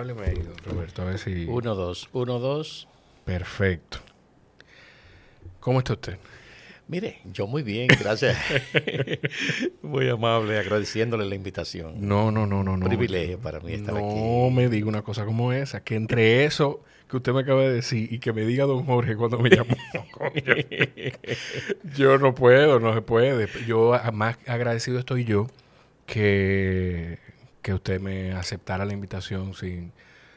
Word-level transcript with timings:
Hábleme 0.00 0.32
Roberto, 0.64 1.02
a 1.02 1.04
ver 1.04 1.18
si... 1.18 1.44
Uno, 1.44 1.74
dos, 1.74 2.08
uno, 2.14 2.38
dos. 2.38 2.88
Perfecto. 3.26 3.98
¿Cómo 5.60 5.80
está 5.80 5.92
usted? 5.92 6.16
Mire, 6.88 7.18
yo 7.30 7.46
muy 7.46 7.62
bien, 7.62 7.86
gracias. 7.86 8.38
muy 9.82 10.08
amable, 10.08 10.58
agradeciéndole 10.58 11.26
la 11.26 11.34
invitación. 11.34 11.96
No, 11.98 12.30
no, 12.30 12.46
no, 12.46 12.64
no. 12.64 12.78
no. 12.78 12.86
Privilegio 12.86 13.38
para 13.40 13.60
mí 13.60 13.74
estar 13.74 13.92
no 13.92 13.98
aquí. 13.98 14.20
No 14.20 14.50
me 14.50 14.70
diga 14.70 14.88
una 14.88 15.02
cosa 15.02 15.26
como 15.26 15.52
esa, 15.52 15.84
que 15.84 15.96
entre 15.96 16.46
eso 16.46 16.82
que 17.06 17.18
usted 17.18 17.34
me 17.34 17.40
acaba 17.40 17.60
de 17.60 17.70
decir 17.70 18.10
y 18.10 18.20
que 18.20 18.32
me 18.32 18.46
diga 18.46 18.64
don 18.64 18.86
Jorge 18.86 19.16
cuando 19.16 19.38
me 19.38 19.50
llamó, 19.50 19.76
yo 21.94 22.16
no 22.16 22.34
puedo, 22.34 22.80
no 22.80 22.94
se 22.94 23.02
puede. 23.02 23.50
Yo 23.66 24.00
más 24.14 24.38
agradecido 24.46 24.98
estoy 24.98 25.26
yo 25.26 25.46
que, 26.06 27.18
que 27.62 27.74
usted 27.74 28.00
me 28.00 28.32
aceptara 28.32 28.84
la 28.84 28.92
invitación 28.92 29.54
sin, 29.54 29.92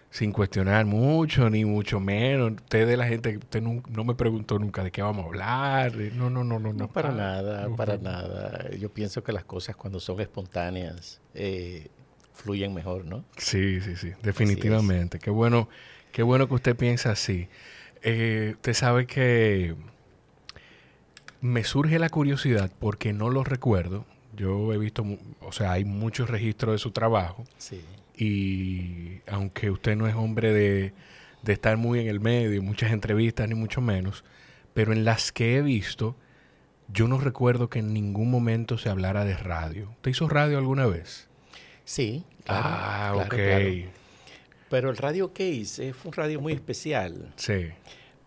sin 0.09 0.31
cuestionar 0.31 0.85
mucho, 0.85 1.49
ni 1.49 1.65
mucho 1.65 1.99
menos. 1.99 2.51
Usted 2.51 2.87
de 2.87 2.97
la 2.97 3.07
gente, 3.07 3.37
usted 3.37 3.61
no, 3.61 3.81
no, 3.89 4.03
me 4.03 4.15
preguntó 4.15 4.59
nunca 4.59 4.83
de 4.83 4.91
qué 4.91 5.01
vamos 5.01 5.25
a 5.25 5.27
hablar. 5.27 5.95
No, 5.95 6.29
no, 6.29 6.43
no, 6.43 6.59
no. 6.59 6.73
No, 6.73 6.87
para 6.87 7.11
nada, 7.11 7.67
no, 7.67 7.75
para 7.75 7.97
nada. 7.97 8.69
Yo 8.77 8.89
pienso 8.89 9.23
que 9.23 9.31
las 9.31 9.43
cosas 9.43 9.75
cuando 9.75 9.99
son 9.99 10.19
espontáneas 10.19 11.21
eh, 11.33 11.87
fluyen 12.33 12.73
mejor, 12.73 13.05
¿no? 13.05 13.25
Sí, 13.37 13.81
sí, 13.81 13.95
sí, 13.95 14.11
definitivamente. 14.21 15.19
Qué 15.19 15.29
bueno, 15.29 15.69
qué 16.11 16.23
bueno 16.23 16.47
que 16.47 16.53
usted 16.55 16.75
piensa 16.75 17.11
así. 17.11 17.47
Eh, 18.01 18.51
usted 18.55 18.73
sabe 18.73 19.07
que 19.07 19.75
me 21.41 21.63
surge 21.63 21.99
la 21.99 22.09
curiosidad 22.09 22.71
porque 22.79 23.13
no 23.13 23.29
lo 23.29 23.43
recuerdo. 23.43 24.05
Yo 24.35 24.73
he 24.73 24.77
visto, 24.77 25.05
o 25.41 25.51
sea, 25.51 25.73
hay 25.73 25.85
muchos 25.85 26.29
registros 26.29 26.73
de 26.73 26.77
su 26.79 26.91
trabajo. 26.91 27.43
Sí. 27.57 27.81
Y 28.15 29.21
aunque 29.27 29.71
usted 29.71 29.95
no 29.95 30.07
es 30.07 30.15
hombre 30.15 30.53
de, 30.53 30.93
de, 31.41 31.53
estar 31.53 31.77
muy 31.77 31.99
en 31.99 32.07
el 32.07 32.19
medio, 32.19 32.61
muchas 32.61 32.91
entrevistas, 32.91 33.47
ni 33.47 33.55
mucho 33.55 33.81
menos, 33.81 34.23
pero 34.73 34.93
en 34.93 35.03
las 35.03 35.31
que 35.31 35.57
he 35.57 35.61
visto, 35.61 36.15
yo 36.87 37.07
no 37.07 37.19
recuerdo 37.19 37.69
que 37.69 37.79
en 37.79 37.93
ningún 37.93 38.29
momento 38.29 38.77
se 38.77 38.89
hablara 38.89 39.25
de 39.25 39.37
radio. 39.37 39.89
¿Usted 39.95 40.11
hizo 40.11 40.29
radio 40.29 40.57
alguna 40.57 40.85
vez? 40.85 41.27
Sí. 41.85 42.23
Claro, 42.45 42.61
ah, 42.65 43.09
claro, 43.09 43.19
ok. 43.19 43.33
Claro. 43.33 44.03
Pero 44.69 44.89
el 44.89 44.97
radio 44.97 45.33
que 45.33 45.49
hice 45.49 45.93
fue 45.93 46.09
un 46.09 46.13
radio 46.13 46.41
muy 46.41 46.53
especial. 46.53 47.31
Sí. 47.35 47.67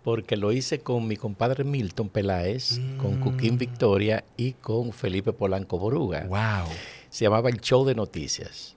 Porque 0.07 0.37
lo 0.37 0.53
hice 0.53 0.79
con 0.79 1.09
mi 1.09 1.17
compadre 1.17 1.65
Milton 1.65 2.09
Peláez, 2.09 2.79
mm. 2.79 2.99
con 2.99 3.19
Cuquín 3.19 3.59
Victoria 3.59 4.23
y 4.37 4.53
con 4.53 4.93
Felipe 4.93 5.33
Polanco 5.33 5.81
Boruga. 5.81 6.27
Wow. 6.29 6.73
Se 7.11 7.25
llamaba 7.25 7.51
El 7.51 7.61
Show 7.61 7.85
de 7.85 7.97
Noticias. 7.97 8.77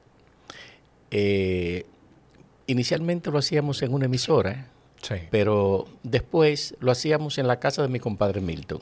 Eh, 1.12 1.86
inicialmente 2.66 3.30
lo 3.30 3.38
hacíamos 3.38 3.80
en 3.84 3.94
una 3.94 4.06
emisora, 4.06 4.72
sí. 5.04 5.18
pero 5.30 5.86
después 6.02 6.76
lo 6.80 6.92
hacíamos 6.92 7.38
en 7.38 7.46
la 7.46 7.60
casa 7.60 7.84
de 7.84 7.90
mi 7.90 8.00
compadre 8.00 8.42
Milton, 8.42 8.82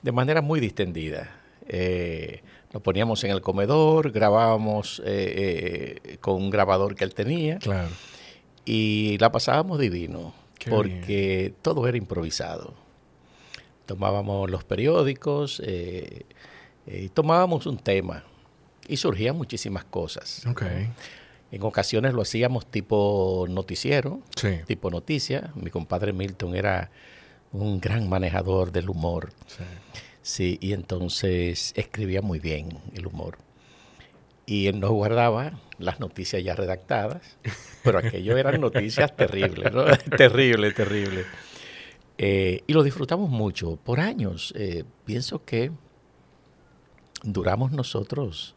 de 0.00 0.12
manera 0.12 0.42
muy 0.42 0.60
distendida. 0.60 1.40
Eh, 1.66 2.40
nos 2.72 2.84
poníamos 2.84 3.24
en 3.24 3.32
el 3.32 3.40
comedor, 3.40 4.12
grabábamos 4.12 5.02
eh, 5.04 5.98
eh, 6.04 6.18
con 6.18 6.36
un 6.36 6.50
grabador 6.50 6.94
que 6.94 7.02
él 7.02 7.14
tenía 7.14 7.58
claro. 7.58 7.88
y 8.64 9.18
la 9.18 9.32
pasábamos 9.32 9.80
divino, 9.80 10.34
Qué 10.58 10.70
porque 10.70 11.36
bien. 11.38 11.54
todo 11.62 11.86
era 11.86 11.96
improvisado. 11.96 12.74
Tomábamos 13.86 14.50
los 14.50 14.64
periódicos 14.64 15.62
eh, 15.64 16.24
y 16.86 17.08
tomábamos 17.08 17.66
un 17.66 17.78
tema 17.78 18.24
y 18.86 18.96
surgían 18.98 19.36
muchísimas 19.36 19.84
cosas. 19.84 20.42
En 21.50 21.62
ocasiones 21.62 22.12
lo 22.12 22.20
hacíamos 22.22 22.66
tipo 22.66 23.46
noticiero, 23.48 24.20
Sí. 24.36 24.58
tipo 24.66 24.90
noticia. 24.90 25.50
Mi 25.54 25.70
compadre 25.70 26.12
Milton 26.12 26.54
era 26.54 26.90
un 27.52 27.80
gran 27.80 28.08
manejador 28.08 28.72
del 28.72 28.90
humor. 28.90 29.32
sí. 29.46 29.64
Sí, 30.20 30.58
y 30.60 30.74
entonces 30.74 31.72
escribía 31.74 32.20
muy 32.20 32.38
bien 32.38 32.68
el 32.94 33.06
humor. 33.06 33.38
Y 34.48 34.66
él 34.66 34.80
nos 34.80 34.92
guardaba 34.92 35.52
las 35.78 36.00
noticias 36.00 36.42
ya 36.42 36.54
redactadas, 36.54 37.36
pero 37.84 37.98
aquello 37.98 38.34
eran 38.38 38.58
noticias 38.62 39.14
terribles, 39.14 39.70
¿no? 39.74 39.84
terrible, 40.16 40.72
terrible. 40.72 41.26
Eh, 42.16 42.62
y 42.66 42.72
lo 42.72 42.82
disfrutamos 42.82 43.28
mucho 43.28 43.76
por 43.76 44.00
años. 44.00 44.54
Eh, 44.56 44.84
pienso 45.04 45.44
que 45.44 45.70
duramos 47.22 47.72
nosotros, 47.72 48.54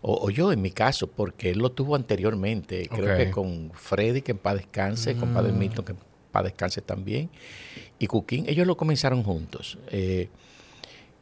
o, 0.00 0.14
o, 0.14 0.30
yo 0.30 0.50
en 0.50 0.62
mi 0.62 0.70
caso, 0.70 1.08
porque 1.08 1.50
él 1.50 1.58
lo 1.58 1.72
tuvo 1.72 1.94
anteriormente, 1.94 2.88
creo 2.88 3.14
que 3.14 3.30
con 3.30 3.70
Freddy, 3.74 4.22
que 4.22 4.32
en 4.32 4.38
paz 4.38 4.54
descanse, 4.54 5.14
con 5.14 5.34
Padre 5.34 5.52
Mm. 5.52 5.58
Milton, 5.58 5.84
que 5.84 5.92
en 5.92 5.98
paz 6.32 6.44
descanse 6.44 6.80
también, 6.80 7.28
y 7.98 8.06
Cuquín, 8.06 8.46
ellos 8.48 8.66
lo 8.66 8.78
comenzaron 8.78 9.22
juntos. 9.22 9.76
Eh, 9.90 10.30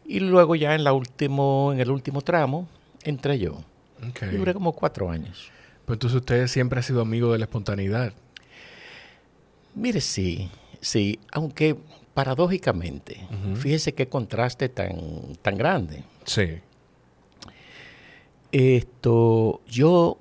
y 0.05 0.21
luego 0.21 0.55
ya 0.55 0.77
en, 0.77 0.85
la 0.85 0.93
último, 0.93 1.73
en 1.73 1.81
el 1.81 1.91
último 1.91 2.21
tramo 2.21 2.69
entré 3.03 3.41
yo. 3.41 3.65
Ok. 4.09 4.23
Y 4.33 4.37
duré 4.37 4.55
como 4.55 4.73
cuatro 4.73 5.11
años. 5.11 5.51
Entonces 5.89 6.17
usted 6.17 6.47
siempre 6.49 6.81
ha 6.81 6.83
sido 6.83 7.01
amigo 7.01 7.33
de 7.33 7.39
la 7.39 7.45
espontaneidad. 7.45 8.13
Mire, 9.75 10.01
sí, 10.01 10.51
sí, 10.81 11.21
aunque 11.33 11.77
paradójicamente, 12.15 13.29
fíjese 13.57 13.93
qué 13.93 14.09
contraste 14.09 14.69
tan, 14.71 15.37
tan 15.43 15.57
grande. 15.57 16.03
Sí. 16.25 16.61
Esto, 18.51 19.61
yo 19.67 20.19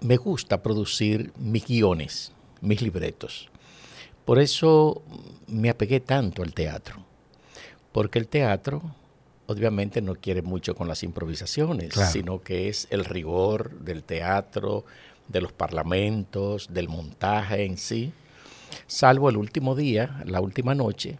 me 0.00 0.16
gusta 0.16 0.62
producir 0.62 1.32
mis 1.36 1.66
guiones, 1.66 2.32
mis 2.60 2.80
libretos. 2.80 3.50
Por 4.24 4.38
eso 4.38 5.02
me 5.46 5.70
apegué 5.70 6.00
tanto 6.00 6.42
al 6.42 6.54
teatro. 6.54 7.04
Porque 7.92 8.18
el 8.18 8.28
teatro, 8.28 8.82
obviamente, 9.48 10.00
no 10.00 10.14
quiere 10.14 10.42
mucho 10.42 10.74
con 10.74 10.86
las 10.88 11.02
improvisaciones, 11.02 11.88
Claro. 11.92 12.10
sino 12.12 12.42
que 12.42 12.68
es 12.68 12.86
el 12.90 13.04
rigor 13.04 13.80
del 13.80 14.04
teatro, 14.04 14.84
de 15.26 15.40
los 15.40 15.52
parlamentos, 15.52 16.68
del 16.72 16.88
montaje 16.88 17.64
en 17.64 17.76
sí. 17.78 18.12
Salvo 18.86 19.28
el 19.30 19.36
último 19.36 19.74
día, 19.74 20.22
la 20.26 20.40
última 20.40 20.74
noche, 20.74 21.18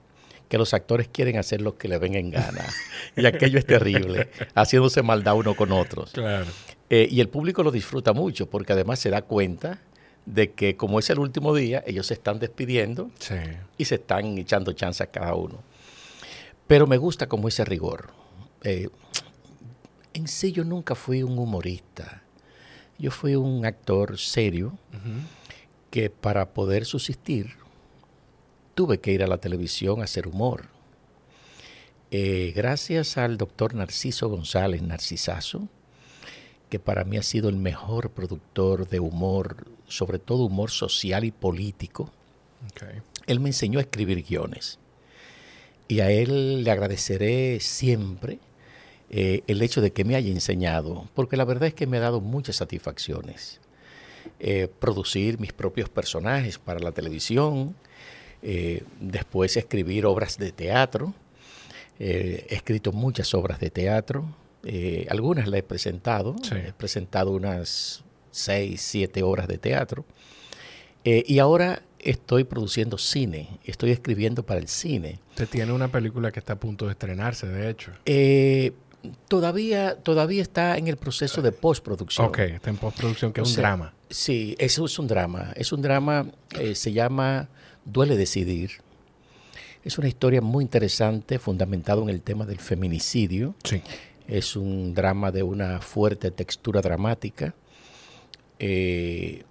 que 0.49 0.59
los 0.59 0.73
actores 0.75 1.09
quieren 1.09 1.37
hacer 1.39 1.61
lo 1.61 1.77
que 1.77 1.89
le 1.89 1.99
venga 1.99 2.19
en 2.19 2.31
gana. 2.31 2.65
y 3.17 3.27
aquello 3.27 3.59
es 3.59 3.67
terrible, 3.67 4.31
haciéndose 4.55 5.03
maldad 5.03 5.35
uno 5.37 5.55
con 5.57 5.73
otros. 5.73 6.13
Claro. 6.13 6.47
Eh, 6.91 7.09
y 7.11 7.21
el 7.21 7.29
público 7.29 7.63
lo 7.63 7.71
disfruta 7.71 8.13
mucho 8.15 8.49
porque 8.49 8.73
además 8.73 8.99
se 8.99 9.11
da 9.11 9.23
cuenta 9.23 9.81
de 10.25 10.53
que 10.53 10.77
como 10.77 10.99
es 10.99 11.09
el 11.11 11.19
último 11.19 11.55
día, 11.55 11.83
ellos 11.87 12.07
se 12.07 12.15
están 12.15 12.39
despidiendo 12.39 13.11
Sí. 13.19 13.35
y 13.79 13.85
se 13.87 13.95
están 13.97 14.37
echando 14.39 14.73
chance 14.73 15.03
a 15.03 15.07
cada 15.07 15.35
uno. 15.35 15.63
Pero 16.67 16.87
me 16.87 16.99
gusta 16.99 17.27
como 17.29 17.49
ese 17.49 17.65
rigor. 17.65 18.11
Eh, 18.65 18.89
en 20.15 20.29
sí 20.29 20.53
yo 20.53 20.65
nunca 20.65 20.95
fui 20.95 21.23
un 21.23 21.39
humorista. 21.39 22.23
Yo 22.99 23.11
fui 23.11 23.37
un 23.37 23.65
actor 23.65 24.19
serio 24.19 24.77
que 25.91 26.11
para 26.11 26.53
poder 26.53 26.85
subsistir 26.85 27.57
tuve 28.75 28.99
que 28.99 29.13
ir 29.13 29.23
a 29.23 29.29
la 29.29 29.39
televisión 29.39 30.01
a 30.01 30.05
hacer 30.05 30.27
humor. 30.27 30.67
Eh, 32.11 32.53
gracias 32.57 33.19
al 33.19 33.37
doctor 33.37 33.75
Narciso 33.75 34.29
González 34.29 34.83
Narcisazo, 34.83 35.69
que 36.69 36.79
para 36.79 37.05
mí 37.05 37.17
ha 37.17 37.23
sido 37.23 37.49
el 37.49 37.57
mejor 37.57 38.11
productor 38.11 38.89
de 38.89 38.99
humor, 38.99 39.67
sobre 39.87 40.19
todo 40.19 40.45
humor 40.45 40.71
social 40.71 41.25
y 41.25 41.31
político, 41.31 42.11
él 43.27 43.41
me 43.41 43.51
enseñó 43.51 43.79
a 43.79 43.83
escribir 43.83 44.25
guiones. 44.25 44.79
Y 45.87 46.01
a 46.01 46.11
él 46.11 46.65
le 46.65 46.71
agradeceré 46.71 47.61
siempre 47.61 48.39
eh, 49.11 49.43
el 49.47 49.63
hecho 49.63 49.81
de 49.81 49.93
que 49.93 50.05
me 50.05 50.15
haya 50.17 50.31
enseñado, 50.31 51.09
porque 51.15 51.37
la 51.37 51.45
verdad 51.45 51.69
es 51.69 51.75
que 51.75 51.87
me 51.87 51.97
ha 51.97 52.01
dado 52.01 52.21
muchas 52.21 52.57
satisfacciones. 52.57 53.61
Eh, 54.41 54.69
producir 54.79 55.41
mis 55.41 55.53
propios 55.53 55.89
personajes 55.89 56.59
para 56.59 56.79
la 56.81 56.93
televisión, 56.93 57.75
eh, 58.43 58.85
después 59.01 59.57
escribir 59.57 60.07
obras 60.07 60.39
de 60.39 60.53
teatro. 60.53 61.15
He 62.01 62.47
escrito 62.51 62.93
muchas 62.93 63.35
obras 63.35 63.59
de 63.59 63.71
teatro, 63.71 64.37
algunas 65.09 65.49
las 65.49 65.59
he 65.59 65.63
presentado, 65.65 66.37
Sí. 66.45 66.55
he 66.55 66.73
presentado 66.73 67.33
unas 67.33 68.05
seis, 68.31 68.81
siete 68.83 69.25
obras 69.25 69.49
de 69.49 69.59
teatro. 69.59 70.05
Y 71.03 71.41
ahora 71.41 71.83
estoy 71.99 72.45
produciendo 72.45 72.99
cine, 72.99 73.49
estoy 73.65 73.91
escribiendo 73.91 74.45
para 74.45 74.61
el 74.61 74.69
cine. 74.69 75.19
Usted 75.31 75.49
tiene 75.49 75.73
una 75.73 75.89
película 75.89 76.31
que 76.31 76.39
está 76.39 76.53
a 76.53 76.61
punto 76.61 76.87
de 76.87 76.93
estrenarse, 76.93 77.47
de 77.49 77.71
hecho. 77.71 77.91
Eh, 78.05 78.73
todavía, 79.29 79.97
todavía 79.97 80.43
está 80.43 80.77
en 80.79 80.89
el 80.89 80.97
proceso 80.97 81.43
de 81.43 81.53
postproducción. 81.53 82.27
Ok, 82.29 82.39
está 82.39 82.71
en 82.71 82.77
postproducción, 82.77 83.33
que 83.33 83.41
O 83.41 83.45
es 83.45 83.51
un 83.51 83.57
drama. 83.57 83.95
Sí, 84.11 84.57
eso 84.59 84.85
es 84.87 84.99
un 84.99 85.07
drama. 85.07 85.53
Es 85.57 85.73
un 85.73 85.83
drama, 85.83 86.27
eh, 86.59 86.75
se 86.75 86.93
llama 86.93 87.49
Duele 87.85 88.17
Decidir. 88.17 88.71
Es 89.85 89.99
una 89.99 90.09
historia 90.09 90.41
muy 90.41 90.65
interesante, 90.65 91.39
fundamentado 91.39 92.03
en 92.03 92.09
el 92.11 92.21
tema 92.23 92.45
del 92.45 92.59
feminicidio. 92.59 93.55
Sí. 93.65 93.83
Es 94.27 94.57
un 94.57 94.93
drama 94.95 95.31
de 95.33 95.43
una 95.43 95.81
fuerte 95.81 96.31
textura 96.31 96.83
dramática. 96.83 97.55
Eh, 98.59 99.45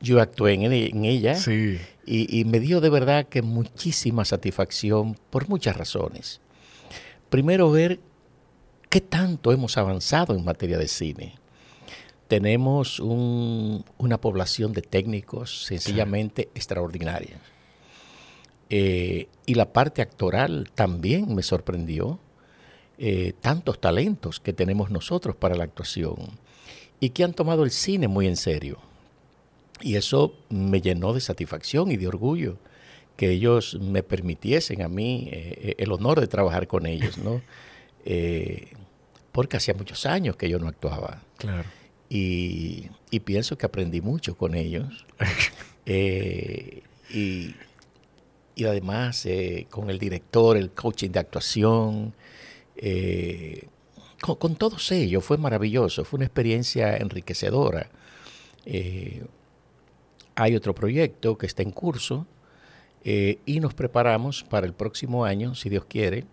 yo 0.00 0.20
actué 0.20 0.52
en, 0.54 0.62
en 0.72 1.04
ella 1.04 1.34
Sí. 1.34 1.78
y, 2.06 2.38
y 2.40 2.44
me 2.44 2.60
dio 2.60 2.80
de 2.80 2.90
verdad 2.90 3.26
que 3.26 3.42
muchísima 3.42 4.24
satisfacción 4.24 5.16
por 5.30 5.48
muchas 5.48 5.76
razones. 5.76 6.40
Primero, 7.30 7.70
ver 7.70 7.98
qué 8.88 9.00
tanto 9.00 9.52
hemos 9.52 9.76
avanzado 9.76 10.34
en 10.34 10.44
materia 10.44 10.78
de 10.78 10.88
cine. 10.88 11.34
Tenemos 12.28 13.00
un- 13.00 13.84
una 13.98 14.18
población 14.20 14.72
de 14.72 14.82
técnicos 14.82 15.64
sencillamente 15.64 16.48
extraordinaria. 16.54 17.38
Eh, 18.70 19.28
y 19.46 19.54
la 19.54 19.72
parte 19.72 20.02
actoral 20.02 20.70
también 20.74 21.34
me 21.34 21.42
sorprendió. 21.42 22.18
eh, 23.00 23.32
tantos 23.40 23.80
talentos 23.80 24.40
que 24.40 24.52
tenemos 24.52 24.90
nosotros 24.90 25.36
para 25.36 25.54
la 25.54 25.62
actuación 25.62 26.16
y 26.98 27.10
que 27.10 27.22
han 27.22 27.32
tomado 27.32 27.62
el 27.62 27.70
cine 27.70 28.08
muy 28.08 28.26
en 28.26 28.34
serio. 28.34 28.78
Y 29.80 29.94
eso 29.94 30.34
me 30.48 30.80
llenó 30.80 31.12
de 31.12 31.20
satisfacción 31.20 31.92
y 31.92 31.96
de 31.96 32.08
orgullo 32.08 32.56
que 33.16 33.30
ellos 33.30 33.78
me 33.80 34.02
permitiesen 34.02 34.82
a 34.82 34.88
mí 34.88 35.28
eh, 35.30 35.76
el 35.78 35.92
honor 35.92 36.18
de 36.18 36.26
trabajar 36.26 36.66
con 36.66 36.86
ellos, 36.86 37.18
¿no? 37.18 37.40
Eh, 38.04 38.72
porque 39.38 39.56
hacía 39.56 39.72
muchos 39.72 40.04
años 40.04 40.34
que 40.34 40.48
yo 40.50 40.58
no 40.58 40.66
actuaba 40.66 41.22
Claro. 41.36 41.62
y, 42.10 42.88
y 43.08 43.20
pienso 43.20 43.56
que 43.56 43.66
aprendí 43.66 44.00
mucho 44.00 44.36
con 44.36 44.56
ellos. 44.56 45.06
Eh, 45.90 46.82
y, 47.08 47.54
y 48.56 48.64
además 48.64 49.24
eh, 49.26 49.66
con 49.70 49.90
el 49.90 49.98
director, 50.00 50.56
el 50.56 50.72
coaching 50.72 51.10
de 51.10 51.20
actuación, 51.20 52.14
eh, 52.76 53.68
con, 54.20 54.34
con 54.36 54.56
todos 54.56 54.90
ellos 54.90 55.24
fue 55.24 55.38
maravilloso, 55.38 56.04
fue 56.04 56.18
una 56.18 56.26
experiencia 56.26 56.96
enriquecedora. 56.96 57.88
Hay 60.34 60.56
otro 60.56 60.74
proyecto 60.74 61.38
que 61.38 61.46
está 61.46 61.62
en 61.62 61.70
curso 61.70 62.26
y 63.04 63.60
nos 63.60 63.72
preparamos 63.72 64.42
para 64.42 64.66
el 64.66 64.74
próximo 64.74 65.24
año, 65.24 65.54
si 65.54 65.70
Dios 65.70 65.84
quiere, 65.86 66.26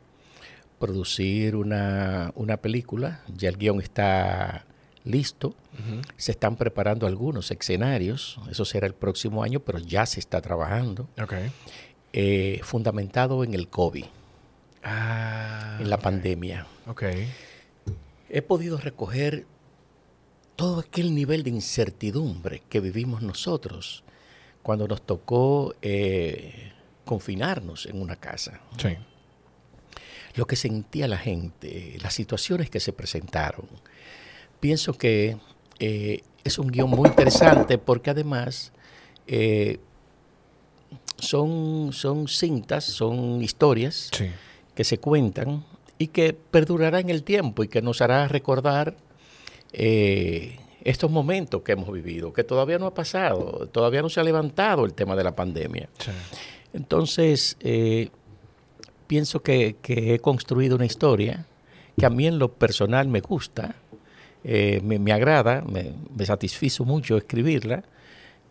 producir 0.80 1.56
una, 1.56 2.32
una 2.36 2.58
película. 2.58 3.22
Ya 3.36 3.50
el 3.50 3.58
guion 3.58 3.82
está 3.82 4.66
listo. 5.04 5.56
Se 6.18 6.32
están 6.32 6.56
preparando 6.56 7.06
algunos 7.06 7.52
escenarios, 7.52 8.40
eso 8.50 8.64
será 8.66 8.88
el 8.88 8.94
próximo 8.94 9.44
año, 9.44 9.60
pero 9.60 9.78
ya 9.80 10.06
se 10.06 10.20
está 10.22 10.40
trabajando, 10.42 11.10
Ok. 11.22 11.34
eh, 12.14 12.60
fundamentado 12.64 13.44
en 13.44 13.54
el 13.54 13.68
COVID, 13.68 14.06
Ah. 14.84 15.78
en 15.82 15.90
la 15.90 15.98
pandemia. 15.98 16.66
Ok. 16.88 17.04
He 18.30 18.42
podido 18.42 18.78
recoger 18.78 19.46
todo 20.56 20.80
aquel 20.80 21.14
nivel 21.14 21.44
de 21.44 21.50
incertidumbre 21.50 22.62
que 22.70 22.80
vivimos 22.80 23.22
nosotros 23.22 24.04
cuando 24.64 24.88
nos 24.88 25.02
tocó 25.02 25.74
eh, 25.82 26.72
confinarnos 27.04 27.86
en 27.86 28.02
una 28.02 28.16
casa. 28.16 28.62
Sí. 28.78 28.96
Lo 30.36 30.46
que 30.48 30.56
sentía 30.56 31.08
la 31.08 31.18
gente, 31.18 31.98
las 32.02 32.14
situaciones 32.14 32.70
que 32.70 32.80
se 32.80 32.92
presentaron. 32.94 33.66
Pienso 34.60 34.94
que 34.98 35.38
eh, 35.80 36.22
es 36.44 36.60
un 36.60 36.68
guion 36.68 36.90
muy 36.90 37.08
interesante 37.10 37.78
porque 37.78 38.10
además 38.10 38.72
eh, 39.28 39.80
son, 41.18 41.92
son 41.94 42.28
cintas, 42.28 42.84
son 42.84 43.42
historias 43.42 44.10
Sí. 44.14 44.30
que 44.76 44.84
se 44.84 44.98
cuentan 44.98 45.64
y 45.98 46.08
que 46.08 46.34
perdurará 46.34 47.00
en 47.00 47.10
el 47.10 47.24
tiempo 47.24 47.64
y 47.64 47.68
que 47.68 47.82
nos 47.82 48.02
hará 48.02 48.28
recordar 48.28 48.96
eh, 49.72 50.60
estos 50.84 51.10
momentos 51.10 51.62
que 51.64 51.72
hemos 51.72 51.92
vivido, 51.92 52.34
que 52.34 52.44
todavía 52.44 52.78
no 52.78 52.86
ha 52.88 52.94
pasado, 52.94 53.68
todavía 53.72 54.02
no 54.02 54.10
se 54.10 54.20
ha 54.20 54.24
levantado 54.24 54.86
el 54.86 54.94
tema 54.94 55.16
de 55.16 55.24
la 55.24 55.36
pandemia. 55.36 55.90
Sí. 56.00 56.12
Entonces, 56.74 57.58
pienso 59.08 59.42
que, 59.42 59.76
he 59.88 60.20
construido 60.20 60.76
una 60.76 60.86
historia 60.86 61.46
que 61.98 62.06
a 62.06 62.10
mí 62.10 62.28
en 62.28 62.40
lo 62.40 62.52
personal 62.52 63.08
me 63.08 63.22
gusta, 63.22 63.76
eh, 64.44 64.82
me, 64.84 65.12
agrada, 65.14 65.62
me, 65.62 65.94
me 66.16 66.26
satisfizo 66.26 66.86
mucho 66.86 67.18
escribirla 67.18 67.84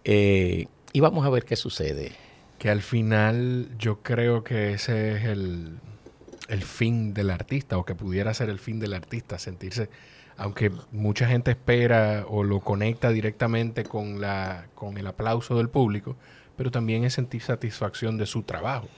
eh, 0.05 0.67
y 0.93 1.01
vamos 1.01 1.27
a 1.27 1.31
ver 1.31 1.45
qué 1.45 1.57
sucede. 1.57 2.13
Que 2.59 2.71
al 2.71 2.83
final 2.83 3.69
yo 3.79 4.01
creo 4.03 4.45
que 4.45 4.73
ese 4.73 5.17
es 5.17 5.25
el, 5.25 5.79
el 6.49 6.63
fin 6.63 7.15
del 7.15 7.31
artista, 7.31 7.79
o 7.79 7.85
que 7.85 7.95
pudiera 7.95 8.33
ser 8.35 8.49
el 8.49 8.59
fin 8.59 8.79
del 8.81 8.95
artista, 8.95 9.39
sentirse, 9.39 9.89
aunque 10.37 10.71
mucha 10.93 11.27
gente 11.27 11.53
espera 11.53 12.25
o 12.29 12.45
lo 12.45 12.61
conecta 12.61 13.11
directamente 13.11 13.85
con, 13.85 14.21
la, 14.21 14.67
con 14.75 14.99
el 14.99 15.07
aplauso 15.07 15.57
del 15.57 15.69
público, 15.69 16.17
pero 16.57 16.71
también 16.71 17.05
es 17.05 17.15
sentir 17.15 17.43
satisfacción 17.43 18.17
de 18.17 18.27
su 18.27 18.43
trabajo. 18.43 18.89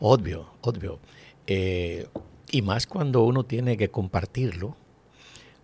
Obvio, 0.00 0.50
obvio. 0.60 0.98
Eh, 1.46 2.06
y 2.50 2.62
más 2.62 2.86
cuando 2.86 3.24
uno 3.24 3.44
tiene 3.44 3.76
que 3.76 3.90
compartirlo 3.90 4.76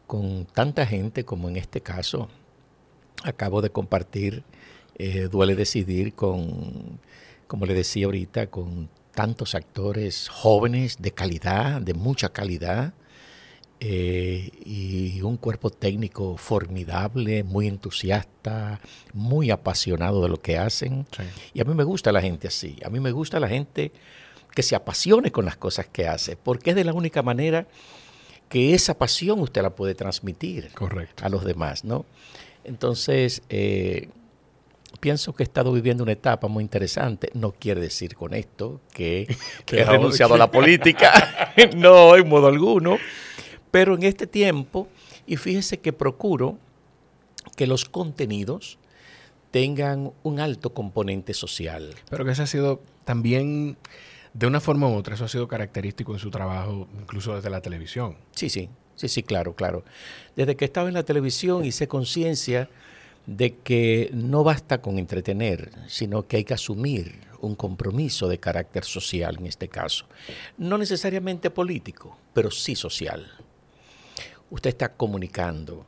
con 0.06 0.46
tanta 0.46 0.87
gente 0.87 1.25
como 1.25 1.49
en 1.49 1.56
este 1.56 1.81
caso. 1.81 2.29
Acabo 3.23 3.62
de 3.62 3.70
compartir, 3.70 4.44
eh, 4.96 5.29
duele 5.31 5.55
decidir, 5.55 6.14
con, 6.14 7.00
como 7.47 7.67
le 7.67 7.75
decía 7.75 8.06
ahorita, 8.06 8.49
con 8.49 8.90
tantos 9.14 9.55
actores 9.55 10.29
jóvenes 10.29 11.00
de 11.00 11.12
calidad, 11.12 11.81
de 11.81 11.94
mucha 11.94 12.29
calidad, 12.29 12.93
eh, 13.87 14.51
y 14.65 15.21
un 15.21 15.37
cuerpo 15.37 15.69
técnico 15.69 16.39
formidable, 16.39 17.45
muy 17.45 17.67
entusiasta, 17.67 18.81
muy 19.13 19.51
apasionado 19.51 20.23
de 20.23 20.31
lo 20.31 20.41
que 20.41 20.57
hacen. 20.57 21.07
Sí. 21.15 21.23
Y 21.53 21.61
a 21.61 21.65
mí 21.65 21.75
me 21.75 21.85
gusta 21.85 22.11
la 22.11 22.23
gente 22.23 22.49
así. 22.49 22.79
A 22.83 22.89
mí 22.89 22.99
me 22.99 23.11
gusta 23.11 23.39
la 23.39 23.49
gente 23.49 23.93
que 24.55 24.63
se 24.63 24.75
apasione 24.75 25.31
con 25.31 25.45
las 25.45 25.59
cosas 25.59 25.87
que 25.87 26.09
hace, 26.09 26.35
porque 26.35 26.71
es 26.71 26.77
de 26.77 26.85
la 26.85 26.95
única 26.95 27.23
manera 27.23 27.67
que 28.49 28.73
esa 28.73 28.97
pasión 28.97 29.41
usted 29.41 29.61
la 29.61 29.75
puede 29.75 29.95
transmitir 29.95 30.71
Correcto. 30.73 31.27
a 31.27 31.29
los 31.29 31.45
demás, 31.45 31.85
¿no? 31.85 32.07
Entonces, 32.65 33.43
eh, 33.51 34.09
pienso 34.99 35.35
que 35.35 35.43
he 35.43 35.45
estado 35.45 35.73
viviendo 35.73 36.05
una 36.05 36.13
etapa 36.13 36.49
muy 36.49 36.63
interesante. 36.63 37.29
No 37.35 37.53
quiere 37.53 37.83
decir 37.83 38.15
con 38.15 38.33
esto 38.33 38.81
que, 38.95 39.27
que 39.67 39.81
he 39.81 39.85
renunciado 39.85 40.33
a 40.33 40.39
la 40.39 40.51
política, 40.51 41.53
no, 41.77 42.17
en 42.17 42.27
modo 42.27 42.47
alguno. 42.47 42.97
Pero 43.75 43.97
en 43.97 44.05
este 44.05 44.29
tiempo, 44.29 44.87
y 45.26 45.37
fíjese 45.37 45.79
que 45.79 45.93
procuro 45.93 46.59
que 47.57 47.66
los 47.66 47.85
contenidos 47.85 48.78
tengan 49.50 50.12
un 50.23 50.38
alto 50.38 50.73
componente 50.73 51.35
social. 51.35 51.93
Pero 52.09 52.25
que 52.25 52.31
eso 52.31 52.45
ha 52.45 52.47
sido 52.47 52.81
también, 53.04 53.76
de 54.33 54.47
una 54.47 54.61
forma 54.61 54.87
u 54.87 54.95
otra, 54.95 55.16
eso 55.16 55.25
ha 55.25 55.28
sido 55.28 55.49
característico 55.49 56.12
en 56.12 56.21
su 56.21 56.31
trabajo, 56.31 56.87
incluso 57.00 57.35
desde 57.35 57.50
la 57.50 57.62
televisión. 57.62 58.16
Sí, 58.37 58.49
sí, 58.49 58.69
sí, 58.95 59.09
sí, 59.09 59.25
claro, 59.25 59.57
claro. 59.57 59.83
Desde 60.37 60.54
que 60.54 60.66
estaba 60.66 60.87
en 60.87 60.95
la 60.95 61.02
televisión 61.02 61.64
hice 61.64 61.88
conciencia 61.88 62.71
de 63.26 63.54
que 63.57 64.09
no 64.12 64.45
basta 64.45 64.81
con 64.81 65.00
entretener, 65.00 65.73
sino 65.88 66.28
que 66.28 66.37
hay 66.37 66.45
que 66.45 66.54
asumir 66.54 67.16
un 67.40 67.57
compromiso 67.57 68.28
de 68.28 68.38
carácter 68.38 68.85
social 68.85 69.38
en 69.40 69.47
este 69.47 69.66
caso. 69.66 70.07
No 70.59 70.78
necesariamente 70.78 71.50
político, 71.50 72.16
pero 72.33 72.52
sí 72.52 72.76
social. 72.76 73.28
Usted 74.54 74.70
está 74.70 74.90
comunicando. 74.90 75.84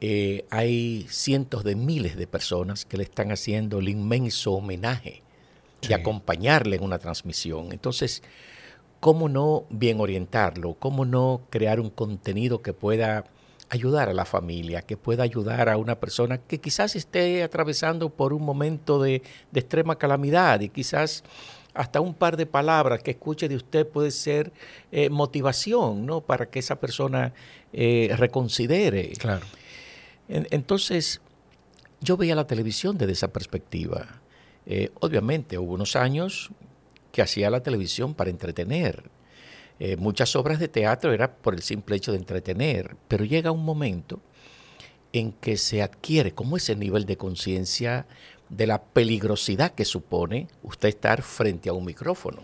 Eh, 0.00 0.44
hay 0.50 1.06
cientos 1.08 1.62
de 1.62 1.76
miles 1.76 2.16
de 2.16 2.26
personas 2.26 2.84
que 2.84 2.96
le 2.96 3.04
están 3.04 3.30
haciendo 3.30 3.78
el 3.78 3.88
inmenso 3.88 4.50
homenaje 4.52 5.22
Sí. 5.80 5.88
de 5.88 5.94
acompañarle 5.94 6.74
en 6.74 6.82
una 6.82 6.98
transmisión. 6.98 7.70
Entonces, 7.70 8.22
¿cómo 8.98 9.28
no 9.28 9.64
bien 9.70 10.00
orientarlo? 10.00 10.74
¿Cómo 10.74 11.04
no 11.04 11.42
crear 11.50 11.78
un 11.78 11.90
contenido 11.90 12.62
que 12.62 12.72
pueda 12.72 13.26
ayudar 13.68 14.08
a 14.08 14.12
la 14.12 14.24
familia, 14.24 14.82
que 14.82 14.96
pueda 14.96 15.22
ayudar 15.22 15.68
a 15.68 15.76
una 15.76 16.00
persona 16.00 16.38
que 16.38 16.58
quizás 16.58 16.96
esté 16.96 17.44
atravesando 17.44 18.10
por 18.10 18.32
un 18.32 18.42
momento 18.42 19.00
de, 19.00 19.22
de 19.52 19.60
extrema 19.60 19.96
calamidad 19.96 20.60
y 20.60 20.68
quizás 20.68 21.22
hasta 21.74 22.00
un 22.00 22.14
par 22.14 22.36
de 22.36 22.46
palabras 22.46 23.02
que 23.02 23.10
escuche 23.12 23.48
de 23.48 23.56
usted 23.56 23.86
puede 23.86 24.10
ser 24.10 24.52
eh, 24.92 25.10
motivación, 25.10 26.06
¿no? 26.06 26.20
Para 26.20 26.46
que 26.46 26.60
esa 26.60 26.80
persona 26.80 27.32
eh, 27.72 28.14
reconsidere. 28.16 29.12
Claro. 29.18 29.44
En- 30.28 30.46
Entonces, 30.50 31.20
yo 32.00 32.16
veía 32.16 32.34
la 32.36 32.46
televisión 32.46 32.96
desde 32.96 33.12
esa 33.12 33.32
perspectiva. 33.32 34.20
Eh, 34.66 34.90
obviamente, 35.00 35.58
hubo 35.58 35.74
unos 35.74 35.96
años 35.96 36.50
que 37.12 37.22
hacía 37.22 37.50
la 37.50 37.62
televisión 37.62 38.14
para 38.14 38.30
entretener. 38.30 39.10
Muchas 39.98 40.34
obras 40.36 40.60
de 40.60 40.68
teatro 40.68 41.12
era 41.12 41.34
por 41.34 41.52
el 41.52 41.60
simple 41.62 41.96
hecho 41.96 42.12
de 42.12 42.18
entretener, 42.18 42.96
pero 43.08 43.24
llega 43.24 43.50
un 43.50 43.64
momento 43.64 44.20
en 45.12 45.32
que 45.32 45.56
se 45.56 45.82
adquiere 45.82 46.32
como 46.32 46.56
ese 46.56 46.76
nivel 46.76 47.06
de 47.06 47.16
conciencia 47.16 48.06
de 48.56 48.66
la 48.66 48.82
peligrosidad 48.82 49.72
que 49.72 49.84
supone 49.84 50.48
usted 50.62 50.88
estar 50.88 51.22
frente 51.22 51.68
a 51.68 51.72
un 51.72 51.84
micrófono, 51.84 52.42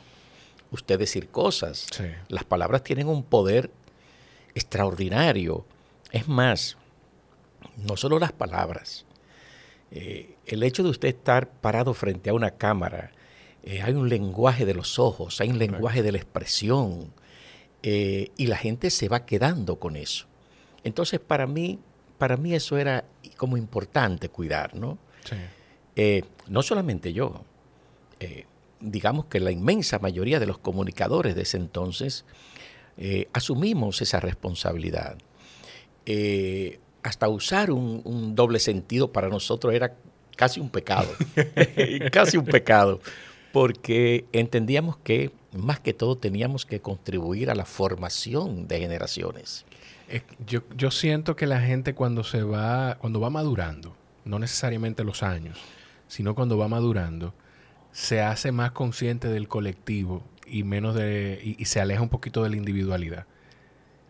usted 0.71 0.99
decir 0.99 1.29
cosas. 1.29 1.87
Sí. 1.93 2.05
Las 2.29 2.45
palabras 2.45 2.83
tienen 2.83 3.09
un 3.09 3.23
poder 3.23 3.71
extraordinario. 4.55 5.65
Es 6.11 6.27
más, 6.27 6.77
no 7.77 7.97
solo 7.97 8.19
las 8.19 8.33
palabras, 8.33 9.05
Eh, 9.93 10.37
el 10.47 10.63
hecho 10.63 10.85
de 10.85 10.91
usted 10.91 11.09
estar 11.09 11.51
parado 11.51 11.95
frente 11.95 12.31
a 12.31 12.33
una 12.33 12.53
cámara, 12.53 13.11
eh, 13.65 13.83
hay 13.83 13.93
un 13.95 14.09
lenguaje 14.09 14.65
de 14.65 14.73
los 14.73 15.01
ojos, 15.01 15.41
hay 15.41 15.51
un 15.51 15.59
lenguaje 15.59 16.03
de 16.05 16.13
la 16.13 16.19
expresión, 16.19 17.13
eh, 17.83 18.31
y 18.37 18.47
la 18.47 18.57
gente 18.57 18.91
se 18.91 19.09
va 19.09 19.27
quedando 19.27 19.81
con 19.81 19.97
eso. 19.97 20.27
Entonces, 20.85 21.19
para 21.19 21.49
mí, 21.49 21.81
para 22.19 22.37
mí 22.37 22.55
eso 22.55 22.79
era 22.79 23.05
como 23.37 23.57
importante 23.57 24.29
cuidar, 24.29 24.77
¿no? 24.77 24.97
No 26.49 26.63
solamente 26.63 27.13
yo, 27.13 27.45
digamos 28.81 29.27
que 29.27 29.41
la 29.41 29.51
inmensa 29.51 29.99
mayoría 29.99 30.41
de 30.41 30.47
los 30.47 30.59
comunicadores 30.59 31.35
de 31.35 31.43
ese 31.43 31.57
entonces 31.57 32.25
asumimos 33.33 34.01
esa 34.01 34.21
responsabilidad 34.21 35.19
hasta 37.03 37.29
usar 37.29 37.71
un, 37.71 38.35
doble 38.35 38.59
sentido 38.59 39.13
para 39.13 39.29
nosotros 39.29 39.75
era 39.75 39.95
casi 40.37 40.61
un 40.61 40.71
pecado, 40.71 41.09
casi 42.13 42.37
un 42.37 42.45
pecado, 42.45 43.01
porque 43.53 44.25
entendíamos 44.33 44.97
que 44.99 45.31
más 45.53 45.81
que 45.81 45.93
todo 45.93 46.17
teníamos 46.17 46.65
que 46.67 46.81
contribuir 46.81 47.51
a 47.51 47.55
la 47.55 47.65
formación 47.65 48.69
de 48.69 48.81
generaciones. 48.81 49.65
Yo, 50.47 50.63
yo 50.77 50.91
siento 50.91 51.37
que 51.37 51.47
la 51.47 51.61
gente 51.61 51.95
cuando 51.95 52.25
se 52.25 52.43
va, 52.43 52.97
cuando 53.01 53.21
va 53.21 53.31
madurando, 53.31 53.95
no 54.25 54.39
necesariamente 54.39 55.05
los 55.05 55.23
años, 55.23 55.59
sino 56.11 56.35
cuando 56.35 56.59
va 56.59 56.67
madurando, 56.67 57.33
se 57.93 58.21
hace 58.21 58.51
más 58.51 58.73
consciente 58.73 59.29
del 59.29 59.47
colectivo 59.47 60.25
y 60.45 60.65
menos 60.65 60.97
de 60.97 61.41
y 61.59 61.65
se 61.65 61.81
aleja 61.81 62.03
un 62.03 62.09
poquito 62.09 62.43
de 62.43 62.51
la 62.51 62.57
individualidad. 62.57 63.27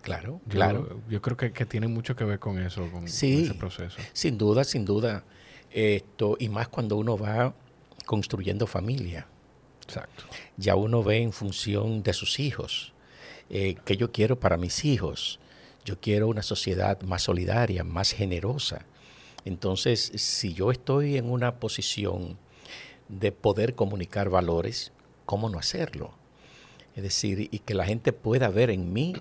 Claro, 0.01 0.41
claro. 0.49 1.03
Yo 1.11 1.21
creo 1.21 1.37
que, 1.37 1.51
tiene 1.67 1.87
mucho 1.87 2.17
que 2.17 2.25
ver 2.25 2.39
con 2.39 2.59
eso, 2.59 2.91
con, 2.91 3.05
ese 3.05 3.55
proceso. 3.59 3.99
Sin 4.15 4.39
duda, 4.39 4.65
sin 4.65 4.87
duda. 4.87 5.25
Esto, 5.71 6.37
y 6.41 6.49
más 6.49 6.69
cuando 6.69 6.97
uno 6.97 7.19
va 7.19 7.55
construyendo 8.07 8.67
familia. 8.67 9.27
Exacto. 9.83 10.25
Ya 10.57 10.75
uno 10.75 11.03
ve 11.03 11.19
en 11.19 11.33
función 11.33 12.03
de 12.03 12.15
sus 12.15 12.41
hijos. 12.41 12.95
Eh, 13.51 13.77
¿Qué 13.85 13.99
yo 13.99 14.11
quiero 14.11 14.41
para 14.41 14.57
mis 14.57 14.87
hijos? 14.87 15.39
Yo 15.85 16.01
quiero 16.01 16.29
una 16.29 16.43
sociedad 16.43 17.01
más 17.03 17.23
solidaria, 17.23 17.85
más 17.85 18.13
generosa. 18.13 18.87
Entonces, 19.45 20.13
si 20.15 20.53
yo 20.53 20.71
estoy 20.71 21.17
en 21.17 21.31
una 21.31 21.59
posición 21.61 22.39
de 23.09 23.33
poder 23.33 23.75
comunicar 23.75 24.31
valores, 24.31 24.93
¿cómo 25.27 25.49
no 25.49 25.59
hacerlo? 25.59 26.13
Es 26.95 27.03
decir, 27.03 27.49
y 27.51 27.61
que 27.61 27.75
la 27.75 27.87
gente 27.87 28.13
pueda 28.13 28.49
ver 28.49 28.71
en 28.71 28.93
mí 28.93 29.15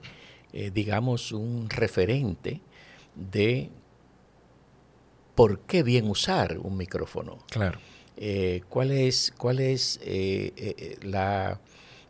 eh, 0.51 0.71
digamos, 0.73 1.31
un 1.31 1.69
referente 1.69 2.59
de 3.13 3.69
por 5.35 5.59
qué 5.59 5.83
bien 5.83 6.09
usar 6.09 6.57
un 6.57 6.75
micrófono. 6.75 7.37
Claro. 7.51 7.79
Eh, 8.17 8.61
¿Cuál 8.67 8.91
es, 8.91 9.31
cuál 9.37 9.59
es 9.59 9.99
eh, 10.03 10.97
la, 11.03 11.59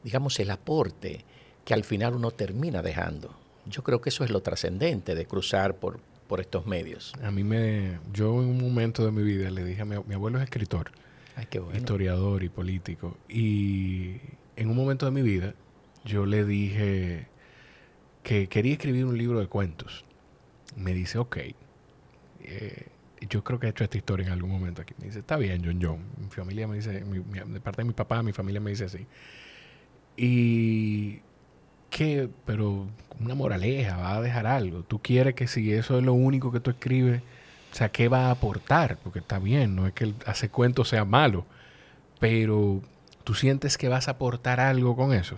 digamos, 0.03 0.39
el 0.39 0.51
aporte 0.51 1.25
que 1.65 1.73
al 1.73 1.83
final 1.83 2.15
uno 2.15 2.31
termina 2.31 2.81
dejando? 2.81 3.35
Yo 3.65 3.83
creo 3.83 3.99
que 3.99 4.07
eso 4.07 4.23
es 4.23 4.29
lo 4.29 4.41
trascendente 4.41 5.15
de 5.15 5.25
cruzar 5.25 5.75
por, 5.75 5.99
por 6.29 6.39
estos 6.39 6.65
medios. 6.65 7.12
A 7.21 7.31
mí 7.31 7.43
me, 7.43 8.00
yo 8.13 8.41
en 8.41 8.50
un 8.50 8.62
momento 8.62 9.03
de 9.03 9.12
mi 9.12 9.24
vida 9.24 9.51
le 9.51 9.65
dije 9.65 9.81
a 9.81 9.86
mi, 9.86 9.98
mi 10.07 10.13
abuelo 10.13 10.38
es 10.38 10.45
escritor, 10.45 10.91
historiador 11.75 12.43
y 12.43 12.50
político, 12.50 13.17
y 13.27 14.17
en 14.55 14.69
un 14.69 14.77
momento 14.77 15.05
de 15.05 15.12
mi 15.12 15.24
vida 15.24 15.55
yo 16.05 16.25
le 16.25 16.45
dije, 16.45 17.27
que 18.24 18.48
quería 18.48 18.74
escribir 18.74 19.05
un 19.05 19.17
libro 19.17 19.39
de 19.39 19.48
cuentos. 19.48 20.05
Me 20.75 20.93
dice, 20.93 21.17
ok, 21.17 21.38
eh, 22.41 22.88
yo 23.27 23.43
creo 23.43 23.59
que 23.59 23.67
he 23.67 23.69
hecho 23.71 23.83
esta 23.83 23.98
historia 23.98 24.27
en 24.27 24.33
algún 24.33 24.51
momento 24.51 24.81
aquí. 24.83 24.93
Me 25.00 25.07
dice, 25.07 25.19
está 25.19 25.36
bien, 25.38 25.63
John 25.65 25.79
John. 25.81 26.03
Mi 26.21 26.29
familia 26.29 26.67
me 26.67 26.75
dice, 26.75 26.91
de 26.91 27.59
parte 27.59 27.81
de 27.81 27.88
mi 27.88 27.93
papá, 27.93 28.21
mi 28.21 28.31
familia 28.31 28.62
me 28.62 28.69
dice 28.69 28.86
así. 28.86 29.07
Y 30.15 31.21
que, 31.89 32.29
pero 32.46 32.88
una 33.19 33.36
moraleja, 33.36 33.98
va 33.98 34.15
a 34.15 34.22
dejar 34.22 34.48
algo. 34.48 34.84
Tú 34.84 35.00
quieres 35.00 35.36
que 35.36 35.48
si 35.48 35.72
eso 35.74 35.98
es 35.98 36.03
lo 36.03 36.13
único 36.13 36.51
que 36.51 36.60
tú 36.60 36.72
escribes, 36.72 37.22
o 37.72 37.75
sea, 37.75 37.89
¿qué 37.89 38.08
va 38.08 38.27
a 38.27 38.31
aportar? 38.31 38.98
Porque 39.03 39.19
está 39.19 39.39
bien, 39.39 39.75
no 39.75 39.88
es 39.88 39.93
que 39.93 40.05
el 40.05 40.15
hacer 40.25 40.50
cuentos 40.50 40.89
sea 40.89 41.05
malo, 41.05 41.46
pero 42.19 42.81
tú 43.24 43.36
sientes 43.36 43.77
que 43.77 43.89
vas 43.89 44.08
a 44.08 44.12
aportar 44.12 44.60
algo 44.60 44.96
con 44.96 45.13
eso. 45.13 45.38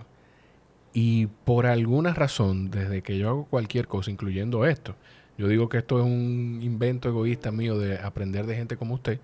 Y 0.94 1.26
por 1.26 1.66
alguna 1.66 2.14
razón, 2.14 2.70
desde 2.70 3.02
que 3.02 3.18
yo 3.18 3.28
hago 3.28 3.44
cualquier 3.46 3.88
cosa, 3.88 4.10
incluyendo 4.10 4.66
esto, 4.66 4.94
yo 5.38 5.48
digo 5.48 5.68
que 5.68 5.78
esto 5.78 5.98
es 5.98 6.04
un 6.04 6.60
invento 6.62 7.08
egoísta 7.08 7.50
mío 7.50 7.78
de 7.78 7.98
aprender 7.98 8.46
de 8.46 8.56
gente 8.56 8.76
como 8.76 8.94
usted 8.94 9.18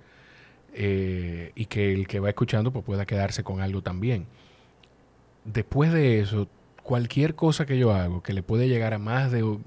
eh, 0.74 1.52
y 1.54 1.66
que 1.66 1.94
el 1.94 2.06
que 2.08 2.20
va 2.20 2.30
escuchando 2.30 2.72
pues, 2.72 2.84
pueda 2.84 3.06
quedarse 3.06 3.44
con 3.44 3.60
algo 3.60 3.82
también. 3.82 4.26
Después 5.44 5.92
de 5.92 6.20
eso, 6.20 6.48
cualquier 6.88 7.34
cosa 7.34 7.66
que 7.66 7.76
yo 7.76 7.92
hago 7.92 8.22
que 8.22 8.32
le 8.32 8.42
puede 8.42 8.66
llegar 8.66 8.94
a 8.94 8.98
más 8.98 9.30
de 9.30 9.42
un 9.42 9.60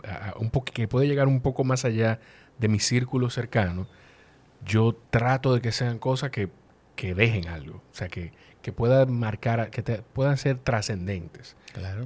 que 0.74 0.88
puede 0.88 1.06
llegar 1.06 1.28
un 1.28 1.40
poco 1.40 1.64
más 1.64 1.86
allá 1.86 2.20
de 2.58 2.68
mi 2.68 2.80
círculo 2.80 3.30
cercano, 3.30 3.86
yo 4.66 4.98
trato 5.12 5.54
de 5.54 5.62
que 5.62 5.72
sean 5.72 6.00
cosas 6.00 6.32
que, 6.32 6.50
que 6.96 7.14
dejen 7.14 7.48
algo, 7.48 7.76
o 7.76 7.94
sea, 7.96 8.08
que, 8.08 8.32
que 8.64 8.74
puedan 8.74 9.14
marcar, 9.14 9.70
que 9.70 9.84
puedan 9.84 10.38
ser 10.38 10.58
trascendentes 10.58 11.56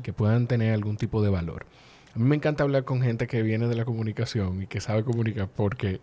que 0.04 0.12
puedan 0.12 0.48
tener 0.48 0.74
algún 0.74 0.98
tipo 0.98 1.24
de 1.24 1.30
valor. 1.30 1.66
A 2.14 2.20
mí 2.20 2.26
me 2.26 2.36
encanta 2.36 2.66
hablar 2.66 2.84
con 2.84 3.02
gente 3.02 3.26
que 3.26 3.42
viene 3.42 3.70
de 3.70 3.76
la 3.76 3.86
comunicación 3.86 4.64
y 4.64 4.68
que 4.68 4.82
sabe 4.82 5.06
comunicar 5.06 5.48
porque 5.48 6.02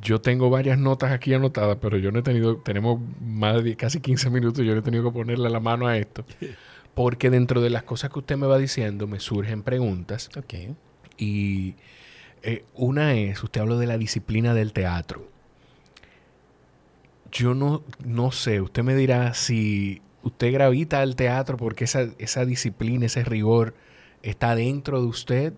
yo 0.00 0.22
tengo 0.22 0.48
varias 0.48 0.78
notas 0.78 1.12
aquí 1.12 1.34
anotadas, 1.34 1.76
pero 1.78 1.98
yo 1.98 2.10
no 2.10 2.20
he 2.20 2.22
tenido, 2.22 2.56
tenemos 2.56 3.00
más 3.20 3.62
de 3.62 3.76
casi 3.76 4.00
15 4.00 4.30
minutos, 4.30 4.64
yo 4.64 4.72
no 4.72 4.78
he 4.78 4.82
tenido 4.82 5.04
que 5.04 5.10
ponerle 5.10 5.50
la 5.50 5.60
mano 5.60 5.86
a 5.86 5.98
esto. 5.98 6.24
Porque 6.96 7.30
dentro 7.30 7.60
de 7.60 7.70
las 7.70 7.82
cosas 7.84 8.10
que 8.10 8.18
usted 8.18 8.36
me 8.36 8.48
va 8.48 8.56
diciendo 8.58 9.06
me 9.06 9.20
surgen 9.20 9.62
preguntas. 9.62 10.30
Y 11.18 11.74
eh, 12.42 12.64
una 12.74 13.14
es, 13.14 13.42
usted 13.44 13.60
habló 13.60 13.78
de 13.78 13.86
la 13.86 13.98
disciplina 13.98 14.54
del 14.54 14.72
teatro. 14.72 15.28
Yo 17.30 17.54
no, 17.54 17.84
no 18.02 18.32
sé, 18.32 18.60
usted 18.62 18.82
me 18.82 18.94
dirá 18.94 19.34
si 19.34 20.00
usted 20.22 20.52
gravita 20.52 21.02
al 21.02 21.16
teatro 21.16 21.58
porque 21.58 21.84
esa, 21.84 22.08
esa 22.18 22.46
disciplina, 22.46 23.06
ese 23.06 23.24
rigor 23.24 23.74
está 24.22 24.54
dentro 24.54 25.00
de 25.00 25.06
usted 25.06 25.52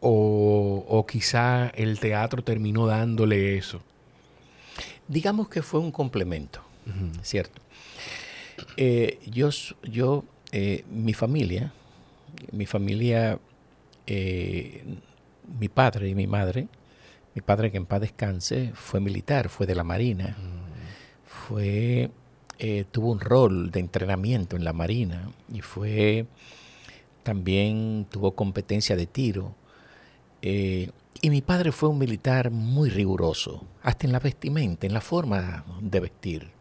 o, 0.00 1.06
quizá 1.08 1.68
el 1.70 1.98
teatro 1.98 2.42
terminó 2.42 2.86
dándole 2.86 3.58
eso? 3.58 3.80
Digamos 5.08 5.48
que 5.48 5.62
fue 5.62 5.80
un 5.80 5.90
complemento, 5.90 6.62
¿cierto? 7.22 7.60
Eh, 8.76 9.18
yo, 9.30 9.50
yo 9.82 10.24
eh, 10.52 10.84
mi 10.90 11.12
familia, 11.12 11.72
mi 12.52 12.64
familia, 12.64 13.38
eh, 14.06 14.82
mi 15.60 15.68
padre 15.68 16.08
y 16.08 16.14
mi 16.14 16.26
madre, 16.26 16.68
mi 17.34 17.42
padre 17.42 17.70
que 17.70 17.76
en 17.76 17.86
paz 17.86 18.00
descanse, 18.00 18.72
fue 18.74 19.00
militar, 19.00 19.50
fue 19.50 19.66
de 19.66 19.74
la 19.74 19.84
Marina, 19.84 20.36
fue 21.26 22.10
eh, 22.58 22.84
tuvo 22.90 23.12
un 23.12 23.20
rol 23.20 23.70
de 23.70 23.80
entrenamiento 23.80 24.56
en 24.56 24.64
la 24.64 24.72
Marina 24.72 25.30
y 25.52 25.60
fue 25.60 26.26
también 27.22 28.06
tuvo 28.10 28.34
competencia 28.34 28.96
de 28.96 29.06
tiro. 29.06 29.54
Y 30.40 31.30
mi 31.30 31.42
padre 31.42 31.72
fue 31.72 31.88
un 31.88 31.98
militar 31.98 32.50
muy 32.50 32.90
riguroso, 32.90 33.66
hasta 33.82 34.06
en 34.06 34.12
la 34.12 34.20
vestimenta, 34.20 34.86
en 34.86 34.94
la 34.94 35.00
forma 35.00 35.64
de 35.80 36.00
vestir. 36.00 36.57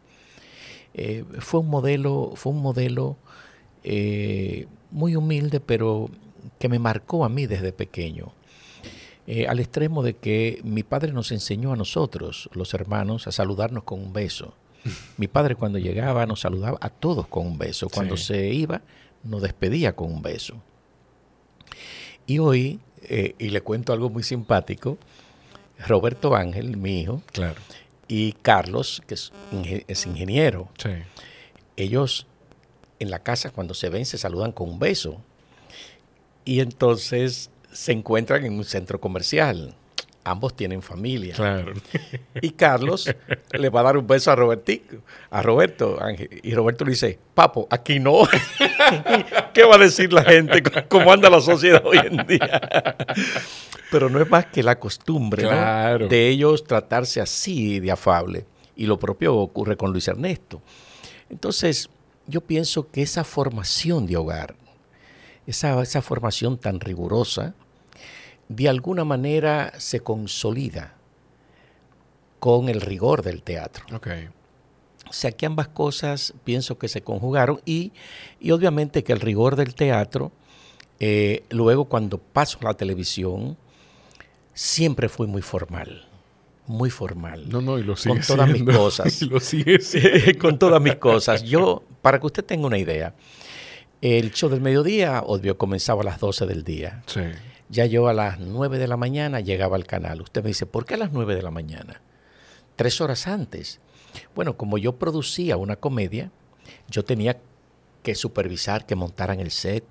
Eh, 0.98 1.24
fue 1.40 1.62
un 1.62 1.70
modelo, 1.70 2.34
fue 2.36 2.52
un 2.52 2.62
modelo 2.62 3.18
muy 4.92 5.16
humilde, 5.16 5.62
pero 5.62 6.10
que 6.60 6.68
me 6.68 6.78
marcó 6.78 7.24
a 7.24 7.30
mí 7.30 7.46
desde 7.46 7.72
pequeño. 7.72 8.34
al 9.48 9.60
extremo 9.60 10.04
de 10.04 10.16
que 10.16 10.60
mi 10.64 10.84
padre 10.84 11.14
nos 11.14 11.32
enseñó 11.32 11.72
a 11.72 11.78
nosotros, 11.78 12.50
los 12.54 12.74
hermanos, 12.74 13.28
a 13.28 13.32
saludarnos 13.32 13.84
con 13.84 14.02
un 14.02 14.12
beso. 14.12 14.54
Mi 15.18 15.28
padre 15.28 15.56
cuando 15.56 15.80
llegaba 15.80 16.26
nos 16.26 16.42
saludaba 16.42 16.78
a 16.82 16.90
todos 16.90 17.28
con 17.28 17.46
un 17.46 17.58
beso. 17.58 17.90
Cuando 17.90 18.18
se 18.18 18.50
iba, 18.50 18.82
nos 19.24 19.42
despedía 19.42 19.96
con 19.96 20.12
un 20.12 20.22
beso. 20.22 20.62
Y 22.26 22.40
hoy, 22.40 22.80
eh, 23.04 23.36
y 23.38 23.50
le 23.50 23.62
cuento 23.62 23.94
algo 23.94 24.10
muy 24.10 24.24
simpático, 24.24 24.98
Roberto 25.88 26.36
Ángel, 26.36 26.78
mi 26.78 27.02
hijo, 27.02 27.22
claro. 27.32 27.60
Y 28.08 28.34
Carlos, 28.34 29.02
que 29.08 29.16
es, 29.16 30.06
ingeniero, 30.06 30.70
ellos 31.76 32.26
en 33.00 33.12
la 33.12 33.20
casa 33.20 33.52
cuando 33.52 33.74
se 33.74 33.90
ven 33.90 34.06
se 34.06 34.18
saludan 34.18 34.52
con 34.52 34.70
un 34.70 34.80
beso. 34.80 35.22
Y 36.46 36.62
entonces 36.62 37.50
se 37.72 37.92
encuentran 37.92 38.46
en 38.46 38.54
un 38.54 38.64
centro 38.64 39.00
comercial 39.02 39.76
ambos 40.30 40.56
tienen 40.56 40.82
familia. 40.82 41.34
Claro. 41.36 41.74
Y 42.42 42.52
Carlos 42.52 43.14
le 43.52 43.70
va 43.70 43.80
a 43.80 43.84
dar 43.84 43.98
un 43.98 44.06
beso 44.06 44.32
a 44.32 44.36
Robertico, 44.36 44.98
a 45.32 45.42
Roberto 45.42 45.98
Ángel. 46.02 46.30
Y 46.44 46.54
Roberto 46.54 46.86
le 46.86 46.92
dice, 46.92 47.18
papo, 47.34 47.68
aquí 47.72 48.00
no. 48.00 48.28
¿Qué 49.54 49.64
va 49.64 49.76
a 49.76 49.80
decir 49.80 50.14
la 50.14 50.24
gente? 50.24 50.62
¿Cómo 50.88 51.12
anda 51.12 51.30
la 51.30 51.42
sociedad 51.42 51.84
hoy 51.84 51.98
en 51.98 52.28
día? 52.28 52.62
Pero 53.92 54.10
no 54.10 54.22
es 54.22 54.30
más 54.30 54.46
que 54.48 54.62
la 54.62 54.78
costumbre 54.80 55.48
de 56.10 56.28
ellos 56.28 56.64
tratarse 56.64 57.22
así 57.22 57.80
de 57.80 57.92
afable. 57.92 58.46
Y 58.76 58.86
lo 58.86 59.00
propio 59.00 59.36
ocurre 59.36 59.76
con 59.76 59.92
Luis 59.92 60.08
Ernesto. 60.08 60.62
Entonces, 61.30 61.90
yo 62.28 62.42
pienso 62.42 62.92
que 62.92 63.02
esa 63.02 63.24
formación 63.24 64.06
de 64.06 64.18
hogar, 64.18 64.56
esa, 65.48 65.82
esa 65.82 66.02
formación 66.02 66.58
tan 66.58 66.80
rigurosa, 66.80 67.56
de 68.50 68.70
alguna 68.70 69.04
manera 69.04 69.74
se 69.78 70.00
consolida 70.02 70.96
con 72.40 72.70
el 72.70 72.82
rigor 72.82 73.24
del 73.24 73.44
teatro. 73.44 73.86
Okay. 73.96 74.30
O 75.10 75.14
sea 75.14 75.32
que 75.32 75.46
ambas 75.46 75.68
cosas 75.70 76.34
pienso 76.44 76.78
que 76.78 76.88
se 76.88 77.02
conjugaron 77.02 77.62
y, 77.66 77.94
y 78.40 78.52
obviamente 78.52 79.04
que 79.04 79.14
el 79.14 79.20
rigor 79.20 79.56
del 79.56 79.74
teatro, 79.74 80.32
eh, 81.00 81.44
luego 81.50 81.86
cuando 81.86 82.18
paso 82.18 82.58
a 82.62 82.66
la 82.66 82.74
televisión, 82.74 83.58
siempre 84.54 85.10
fue 85.10 85.28
muy 85.28 85.42
formal. 85.42 86.08
Muy 86.66 86.90
formal. 86.90 87.48
No, 87.48 87.62
no, 87.62 87.80
y 87.80 87.84
lo 87.84 87.96
sigue 87.96 88.16
Con 88.16 88.24
todas 88.26 88.50
mis 88.50 88.64
cosas. 88.76 89.22
lo 89.22 89.40
sigue 89.40 90.38
con 90.40 90.60
todas 90.60 90.82
mis 90.82 90.96
cosas. 90.96 91.44
Yo, 91.44 91.84
para 92.02 92.20
que 92.20 92.26
usted 92.26 92.44
tenga 92.44 92.68
una 92.68 92.78
idea, 92.78 93.16
el 94.02 94.32
show 94.32 94.50
del 94.50 94.62
mediodía, 94.62 95.24
obvio, 95.26 95.58
comenzaba 95.58 96.02
a 96.02 96.06
las 96.06 96.20
12 96.20 96.46
del 96.46 96.64
día. 96.64 97.04
Sí. 97.08 97.22
Ya 97.70 97.86
yo 97.86 98.08
a 98.08 98.14
las 98.14 98.40
9 98.40 98.78
de 98.78 98.88
la 98.88 98.98
mañana 98.98 99.42
llegaba 99.42 99.76
al 99.76 99.86
canal. 99.86 100.22
Usted 100.22 100.42
me 100.42 100.50
dice, 100.50 100.66
¿por 100.66 100.86
qué 100.86 100.94
a 100.94 100.98
las 100.98 101.12
9 101.12 101.36
de 101.36 101.42
la 101.42 101.52
mañana? 101.52 102.02
Tres 102.76 103.02
horas 103.02 103.28
antes. 103.28 103.80
Bueno, 104.36 104.56
como 104.56 104.78
yo 104.78 104.98
producía 104.98 105.58
una 105.58 105.76
comedia, 105.76 106.32
yo 106.90 107.04
tenía 107.04 107.38
que 108.04 108.16
supervisar 108.16 108.86
que 108.86 108.96
montaran 108.96 109.40
el 109.40 109.52
set, 109.52 109.84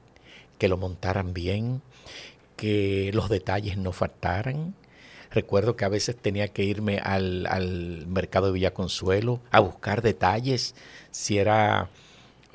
que 0.59 0.69
lo 0.69 0.79
montaran 0.79 1.35
bien, 1.35 1.83
que 2.57 3.11
los 3.13 3.29
detalles 3.29 3.77
no 3.77 3.93
faltaran. 3.93 4.75
Recuerdo 5.31 5.77
que 5.77 5.85
a 5.85 5.91
veces 5.91 6.17
tenía 6.17 6.49
que 6.49 6.65
irme 6.65 6.99
al, 6.99 7.47
al 7.47 8.07
mercado 8.07 8.47
de 8.47 8.53
Villaconsuelo 8.53 9.41
a 9.51 9.61
buscar 9.61 10.01
detalles, 10.01 10.75
si 11.11 11.37
era 11.37 11.91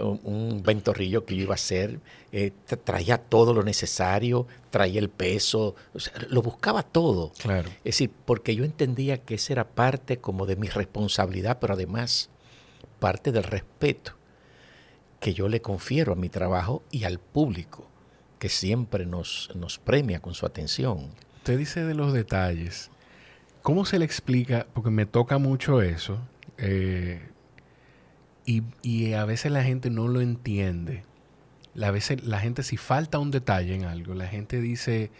un 0.01 0.62
ventorrillo 0.63 1.25
que 1.25 1.36
yo 1.36 1.43
iba 1.43 1.53
a 1.53 1.55
hacer, 1.55 2.00
eh, 2.31 2.51
traía 2.84 3.17
todo 3.17 3.53
lo 3.53 3.63
necesario, 3.63 4.48
traía 4.70 5.00
el 5.00 5.10
peso, 5.10 5.75
lo 6.29 6.41
buscaba 6.41 6.84
todo. 6.84 7.31
Claro. 7.38 7.70
Es 7.79 7.96
decir, 7.96 8.12
porque 8.25 8.55
yo 8.55 8.63
entendía 8.63 9.20
que 9.20 9.36
esa 9.36 9.53
era 9.53 9.67
parte 9.67 10.17
como 10.17 10.46
de 10.46 10.55
mi 10.55 10.67
responsabilidad, 10.67 11.60
pero 11.60 11.74
además 11.74 12.29
parte 13.00 13.31
del 13.31 13.43
respeto 13.43 14.13
que 15.20 15.34
yo 15.34 15.48
le 15.48 15.62
confiero 15.62 16.13
a 16.13 16.15
mi 16.15 16.29
trabajo 16.29 16.84
y 16.91 17.03
al 17.03 17.20
público, 17.20 17.88
que 18.39 18.50
siempre 18.50 19.05
nos, 19.05 19.51
nos 19.55 19.77
premia 19.77 20.20
con 20.20 20.34
su 20.34 20.46
atención. 20.46 21.12
Usted 21.38 21.58
dice 21.58 21.84
de 21.84 21.93
los 21.93 22.12
detalles. 22.12 22.89
¿Cómo 23.62 23.86
se 23.86 24.00
le 24.00 24.05
explica? 24.05 24.65
Porque 24.74 24.89
me 24.89 25.05
toca 25.05 25.38
mucho 25.38 25.81
eso. 25.81 26.17
Eh, 26.58 27.22
y, 28.45 29.13
a 29.13 29.25
veces 29.25 29.51
la 29.51 29.63
gente 29.63 29.89
no 29.89 30.07
lo 30.07 30.21
entiende. 30.21 31.03
A 31.81 31.91
veces 31.91 32.24
la 32.24 32.39
gente, 32.39 32.63
si 32.63 32.77
falta 32.77 33.19
un 33.19 33.31
detalle 33.31 33.75
en 33.75 33.86
algo, 33.86 34.13
la 34.13 34.27
gente 34.27 34.60
dice, 34.60 35.12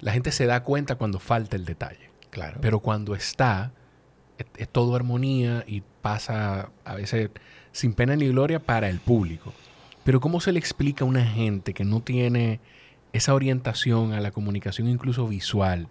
la 0.00 0.12
gente 0.12 0.32
se 0.32 0.46
da 0.46 0.62
cuenta 0.62 0.96
cuando 0.96 1.20
falta 1.20 1.56
el 1.56 1.64
detalle. 1.64 2.10
Claro. 2.30 2.58
Pero 2.60 2.80
cuando 2.80 3.14
está, 3.14 3.72
es, 4.56 4.68
todo 4.68 4.96
armonía 4.96 5.64
y 5.66 5.82
pasa 6.02 6.70
a 6.84 6.94
veces 6.94 7.30
sin 7.72 7.94
pena 7.94 8.16
ni 8.16 8.28
gloria 8.28 8.58
para 8.58 8.88
el 8.88 8.98
público. 8.98 9.52
Pero 10.04 10.20
¿cómo 10.20 10.40
se 10.40 10.52
le 10.52 10.58
explica 10.58 11.04
a 11.04 11.08
una 11.08 11.24
gente 11.24 11.74
que 11.74 11.84
no 11.84 12.00
tiene 12.00 12.60
esa 13.12 13.34
orientación 13.34 14.12
a 14.12 14.20
la 14.20 14.30
comunicación 14.30 14.88
incluso 14.88 15.26
visual, 15.26 15.88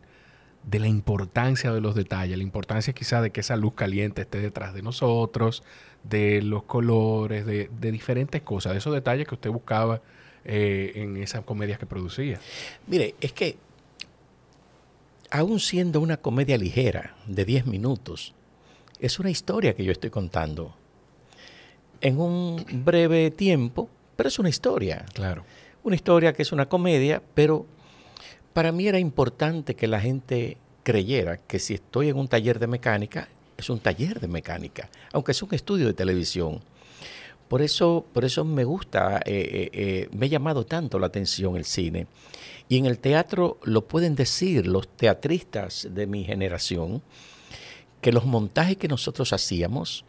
de 0.63 0.79
la 0.79 0.87
importancia 0.87 1.71
de 1.71 1.81
los 1.81 1.95
detalles, 1.95 2.37
la 2.37 2.43
importancia 2.43 2.93
quizá 2.93 3.21
de 3.21 3.31
que 3.31 3.41
esa 3.41 3.55
luz 3.55 3.73
caliente 3.73 4.21
esté 4.21 4.39
detrás 4.39 4.73
de 4.73 4.81
nosotros, 4.81 5.63
de 6.09 6.41
los 6.41 6.63
colores, 6.63 7.45
de, 7.45 7.69
diferentes 7.91 8.41
cosas, 8.41 8.73
de 8.73 8.79
esos 8.79 8.93
detalles 8.93 9.27
que 9.27 9.35
usted 9.35 9.49
buscaba 9.49 10.01
eh, 10.43 10.91
en 10.95 11.17
esas 11.17 11.43
comedias 11.43 11.79
que 11.79 11.85
producía. 11.85 12.39
Mire, 12.87 13.15
es 13.19 13.33
que 13.33 13.57
aún 15.31 15.59
siendo 15.59 15.99
una 15.99 16.17
comedia 16.17 16.57
ligera 16.57 17.15
de 17.25 17.45
10 17.45 17.65
minutos, 17.65 18.33
es 18.99 19.19
una 19.19 19.29
historia 19.29 19.73
que 19.73 19.83
yo 19.83 19.91
estoy 19.91 20.09
contando 20.09 20.75
en 22.01 22.19
un 22.19 22.63
breve 22.85 23.31
tiempo, 23.31 23.89
pero 24.15 24.29
es 24.29 24.39
una 24.39 24.49
historia. 24.49 25.05
Claro. 25.13 25.43
Una 25.83 25.95
historia 25.95 26.33
que 26.33 26.43
es 26.43 26.51
una 26.51 26.67
comedia, 26.67 27.21
pero 27.33 27.65
para 28.53 28.71
mí 28.71 28.87
era 28.87 28.99
importante 28.99 29.75
que 29.75 29.87
la 29.87 29.99
gente 29.99 30.57
creyera 30.83 31.37
que 31.37 31.59
si 31.59 31.73
estoy 31.73 32.09
en 32.09 32.17
un 32.17 32.27
taller 32.27 32.59
de 32.59 32.67
mecánica, 32.67 33.27
es 33.57 33.69
un 33.69 33.79
taller 33.79 34.19
de 34.19 34.27
mecánica, 34.27 34.89
aunque 35.13 35.31
es 35.31 35.41
un 35.41 35.53
estudio 35.53 35.87
de 35.87 35.93
televisión. 35.93 36.61
Por 37.47 37.61
eso, 37.61 38.05
por 38.11 38.25
eso 38.25 38.43
me 38.43 38.63
gusta, 38.63 39.17
eh, 39.17 39.21
eh, 39.25 39.69
eh, 39.73 40.09
me 40.11 40.25
ha 40.25 40.29
llamado 40.29 40.65
tanto 40.65 40.97
la 40.97 41.07
atención 41.07 41.55
el 41.55 41.65
cine. 41.65 42.07
Y 42.67 42.77
en 42.77 42.85
el 42.85 42.97
teatro 42.97 43.59
lo 43.63 43.87
pueden 43.87 44.15
decir 44.15 44.65
los 44.65 44.87
teatristas 44.87 45.87
de 45.91 46.07
mi 46.07 46.23
generación, 46.23 47.03
que 48.01 48.11
los 48.11 48.25
montajes 48.25 48.77
que 48.77 48.87
nosotros 48.87 49.31
hacíamos, 49.31 50.05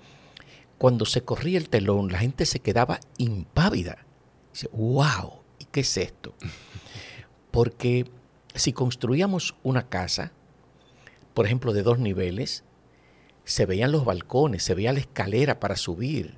cuando 0.78 1.04
se 1.04 1.22
corría 1.22 1.59
el 1.59 1.68
telón, 1.68 2.11
la 2.11 2.18
gente 2.18 2.46
se 2.46 2.61
quedaba 2.61 3.00
impávida. 3.18 3.98
Dice, 4.52 4.68
wow, 4.72 5.40
¿y 5.59 5.66
qué 5.66 5.80
es 5.80 5.96
esto? 5.98 6.35
Porque 7.50 8.06
si 8.54 8.72
construíamos 8.72 9.54
una 9.62 9.88
casa, 9.88 10.32
por 11.35 11.44
ejemplo, 11.44 11.74
de 11.74 11.82
dos 11.82 11.98
niveles, 11.98 12.64
se 13.46 13.64
veían 13.64 13.92
los 13.92 14.04
balcones, 14.04 14.64
se 14.64 14.74
veía 14.74 14.92
la 14.92 14.98
escalera 14.98 15.61
para 15.61 15.76
subir, 15.76 16.35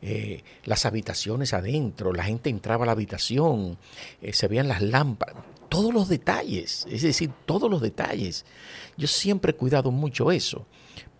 eh, 0.00 0.44
las 0.64 0.86
habitaciones 0.86 1.52
adentro, 1.52 2.12
la 2.12 2.24
gente 2.24 2.50
entraba 2.50 2.84
a 2.84 2.86
la 2.86 2.92
habitación, 2.92 3.76
eh, 4.22 4.32
se 4.32 4.46
veían 4.46 4.68
las 4.68 4.80
lámparas, 4.80 5.44
todos 5.68 5.92
los 5.92 6.08
detalles, 6.08 6.86
es 6.88 7.02
decir, 7.02 7.30
todos 7.46 7.68
los 7.68 7.82
detalles. 7.82 8.46
Yo 8.96 9.08
siempre 9.08 9.50
he 9.50 9.56
cuidado 9.56 9.90
mucho 9.90 10.30
eso, 10.30 10.66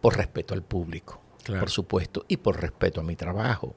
por 0.00 0.16
respeto 0.16 0.54
al 0.54 0.62
público, 0.62 1.20
por 1.44 1.70
supuesto, 1.70 2.24
y 2.28 2.36
por 2.36 2.60
respeto 2.60 3.00
a 3.00 3.04
mi 3.04 3.16
trabajo. 3.16 3.74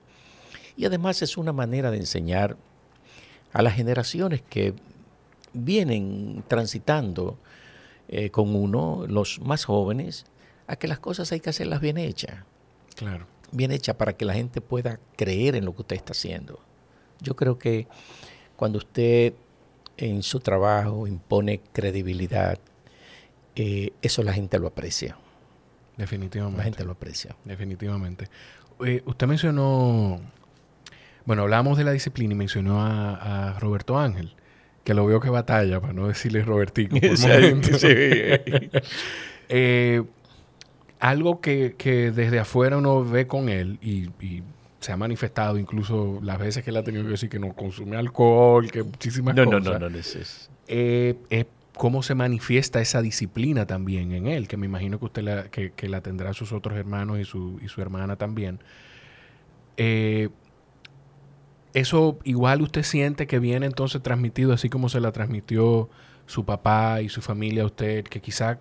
Y 0.78 0.86
además 0.86 1.24
es 1.24 1.36
una 1.36 1.52
manera 1.52 1.90
de 1.90 1.98
enseñar 1.98 2.58
a 3.54 3.62
las 3.64 3.74
generaciones 3.74 4.44
que 4.48 4.76
vienen 5.54 6.44
transitando 6.48 7.40
eh, 8.08 8.30
con 8.30 8.56
uno, 8.56 9.06
los 9.08 9.40
más 9.42 9.66
jóvenes, 9.66 10.26
a 10.68 10.76
que 10.76 10.88
las 10.88 11.00
cosas 11.00 11.32
hay 11.32 11.40
que 11.40 11.50
hacerlas 11.50 11.82
bien 11.82 11.98
hechas. 11.98 12.44
Claro. 12.96 13.28
Bien 13.52 13.72
hechas 13.72 13.96
para 13.96 14.14
que 14.14 14.26
la 14.26 14.34
gente 14.34 14.62
pueda 14.62 15.00
creer 15.16 15.56
en 15.56 15.66
lo 15.66 15.76
que 15.76 15.82
usted 15.82 15.96
está 15.96 16.14
haciendo. 16.14 16.60
Yo 17.22 17.36
creo 17.36 17.58
que 17.58 17.88
cuando 18.56 18.80
usted 18.80 19.34
en 19.98 20.24
su 20.24 20.40
trabajo 20.40 21.08
impone 21.08 21.62
credibilidad, 21.72 22.60
eh, 23.56 23.92
eso 24.02 24.24
la 24.24 24.34
gente 24.34 24.60
lo 24.60 24.68
aprecia. 24.68 25.18
Definitivamente. 25.98 26.58
La 26.58 26.64
gente 26.64 26.84
lo 26.84 26.92
aprecia. 26.92 27.36
Definitivamente. 27.46 28.28
Eh, 28.86 29.02
usted 29.06 29.28
mencionó, 29.28 30.20
bueno, 31.26 31.44
hablamos 31.44 31.78
de 31.78 31.86
la 31.86 31.92
disciplina 31.92 32.34
y 32.34 32.38
mencionó 32.38 32.82
a 32.82 33.58
Roberto 33.60 33.98
Ángel 33.98 34.36
que 34.86 34.94
lo 34.94 35.06
veo 35.06 35.20
que 35.20 35.30
batalla, 35.30 35.82
para 35.82 35.92
no 35.92 36.08
decirle 36.08 36.44
Robertico 36.44 36.96
por 36.96 37.02
eh, 39.50 40.04
algo 41.00 41.42
que, 41.42 41.74
desde 42.16 42.40
afuera 42.40 42.78
uno 42.78 43.04
ve 43.04 43.28
con 43.28 43.50
él 43.50 43.80
y, 43.82 44.10
se 44.80 44.92
ha 44.92 44.98
manifestado 44.98 45.58
incluso 45.58 46.20
las 46.22 46.38
veces 46.38 46.64
que 46.64 46.70
él 46.70 46.78
ha 46.78 46.84
tenido 46.84 47.04
que 47.06 47.10
decir 47.10 47.28
que 47.28 47.40
no 47.40 47.54
consume 47.54 47.98
alcohol, 47.98 48.70
que 48.70 48.84
muchísimas 48.84 49.34
cosas. 49.34 49.50
No, 49.50 49.60
no, 49.60 49.80
no, 49.80 49.90
no 49.90 49.98
es 49.98 50.48
eh, 50.68 51.16
es 51.32 51.48
cómo 51.76 52.04
se 52.04 52.14
manifiesta 52.14 52.82
esa 52.82 53.02
disciplina 53.02 53.66
también 53.66 54.12
en 54.12 54.28
él, 54.28 54.48
que 54.48 54.58
me 54.58 54.68
imagino 54.68 55.00
que 55.00 55.06
usted 55.06 55.24
la, 55.24 55.44
que, 55.46 55.90
la 55.90 56.02
tendrá 56.02 56.34
sus 56.34 56.52
otros 56.52 56.78
hermanos 56.78 57.20
y 57.20 57.26
su, 57.26 57.60
y 57.64 57.68
su 57.68 57.82
hermana 57.82 58.16
también. 58.16 58.60
Eh, 59.78 60.30
eso 61.74 62.20
igual 62.24 62.62
usted 62.62 62.84
siente 62.84 63.28
que 63.28 63.40
viene 63.40 63.66
entonces 63.66 64.02
transmitido 64.02 64.54
así 64.54 64.70
como 64.70 64.88
se 64.88 65.02
la 65.02 65.12
transmitió 65.12 65.90
su 66.26 66.46
papá 66.46 67.02
y 67.02 67.10
su 67.10 67.22
familia 67.22 67.64
a 67.64 67.66
usted, 67.66 68.06
que 68.06 68.22
quizá 68.22 68.60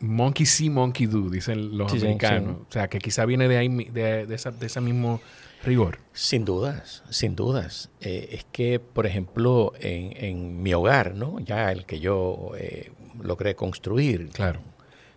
monkey 0.00 0.46
see, 0.46 0.70
monkey 0.70 1.06
do, 1.06 1.30
dicen 1.30 1.76
los 1.76 1.92
americanos. 1.92 2.58
O 2.68 2.72
sea, 2.72 2.88
que 2.88 2.98
quizá 2.98 3.24
viene 3.24 3.48
de 3.48 3.56
ahí, 3.56 3.68
de, 3.68 4.26
de, 4.26 4.34
esa, 4.34 4.50
de 4.50 4.66
ese 4.66 4.80
mismo 4.80 5.20
rigor. 5.64 5.98
Sin 6.12 6.44
dudas, 6.44 7.02
sin 7.10 7.36
dudas. 7.36 7.90
Eh, 8.00 8.28
es 8.32 8.46
que, 8.50 8.80
por 8.80 9.06
ejemplo, 9.06 9.72
en, 9.80 10.16
en, 10.24 10.62
mi 10.62 10.74
hogar, 10.74 11.14
¿no? 11.14 11.38
Ya 11.40 11.72
el 11.72 11.84
que 11.84 12.00
yo 12.00 12.52
eh, 12.58 12.92
logré 13.22 13.54
construir 13.54 14.28
claro. 14.30 14.60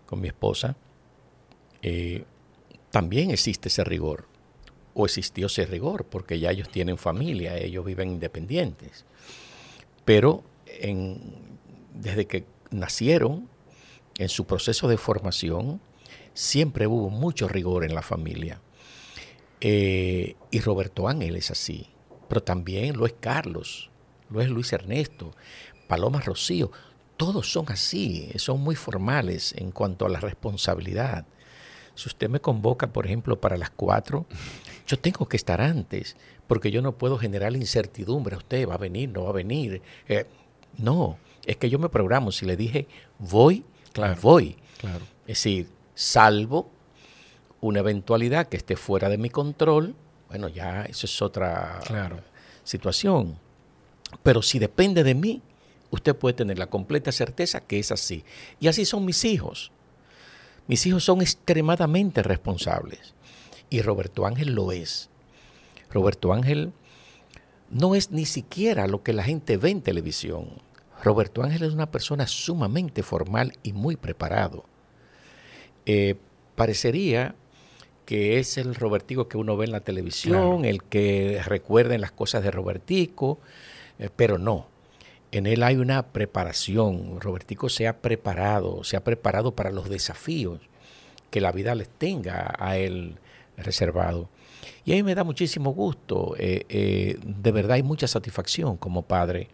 con, 0.06 0.22
mi 0.22 0.28
esposa, 0.28 0.76
eh, 1.82 2.26
también 2.90 3.32
existe 3.32 3.70
ese 3.70 3.84
rigor 3.84 4.28
o 4.94 5.06
existió 5.06 5.46
ese 5.46 5.66
rigor, 5.66 6.06
porque 6.06 6.40
ya 6.40 6.52
ellos 6.52 6.70
tienen 6.70 6.98
familia, 6.98 7.58
ellos 7.58 7.86
viven 7.86 8.12
independientes. 8.12 9.06
Pero 10.04 10.44
en, 10.66 11.20
desde 11.94 12.26
que 12.26 12.46
nacieron, 12.72 13.48
en 14.22 14.30
su 14.30 14.46
proceso 14.46 14.88
de 14.88 14.98
formación, 14.98 15.82
siempre 16.36 16.86
hubo 16.86 17.10
mucho 17.10 17.48
rigor 17.48 17.84
en 17.84 17.96
la 17.96 18.04
familia. 18.04 18.62
Eh, 19.60 20.36
y 20.52 20.60
Roberto 20.60 21.08
Ángel 21.08 21.36
es 21.36 21.50
así, 21.50 21.88
pero 22.28 22.44
también 22.44 22.98
lo 22.98 23.08
es 23.08 23.16
Carlos, 23.20 23.90
lo 24.30 24.40
es 24.42 24.50
Luis 24.50 24.74
Ernesto, 24.74 25.32
Paloma 25.88 26.22
Rocío, 26.22 26.72
todos 27.18 27.52
son 27.52 27.66
así, 27.70 28.30
son 28.36 28.62
muy 28.62 28.76
formales 28.76 29.56
en 29.58 29.72
cuanto 29.72 30.06
a 30.06 30.10
la 30.10 30.20
responsabilidad. 30.20 31.26
Si 31.96 32.08
usted 32.08 32.30
me 32.30 32.42
convoca, 32.42 32.94
por 32.94 33.08
ejemplo, 33.08 33.42
para 33.42 33.58
las 33.58 33.72
cuatro, 33.72 34.28
yo 34.88 35.00
tengo 35.00 35.28
que 35.28 35.38
estar 35.38 35.62
antes, 35.62 36.16
porque 36.46 36.70
yo 36.70 36.84
no 36.84 36.96
puedo 36.96 37.18
generar 37.18 37.56
incertidumbre. 37.56 38.38
Usted 38.38 38.70
va 38.70 38.76
a 38.76 38.78
venir, 38.78 39.10
no 39.10 39.24
va 39.24 39.30
a 39.32 39.34
venir. 39.34 39.82
Eh, 40.08 40.28
no, 40.78 41.18
es 41.48 41.58
que 41.58 41.72
yo 41.72 41.80
me 41.80 41.90
programo. 41.90 42.32
Si 42.32 42.46
le 42.46 42.56
dije 42.56 42.88
voy, 43.18 43.66
claro, 43.94 44.20
voy. 44.22 44.58
Claro. 44.80 45.06
Es 45.22 45.38
decir, 45.38 45.70
salvo 45.96 46.70
una 47.62 47.80
eventualidad 47.80 48.48
que 48.48 48.58
esté 48.58 48.76
fuera 48.76 49.10
de 49.10 49.18
mi 49.18 49.30
control, 49.30 49.96
bueno, 50.30 50.48
ya 50.50 50.84
eso 50.84 51.06
es 51.06 51.22
otra 51.22 51.80
situación. 52.64 53.38
Pero 54.24 54.42
si 54.42 54.60
depende 54.60 55.04
de 55.04 55.16
mí, 55.16 55.42
usted 55.90 56.16
puede 56.16 56.34
tener 56.34 56.58
la 56.58 56.68
completa 56.68 57.12
certeza 57.12 57.62
que 57.62 57.80
es 57.80 57.92
así. 57.92 58.24
Y 58.60 58.68
así 58.68 58.86
son 58.86 59.06
mis 59.06 59.24
hijos. 59.26 59.72
Mis 60.68 60.86
hijos 60.86 61.04
son 61.04 61.22
extremadamente 61.22 62.24
responsables. 62.24 63.14
Y 63.70 63.82
Roberto 63.82 64.26
Ángel 64.26 64.54
lo 64.54 64.72
es. 64.72 65.10
Roberto 65.90 66.34
Ángel 66.34 66.74
no 67.70 67.96
es 67.96 68.12
ni 68.12 68.26
siquiera 68.26 68.88
lo 68.88 69.04
que 69.04 69.14
la 69.14 69.24
gente 69.24 69.58
ve 69.58 69.70
en 69.70 69.82
televisión. 69.82 70.62
Roberto 71.04 71.44
Ángel 71.44 71.64
es 71.64 71.74
una 71.74 71.92
persona 71.92 72.28
sumamente 72.28 73.04
formal 73.04 73.54
y 73.64 73.74
muy 73.74 73.96
preparado. 73.96 74.66
Eh, 75.86 76.16
parecería 76.56 77.36
que 78.06 78.40
es 78.40 78.58
el 78.58 78.76
Robertico 78.76 79.28
que 79.28 79.38
uno 79.38 79.58
ve 79.58 79.66
en 79.66 79.72
la 79.72 79.82
televisión, 79.82 80.66
el 80.66 80.84
que 80.84 81.42
recuerden 81.46 82.02
las 82.02 82.12
cosas 82.12 82.44
de 82.44 82.52
Robertico, 82.52 83.40
eh, 84.00 84.10
pero 84.16 84.38
no 84.38 84.72
en 85.32 85.46
él 85.48 85.64
hay 85.64 85.78
una 85.78 86.08
preparación. 86.08 87.20
Robertico 87.20 87.70
se 87.70 87.88
ha 87.88 88.02
preparado, 88.02 88.84
se 88.84 88.98
ha 88.98 89.04
preparado 89.04 89.56
para 89.56 89.72
los 89.72 89.90
desafíos 89.90 90.60
que 91.30 91.42
la 91.42 91.52
vida 91.52 91.74
les 91.76 91.90
tenga 91.90 92.54
a 92.60 92.78
él 92.78 93.18
reservado. 93.58 94.30
Y 94.84 94.92
a 94.92 94.96
mí 94.96 95.04
me 95.04 95.16
da 95.16 95.24
muchísimo 95.24 95.72
gusto, 95.72 96.36
eh, 96.38 96.66
eh, 96.70 97.18
de 97.24 97.52
verdad 97.52 97.74
hay 97.74 97.84
mucha 97.84 98.08
satisfacción 98.08 98.78
como 98.78 99.04
padre, 99.04 99.48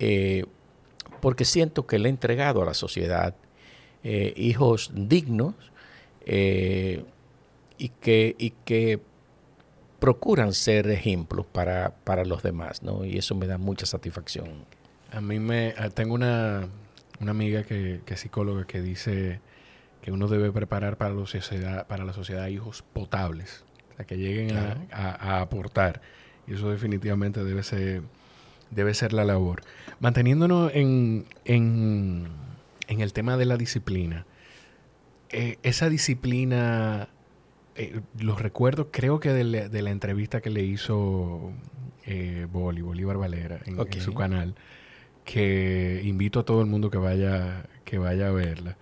eh, 0.00 0.44
porque 1.20 1.44
siento 1.44 1.86
que 1.86 1.98
le 1.98 2.08
he 2.08 2.10
entregado 2.10 2.62
a 2.62 2.64
la 2.64 2.74
sociedad 2.74 3.34
hijos 4.02 4.90
dignos 4.94 5.54
y, 6.24 7.88
que, 8.00 8.34
y 8.38 8.50
que 8.64 8.98
procuran 10.00 10.54
ser 10.54 10.90
ejemplos 10.90 11.46
para, 11.46 11.94
para 12.04 12.24
los 12.24 12.42
demás, 12.42 12.82
¿no? 12.82 13.04
Y 13.04 13.18
eso 13.18 13.34
me 13.34 13.46
da 13.46 13.58
mucha 13.58 13.86
satisfacción. 13.86 14.64
A 15.12 15.20
mí 15.20 15.38
me... 15.38 15.74
Ah, 15.76 15.90
tengo 15.90 16.14
una, 16.14 16.68
amiga 17.20 17.62
que, 17.62 18.00
es 18.04 18.20
psicóloga 18.20 18.66
que 18.66 18.80
dice 18.80 19.40
que 20.02 20.10
uno 20.10 20.26
debe 20.26 20.50
preparar 20.50 20.96
para 20.96 21.14
la 21.14 21.26
sociedad, 21.26 21.86
para 21.86 22.04
la 22.04 22.14
sociedad 22.14 22.46
hijos 22.48 22.82
potables, 22.94 23.64
o 23.92 23.96
sea, 23.96 24.06
que 24.06 24.16
lleguen 24.16 24.56
a, 24.56 25.40
aportar. 25.40 26.00
Y 26.46 26.54
eso 26.54 26.70
definitivamente 26.70 27.44
debe 27.44 27.62
ser, 27.62 28.02
debe 28.70 28.94
ser 28.94 29.12
la 29.12 29.24
labor. 29.24 29.62
Manteniéndonos 30.00 30.72
en, 30.74 31.26
en, 31.44 32.28
el 32.88 33.12
tema 33.12 33.36
de 33.36 33.46
la 33.46 33.56
disciplina, 33.56 34.26
eh, 35.30 35.58
esa 35.62 35.88
disciplina, 35.88 37.08
eh, 37.76 38.00
los 38.18 38.40
recuerdo, 38.40 38.90
creo 38.90 39.20
que 39.20 39.32
de 39.32 39.44
la, 39.82 39.90
entrevista 39.90 40.40
que 40.40 40.50
le 40.50 40.62
hizo 40.62 41.52
eh, 42.04 42.46
Bolívar 42.50 43.16
Valera 43.16 43.60
en 43.66 44.00
su 44.00 44.14
canal, 44.14 44.54
que 45.24 46.00
invito 46.04 46.40
a 46.40 46.44
todo 46.44 46.60
el 46.60 46.66
mundo 46.66 46.90
que 46.90 46.98
vaya, 46.98 47.66
que 47.84 47.98
vaya 47.98 48.28
a 48.28 48.32
verla. 48.32 48.76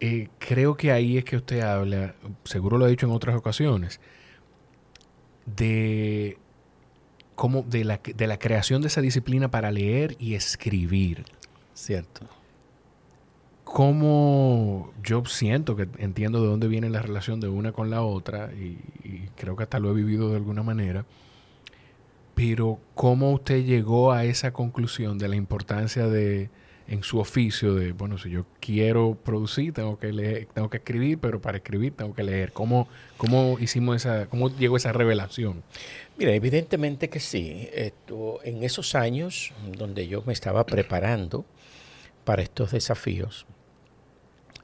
Eh, 0.00 0.28
creo 0.38 0.76
que 0.76 0.92
ahí 0.92 1.18
es 1.18 1.24
que 1.24 1.36
usted 1.36 1.60
habla, 1.60 2.14
seguro 2.44 2.78
lo 2.78 2.86
ha 2.86 2.88
dicho 2.88 3.06
en 3.06 3.12
otras 3.12 3.36
ocasiones, 3.36 4.00
de 5.44 6.38
cómo 7.40 7.62
de 7.62 7.84
la, 7.84 8.00
de 8.04 8.26
la 8.26 8.38
creación 8.38 8.82
de 8.82 8.88
esa 8.88 9.00
disciplina 9.00 9.50
para 9.50 9.70
leer 9.70 10.14
y 10.18 10.34
escribir. 10.34 11.24
Cierto. 11.72 12.26
Cómo 13.64 14.92
yo 15.02 15.24
siento 15.24 15.74
que 15.74 15.88
entiendo 15.96 16.42
de 16.42 16.48
dónde 16.48 16.68
viene 16.68 16.90
la 16.90 17.00
relación 17.00 17.40
de 17.40 17.48
una 17.48 17.72
con 17.72 17.88
la 17.88 18.02
otra 18.02 18.52
y 18.52 18.76
creo 19.36 19.56
que 19.56 19.62
hasta 19.62 19.78
lo 19.78 19.90
he 19.90 19.94
vivido 19.94 20.28
de 20.28 20.36
alguna 20.36 20.62
manera 20.62 21.06
pero 22.40 22.78
¿cómo 22.94 23.32
usted 23.32 23.66
llegó 23.66 24.12
a 24.12 24.24
esa 24.24 24.54
conclusión 24.54 25.18
de 25.18 25.28
la 25.28 25.36
importancia 25.36 26.06
de 26.06 26.48
en 26.90 27.04
su 27.04 27.20
oficio 27.20 27.76
de, 27.76 27.92
bueno, 27.92 28.18
si 28.18 28.30
yo 28.30 28.46
quiero 28.58 29.16
producir, 29.24 29.72
tengo 29.72 29.96
que 30.00 30.12
leer, 30.12 30.48
tengo 30.52 30.68
que 30.68 30.78
escribir, 30.78 31.18
pero 31.18 31.40
para 31.40 31.58
escribir 31.58 31.94
tengo 31.94 32.16
que 32.16 32.24
leer. 32.24 32.52
¿Cómo, 32.52 32.88
cómo 33.16 33.58
hicimos 33.60 33.94
esa, 33.94 34.26
cómo 34.26 34.50
llegó 34.50 34.76
esa 34.76 34.92
revelación? 34.92 35.62
Mira, 36.18 36.34
evidentemente 36.34 37.08
que 37.08 37.20
sí. 37.20 37.68
Esto, 37.72 38.40
en 38.42 38.64
esos 38.64 38.96
años 38.96 39.52
donde 39.78 40.08
yo 40.08 40.24
me 40.26 40.32
estaba 40.32 40.66
preparando 40.66 41.44
para 42.24 42.42
estos 42.42 42.72
desafíos, 42.72 43.46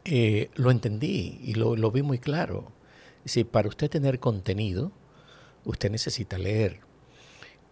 eh, 0.04 0.50
lo 0.56 0.72
entendí 0.72 1.38
y 1.44 1.54
lo, 1.54 1.76
lo 1.76 1.92
vi 1.92 2.02
muy 2.02 2.18
claro. 2.18 2.72
Si 3.24 3.44
para 3.44 3.68
usted 3.68 3.88
tener 3.88 4.18
contenido, 4.18 4.90
usted 5.64 5.92
necesita 5.92 6.38
leer. 6.38 6.80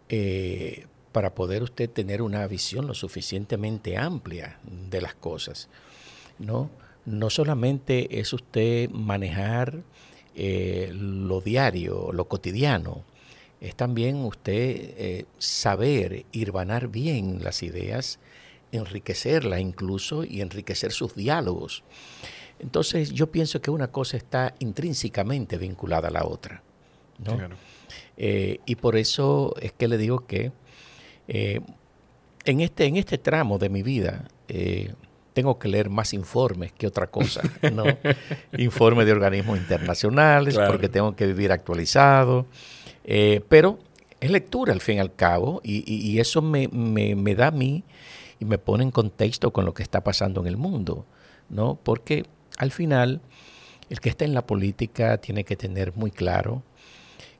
Eh, 0.09 0.87
para 1.15 1.33
poder 1.33 1.63
usted 1.63 1.89
tener 1.89 2.23
una 2.23 2.45
visión 2.49 2.89
lo 2.89 2.93
suficientemente 2.93 3.97
amplia 3.97 4.59
de 4.65 5.01
las 5.01 5.15
cosas. 5.15 5.69
¿no? 6.41 6.71
no 7.07 7.31
solamente 7.31 8.19
es 8.19 8.33
usted 8.33 8.91
manejar 8.91 9.83
eh, 10.35 10.91
lo 10.93 11.41
diario, 11.41 12.11
lo 12.13 12.27
cotidiano, 12.27 13.05
es 13.61 13.77
también 13.77 14.17
usted 14.17 14.95
eh, 14.97 15.27
saber 15.39 16.27
irvanar 16.33 16.89
bien 16.89 17.45
las 17.45 17.63
ideas, 17.63 18.19
enriquecerlas 18.73 19.61
incluso 19.61 20.25
y 20.25 20.41
enriquecer 20.41 20.91
sus 20.91 21.15
diálogos. 21.15 21.85
Entonces 22.59 23.13
yo 23.13 23.31
pienso 23.31 23.63
que 23.63 23.71
una 23.71 23.93
cosa 23.93 24.17
está 24.17 24.57
intrínsecamente 24.59 25.59
vinculada 25.59 26.09
a 26.09 26.11
la 26.11 26.25
otra. 26.25 26.63
¿no? 27.19 27.39
Eh, 28.17 28.59
y 28.67 28.75
por 28.75 28.97
eso 28.97 29.55
es 29.61 29.73
que 29.73 29.87
le 29.87 29.99
digo 29.99 30.27
que 30.27 30.53
eh, 31.29 31.61
en, 32.45 32.61
este, 32.61 32.85
en 32.87 32.97
este 32.97 33.19
tramo 33.19 33.59
de 33.59 33.69
mi 33.69 33.83
vida 33.83 34.25
eh, 34.49 34.93
tengo 35.33 35.59
que 35.59 35.69
leer 35.69 35.91
más 35.91 36.15
informes 36.15 36.73
que 36.73 36.87
otra 36.87 37.09
cosa, 37.09 37.43
¿no? 37.73 37.85
informes 38.57 39.07
de 39.07 39.13
organismos 39.13 39.59
internacionales, 39.59 40.57
porque 40.57 40.89
tengo 40.89 41.17
que 41.17 41.27
vivir 41.27 41.51
actualizado, 41.51 42.47
pero 43.49 43.81
es 44.25 44.31
lectura 44.31 44.73
al 44.73 44.81
fin 44.81 44.97
y 44.97 45.01
al 45.01 45.15
cabo, 45.15 45.61
y, 45.63 46.19
eso 46.19 46.41
me, 46.41 46.69
me, 46.69 47.35
da 47.35 47.49
a 47.49 47.51
mí 47.51 47.85
y 48.41 48.45
me 48.45 48.57
pone 48.57 48.85
en 48.85 48.91
contexto 48.91 49.53
con 49.53 49.65
lo 49.65 49.75
que 49.75 49.83
está 49.83 50.03
pasando 50.03 50.41
en 50.41 50.47
el 50.47 50.57
mundo, 50.57 51.05
¿no? 51.51 51.79
Porque 51.83 52.25
al 52.57 52.71
final 52.71 53.21
el 53.91 54.01
que 54.01 54.09
está 54.09 54.25
en 54.25 54.35
la 54.35 54.47
política 54.47 55.19
tiene 55.19 55.45
que 55.45 55.57
tener 55.57 55.95
muy 55.95 56.11
claro 56.11 56.63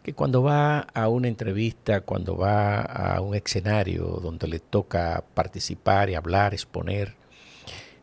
que 0.05 0.13
cuando 0.13 0.43
va 0.43 0.81
a 0.81 1.09
una 1.09 1.29
entrevista, 1.29 2.03
cuando 2.03 2.37
va 2.37 2.83
a 2.83 3.23
un 3.23 3.35
escenario 3.35 4.05
donde 4.23 4.47
le 4.47 4.61
toca 4.61 5.25
participar 5.33 6.11
y 6.11 6.15
hablar, 6.15 6.53
exponer, 6.53 7.15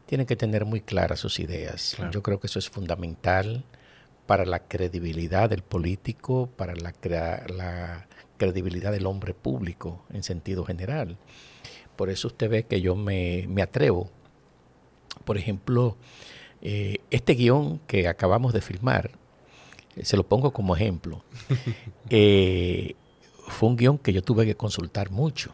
tiene 0.07 0.25
que 0.25 0.35
tener 0.35 0.65
muy 0.65 0.81
claras 0.81 1.19
sus 1.19 1.39
ideas. 1.39 1.95
Yo 2.11 2.23
creo 2.23 2.39
que 2.39 2.47
eso 2.47 2.57
es 2.57 2.71
fundamental 2.71 3.63
para 4.25 4.45
la 4.45 4.59
credibilidad 4.63 5.47
del 5.47 5.61
político, 5.61 6.49
para 6.57 6.73
la, 6.73 6.91
la 7.55 8.07
credibilidad 8.37 8.91
del 8.91 9.05
hombre 9.05 9.35
público 9.35 10.03
en 10.11 10.23
sentido 10.23 10.65
general. 10.65 11.17
Por 11.95 12.09
eso 12.09 12.29
usted 12.29 12.49
ve 12.49 12.63
que 12.63 12.81
yo 12.81 12.95
me, 12.95 13.47
atrevo. 13.61 14.09
Por 15.23 15.37
ejemplo, 15.37 15.97
eh, 16.63 16.97
este 17.11 17.35
guion 17.35 17.79
que 17.85 18.07
acabamos 18.07 18.53
de 18.53 18.61
filmar, 18.61 19.11
se 20.01 20.17
lo 20.17 20.23
pongo 20.23 20.51
como 20.51 20.75
ejemplo, 20.75 21.23
eh, 22.09 22.95
fue 23.47 23.69
un 23.69 23.75
guion 23.75 23.97
que 23.97 24.13
yo 24.13 24.21
tuve 24.21 24.45
que 24.45 24.55
consultar 24.55 25.11
mucho. 25.11 25.53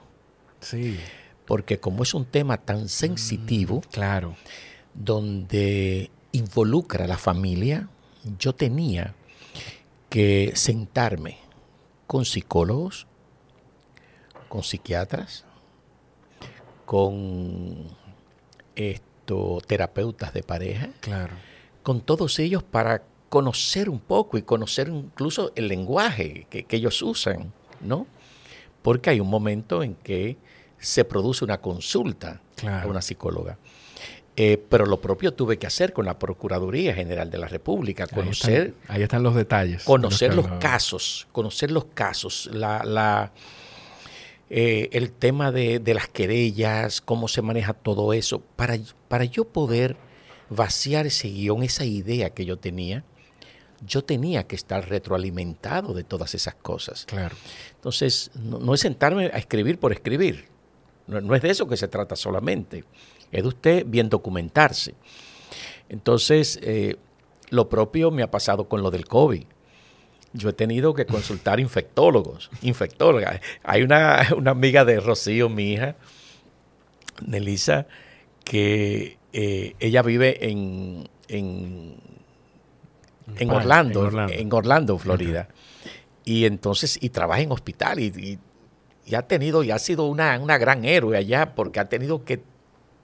Sí. 0.60 1.00
Porque 1.46 1.80
como 1.80 2.04
es 2.04 2.14
un 2.14 2.26
tema 2.26 2.58
tan 2.58 2.90
sensitivo, 2.90 3.78
mm, 3.78 3.92
claro. 3.92 4.36
donde 4.94 6.12
involucra 6.32 7.06
a 7.06 7.08
la 7.08 7.18
familia, 7.18 7.90
yo 8.38 8.54
tenía 8.54 9.16
que 10.10 10.52
sentarme 10.56 11.38
con 12.06 12.26
psicólogos, 12.26 13.08
con 14.50 14.64
psiquiatras, 14.64 15.46
con 16.86 17.88
visto 19.28 19.60
terapeutas 19.68 20.34
de 20.34 20.44
pareja. 20.44 20.90
Claro. 21.02 21.36
Con 21.84 22.02
todos 22.02 22.40
ellos 22.40 22.64
para 22.64 23.04
conocer 23.30 23.90
un 23.90 24.00
poco 24.00 24.38
y 24.38 24.42
conocer 24.42 24.88
incluso 24.90 25.52
el 25.56 25.68
lenguaje 25.68 26.48
que, 26.50 26.66
ellos 26.70 27.02
usan, 27.02 27.52
¿no? 27.82 28.08
Porque 28.82 29.10
hay 29.10 29.20
un 29.20 29.30
momento 29.30 29.84
en 29.84 29.96
que 29.96 30.38
se 30.80 31.04
produce 31.04 31.44
una 31.44 31.60
consulta 31.60 32.42
a 32.66 32.86
una 32.88 33.02
psicóloga. 33.02 33.58
Eh, 34.40 34.64
pero 34.70 34.86
lo 34.86 35.02
propio 35.02 35.34
tuve 35.34 35.58
que 35.58 35.66
hacer 35.66 35.94
con 35.94 36.06
la 36.06 36.20
Procuraduría 36.20 36.94
General 36.94 37.32
de 37.32 37.40
la 37.40 37.48
República, 37.48 38.06
conocer... 38.06 38.76
Ahí 38.88 39.02
están, 39.02 39.24
los 39.24 39.34
detalles. 39.34 39.84
Conocer 39.84 40.36
los, 40.36 40.48
casos, 40.60 41.28
conocer 41.32 41.72
los 41.72 41.86
casos, 41.86 42.48
la, 42.54 42.84
la 42.84 43.32
eh, 44.50 44.90
el 44.94 45.12
tema 45.12 45.52
de, 45.52 45.82
las 45.94 46.08
querellas, 46.08 47.02
cómo 47.02 47.28
se 47.28 47.42
maneja 47.42 47.74
todo 47.74 48.14
eso, 48.14 48.42
para, 48.56 48.78
para 49.10 49.26
yo 49.26 49.44
poder 49.44 49.98
vaciar 50.50 51.06
ese 51.06 51.28
guion, 51.28 51.64
esa 51.64 51.84
idea 51.84 52.30
que 52.30 52.46
yo 52.46 52.58
tenía, 52.58 53.04
yo 53.86 54.04
tenía 54.04 54.46
que 54.46 54.56
estar 54.56 54.88
retroalimentado 54.88 55.94
de 55.94 56.04
todas 56.04 56.36
esas 56.36 56.56
cosas. 56.56 57.06
Claro. 57.06 57.36
Entonces, 57.76 58.32
no, 58.36 58.74
es 58.74 58.82
sentarme 58.82 59.26
a 59.26 59.38
escribir 59.38 59.80
por 59.80 59.92
escribir. 59.92 60.48
no, 61.08 61.36
es 61.36 61.42
de 61.42 61.50
eso 61.50 61.68
que 61.68 61.78
se 61.78 61.88
trata 61.88 62.16
solamente 62.16 62.84
es 63.32 63.42
de 63.42 63.48
usted 63.48 63.86
bien 63.86 64.10
documentarse. 64.10 64.96
Entonces, 65.90 66.60
eh, 66.62 66.98
lo 67.50 67.70
propio 67.70 68.12
me 68.12 68.24
ha 68.24 68.32
pasado 68.32 68.68
con 68.68 68.82
lo 68.82 68.92
del 68.92 69.06
COVID. 69.06 69.44
Yo 70.34 70.50
he 70.50 70.54
tenido 70.54 70.94
que 70.94 71.06
consultar 71.06 71.60
infectólogos, 71.60 72.50
infectólogas. 72.62 73.42
Hay 73.64 73.82
una, 73.84 74.20
amiga 74.46 74.86
de 74.86 75.00
Rocío, 75.00 75.50
mi 75.50 75.74
hija, 75.74 75.96
Nelisa, 77.26 77.88
que 78.44 79.18
eh, 79.34 79.76
ella 79.80 80.02
vive 80.02 80.50
en, 80.50 81.10
en, 81.28 81.96
Orlando, 83.50 84.30
en 84.30 84.54
Orlando, 84.54 84.98
Florida. 84.98 85.50
Y 86.26 86.46
entonces, 86.46 86.98
y 87.02 87.10
trabaja 87.10 87.42
en 87.42 87.52
hospital 87.52 88.00
y, 88.00 88.40
ha 89.16 89.22
tenido, 89.22 89.64
y 89.64 89.72
ha 89.72 89.80
sido 89.80 90.06
una, 90.06 90.38
una 90.40 90.58
gran 90.58 90.84
héroe 90.84 91.18
allá 91.18 91.56
porque 91.56 91.80
ha 91.80 91.88
tenido 91.88 92.26
que 92.26 92.42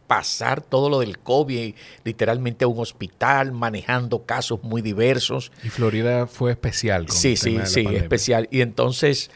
pasar 0.07 0.61
todo 0.61 0.89
lo 0.89 0.99
del 0.99 1.19
COVID, 1.19 1.75
literalmente 2.03 2.65
a 2.65 2.67
un 2.67 2.79
hospital, 2.79 3.51
manejando 3.51 4.25
casos 4.25 4.61
muy 4.63 4.81
diversos. 4.81 5.51
Y 5.63 5.69
Florida 5.69 6.27
fue 6.27 6.51
especial. 6.51 7.07
Con 7.07 7.15
sí, 7.15 7.35
sí, 7.35 7.59
sí, 7.65 7.85
especial. 7.95 8.47
Y 8.51 8.61
entonces... 8.61 9.31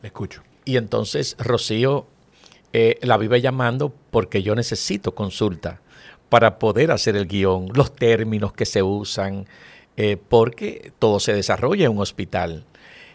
Le 0.00 0.08
escucho. 0.08 0.42
Y 0.64 0.76
entonces 0.76 1.36
Rocío 1.38 2.06
eh, 2.72 2.98
la 3.02 3.16
vive 3.16 3.40
llamando 3.40 3.94
porque 4.10 4.42
yo 4.42 4.54
necesito 4.54 5.14
consulta 5.14 5.80
para 6.28 6.58
poder 6.58 6.90
hacer 6.90 7.16
el 7.16 7.26
guion, 7.26 7.68
los 7.72 7.94
términos 7.94 8.52
que 8.52 8.66
se 8.66 8.82
usan, 8.82 9.46
eh, 10.00 10.16
porque 10.16 10.92
todo 11.00 11.18
se 11.18 11.32
desarrolla 11.32 11.86
en 11.86 11.90
un 11.90 11.98
hospital. 11.98 12.64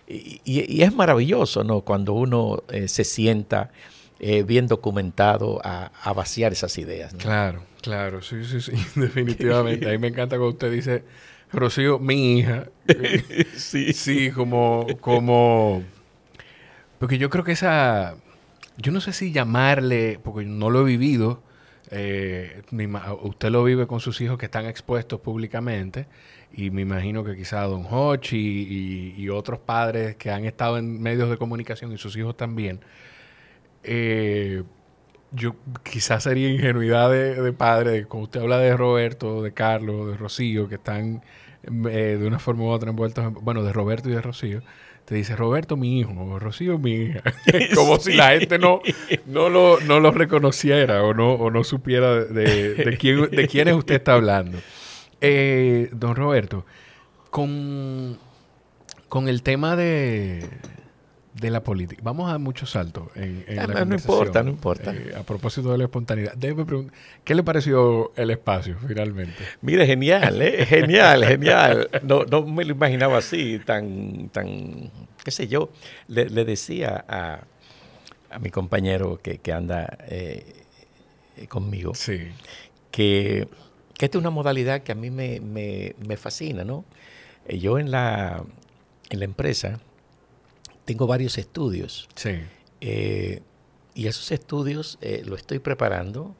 Y, 0.06 0.82
es 0.82 0.94
maravilloso, 0.94 1.64
¿no? 1.64 1.80
Cuando 1.80 2.12
uno 2.12 2.62
eh, 2.68 2.90
se 2.90 3.06
sienta 3.06 3.72
eh, 4.20 4.44
bien 4.44 4.68
documentado 4.68 5.62
a, 5.64 5.92
vaciar 6.14 6.52
esas 6.52 6.78
ideas. 6.78 7.14
Claro, 7.14 7.64
claro, 7.82 8.22
sí, 8.22 8.44
sí, 8.44 8.60
sí, 8.60 8.74
definitivamente. 9.00 9.88
A 9.90 9.92
mí 9.94 9.98
me 9.98 10.10
encanta 10.10 10.36
cuando 10.36 10.50
usted 10.56 10.74
dice, 10.74 11.06
Rocío, 11.54 12.00
mi 12.00 12.40
hija. 12.40 12.68
sí. 13.56 13.94
Sí, 13.94 14.32
como, 14.32 14.86
como... 15.00 15.84
Porque 17.00 17.18
yo 17.18 17.30
creo 17.30 17.46
que 17.46 17.54
esa... 17.54 18.18
Yo 18.76 18.92
no 18.92 19.00
sé 19.00 19.14
si 19.14 19.32
llamarle, 19.32 20.20
porque 20.22 20.44
no 20.44 20.70
lo 20.70 20.82
he 20.82 20.84
vivido, 20.84 21.42
eh, 21.92 22.64
usted 23.22 23.52
lo 23.52 23.64
vive 23.64 23.88
con 23.88 24.02
sus 24.02 24.20
hijos 24.20 24.38
que 24.38 24.46
están 24.46 24.66
expuestos 24.66 25.22
públicamente 25.22 26.08
y 26.54 26.70
me 26.70 26.82
imagino 26.82 27.24
que 27.24 27.36
quizá 27.36 27.64
Don 27.64 27.86
Hochi 27.90 28.38
y, 28.38 29.16
y, 29.18 29.30
otros 29.30 29.60
padres 29.60 30.16
que 30.16 30.30
han 30.30 30.46
estado 30.46 30.78
en 30.78 31.02
medios 31.02 31.30
de 31.30 31.38
comunicación 31.38 31.92
y 31.92 31.98
sus 31.98 32.16
hijos 32.16 32.38
también 32.38 32.80
eh, 33.84 34.64
yo 35.32 35.56
quizás 35.84 36.24
sería 36.24 36.50
ingenuidad 36.50 37.10
de, 37.12 37.54
padre, 37.54 38.06
como 38.06 38.24
usted 38.24 38.42
habla 38.42 38.60
de 38.60 38.76
Roberto, 38.78 39.42
de 39.42 39.52
Carlos, 39.52 40.12
de 40.12 40.18
Rocío, 40.18 40.70
que 40.70 40.76
están 40.76 41.24
eh, 41.64 42.18
de 42.20 42.28
una 42.28 42.40
forma 42.40 42.64
u 42.64 42.68
otra 42.68 42.92
envueltos, 42.92 43.34
bueno, 43.42 43.64
de 43.64 43.74
Roberto 43.74 44.10
y 44.10 44.14
de 44.14 44.22
Rocío, 44.22 44.62
te 45.06 45.16
dice 45.16 45.36
Roberto 45.36 45.76
mi 45.76 46.00
hijo, 46.00 46.40
Rocío 46.40 46.78
mi 46.78 46.94
hija, 46.94 47.22
como 47.76 48.00
si 48.00 48.14
la 48.14 48.30
gente 48.38 48.60
no, 48.60 48.82
no, 49.26 49.50
lo, 49.50 49.80
no 49.82 50.00
lo 50.00 50.12
reconociera 50.12 51.04
o 51.04 51.14
no, 51.14 51.34
o 51.34 51.50
no 51.50 51.64
supiera 51.64 52.14
de, 52.14 52.76
de, 52.76 52.98
quién, 52.98 53.30
de 53.32 53.48
quiénes 53.48 53.74
usted 53.74 53.96
está 53.96 54.14
hablando. 54.14 54.60
Eh, 55.26 55.90
don 55.94 56.16
Roberto, 56.16 56.66
con, 57.30 58.18
con 59.08 59.28
el 59.28 59.42
tema 59.42 59.76
de 59.76 60.50
de 61.34 61.50
la 61.50 61.64
política. 61.64 62.02
Vamos 62.04 62.28
a 62.28 62.34
dar 62.34 62.40
muchos 62.40 62.72
saltos 62.72 63.08
en, 63.16 63.44
en 63.48 63.60
ah, 63.60 63.86
No 63.86 63.96
importa, 63.96 64.44
no 64.44 64.52
importa. 64.52 64.94
Eh, 64.94 65.14
a 65.18 65.24
propósito 65.24 65.72
de 65.72 65.78
la 65.80 65.86
espontaneidad. 65.86 66.36
¿qué 67.24 67.36
le 67.36 67.44
pareció 67.44 68.12
el 68.16 68.30
espacio 68.30 68.78
finalmente? 68.88 69.44
Mire, 69.62 69.86
genial, 69.86 70.42
¿eh? 70.42 70.66
genial, 70.66 71.26
genial. 71.26 71.90
No, 72.04 72.24
no 72.26 72.46
me 72.46 72.66
lo 72.66 72.74
imaginaba 72.74 73.18
así, 73.18 73.60
tan, 73.66 74.30
tan, 74.30 74.92
qué 75.24 75.32
sé 75.32 75.48
yo. 75.48 75.70
Le, 76.08 76.28
decía 76.46 77.04
a, 77.08 77.42
a, 78.30 78.40
mi 78.40 78.50
compañero 78.50 79.20
que, 79.22 79.40
que 79.40 79.54
anda 79.54 79.98
eh, 80.08 80.66
conmigo 81.50 81.96
sí. 81.96 82.28
que, 82.92 83.48
que 84.04 84.08
esta 84.08 84.18
es 84.18 84.22
una 84.22 84.32
modalidad 84.32 84.84
que 84.84 84.92
a 84.92 84.96
mí 84.96 85.10
me, 85.10 85.40
me, 85.40 85.96
me 86.06 86.18
fascina, 86.18 86.66
¿no? 86.66 86.84
Eh, 87.48 87.58
yo 87.60 87.80
en 87.80 87.90
la, 87.90 88.44
en 89.10 89.20
la 89.20 89.24
empresa 89.24 89.80
tengo 90.84 91.08
varios 91.08 91.38
estudios. 91.38 92.10
Sí. 92.14 92.32
Eh, 92.82 93.40
y 93.94 94.08
esos 94.08 94.34
estudios 94.34 94.98
eh, 95.00 95.22
lo 95.26 95.38
estoy 95.38 95.60
preparando. 95.60 96.36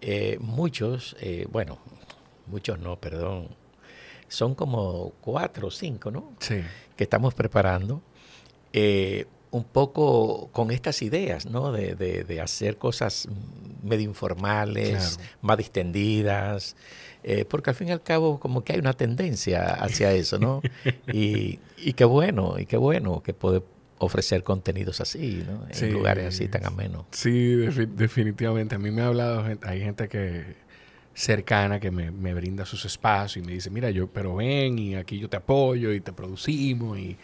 Eh, 0.00 0.38
muchos, 0.40 1.16
bueno, 1.50 1.80
muchos 2.46 2.78
no, 2.78 2.94
perdón. 2.94 3.48
Son 4.28 4.54
como 4.54 5.14
cuatro 5.20 5.66
o 5.66 5.70
cinco, 5.72 6.12
¿no? 6.12 6.32
Sí. 6.38 6.62
Que 6.94 7.02
estamos 7.02 7.34
preparando. 7.34 8.02
Un 9.50 9.64
poco 9.64 10.48
con 10.52 10.70
estas 10.70 11.02
ideas, 11.02 11.46
¿no? 11.46 11.72
De, 11.72 11.94
de, 11.94 12.40
hacer 12.40 12.76
cosas 12.76 13.28
medio 13.82 14.04
informales, 14.04 15.18
más 15.40 15.56
distendidas, 15.58 16.76
porque 17.48 17.70
al 17.70 17.76
fin 17.76 17.88
y 17.88 17.92
al 17.92 18.02
cabo 18.02 18.38
como 18.38 18.62
que 18.62 18.74
hay 18.74 18.78
una 18.78 18.92
tendencia 18.92 19.74
hacia 19.74 20.12
eso, 20.12 20.38
¿no? 20.38 20.62
y, 21.12 21.58
y 21.76 21.92
qué 21.94 22.04
bueno, 22.04 22.58
y 22.58 22.66
qué 22.66 22.76
bueno 22.76 23.22
que 23.22 23.34
puede 23.34 23.62
ofrecer 23.98 24.42
contenidos 24.42 25.00
así, 25.00 25.44
¿no? 25.46 25.66
En 25.70 25.92
lugares 25.92 26.26
así 26.26 26.48
tan 26.48 26.64
amenos. 26.64 27.06
Sí, 27.10 27.56
definitivamente. 27.96 28.76
A 28.76 28.78
mí 28.78 28.90
me 28.90 29.02
ha 29.02 29.06
hablado, 29.06 29.44
hay 29.62 29.80
gente 29.80 30.08
que 30.08 30.56
cercana 31.14 31.80
que 31.80 31.90
me, 31.90 32.34
brinda 32.34 32.64
sus 32.64 32.84
espacios 32.84 33.44
y 33.44 33.46
me 33.46 33.52
dice, 33.52 33.70
mira, 33.70 33.90
yo, 33.90 34.06
pero 34.06 34.36
ven 34.36 34.78
y 34.78 34.94
aquí 34.94 35.18
yo 35.18 35.28
te 35.28 35.36
apoyo 35.36 35.92
y 35.92 36.00
te 36.00 36.12
producimos 36.12 36.98
y, 36.98 37.16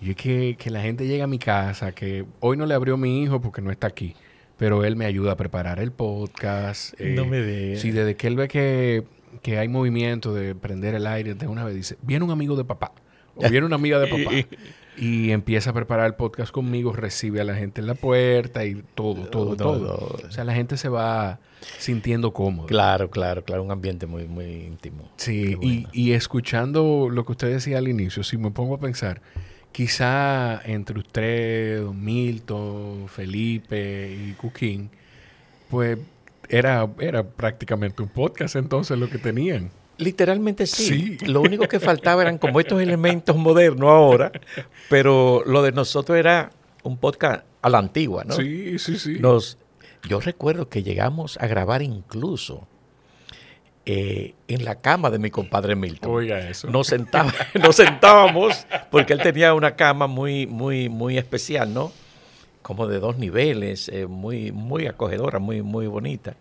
y 0.00 0.10
es 0.10 0.16
que, 0.16 0.56
la 0.70 0.80
gente 0.80 1.06
llega 1.06 1.24
a 1.24 1.26
mi 1.26 1.38
casa, 1.38 1.92
que 1.92 2.24
hoy 2.40 2.56
no 2.56 2.66
le 2.66 2.74
abrió 2.74 2.96
mi 2.96 3.22
hijo 3.22 3.40
porque 3.40 3.60
no 3.60 3.70
está 3.70 3.88
aquí, 3.88 4.14
pero 4.56 4.84
él 4.84 4.96
me 4.96 5.06
ayuda 5.06 5.32
a 5.32 5.36
preparar 5.36 5.80
el 5.80 5.92
podcast. 5.92 6.98
no 7.00 7.26
me 7.26 7.42
digas. 7.42 7.80
Sí, 7.80 7.90
desde 7.90 8.16
que 8.16 8.26
él 8.28 8.36
ve 8.36 8.48
que, 8.48 9.04
que 9.42 9.58
hay 9.58 9.68
movimiento 9.68 10.32
de 10.34 10.54
prender 10.54 10.94
el 10.94 11.06
aire, 11.06 11.34
de 11.34 11.46
una 11.46 11.64
vez 11.64 11.74
dice, 11.74 11.96
viene 12.02 12.24
un 12.24 12.30
amigo 12.30 12.54
de 12.56 12.64
papá 12.64 12.92
o 13.34 13.48
viene 13.48 13.66
una 13.66 13.76
amiga 13.76 13.98
de 13.98 14.06
papá 14.06 14.30
y 14.96 15.30
empieza 15.30 15.70
a 15.70 15.72
preparar 15.72 16.06
el 16.06 16.14
podcast 16.14 16.52
conmigo, 16.52 16.92
recibe 16.92 17.40
a 17.40 17.44
la 17.44 17.54
gente 17.54 17.80
en 17.80 17.86
la 17.86 17.94
puerta 17.94 18.64
y 18.64 18.82
todo, 18.94 19.26
todo, 19.26 19.56
todo. 19.56 20.16
O 20.26 20.30
sea, 20.30 20.44
la 20.44 20.54
gente 20.54 20.76
se 20.76 20.88
va 20.88 21.38
sintiendo 21.78 22.32
cómodo. 22.32 22.66
Claro, 22.66 23.10
claro, 23.10 23.44
claro, 23.44 23.62
un 23.62 23.70
ambiente 23.70 24.06
muy, 24.06 24.26
muy 24.26 24.44
íntimo. 24.44 25.10
Sí, 25.16 25.56
y, 25.60 25.86
y, 25.92 26.12
escuchando 26.12 27.08
lo 27.10 27.24
que 27.24 27.32
usted 27.32 27.48
decía 27.48 27.78
al 27.78 27.88
inicio, 27.88 28.24
si 28.24 28.38
me 28.38 28.50
pongo 28.50 28.74
a 28.74 28.78
pensar, 28.78 29.22
quizá 29.78 30.60
entre 30.64 30.98
usted, 30.98 31.80
Milton, 31.82 33.06
Felipe 33.06 34.12
y 34.12 34.32
Cuquín, 34.32 34.90
pues 35.70 35.96
era, 36.48 36.90
era 36.98 37.22
prácticamente 37.22 38.02
un 38.02 38.08
podcast 38.08 38.56
entonces 38.56 38.98
lo 38.98 39.08
que 39.08 39.18
tenían. 39.18 39.70
Literalmente 39.96 40.66
sí. 40.66 41.16
Lo 41.24 41.42
único 41.42 41.68
que 41.68 41.78
faltaba 41.78 42.22
eran 42.22 42.38
como 42.38 42.58
estos 42.58 42.82
elementos 42.82 43.36
modernos 43.36 43.88
ahora, 43.88 44.32
pero 44.90 45.44
lo 45.46 45.62
de 45.62 45.70
nosotros 45.70 46.18
era 46.18 46.50
un 46.82 46.98
podcast 46.98 47.44
a 47.62 47.70
la 47.70 47.78
antigua, 47.78 48.24
¿no? 48.24 48.34
Sí, 48.34 48.80
sí, 48.80 48.98
sí. 48.98 49.18
Nos, 49.20 49.58
yo 50.08 50.18
recuerdo 50.18 50.68
que 50.68 50.82
llegamos 50.82 51.38
a 51.40 51.46
grabar 51.46 51.82
incluso 51.82 52.66
eh, 53.90 54.34
en 54.48 54.66
la 54.66 54.74
cama 54.74 55.08
de 55.08 55.18
mi 55.18 55.30
compadre 55.30 55.74
Milton. 55.74 56.10
Oiga 56.14 56.46
eso. 56.46 56.68
Nos, 56.68 56.88
sentaba, 56.88 57.32
nos 57.54 57.74
sentábamos 57.74 58.66
porque 58.90 59.14
él 59.14 59.22
tenía 59.22 59.54
una 59.54 59.76
cama 59.76 60.06
muy, 60.06 60.46
muy, 60.46 60.90
muy 60.90 61.16
especial, 61.16 61.72
¿no? 61.72 61.90
Como 62.60 62.86
de 62.86 62.98
dos 62.98 63.16
niveles, 63.16 63.88
eh, 63.88 64.06
muy, 64.06 64.52
muy 64.52 64.86
acogedora, 64.86 65.38
muy, 65.38 65.62
muy 65.62 65.86
bonita. 65.86 66.36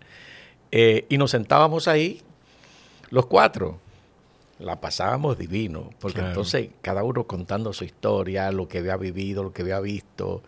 Eh, 0.73 1.05
y 1.07 1.17
nos 1.17 1.31
sentábamos 1.31 1.87
ahí, 1.87 2.21
los 3.11 3.27
cuatro. 3.27 3.79
La 4.59 4.81
pasábamos 4.81 5.37
divino, 5.37 5.91
porque 6.01 6.19
entonces 6.19 6.71
cada 6.81 7.03
uno 7.03 7.23
contando 7.27 7.71
su 7.71 7.85
historia, 7.85 8.51
lo 8.51 8.67
que 8.67 8.79
había 8.79 8.97
vivido, 8.97 9.43
lo 9.43 9.53
que 9.53 9.61
había 9.61 9.79
visto. 9.79 10.43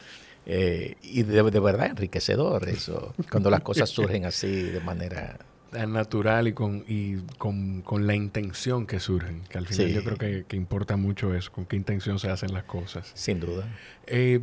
Eh, 0.46 0.96
y 1.02 1.24
de, 1.24 1.44
verdad 1.44 1.86
enriquecedor 1.86 2.68
eso, 2.68 3.14
cuando 3.32 3.50
las 3.50 3.62
cosas 3.62 3.88
surgen 3.90 4.26
así 4.26 4.64
de 4.64 4.82
manera 4.82 5.38
tan 5.72 5.94
natural 5.94 6.48
y 6.48 6.54
con, 6.54 6.84
y 6.88 7.18
con, 7.38 8.08
la 8.08 8.16
intención 8.16 8.86
que 8.86 9.00
surgen, 9.00 9.42
que 9.50 9.58
al 9.58 9.68
final 9.68 9.90
yo 9.90 10.04
creo 10.04 10.46
que, 10.48 10.56
importa 10.56 10.98
mucho 10.98 11.34
eso, 11.34 11.52
con 11.52 11.66
qué 11.66 11.76
intención 11.76 12.20
se 12.20 12.30
hacen 12.30 12.54
las 12.54 12.64
cosas. 12.64 13.12
Sin 13.14 13.40
duda. 13.40 13.68
Eh, 14.08 14.42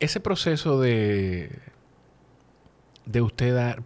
ese 0.00 0.20
proceso 0.20 0.80
de, 0.80 1.50
de 3.06 3.20
usted 3.20 3.54
dar, 3.54 3.82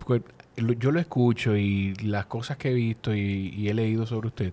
yo 0.57 0.91
lo 0.93 1.01
escucho 1.01 1.57
y 1.57 1.95
las 1.97 2.27
cosas 2.27 2.57
que 2.57 2.71
he 2.71 2.75
visto 2.75 3.15
y, 3.15 3.69
he 3.69 3.75
leído 3.75 4.07
sobre 4.07 4.29
usted, 4.29 4.53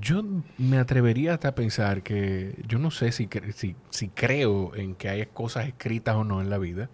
yo 0.00 0.24
me 0.56 0.78
atrevería 0.78 1.34
hasta 1.34 1.48
a 1.48 1.54
pensar 1.54 2.02
que 2.02 2.54
yo 2.66 2.78
no 2.78 2.90
sé 2.90 3.12
si, 3.12 3.28
si, 3.54 3.76
si, 3.90 4.08
creo 4.08 4.74
en 4.74 4.94
que 4.94 5.08
hay 5.08 5.26
cosas 5.26 5.68
escritas 5.68 6.16
o 6.16 6.24
no 6.24 6.40
en 6.40 6.48
la 6.48 6.58
vida, 6.58 6.88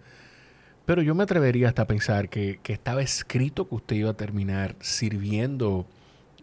pero 0.89 1.03
yo 1.03 1.13
me 1.13 1.21
atrevería 1.21 1.67
hasta 1.67 1.83
a 1.83 1.87
pensar 1.87 2.29
que, 2.29 2.59
estaba 2.67 3.03
escrito 3.03 3.69
que 3.69 3.75
usted 3.75 3.95
iba 3.97 4.09
a 4.09 4.15
terminar 4.15 4.75
sirviendo 4.79 5.85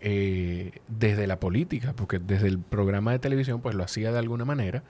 eh, 0.00 0.70
desde 0.86 1.26
la 1.26 1.40
política, 1.40 1.94
porque 1.96 2.20
desde 2.20 2.46
el 2.46 2.60
programa 2.60 3.10
de 3.10 3.18
televisión 3.18 3.60
pues 3.60 3.74
lo 3.74 3.82
hacía 3.82 4.12
de 4.12 4.20
alguna 4.20 4.44
manera, 4.44 4.84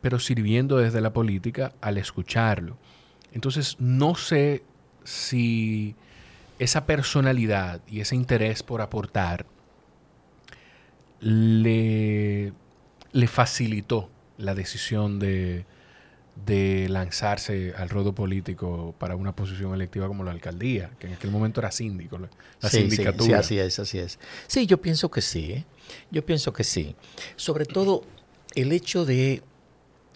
pero 0.00 0.18
sirviendo 0.18 0.78
desde 0.78 1.02
la 1.02 1.12
política 1.12 1.74
al 1.82 1.98
escucharlo. 1.98 2.78
Entonces 3.34 3.76
no 3.80 4.14
sé 4.14 4.62
si 5.04 5.94
esa 6.58 6.86
personalidad 6.86 7.82
y 7.86 8.00
ese 8.00 8.16
interés 8.16 8.62
por 8.62 8.80
aportar 8.80 9.44
le, 11.20 12.54
le 13.12 13.26
facilitó 13.26 14.08
la 14.38 14.54
decisión 14.54 15.18
de, 15.18 15.66
de 16.44 16.88
lanzarse 16.88 17.72
al 17.76 17.88
ruedo 17.88 18.14
político 18.14 18.94
para 18.98 19.16
una 19.16 19.34
posición 19.34 19.74
electiva 19.74 20.06
como 20.06 20.22
la 20.22 20.32
alcaldía, 20.32 20.90
que 20.98 21.06
en 21.06 21.14
aquel 21.14 21.30
momento 21.30 21.60
era 21.60 21.70
síndico, 21.70 22.18
la 22.18 22.68
sindicatura. 22.68 23.42
Sí, 23.42 23.58
así 23.58 23.58
es, 23.58 23.78
así 23.78 23.98
es. 23.98 24.18
Sí, 24.46 24.66
yo 24.66 24.80
pienso 24.80 25.10
que 25.10 25.22
sí, 25.22 25.52
¿eh? 25.52 25.64
yo 26.10 26.24
pienso 26.24 26.52
que 26.52 26.64
sí. 26.64 26.94
Sobre 27.36 27.64
todo 27.64 28.04
el 28.54 28.72
hecho 28.72 29.04
de 29.04 29.42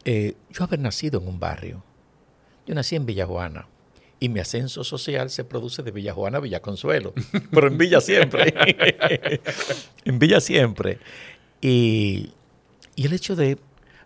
eh, 0.05 0.35
yo 0.51 0.65
haber 0.65 0.81
nacido 0.81 1.21
en 1.21 1.29
un 1.29 1.41
barrio. 1.41 1.85
Yo 2.67 2.75
nací 2.75 2.97
en 2.97 3.07
Villajuana 3.07 3.67
y 4.19 4.29
mi 4.29 4.41
ascenso 4.41 4.85
social 4.85 5.31
se 5.31 5.45
produce 5.45 5.83
de 5.83 5.91
Villajuana 5.91 6.39
a 6.39 6.41
Villaconsuelo, 6.41 7.15
pero 7.51 7.69
en 7.69 7.79
Villa 7.79 8.01
siempre. 8.01 8.55
en 10.05 10.19
Villa 10.19 10.41
siempre. 10.41 10.99
Y, 11.61 12.31
el 12.97 13.13
hecho 13.15 13.35
de... 13.35 13.59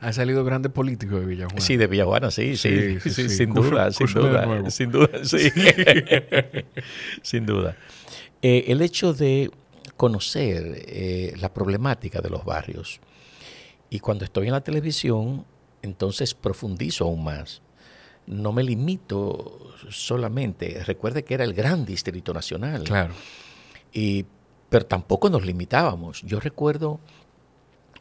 Ha 0.05 0.13
salido 0.13 0.45
grande 0.45 0.69
político 0.69 1.19
de 1.19 1.27
Villajuana. 1.27 1.61
Sí, 1.61 1.77
de 1.77 1.87
Villajuana, 1.87 2.31
sí, 2.31 2.57
sí, 2.57 3.01
sí, 3.01 3.29
sin, 3.29 3.55
duda, 3.55 3.91
sin 3.91 4.07
duda, 4.07 4.71
sin 4.71 4.91
duda, 4.91 5.25
sí. 5.25 5.51
sin 7.23 7.47
duda. 7.47 7.77
Eh, 8.43 8.65
el 8.69 8.83
hecho 8.83 9.15
de 9.15 9.51
conocer 9.97 10.63
eh, 10.87 11.35
la 11.39 11.53
problemática 11.55 12.21
de 12.21 12.31
los 12.31 12.45
barrios. 12.45 13.01
Y 13.89 14.01
cuando 14.01 14.25
estoy 14.25 14.47
en 14.49 14.53
la 14.53 14.61
televisión, 14.63 15.47
entonces 15.83 16.35
profundizo 16.35 17.05
aún 17.05 17.25
más 17.25 17.63
no 18.27 18.53
me 18.53 18.63
limito 18.63 19.61
solamente, 19.91 20.83
recuerde 20.85 21.25
que 21.25 21.35
era 21.35 21.45
el 21.45 21.55
gran 21.55 21.85
distrito 21.85 22.33
nacional. 22.33 22.85
Claro. 22.85 23.15
Y, 23.93 24.25
pero 24.69 24.87
tampoco 24.87 25.29
nos 25.29 25.45
limitábamos. 25.45 26.23
Yo 26.23 26.41
recuerdo 26.41 27.01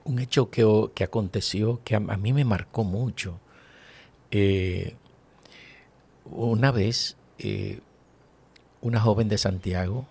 un 0.03 0.19
hecho 0.19 0.49
que, 0.49 0.89
que 0.93 1.03
aconteció 1.03 1.81
que 1.83 1.95
a, 1.95 1.99
mí 1.99 2.33
me 2.33 2.45
marcó 2.45 2.83
mucho. 2.83 3.39
Eh, 4.31 4.95
una 6.25 6.71
vez, 6.71 7.17
eh, 7.39 7.79
una 8.81 8.99
joven 8.99 9.29
de 9.29 9.37
Santiago 9.37 10.07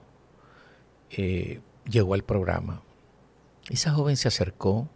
eh, 1.11 1.61
llegó 1.89 2.15
al 2.15 2.25
programa. 2.25 2.83
Esa 3.69 3.93
joven 3.93 4.17
se 4.17 4.29
acercó, 4.29 4.89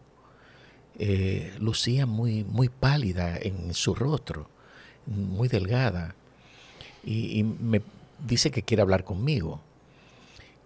lucía 1.59 2.07
muy, 2.07 2.43
muy 2.45 2.69
pálida 2.69 3.37
en 3.37 3.75
su 3.75 3.95
rostro 3.95 4.49
muy 5.07 5.49
delgada, 5.49 6.15
y, 7.05 7.45
me 7.45 7.83
dice 8.27 8.51
que 8.51 8.63
quiere 8.63 8.83
hablar 8.83 9.05
conmigo. 9.05 9.61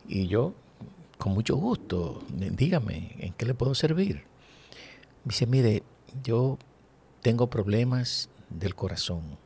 Y 0.09 0.27
yo, 0.27 0.55
con 1.21 1.35
mucho 1.35 1.55
gusto, 1.55 2.23
dígame, 2.31 3.15
¿en 3.19 3.35
qué 3.35 3.45
le 3.45 3.53
puedo 3.53 3.75
servir? 3.75 4.25
Me 5.23 5.33
dice, 5.33 5.47
mire, 5.47 5.83
yo 6.25 6.59
tengo 7.21 7.51
problemas 7.51 8.31
del 8.49 8.75
corazón. 8.75 9.39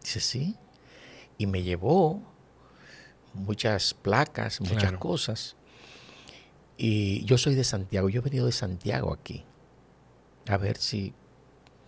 Dice, 0.00 0.20
sí. 0.20 0.56
Y 1.36 1.46
me 1.46 1.64
llevó 1.64 2.22
muchas 3.34 3.92
placas, 3.92 4.60
muchas 4.60 4.92
cosas. 4.92 5.56
Y 6.76 7.24
yo 7.24 7.38
soy 7.38 7.56
de 7.56 7.64
Santiago, 7.64 8.08
yo 8.08 8.20
he 8.20 8.24
venido 8.24 8.46
de 8.46 8.52
Santiago 8.52 9.12
aquí. 9.12 9.44
A 10.46 10.58
ver 10.58 10.76
si, 10.76 11.12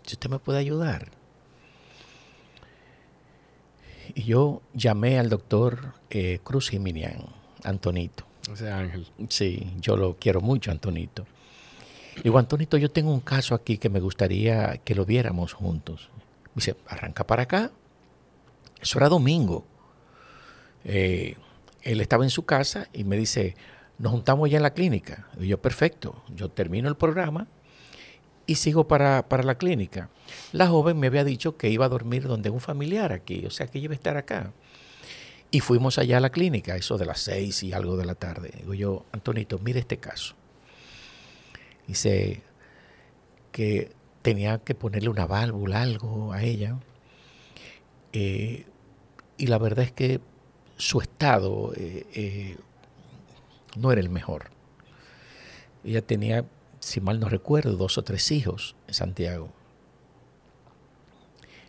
si 0.03 0.15
usted 0.15 0.29
me 0.29 0.41
puede 0.41 0.59
ayudar. 0.59 1.13
Y 4.17 4.25
yo 4.25 4.63
llamé 4.75 5.21
al 5.21 5.29
doctor 5.29 5.95
eh, 6.11 6.41
Cruz 6.43 6.71
Jiminian, 6.71 7.25
Antonito. 7.63 8.30
Sí, 9.29 9.73
yo 9.81 9.97
lo 9.97 10.17
quiero 10.17 10.41
mucho, 10.41 10.71
Antonito. 10.71 11.27
Digo, 12.23 12.39
Antonito, 12.39 12.77
yo 12.77 12.91
tengo 12.91 13.13
un 13.13 13.21
caso 13.21 13.55
aquí 13.55 13.79
que 13.79 13.89
me 13.89 14.01
gustaría 14.01 14.79
que 14.79 14.95
lo 14.95 15.05
viéramos 15.05 15.53
juntos. 15.53 16.11
Me 16.55 16.57
dice, 16.57 16.77
arranca 16.89 17.27
para 17.27 17.45
acá. 17.45 17.71
Eso 18.81 18.99
era 18.99 19.09
domingo. 19.09 19.65
Eh, 20.85 21.37
él 21.83 22.01
estaba 22.01 22.25
en 22.25 22.31
su 22.31 22.45
casa 22.45 22.89
y 22.93 23.05
me 23.05 23.17
dice, 23.17 23.57
nos 23.99 24.13
juntamos 24.13 24.51
ya 24.51 24.57
en 24.57 24.63
la 24.63 24.75
clínica. 24.75 25.29
Y 25.39 25.47
yo, 25.47 25.61
perfecto, 25.61 26.23
yo 26.35 26.51
termino 26.51 26.89
el 26.89 26.97
programa 26.97 27.47
y 28.47 28.57
sigo 28.57 28.89
para, 28.89 29.25
la 29.45 29.55
clínica. 29.57 30.11
La 30.53 30.67
joven 30.67 30.99
me 30.99 31.07
había 31.07 31.23
dicho 31.23 31.57
que 31.57 31.71
iba 31.71 31.87
a 31.87 31.89
dormir 31.89 32.27
donde 32.27 32.51
un 32.51 32.61
familiar 32.61 33.13
aquí, 33.13 33.47
o 33.47 33.51
sea 33.51 33.69
que 33.69 33.79
iba 33.79 33.93
a 33.93 33.95
estar 33.95 34.17
acá. 34.17 34.53
Y 35.51 35.61
fuimos 35.61 35.99
allá 35.99 36.19
a 36.19 36.21
la 36.21 36.31
clínica, 36.31 36.77
eso 36.77 36.97
de 36.97 37.07
las 37.07 37.21
seis 37.21 37.63
y 37.63 37.73
algo 37.73 37.97
de 37.97 38.05
la 38.05 38.15
tarde. 38.15 38.53
Digo 38.57 38.75
yo, 38.75 39.07
Antonito, 39.13 39.59
mire 39.59 39.81
este 39.81 39.97
caso. 39.99 40.35
Dice 41.87 42.43
que 43.51 43.93
tenía 44.23 44.59
que 44.59 44.75
ponerle 44.75 45.09
una 45.09 45.27
válvula, 45.27 45.83
algo 45.83 46.33
a 46.33 46.43
ella. 46.43 46.79
Eh, 48.13 48.65
y 49.37 49.47
la 49.49 49.59
verdad 49.59 49.85
es 49.87 49.93
que 49.93 50.21
su 50.77 51.01
estado 51.01 51.73
eh, 51.77 52.07
eh, 52.15 52.57
no 53.77 53.91
era 53.91 54.01
el 54.01 54.09
mejor. 54.09 54.51
Ella 55.83 56.03
tenía 56.03 56.45
si 56.81 57.01
mal 57.01 57.21
no 57.21 57.29
recuerdo, 57.29 57.77
dos 57.77 57.99
o 57.99 58.03
tres 58.03 58.31
hijos 58.33 58.75
en 58.89 58.95
Santiago. 58.95 59.51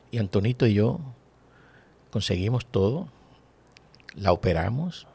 Y 0.10 0.18
Antonito 0.18 0.66
y 0.66 0.74
yo 0.74 1.00
conseguimos 2.10 2.66
todo, 2.66 3.08
la 4.16 4.32
operamos 4.32 5.08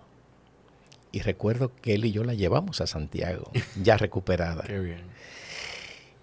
y 1.13 1.21
recuerdo 1.21 1.73
que 1.75 1.95
él 1.95 2.05
y 2.05 2.13
yo 2.13 2.25
la 2.25 2.35
llevamos 2.35 2.81
a 2.81 2.87
Santiago, 2.87 3.51
ya 3.83 3.97
recuperada. 3.97 4.63
Qué 4.67 4.79
bien. 4.79 5.05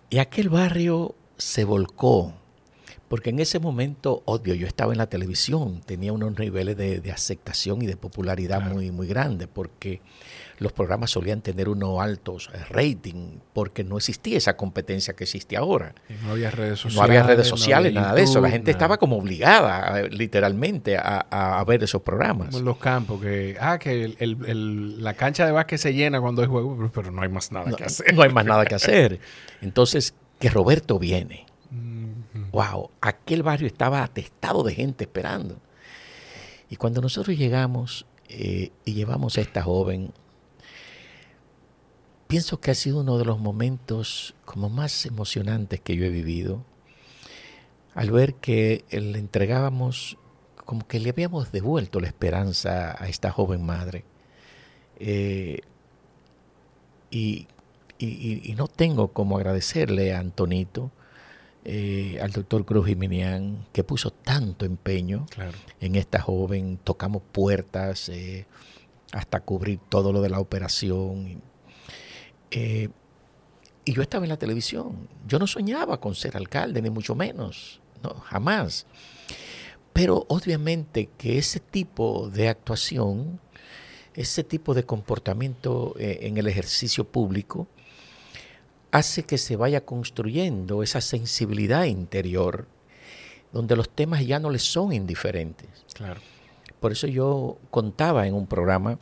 Y 0.10 0.20
aquel 0.20 0.50
barrio 0.50 1.16
se 1.38 1.64
volcó 1.64 2.34
porque 3.14 3.30
en 3.30 3.38
ese 3.38 3.60
momento, 3.60 4.24
obvio, 4.26 4.56
yo 4.56 4.66
estaba 4.66 4.92
en 4.92 4.98
la 4.98 5.06
televisión, 5.06 5.82
tenía 5.86 6.12
unos 6.12 6.40
niveles 6.40 6.76
de, 6.76 7.12
aceptación 7.12 7.84
y 7.84 7.86
de 7.86 7.96
popularidad 7.96 8.60
muy, 8.60 8.90
muy 8.90 9.06
grandes, 9.06 9.48
porque 9.54 10.02
los 10.58 10.72
programas 10.72 11.12
solían 11.12 11.42
tener 11.42 11.70
unos 11.70 12.02
altos 12.02 12.50
rating, 12.72 13.38
porque 13.54 13.84
no 13.84 13.98
existía 13.98 14.36
esa 14.36 14.58
competencia 14.58 15.14
que 15.14 15.26
existe 15.26 15.56
ahora. 15.56 15.94
no 16.26 16.32
había 16.32 16.50
redes 16.50 16.80
sociales. 16.80 16.96
No 16.98 17.04
había 17.04 17.22
redes 17.22 17.48
sociales, 17.48 17.94
nada 17.94 18.16
de 18.16 18.24
eso. 18.24 18.42
La 18.42 18.50
gente 18.50 18.72
estaba 18.72 18.98
como 18.98 19.18
obligada, 19.18 20.02
literalmente, 20.08 20.98
a, 20.98 21.64
ver 21.68 21.84
esos 21.84 22.02
programas. 22.02 22.56
En 22.56 22.66
los 22.66 22.78
campos, 22.78 23.22
que, 23.22 23.56
ah, 23.62 23.78
que 23.78 24.16
la 24.18 25.14
cancha 25.14 25.46
de 25.46 25.52
básquet 25.52 25.78
se 25.78 25.94
llena 25.94 26.20
cuando 26.20 26.42
hay 26.42 26.48
juego, 26.48 26.90
pero 26.92 27.12
no 27.12 27.22
hay 27.22 27.30
más 27.30 27.52
nada 27.52 27.74
que 27.74 27.84
hacer. 27.84 28.12
No 28.12 28.24
hay 28.24 28.32
más 28.32 28.46
nada 28.46 28.66
que 28.66 28.74
hacer. 28.74 29.20
Entonces, 29.62 30.16
que 30.40 30.50
Roberto 30.50 30.98
viene 30.98 31.46
wow, 32.54 32.92
aquel 33.02 33.44
barrio 33.44 33.68
estaba 33.68 34.04
atestado 34.04 34.64
de 34.64 34.74
gente 34.74 35.04
esperando. 35.04 35.58
Y 36.70 36.78
cuando 36.78 37.02
nosotros 37.02 37.38
llegamos 37.38 38.06
eh, 38.30 38.72
y 38.86 38.94
llevamos 38.94 39.38
a 39.38 39.42
esta 39.42 39.64
joven, 39.64 40.14
pienso 42.28 42.62
que 42.62 42.72
ha 42.72 42.76
sido 42.76 43.02
uno 43.02 43.18
de 43.18 43.26
los 43.26 43.40
momentos 43.40 44.36
como 44.46 44.70
más 44.70 45.06
emocionantes 45.06 45.82
que 45.82 45.98
yo 45.98 46.06
he 46.06 46.10
vivido, 46.10 46.64
al 47.94 48.12
ver 48.12 48.36
que 48.36 48.86
le 48.90 49.20
entregábamos 49.20 50.18
como 50.66 50.88
que 50.88 51.00
le 51.00 51.10
habíamos 51.10 51.52
devuelto 51.52 52.00
la 52.00 52.08
esperanza 52.08 52.96
a 52.98 53.08
esta 53.08 53.32
joven 53.32 53.66
madre. 53.66 54.06
Eh, 54.98 55.60
y, 57.12 57.48
no 58.56 58.68
tengo 58.68 59.10
como 59.10 59.38
agradecerle 59.38 60.14
a 60.14 60.20
Antonito, 60.20 60.92
eh, 61.66 62.20
al 62.22 62.32
doctor 62.32 62.66
Cruz 62.66 62.88
Jiminián, 62.88 63.66
que 63.72 63.84
puso 63.84 64.12
tanto 64.12 64.66
empeño 64.66 65.26
en 65.80 65.96
esta 65.96 66.22
joven. 66.22 66.80
Tocamos 66.84 67.22
puertas 67.32 68.10
eh, 68.10 68.46
hasta 69.12 69.40
cubrir 69.40 69.80
todo 69.90 70.12
lo 70.12 70.22
de 70.22 70.30
la 70.30 70.40
operación. 70.40 71.42
y 72.52 73.94
yo 73.94 74.02
estaba 74.02 74.26
en 74.26 74.30
la 74.30 74.38
televisión. 74.38 75.08
Yo 75.28 75.40
no 75.40 75.48
soñaba 75.48 76.00
con 76.00 76.16
ser 76.16 76.38
alcalde, 76.38 76.82
ni 76.82 76.90
mucho 76.90 77.16
menos. 77.16 77.82
No, 78.04 78.14
jamás. 78.16 78.86
Pero 79.94 80.26
obviamente 80.28 81.10
que 81.18 81.38
ese 81.38 81.60
tipo 81.60 82.30
de 82.30 82.50
actuación, 82.50 83.40
ese 84.16 84.44
tipo 84.44 84.74
de 84.74 84.84
comportamiento 84.84 85.96
eh, 86.00 86.20
en 86.24 86.38
el 86.38 86.48
ejercicio 86.48 87.06
público, 87.06 87.68
hace 88.94 89.24
que 89.24 89.40
se 89.40 89.56
vaya 89.56 89.84
construyendo 89.84 90.84
esa 90.84 91.02
sensibilidad 91.02 91.86
interior, 91.86 92.68
donde 93.52 93.76
los 93.76 93.90
temas 93.90 94.26
ya 94.26 94.40
no 94.40 94.52
les 94.52 94.62
son 94.62 94.94
indiferentes. 94.94 95.68
Claro. 95.96 96.22
Por 96.80 96.92
eso 96.92 97.08
yo 97.08 97.58
contaba 97.72 98.28
en 98.28 98.36
un 98.36 98.46
programa 98.46 99.00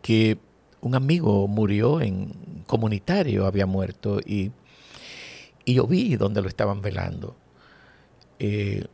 que 0.00 0.38
un 0.80 0.94
amigo 0.94 1.46
murió 1.46 2.00
en 2.00 2.64
comunitario, 2.66 3.44
había 3.44 3.66
muerto, 3.66 4.20
y, 4.24 4.52
y 5.66 5.74
yo 5.74 5.86
vi 5.86 6.16
donde 6.16 6.40
lo 6.40 6.48
estaban 6.48 6.80
velando. 6.80 7.36
Eh, 8.38 8.86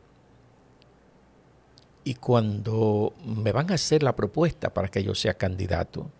y 2.03 2.15
cuando 2.15 3.13
me 3.25 3.53
van 3.53 3.71
a 3.71 3.75
hacer 3.75 4.03
la 4.03 4.13
propuesta 4.13 4.73
para 4.73 4.89
que 4.89 5.05
yo 5.05 5.15
sea 5.15 5.35
candidato, 5.35 6.11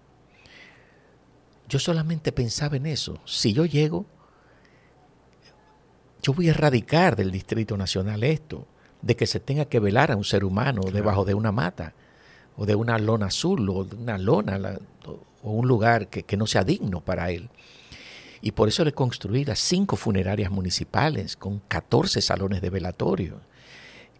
yo 1.67 1.79
solamente 1.79 2.31
pensaba 2.31 2.77
en 2.77 2.85
eso. 2.85 3.19
Si 3.25 3.53
yo 3.53 3.65
llego, 3.65 4.05
yo 6.21 6.33
voy 6.33 6.47
a 6.47 6.51
erradicar 6.51 7.15
del 7.15 7.31
Distrito 7.31 7.77
Nacional 7.77 8.23
esto, 8.23 8.67
de 9.01 9.15
que 9.15 9.27
se 9.27 9.39
tenga 9.39 9.65
que 9.65 9.79
velar 9.79 10.11
a 10.11 10.15
un 10.15 10.23
ser 10.23 10.45
humano 10.45 10.81
debajo 10.91 11.25
de 11.25 11.33
una 11.33 11.51
mata, 11.51 11.93
o 12.55 12.65
de 12.65 12.75
una 12.75 12.97
lona 12.97 13.27
azul, 13.27 13.69
o 13.69 13.83
de 13.83 13.95
una 13.95 14.17
lona, 14.17 14.79
o 15.41 15.51
un 15.51 15.67
lugar 15.67 16.07
que, 16.07 16.23
que 16.23 16.37
no 16.37 16.47
sea 16.47 16.63
digno 16.63 17.01
para 17.01 17.31
él. 17.31 17.49
Y 18.41 18.51
por 18.51 18.67
eso 18.67 18.83
le 18.83 18.93
construí 18.93 19.45
las 19.45 19.59
cinco 19.59 19.95
funerarias 19.95 20.51
municipales 20.51 21.35
con 21.35 21.59
14 21.67 22.21
salones 22.21 22.61
de 22.61 22.69
velatorio 22.69 23.39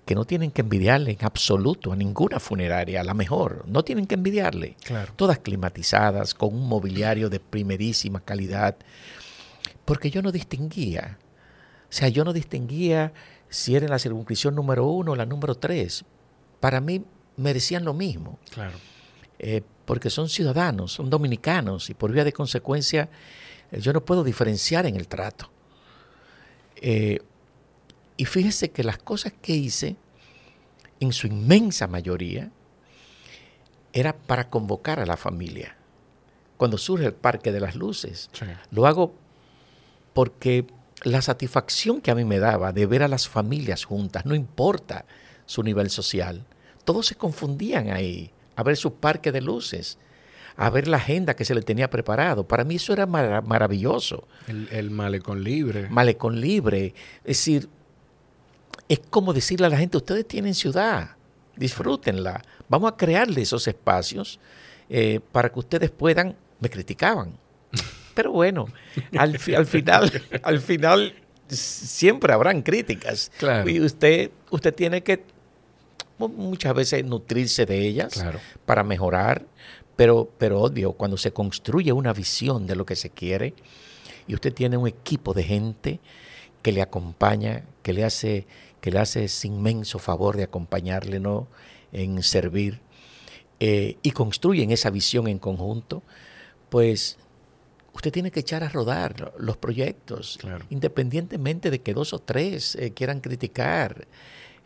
que 0.06 0.16
no 0.16 0.26
tienen 0.26 0.52
que 0.52 0.62
envidiarle 0.62 1.12
en 1.12 1.26
absoluto 1.26 1.94
a 1.94 1.96
ninguna 1.96 2.40
funeraria, 2.40 3.02
a 3.02 3.04
la 3.04 3.14
mejor, 3.14 3.64
no 3.68 3.84
tienen 3.84 4.06
que 4.06 4.16
envidiarle. 4.16 4.76
Todas 5.16 5.40
climatizadas, 5.40 6.34
con 6.34 6.54
un 6.54 6.68
mobiliario 6.68 7.30
de 7.30 7.40
primerísima 7.40 8.20
calidad, 8.20 8.76
porque 9.86 10.12
yo 10.12 10.22
no 10.22 10.32
distinguía. 10.32 11.18
O 11.84 11.96
sea, 11.96 12.10
yo 12.10 12.26
no 12.26 12.34
distinguía 12.34 13.14
si 13.50 13.76
era 13.76 13.88
la 13.88 14.00
circunscripción 14.00 14.56
número 14.56 14.86
uno 14.86 15.14
o 15.14 15.16
la 15.16 15.26
número 15.26 15.56
tres. 15.56 16.04
Para 16.60 16.82
mí 16.82 17.06
merecían 17.38 17.86
lo 17.86 17.94
mismo. 17.94 18.40
Claro. 18.52 18.78
Eh, 19.40 19.62
porque 19.86 20.10
son 20.10 20.30
ciudadanos, 20.30 20.94
son 20.94 21.10
dominicanos 21.10 21.90
y 21.90 21.94
por 21.94 22.12
vía 22.12 22.24
de 22.24 22.32
consecuencia 22.32 23.10
eh, 23.72 23.80
yo 23.80 23.92
no 23.94 24.04
puedo 24.04 24.24
diferenciar 24.24 24.86
en 24.86 24.96
el 24.96 25.08
trato. 25.08 25.50
Eh, 26.78 27.20
y 28.18 28.26
fíjese 28.26 28.72
que 28.72 28.84
las 28.84 28.98
cosas 28.98 29.34
que 29.42 29.54
hice, 29.54 29.96
en 31.00 31.14
su 31.14 31.28
inmensa 31.28 31.88
mayoría, 31.88 32.52
era 33.92 34.16
para 34.16 34.50
convocar 34.50 35.00
a 35.00 35.06
la 35.06 35.18
familia. 35.18 35.76
Cuando 36.58 36.78
surge 36.78 37.06
el 37.06 37.14
Parque 37.14 37.52
de 37.52 37.60
las 37.60 37.76
Luces, 37.76 38.30
lo 38.72 38.86
hago 38.86 39.14
porque 40.14 40.66
la 41.04 41.22
satisfacción 41.22 42.02
que 42.02 42.12
a 42.12 42.16
mí 42.16 42.24
me 42.24 42.40
daba 42.40 42.72
de 42.72 42.86
ver 42.86 43.04
a 43.04 43.08
las 43.08 43.28
familias 43.28 43.84
juntas, 43.84 44.26
no 44.26 44.36
importa 44.36 45.06
su 45.46 45.64
nivel 45.64 45.90
social, 45.90 46.46
todos 46.86 47.08
se 47.08 47.16
confundían 47.16 47.90
ahí, 47.90 48.32
a 48.56 48.64
ver 48.64 48.78
su 48.78 48.96
parque 48.96 49.32
de 49.32 49.42
luces, 49.42 49.98
a 50.56 50.70
ver 50.70 50.88
la 50.88 50.98
agenda 50.98 51.36
que 51.36 51.46
se 51.46 51.56
le 51.56 51.62
tenía 51.62 51.90
preparado. 51.90 52.48
Para 52.48 52.64
mí 52.64 52.76
eso 52.76 52.94
era 52.94 53.06
maravilloso. 53.06 54.28
El, 54.48 54.70
el 54.72 54.92
malecón 54.92 55.44
libre. 55.44 55.90
Malecón 55.90 56.40
libre. 56.40 56.94
Es 57.24 57.38
decir, 57.38 57.70
es 58.94 59.00
como 59.10 59.34
decirle 59.34 59.66
a 59.66 59.70
la 59.70 59.78
gente, 59.78 59.98
ustedes 59.98 60.28
tienen 60.28 60.54
ciudad, 60.54 61.16
disfrútenla, 61.56 62.44
vamos 62.70 62.92
a 62.92 62.96
crearle 62.96 63.42
esos 63.42 63.68
espacios 63.68 64.40
eh, 64.88 65.20
para 65.32 65.52
que 65.52 65.60
ustedes 65.60 65.90
puedan, 65.90 66.36
me 66.60 66.70
criticaban, 66.70 67.34
pero 68.14 68.32
bueno, 68.32 68.68
al, 69.18 69.40
final, 69.40 69.68
al 70.44 70.60
final 70.60 71.14
siempre 71.48 72.34
habrán 72.34 72.62
críticas. 72.62 73.32
Y 73.66 73.80
usted, 73.80 74.30
usted 74.52 74.74
tiene 74.76 75.02
que 75.02 75.24
muchas 76.20 76.76
veces 76.76 77.04
nutrirse 77.04 77.66
de 77.66 77.80
ellas 77.80 78.24
para 78.66 78.84
mejorar, 78.84 79.44
pero, 79.96 80.30
pero 80.38 80.62
obvio, 80.62 80.94
cuando 80.94 81.18
se 81.18 81.34
construye 81.34 81.92
una 81.92 82.14
visión 82.14 82.68
de 82.68 82.76
lo 82.76 82.86
que 82.86 82.96
se 82.96 83.10
quiere 83.10 83.56
y 84.28 84.36
usted 84.36 84.54
tiene 84.54 84.78
un 84.78 84.88
equipo 84.88 85.34
de 85.34 85.44
gente 85.44 86.00
que 86.62 86.72
le 86.72 86.84
acompaña, 86.84 87.64
que 87.82 87.92
le 87.92 88.06
hace 88.06 88.46
que 88.84 88.92
le 88.92 89.00
hace 89.00 89.24
ese 89.24 89.48
inmenso 89.48 89.98
favor 89.98 90.36
de 90.36 90.44
acompañarle 90.44 91.22
¿no? 91.22 91.48
en 91.94 92.22
servir 92.22 92.82
eh, 93.62 93.96
y 94.02 94.12
construyen 94.12 94.72
esa 94.72 94.90
visión 94.90 95.30
en 95.30 95.40
conjunto, 95.40 96.04
pues 96.68 97.18
usted 97.94 98.12
tiene 98.12 98.30
que 98.30 98.42
echar 98.42 98.62
a 98.62 98.68
rodar 98.68 99.32
los 99.38 99.56
proyectos, 99.56 100.38
independientemente 100.70 101.72
de 101.72 101.80
que 101.80 101.94
dos 101.94 102.12
o 102.12 102.20
tres 102.20 102.76
eh, 102.76 102.92
quieran 102.92 103.22
criticar. 103.22 104.06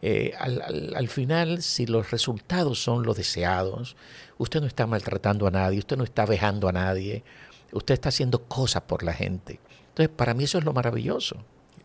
Eh, 0.01 0.34
al, 0.39 1.07
final, 1.09 1.61
si 1.61 1.86
los 1.86 2.09
resultados 2.09 2.82
son 2.82 3.03
los 3.03 3.18
deseados, 3.18 3.95
usted 4.39 4.61
no 4.61 4.65
está 4.65 4.88
maltratando 4.88 5.45
a 5.45 5.51
nadie, 5.51 5.78
usted 5.78 5.95
no 5.95 6.03
está 6.03 6.26
vejando 6.26 6.68
a 6.68 6.72
nadie, 6.72 7.24
usted 7.72 7.93
está 7.93 8.09
haciendo 8.09 8.45
cosas 8.45 8.82
por 8.82 9.03
la 9.03 9.13
gente. 9.13 9.59
Entonces, 9.89 10.09
para 10.09 10.34
mí 10.34 10.45
eso 10.45 10.57
es 10.57 10.63
lo 10.63 10.74
maravilloso. 10.74 11.38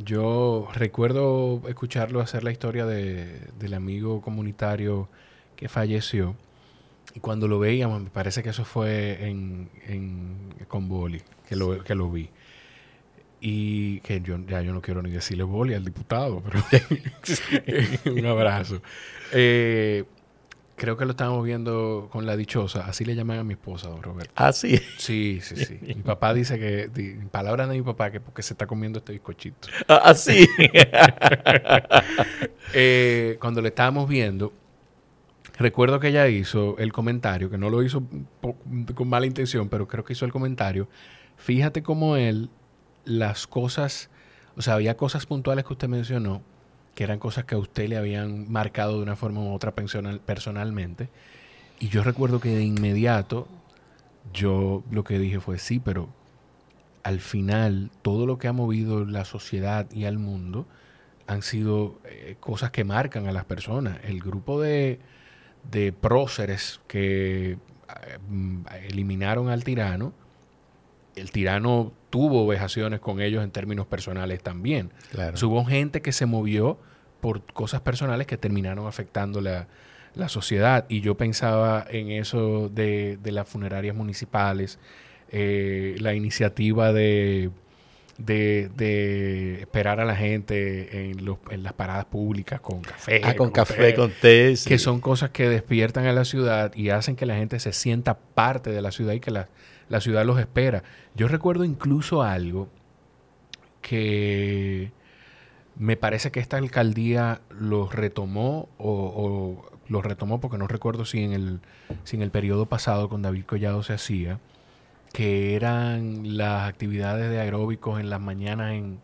Yo 0.04 0.68
recuerdo 0.74 1.62
escucharlo 1.68 2.20
hacer 2.20 2.44
la 2.44 2.52
historia 2.52 2.86
de, 2.86 3.48
del 3.58 3.74
amigo 3.74 4.20
comunitario 4.20 5.08
que 5.56 5.68
falleció. 5.68 6.36
Y 7.14 7.20
cuando 7.20 7.48
lo 7.48 7.58
veíamos, 7.58 8.02
me 8.02 8.10
parece 8.10 8.42
que 8.42 8.50
eso 8.50 8.64
fue 8.64 9.28
en, 9.28 9.68
en 9.86 10.54
con 10.68 10.88
Boli, 10.88 11.20
que 11.48 11.56
lo, 11.56 11.82
que 11.84 11.94
lo 11.94 12.10
vi. 12.10 12.30
Y 13.40 14.00
que 14.00 14.20
yo 14.20 14.38
ya 14.46 14.62
yo 14.62 14.72
no 14.72 14.80
quiero 14.80 15.02
ni 15.02 15.10
decirle 15.10 15.42
Boli 15.42 15.74
al 15.74 15.84
diputado, 15.84 16.42
pero 16.42 16.62
un 18.16 18.26
abrazo. 18.26 18.80
Eh, 19.32 20.04
creo 20.82 20.96
que 20.96 21.04
lo 21.04 21.12
estábamos 21.12 21.44
viendo 21.44 22.08
con 22.10 22.26
la 22.26 22.36
dichosa. 22.36 22.84
Así 22.86 23.04
le 23.04 23.14
llaman 23.14 23.38
a 23.38 23.44
mi 23.44 23.52
esposa, 23.52 23.88
don 23.88 24.02
Roberto. 24.02 24.32
Ah, 24.34 24.52
sí. 24.52 24.80
Sí, 24.98 25.38
sí, 25.40 25.54
sí. 25.64 25.78
mi 25.80 26.02
papá 26.02 26.34
dice 26.34 26.58
que, 26.58 26.90
en 26.96 27.28
palabras 27.28 27.68
de 27.68 27.76
mi 27.76 27.82
papá, 27.82 28.10
que 28.10 28.18
porque 28.18 28.42
se 28.42 28.54
está 28.54 28.66
comiendo 28.66 28.98
este 28.98 29.12
bizcochito. 29.12 29.68
Ah, 29.86 30.12
sí. 30.14 30.48
Eh, 32.74 33.36
cuando 33.38 33.60
le 33.60 33.68
estábamos 33.68 34.08
viendo, 34.08 34.52
recuerdo 35.58 36.00
que 36.00 36.08
ella 36.08 36.26
hizo 36.28 36.78
el 36.78 36.90
comentario, 36.90 37.50
que 37.50 37.58
no 37.58 37.68
lo 37.68 37.82
hizo 37.82 38.02
con 38.94 39.08
mala 39.08 39.26
intención, 39.26 39.68
pero 39.68 39.86
creo 39.86 40.04
que 40.04 40.14
hizo 40.14 40.24
el 40.24 40.32
comentario. 40.32 40.88
Fíjate 41.36 41.82
cómo 41.82 42.16
él, 42.16 42.48
las 43.04 43.46
cosas, 43.46 44.08
o 44.56 44.62
sea, 44.62 44.74
había 44.74 44.96
cosas 44.96 45.26
puntuales 45.26 45.66
que 45.66 45.74
usted 45.74 45.88
mencionó 45.88 46.42
que 46.94 47.04
eran 47.04 47.18
cosas 47.18 47.44
que 47.44 47.54
a 47.54 47.58
usted 47.58 47.88
le 47.88 47.96
habían 47.96 48.50
marcado 48.50 48.96
de 48.96 49.02
una 49.02 49.16
forma 49.16 49.40
u 49.40 49.52
otra 49.52 49.72
personalmente. 49.72 51.08
Y 51.80 51.88
yo 51.88 52.02
recuerdo 52.02 52.40
que 52.40 52.50
de 52.50 52.64
inmediato 52.64 53.48
yo 54.32 54.84
lo 54.90 55.04
que 55.04 55.18
dije 55.18 55.40
fue, 55.40 55.58
sí, 55.58 55.80
pero 55.80 56.08
al 57.02 57.20
final 57.20 57.90
todo 58.02 58.26
lo 58.26 58.38
que 58.38 58.48
ha 58.48 58.52
movido 58.52 59.04
la 59.04 59.24
sociedad 59.24 59.90
y 59.90 60.04
al 60.04 60.18
mundo 60.18 60.66
han 61.26 61.42
sido 61.42 61.98
eh, 62.04 62.36
cosas 62.38 62.70
que 62.70 62.84
marcan 62.84 63.26
a 63.26 63.32
las 63.32 63.44
personas. 63.44 63.98
El 64.04 64.20
grupo 64.20 64.60
de, 64.60 65.00
de 65.70 65.92
próceres 65.92 66.80
que 66.86 67.52
eh, 67.52 67.58
eliminaron 68.88 69.48
al 69.48 69.64
tirano, 69.64 70.12
el 71.16 71.30
tirano 71.30 71.92
tuvo 72.10 72.46
vejaciones 72.46 73.00
con 73.00 73.20
ellos 73.20 73.42
en 73.42 73.50
términos 73.50 73.86
personales 73.86 74.42
también. 74.42 74.90
hubo 75.42 75.64
gente 75.64 76.02
que 76.02 76.12
se 76.12 76.26
movió 76.26 76.78
por 77.20 77.42
cosas 77.52 77.80
personales 77.80 78.26
que 78.26 78.36
terminaron 78.36 78.86
afectando 78.86 79.40
la, 79.40 79.66
sociedad. 80.28 80.84
Y 80.88 81.00
yo 81.00 81.16
pensaba 81.16 81.86
en 81.88 82.10
eso 82.10 82.68
de, 82.68 83.18
las 83.24 83.48
funerarias 83.48 83.96
municipales, 83.96 84.78
eh, 85.30 85.96
la 86.00 86.14
iniciativa 86.14 86.92
de, 86.92 87.50
de, 88.18 89.58
esperar 89.60 90.00
a 90.00 90.04
la 90.04 90.16
gente 90.16 91.10
en, 91.10 91.24
los, 91.24 91.38
en 91.50 91.62
las 91.62 91.72
paradas 91.72 92.04
públicas 92.06 92.60
con 92.60 92.82
café. 92.82 93.20
Ah, 93.24 93.34
con, 93.34 93.50
café, 93.50 93.94
con 93.94 94.12
té. 94.20 94.54
Que 94.66 94.78
son 94.78 95.00
cosas 95.00 95.30
que 95.30 95.48
despiertan 95.48 96.06
a 96.06 96.12
la 96.12 96.24
ciudad 96.24 96.74
y 96.74 96.90
hacen 96.90 97.16
que 97.16 97.24
la 97.24 97.36
gente 97.36 97.58
se 97.60 97.72
sienta 97.72 98.18
parte 98.18 98.70
de 98.70 98.82
la 98.82 98.90
ciudad 98.90 99.14
y 99.14 99.20
que 99.20 99.30
la, 99.30 99.48
ciudad 100.00 100.24
los 100.24 100.38
espera. 100.38 100.82
Yo 101.14 101.28
recuerdo 101.28 101.64
incluso 101.64 102.22
algo 102.22 102.68
que 103.80 104.92
me 105.76 105.96
parece 105.96 106.30
que 106.30 106.40
esta 106.40 106.56
alcaldía 106.56 107.40
lo 107.50 107.88
retomó 107.88 108.68
o, 108.78 109.68
lo 109.88 110.02
retomó 110.02 110.40
porque 110.40 110.58
no 110.58 110.66
recuerdo 110.66 111.04
si 111.04 111.22
en 111.22 111.32
el, 111.32 111.60
si 112.04 112.16
en 112.16 112.22
el 112.22 112.30
periodo 112.30 112.66
pasado 112.66 113.08
con 113.08 113.22
David 113.22 113.44
Collado 113.44 113.82
se 113.82 113.92
hacía 113.92 114.38
que 115.12 115.54
eran 115.54 116.36
las 116.36 116.68
actividades 116.68 117.30
de 117.30 117.38
aeróbicos 117.38 118.00
en 118.00 118.08
las 118.08 118.20
mañanas 118.20 118.72
en, 118.72 119.00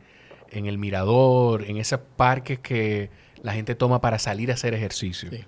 el 0.51 0.79
mirador, 0.79 1.65
en 1.65 1.77
esos 1.77 2.01
parques 2.17 2.59
que 2.59 3.11
la 3.43 3.53
gente 3.53 3.75
toma 3.75 4.01
para 4.01 4.19
salir 4.19 4.51
a 4.51 4.55
hacer 4.55 4.73
ejercicio. 4.73 5.31
Sí, 5.31 5.45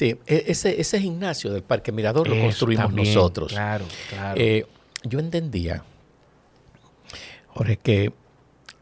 e, 0.00 0.18
ese, 0.26 0.80
ese 0.80 1.00
gimnasio 1.00 1.52
del 1.52 1.62
Parque 1.62 1.92
Mirador 1.92 2.28
lo 2.28 2.40
construimos 2.40 2.92
nosotros. 2.92 3.52
Claro, 3.52 3.84
claro. 4.10 4.40
Eh, 4.40 4.66
yo 5.04 5.18
entendía, 5.18 5.84
Jorge, 7.48 7.76
que 7.76 8.12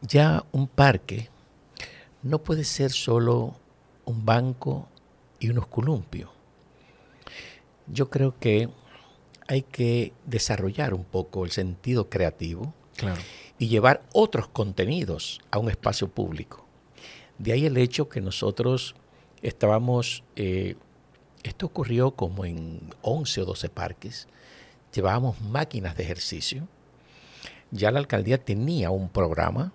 ya 0.00 0.44
un 0.52 0.68
parque 0.68 1.28
no 2.22 2.38
puede 2.38 2.64
ser 2.64 2.90
solo 2.90 3.54
un 4.04 4.24
banco 4.24 4.88
y 5.38 5.50
unos 5.50 5.66
columpios. 5.66 6.30
Yo 7.86 8.08
creo 8.08 8.34
que 8.38 8.68
hay 9.46 9.62
que 9.62 10.12
desarrollar 10.24 10.94
un 10.94 11.04
poco 11.04 11.44
el 11.44 11.50
sentido 11.50 12.08
creativo 12.08 12.72
y 13.58 13.68
llevar 13.68 14.02
otros 14.12 14.48
contenidos 14.48 15.40
a 15.50 15.58
un 15.58 15.68
espacio 15.68 16.08
público. 16.08 16.66
De 17.38 17.52
ahí 17.52 17.66
el 17.66 17.76
hecho 17.76 18.08
que 18.08 18.20
nosotros 18.20 18.94
estábamos, 19.42 20.22
eh, 20.36 20.76
esto 21.44 21.66
ocurrió 21.66 22.12
como 22.12 22.44
en 22.44 22.80
11 23.02 23.42
o 23.42 23.44
12 23.44 23.68
parques, 23.68 24.26
llevábamos 24.92 25.40
máquinas 25.40 25.96
de 25.96 26.02
ejercicio. 26.02 26.66
Ya 27.70 27.90
la 27.90 27.98
alcaldía 27.98 28.38
tenía 28.38 28.90
un 28.90 29.08
programa, 29.08 29.72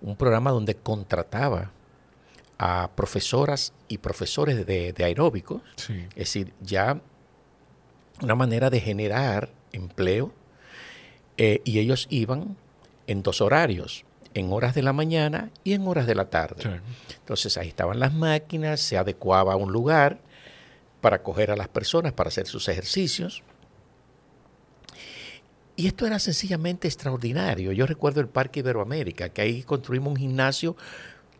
un 0.00 0.16
programa 0.16 0.50
donde 0.50 0.74
contrataba 0.74 1.70
a 2.58 2.90
profesoras 2.94 3.72
y 3.88 3.98
profesores 3.98 4.66
de, 4.66 4.94
aeróbicos. 4.98 5.62
Es 6.10 6.14
decir, 6.14 6.52
ya 6.60 7.00
una 8.22 8.34
manera 8.34 8.70
de 8.70 8.80
generar 8.80 9.50
empleo 9.72 10.32
eh, 11.36 11.60
y 11.64 11.78
ellos 11.78 12.06
iban 12.10 12.56
en 13.06 13.22
dos 13.22 13.40
horarios, 13.40 14.04
en 14.34 14.52
horas 14.52 14.74
de 14.74 14.82
la 14.82 14.92
mañana 14.92 15.50
y 15.64 15.74
en 15.74 15.86
horas 15.86 16.06
de 16.06 16.14
la 16.14 16.28
tarde. 16.28 16.80
Entonces 17.18 17.56
ahí 17.56 17.68
estaban 17.68 18.00
las 18.00 18.12
máquinas, 18.12 18.80
se 18.80 18.98
adecuaba 18.98 19.52
a 19.52 19.56
un 19.56 19.72
lugar 19.72 20.18
para 21.06 21.22
coger 21.22 21.52
a 21.52 21.56
las 21.56 21.68
personas 21.68 22.12
para 22.12 22.26
hacer 22.26 22.48
sus 22.48 22.68
ejercicios. 22.68 23.44
Y 25.76 25.86
esto 25.86 26.04
era 26.04 26.18
sencillamente 26.18 26.88
extraordinario. 26.88 27.70
Yo 27.70 27.86
recuerdo 27.86 28.20
el 28.20 28.26
Parque 28.26 28.58
Iberoamérica, 28.58 29.28
que 29.28 29.40
ahí 29.40 29.62
construimos 29.62 30.08
un 30.10 30.16
gimnasio 30.16 30.76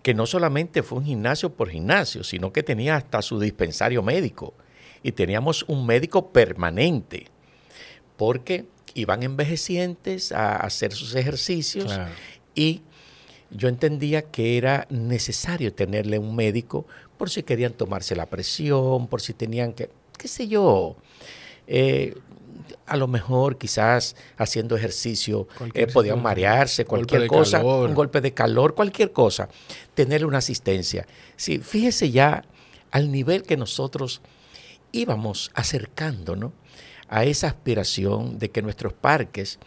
que 0.05 0.15
no 0.15 0.25
solamente 0.25 0.85
fue 0.85 0.99
un 0.99 1.05
gimnasio 1.05 1.53
por 1.53 1.69
gimnasio, 1.69 2.23
sino 2.23 2.53
que 2.53 2.63
tenía 2.63 2.95
hasta 2.95 3.23
su 3.23 3.41
dispensario 3.41 4.05
médico 4.05 4.55
y 5.03 5.11
teníamos 5.11 5.65
un 5.67 5.85
médico 5.85 6.31
permanente, 6.31 7.27
porque 8.17 8.67
iban 8.95 9.25
envejecientes 9.25 10.31
a 10.31 10.59
hacer 10.59 10.93
sus 10.93 11.17
ejercicios 11.17 11.99
y 12.55 12.83
yo 13.51 13.67
entendía 13.69 14.23
que 14.23 14.59
era 14.59 14.87
necesario 14.91 15.75
tenerle 15.75 16.21
un 16.21 16.37
médico 16.37 16.87
por 17.17 17.31
si 17.31 17.43
querían 17.43 17.73
tomarse 17.73 18.15
la 18.15 18.27
presión, 18.27 19.07
por 19.09 19.21
si 19.21 19.33
tenían 19.33 19.73
que, 19.73 19.91
qué 20.19 20.29
sé 20.29 20.49
yo, 20.49 20.97
eh, 21.67 22.15
a 22.87 22.97
lo 22.97 23.09
mejor 23.09 23.59
quizás 23.59 24.17
haciendo 24.37 24.77
ejercicio 24.77 25.49
eh, 25.75 25.87
podían 25.87 26.23
marearse, 26.23 26.85
cualquier 26.85 27.27
cosa, 27.27 27.63
un 27.63 27.95
golpe 27.95 28.21
de 28.21 28.33
calor, 28.33 28.75
cualquier 28.75 29.13
cosa, 29.13 29.49
tenerle 29.95 30.27
una 30.27 30.39
asistencia. 30.39 31.07
Sí, 31.37 31.59
fíjese 31.59 32.11
ya 32.11 32.45
al 32.91 33.11
nivel 33.11 33.43
que 33.43 33.57
nosotros 33.57 34.21
íbamos 34.93 35.51
acercándonos 35.55 36.53
a 37.09 37.25
esa 37.25 37.49
aspiración 37.49 38.39
de 38.39 38.51
que 38.51 38.63
nuestros 38.63 38.93
parques, 38.93 39.59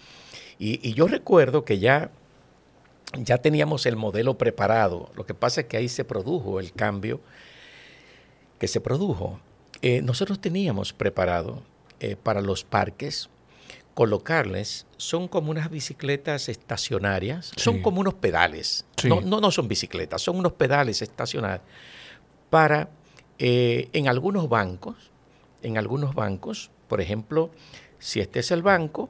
y, 0.57 0.93
yo 0.93 1.07
recuerdo 1.07 1.63
que 1.63 1.79
ya, 1.79 2.11
ya 3.17 3.37
teníamos 3.37 3.85
el 3.85 3.95
modelo 3.95 4.37
preparado, 4.37 5.11
lo 5.15 5.25
que 5.25 5.33
pasa 5.33 5.61
es 5.61 5.67
que 5.67 5.77
ahí 5.77 5.89
se 5.89 6.05
produjo 6.05 6.59
el 6.59 6.71
cambio 6.73 7.21
que 8.59 8.67
se 8.67 8.81
produjo. 8.81 9.39
Eh, 9.81 10.01
nosotros 10.01 10.39
teníamos 10.39 10.93
preparado 10.93 11.63
eh, 11.99 12.15
para 12.15 12.41
los 12.41 12.63
parques 12.63 13.29
colocarles, 13.93 14.85
son 14.97 15.27
como 15.27 15.51
unas 15.51 15.69
bicicletas 15.69 16.47
estacionarias, 16.47 17.51
son 17.57 17.81
como 17.81 17.99
unos 17.99 18.13
pedales, 18.13 18.85
no, 19.03 19.19
no, 19.21 19.41
no, 19.41 19.51
son 19.51 19.67
bicicletas, 19.67 20.21
son 20.21 20.37
unos 20.37 20.53
pedales 20.53 21.01
estacionarios 21.01 21.65
para 22.49 22.89
eh, 23.39 23.89
en 23.91 24.07
algunos 24.07 24.47
bancos 24.47 25.09
en 25.61 25.77
algunos 25.77 26.15
bancos, 26.15 26.71
por 26.87 27.01
ejemplo, 27.01 27.51
si 27.99 28.19
este 28.19 28.39
es 28.39 28.51
el 28.51 28.61
banco, 28.61 29.09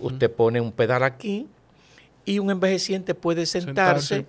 usted 0.00 0.30
pone 0.30 0.60
un 0.60 0.72
pedal 0.72 1.02
aquí 1.04 1.48
y 2.26 2.40
un 2.40 2.50
envejeciente 2.50 3.14
puede 3.14 3.46
sentarse, 3.46 4.26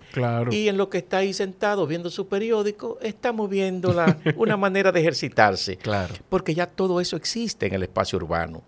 y 0.51 0.67
en 0.67 0.77
lo 0.77 0.87
que 0.89 0.99
está 0.99 1.17
ahí 1.17 1.33
sentado 1.33 1.87
viendo 1.87 2.11
su 2.11 2.27
periódico, 2.27 2.99
está 3.01 3.31
moviendo 3.33 3.91
la, 3.91 4.17
una 4.37 4.55
manera 4.55 4.91
de 4.91 4.99
ejercitarse. 4.99 5.77
Claro. 5.77 6.13
Porque 6.29 6.53
ya 6.53 6.67
todo 6.67 7.01
eso 7.01 7.17
existe 7.17 7.65
en 7.65 7.73
el 7.73 7.83
espacio 7.83 8.17
urbano. 8.17 8.61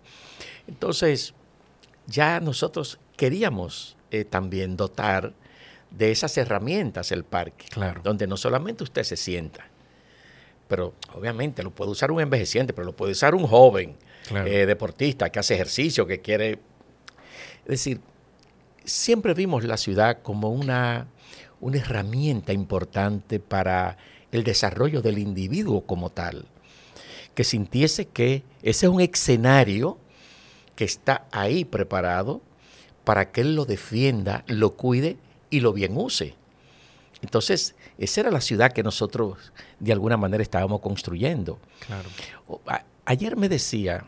Entonces, 0.66 1.32
ya 2.08 2.40
nosotros 2.40 2.98
queríamos 3.16 3.96
eh, 4.10 4.24
también 4.24 4.76
dotar 4.76 5.32
de 5.92 6.10
esas 6.10 6.36
herramientas 6.36 7.12
el 7.12 7.22
parque, 7.22 7.66
claro. 7.70 8.00
donde 8.02 8.26
no 8.26 8.36
solamente 8.36 8.82
usted 8.82 9.04
se 9.04 9.16
sienta, 9.16 9.68
pero 10.66 10.94
obviamente 11.14 11.62
lo 11.62 11.70
puede 11.70 11.92
usar 11.92 12.10
un 12.10 12.20
envejeciente, 12.20 12.72
pero 12.72 12.84
lo 12.84 12.96
puede 12.96 13.12
usar 13.12 13.36
un 13.36 13.46
joven 13.46 13.96
eh, 14.44 14.66
deportista 14.66 15.30
que 15.30 15.38
hace 15.38 15.54
ejercicio, 15.54 16.04
que 16.06 16.20
quiere... 16.20 16.58
Es 17.64 17.84
decir, 17.84 18.00
siempre 18.84 19.34
vimos 19.34 19.64
la 19.64 19.76
ciudad 19.76 20.22
como 20.22 20.50
una, 20.50 21.08
una 21.60 21.78
herramienta 21.78 22.52
importante 22.52 23.40
para 23.40 23.96
el 24.32 24.44
desarrollo 24.44 25.02
del 25.02 25.18
individuo 25.18 25.82
como 25.82 26.10
tal, 26.10 26.46
que 27.34 27.44
sintiese 27.44 28.06
que 28.06 28.42
ese 28.62 28.86
es 28.86 28.92
un 28.92 29.00
escenario 29.00 29.98
que 30.76 30.84
está 30.84 31.26
ahí 31.32 31.64
preparado 31.64 32.40
para 33.04 33.32
que 33.32 33.40
él 33.40 33.54
lo 33.54 33.64
defienda, 33.64 34.44
lo 34.46 34.76
cuide 34.76 35.16
y 35.50 35.60
lo 35.60 35.72
bien 35.72 35.96
use. 35.96 36.34
Entonces, 37.22 37.74
esa 37.98 38.22
era 38.22 38.30
la 38.30 38.40
ciudad 38.40 38.72
que 38.72 38.82
nosotros 38.82 39.52
de 39.78 39.92
alguna 39.92 40.16
manera 40.16 40.42
estábamos 40.42 40.80
construyendo. 40.80 41.58
Claro. 41.86 42.08
ayer 43.04 43.36
me 43.36 43.48
decía, 43.48 44.06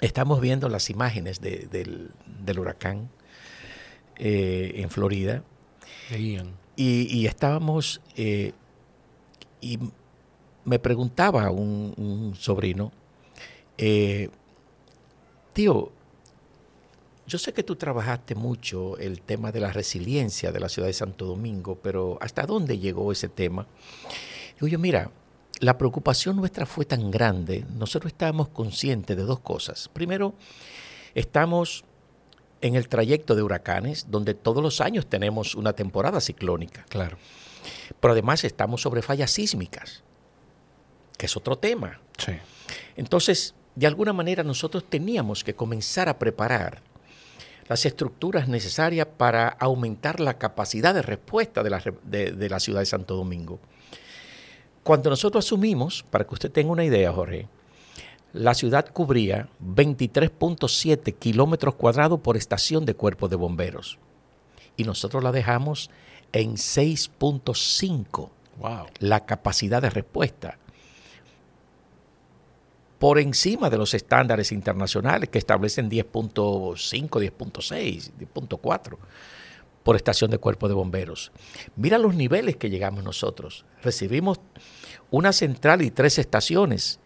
estamos 0.00 0.40
viendo 0.40 0.68
las 0.68 0.90
imágenes 0.90 1.40
del, 1.40 2.12
huracán 2.56 3.10
eh, 4.18 4.72
en 4.76 4.90
Florida. 4.90 5.42
Y, 6.76 7.26
estábamos, 7.26 8.00
eh, 8.16 8.52
y 9.60 9.78
me 10.64 10.78
preguntaba 10.78 11.50
un, 11.50 12.34
sobrino, 12.38 12.92
eh, 13.78 14.28
tío, 15.52 15.90
yo 17.26 17.38
sé 17.38 17.52
que 17.52 17.62
tú 17.62 17.76
trabajaste 17.76 18.34
mucho 18.34 18.98
el 18.98 19.22
tema 19.22 19.50
de 19.50 19.60
la 19.60 19.72
resiliencia 19.72 20.52
de 20.52 20.60
la 20.60 20.68
ciudad 20.68 20.88
de 20.88 20.92
Santo 20.92 21.24
Domingo, 21.24 21.78
pero 21.82 22.18
¿hasta 22.20 22.44
dónde 22.44 22.78
llegó 22.78 23.10
ese 23.12 23.28
tema? 23.28 23.66
Digo 24.54 24.68
yo, 24.68 24.78
mira, 24.78 25.10
la 25.60 25.78
preocupación 25.78 26.36
nuestra 26.36 26.66
fue 26.66 26.84
tan 26.84 27.10
grande, 27.10 27.64
nosotros 27.76 28.12
estábamos 28.12 28.48
conscientes 28.48 29.16
de 29.16 29.22
dos 29.22 29.40
cosas. 29.40 29.88
Primero, 29.88 30.34
estamos 31.14 31.84
en 32.64 32.76
el 32.76 32.88
trayecto 32.88 33.34
de 33.34 33.42
huracanes, 33.42 34.06
donde 34.08 34.32
todos 34.32 34.62
los 34.62 34.80
años 34.80 35.06
tenemos 35.06 35.54
una 35.54 35.74
temporada 35.74 36.18
ciclónica. 36.18 36.86
Claro. 36.88 37.18
Pero 38.00 38.12
además 38.12 38.42
estamos 38.42 38.80
sobre 38.80 39.02
fallas 39.02 39.30
sísmicas, 39.32 40.02
que 41.18 41.26
es 41.26 41.36
otro 41.36 41.58
tema. 41.58 42.00
Sí. 42.16 42.32
Entonces, 42.96 43.54
de 43.74 43.86
alguna 43.86 44.14
manera 44.14 44.42
nosotros 44.42 44.82
teníamos 44.88 45.44
que 45.44 45.54
comenzar 45.54 46.08
a 46.08 46.18
preparar 46.18 46.80
las 47.68 47.84
estructuras 47.84 48.48
necesarias 48.48 49.08
para 49.14 49.48
aumentar 49.48 50.18
la 50.18 50.38
capacidad 50.38 50.94
de 50.94 51.02
respuesta 51.02 51.62
de 51.62 51.68
la, 51.68 51.82
de, 52.02 52.48
la 52.48 52.60
ciudad 52.60 52.80
de 52.80 52.86
Santo 52.86 53.14
Domingo. 53.14 53.60
Cuando 54.82 55.10
nosotros 55.10 55.44
asumimos, 55.44 56.02
para 56.10 56.26
que 56.26 56.32
usted 56.32 56.50
tenga 56.50 56.72
una 56.72 56.84
idea, 56.84 57.12
Jorge, 57.12 57.46
la 58.34 58.52
ciudad 58.52 58.86
cubría 58.92 59.48
23.7 59.64 61.14
kilómetros 61.14 61.76
cuadrados 61.76 62.20
por 62.20 62.36
estación 62.36 62.84
de 62.84 62.94
cuerpo 62.94 63.28
de 63.28 63.36
bomberos. 63.36 63.98
Y 64.76 64.82
nosotros 64.82 65.22
la 65.22 65.32
dejamos 65.32 65.88
en 66.32 66.56
6.5 66.56 68.30
Wow. 68.56 68.86
la 69.00 69.26
capacidad 69.26 69.82
de 69.82 69.90
respuesta. 69.90 70.58
Por 72.98 73.18
encima 73.18 73.68
de 73.68 73.78
los 73.78 73.94
estándares 73.94 74.52
internacionales 74.52 75.28
que 75.28 75.38
establecen 75.38 75.90
10.5, 75.90 76.74
10.6, 76.74 78.12
10.4 78.18 78.96
por 79.82 79.96
estación 79.96 80.30
de 80.30 80.38
cuerpo 80.38 80.66
de 80.66 80.74
bomberos. 80.74 81.30
Mira 81.76 81.98
los 81.98 82.14
niveles 82.14 82.56
que 82.56 82.70
llegamos 82.70 83.04
nosotros. 83.04 83.64
Recibimos 83.82 84.40
una 85.10 85.32
central 85.32 85.82
y 85.82 85.90
tres 85.90 86.18
estaciones 86.18 86.98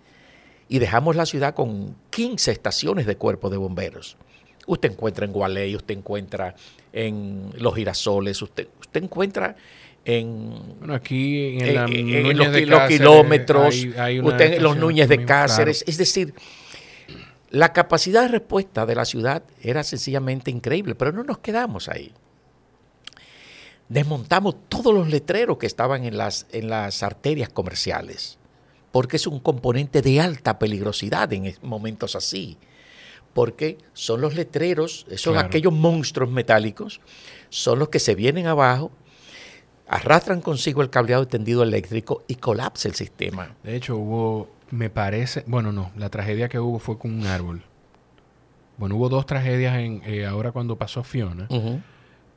y 0.69 0.79
dejamos 0.79 1.17
la 1.17 1.27
ciudad 1.27 1.55
con 1.55 1.97
15 2.11 2.51
estaciones 2.53 3.07
de 3.07 3.17
cuerpo 3.17 3.49
de 3.51 3.57
bomberos. 3.57 4.17
Usted 4.67 4.93
encuentra 4.93 5.25
en 5.25 5.33
Gualey, 5.33 5.75
usted 5.77 5.97
encuentra 5.97 6.55
en 6.93 7.51
Los 7.57 7.75
Girasoles, 7.75 8.41
usted, 8.43 8.69
usted 8.81 9.03
encuentra 9.03 9.57
en, 10.05 10.55
Bueno, 10.79 10.95
aquí 10.95 11.59
en, 11.59 11.67
en- 11.67 11.75
la 11.75 11.85
en- 11.85 11.93
en 12.09 12.23
Núñez 12.23 12.37
los, 12.69 12.83
de 12.83 12.89
kilómetros, 12.89 13.75
hay- 13.75 13.95
hay 13.99 14.19
una 14.19 14.29
usted 14.29 14.55
en 14.55 14.63
los 14.63 14.77
Núñez 14.77 15.09
de 15.09 15.25
Cáceres. 15.25 15.79
claro. 15.79 15.91
Es 15.91 15.99
decir, 15.99 16.35
la 17.51 17.73
capacidad 17.73 18.23
de 18.23 18.29
respuesta 18.29 18.85
de 18.85 18.95
la 18.95 19.05
ciudad 19.07 19.43
era 19.63 19.83
sencillamente 19.85 20.51
increíble, 20.51 20.95
pero 20.95 21.13
no 21.13 21.25
nos 21.25 21.39
quedamos 21.39 21.89
ahí. 21.89 22.13
Desmontamos 23.89 24.57
todos 24.69 24.93
los 24.95 25.09
letreros 25.09 25.57
que 25.57 25.67
estaban 25.67 26.05
en 26.05 26.19
las, 26.19 26.47
en 26.53 26.69
las 26.69 27.03
arterias 27.03 27.49
comerciales, 27.49 28.38
porque 28.93 29.17
es 29.17 29.27
un 29.27 29.39
componente 29.41 30.03
de 30.03 30.21
alta 30.21 30.59
peligrosidad 30.59 31.33
en 31.33 31.53
momentos 31.63 32.17
así. 32.17 32.57
Porque 33.35 33.79
son 33.93 34.21
los 34.21 34.35
letreros, 34.35 35.07
son 35.17 35.35
Claro. 35.35 35.47
aquellos 35.49 35.73
monstruos 35.73 36.31
metálicos, 36.31 37.01
son 37.51 37.79
los 37.79 37.89
que 37.91 37.99
se 38.01 38.15
vienen 38.15 38.47
abajo, 38.47 38.91
arrastran 39.87 40.41
consigo 40.41 40.83
el 40.83 40.91
cableado 40.91 41.27
tendido 41.29 41.63
eléctrico 41.63 42.25
y 42.27 42.37
colapsa 42.37 42.89
el 42.89 42.95
sistema. 42.95 43.55
De 43.63 43.77
hecho, 43.77 43.97
hubo, 43.97 44.49
me 44.71 44.91
parece, 44.91 45.45
bueno, 45.47 45.73
no, 45.73 45.93
la 45.97 46.09
tragedia 46.11 46.49
que 46.49 46.59
hubo 46.59 46.79
fue 46.79 46.99
con 46.99 47.13
un 47.15 47.27
árbol. 47.27 47.63
Bueno, 48.77 48.97
hubo 48.97 49.09
dos 49.09 49.27
tragedias 49.27 49.77
en 49.79 50.03
eh, 50.07 50.25
ahora 50.27 50.53
cuando 50.53 50.77
pasó 50.77 51.03
Fiona. 51.03 51.49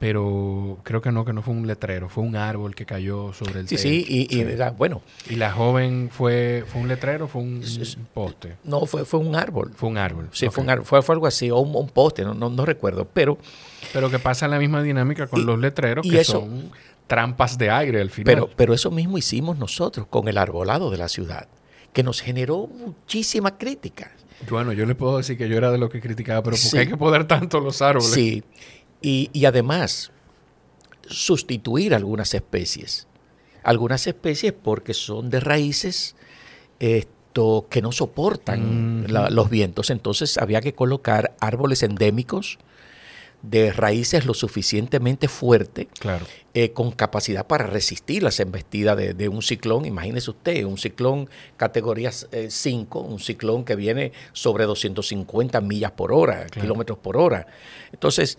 Pero 0.01 0.79
creo 0.81 0.99
que 0.99 1.11
no, 1.11 1.23
que 1.23 1.31
no 1.31 1.43
fue 1.43 1.53
un 1.53 1.67
letrero, 1.67 2.09
fue 2.09 2.23
un 2.23 2.35
árbol 2.35 2.73
que 2.73 2.87
cayó 2.87 3.33
sobre 3.33 3.59
el 3.59 3.67
Sí, 3.67 3.75
techo. 3.75 3.87
sí, 3.87 4.03
y, 4.07 4.21
y 4.23 4.27
Sí. 4.29 4.41
era- 4.41 4.71
bueno, 4.71 5.03
Y 5.29 5.35
la 5.35 5.51
joven 5.51 6.09
fue, 6.11 6.65
fue 6.67 6.81
un 6.81 6.87
letrero, 6.87 7.27
fue 7.27 7.43
un, 7.43 7.63
poste, 8.11 8.57
no, 8.63 8.87
fue, 8.87 9.05
fue 9.05 9.19
un 9.19 9.35
árbol. 9.35 9.71
fue 9.75 9.89
un 9.89 9.99
árbol. 9.99 10.27
Sí, 10.33 10.49
fue, 10.49 10.63
un 10.63 10.71
árbol, 10.71 10.85
fue, 10.87 11.03
fue 11.03 11.13
algo 11.13 11.27
así, 11.27 11.51
o 11.51 11.59
un, 11.59 11.75
un 11.75 11.87
poste, 11.87 12.23
no, 12.23 12.33
no, 12.33 12.49
no 12.49 12.65
recuerdo, 12.65 13.05
pero, 13.13 13.37
Pero 13.93 14.09
que 14.09 14.17
pasa 14.19 14.47
la 14.47 14.57
misma 14.57 14.81
dinámica 14.81 15.27
con 15.27 15.41
Y- 15.41 15.43
los 15.43 15.59
letreros, 15.59 16.03
y 16.05 16.09
que 16.09 16.21
eso- 16.21 16.33
son 16.33 16.71
trampas 17.05 17.57
de 17.59 17.69
aire 17.69 18.01
al 18.01 18.09
final. 18.09 18.33
pero, 18.33 18.49
pero 18.55 18.73
eso 18.73 18.89
mismo 18.89 19.19
hicimos 19.19 19.57
nosotros 19.59 20.07
con 20.07 20.27
el 20.27 20.37
arbolado 20.39 20.89
de 20.89 20.97
la 20.97 21.09
ciudad, 21.09 21.47
que 21.93 22.01
nos 22.01 22.21
generó 22.21 22.65
muchísima 22.67 23.55
crítica. 23.57 24.11
Bueno, 24.49 24.73
yo 24.73 24.87
le 24.87 24.95
puedo 24.95 25.17
decir 25.17 25.37
que 25.37 25.47
yo 25.47 25.55
era 25.57 25.71
de 25.71 25.77
los 25.77 25.91
que 25.91 26.01
criticaba, 26.01 26.41
pero 26.41 26.55
¿por 26.55 26.59
qué 26.63 26.67
Sí. 26.69 26.77
hay 26.79 26.87
que 26.87 26.97
poder 26.97 27.25
tanto 27.27 27.59
los 27.59 27.79
árboles? 27.83 28.09
Sí, 28.09 28.43
y, 29.01 29.29
y 29.33 29.45
además 29.45 30.11
sustituir 31.07 31.93
algunas 31.93 32.33
especies. 32.33 33.07
Algunas 33.63 34.07
especies 34.07 34.53
porque 34.53 34.93
son 34.93 35.29
de 35.29 35.39
raíces 35.39 36.15
esto, 36.79 37.67
que 37.69 37.81
no 37.81 37.91
soportan 37.91 39.05
la- 39.07 39.29
los 39.29 39.49
vientos. 39.49 39.89
Entonces 39.89 40.37
había 40.37 40.61
que 40.61 40.73
colocar 40.73 41.35
árboles 41.39 41.83
endémicos 41.83 42.57
de 43.43 43.71
raíces 43.73 44.25
lo 44.27 44.35
suficientemente 44.35 45.27
fuerte 45.27 45.87
Claro. 45.99 46.27
eh, 46.53 46.73
con 46.73 46.91
capacidad 46.91 47.47
para 47.47 47.65
resistir 47.65 48.21
las 48.21 48.39
embestidas 48.39 48.95
de, 48.97 49.13
de 49.15 49.29
un 49.29 49.41
ciclón. 49.41 49.85
Imagínese 49.85 50.29
usted, 50.29 50.63
un 50.63 50.77
ciclón 50.77 51.27
categoría 51.57 52.11
5, 52.11 52.99
un 52.99 53.19
ciclón 53.19 53.63
que 53.65 53.75
viene 53.75 54.11
sobre 54.33 54.65
250 54.65 55.59
millas 55.61 55.91
por 55.91 56.11
hora, 56.13 56.45
Claro. 56.47 56.61
kilómetros 56.61 56.97
por 56.99 57.17
hora. 57.17 57.47
Entonces, 57.91 58.37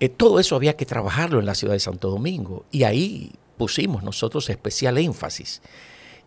eh, 0.00 0.08
todo 0.08 0.38
eso 0.40 0.56
había 0.56 0.76
que 0.76 0.86
trabajarlo 0.86 1.38
en 1.40 1.46
la 1.46 1.54
ciudad 1.54 1.74
de 1.74 1.80
Santo 1.80 2.10
Domingo. 2.10 2.64
Y 2.70 2.82
ahí 2.84 3.32
pusimos 3.56 4.02
nosotros 4.02 4.50
especial 4.50 4.98
énfasis 4.98 5.62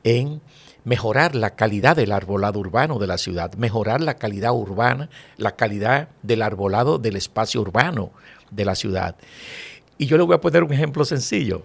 en 0.04 0.42
mejorar 0.86 1.36
la 1.36 1.56
calidad 1.56 1.96
del 1.98 2.14
arbolado 2.14 2.60
urbano 2.60 2.98
de 2.98 3.08
la 3.08 3.18
ciudad, 3.18 3.54
mejorar 3.56 4.00
la 4.00 4.14
calidad 4.16 4.54
urbana, 4.54 5.10
la 5.36 5.56
calidad 5.58 6.08
del 6.24 6.42
arbolado 6.42 6.98
del 6.98 7.18
espacio 7.18 7.60
urbano 7.62 8.12
de 8.52 8.64
la 8.64 8.76
ciudad. 8.76 9.16
Y 9.98 10.06
yo 10.06 10.18
le 10.18 10.24
voy 10.24 10.36
a 10.36 10.40
poner 10.42 10.64
un 10.64 10.72
ejemplo 10.72 11.04
sencillo. 11.04 11.64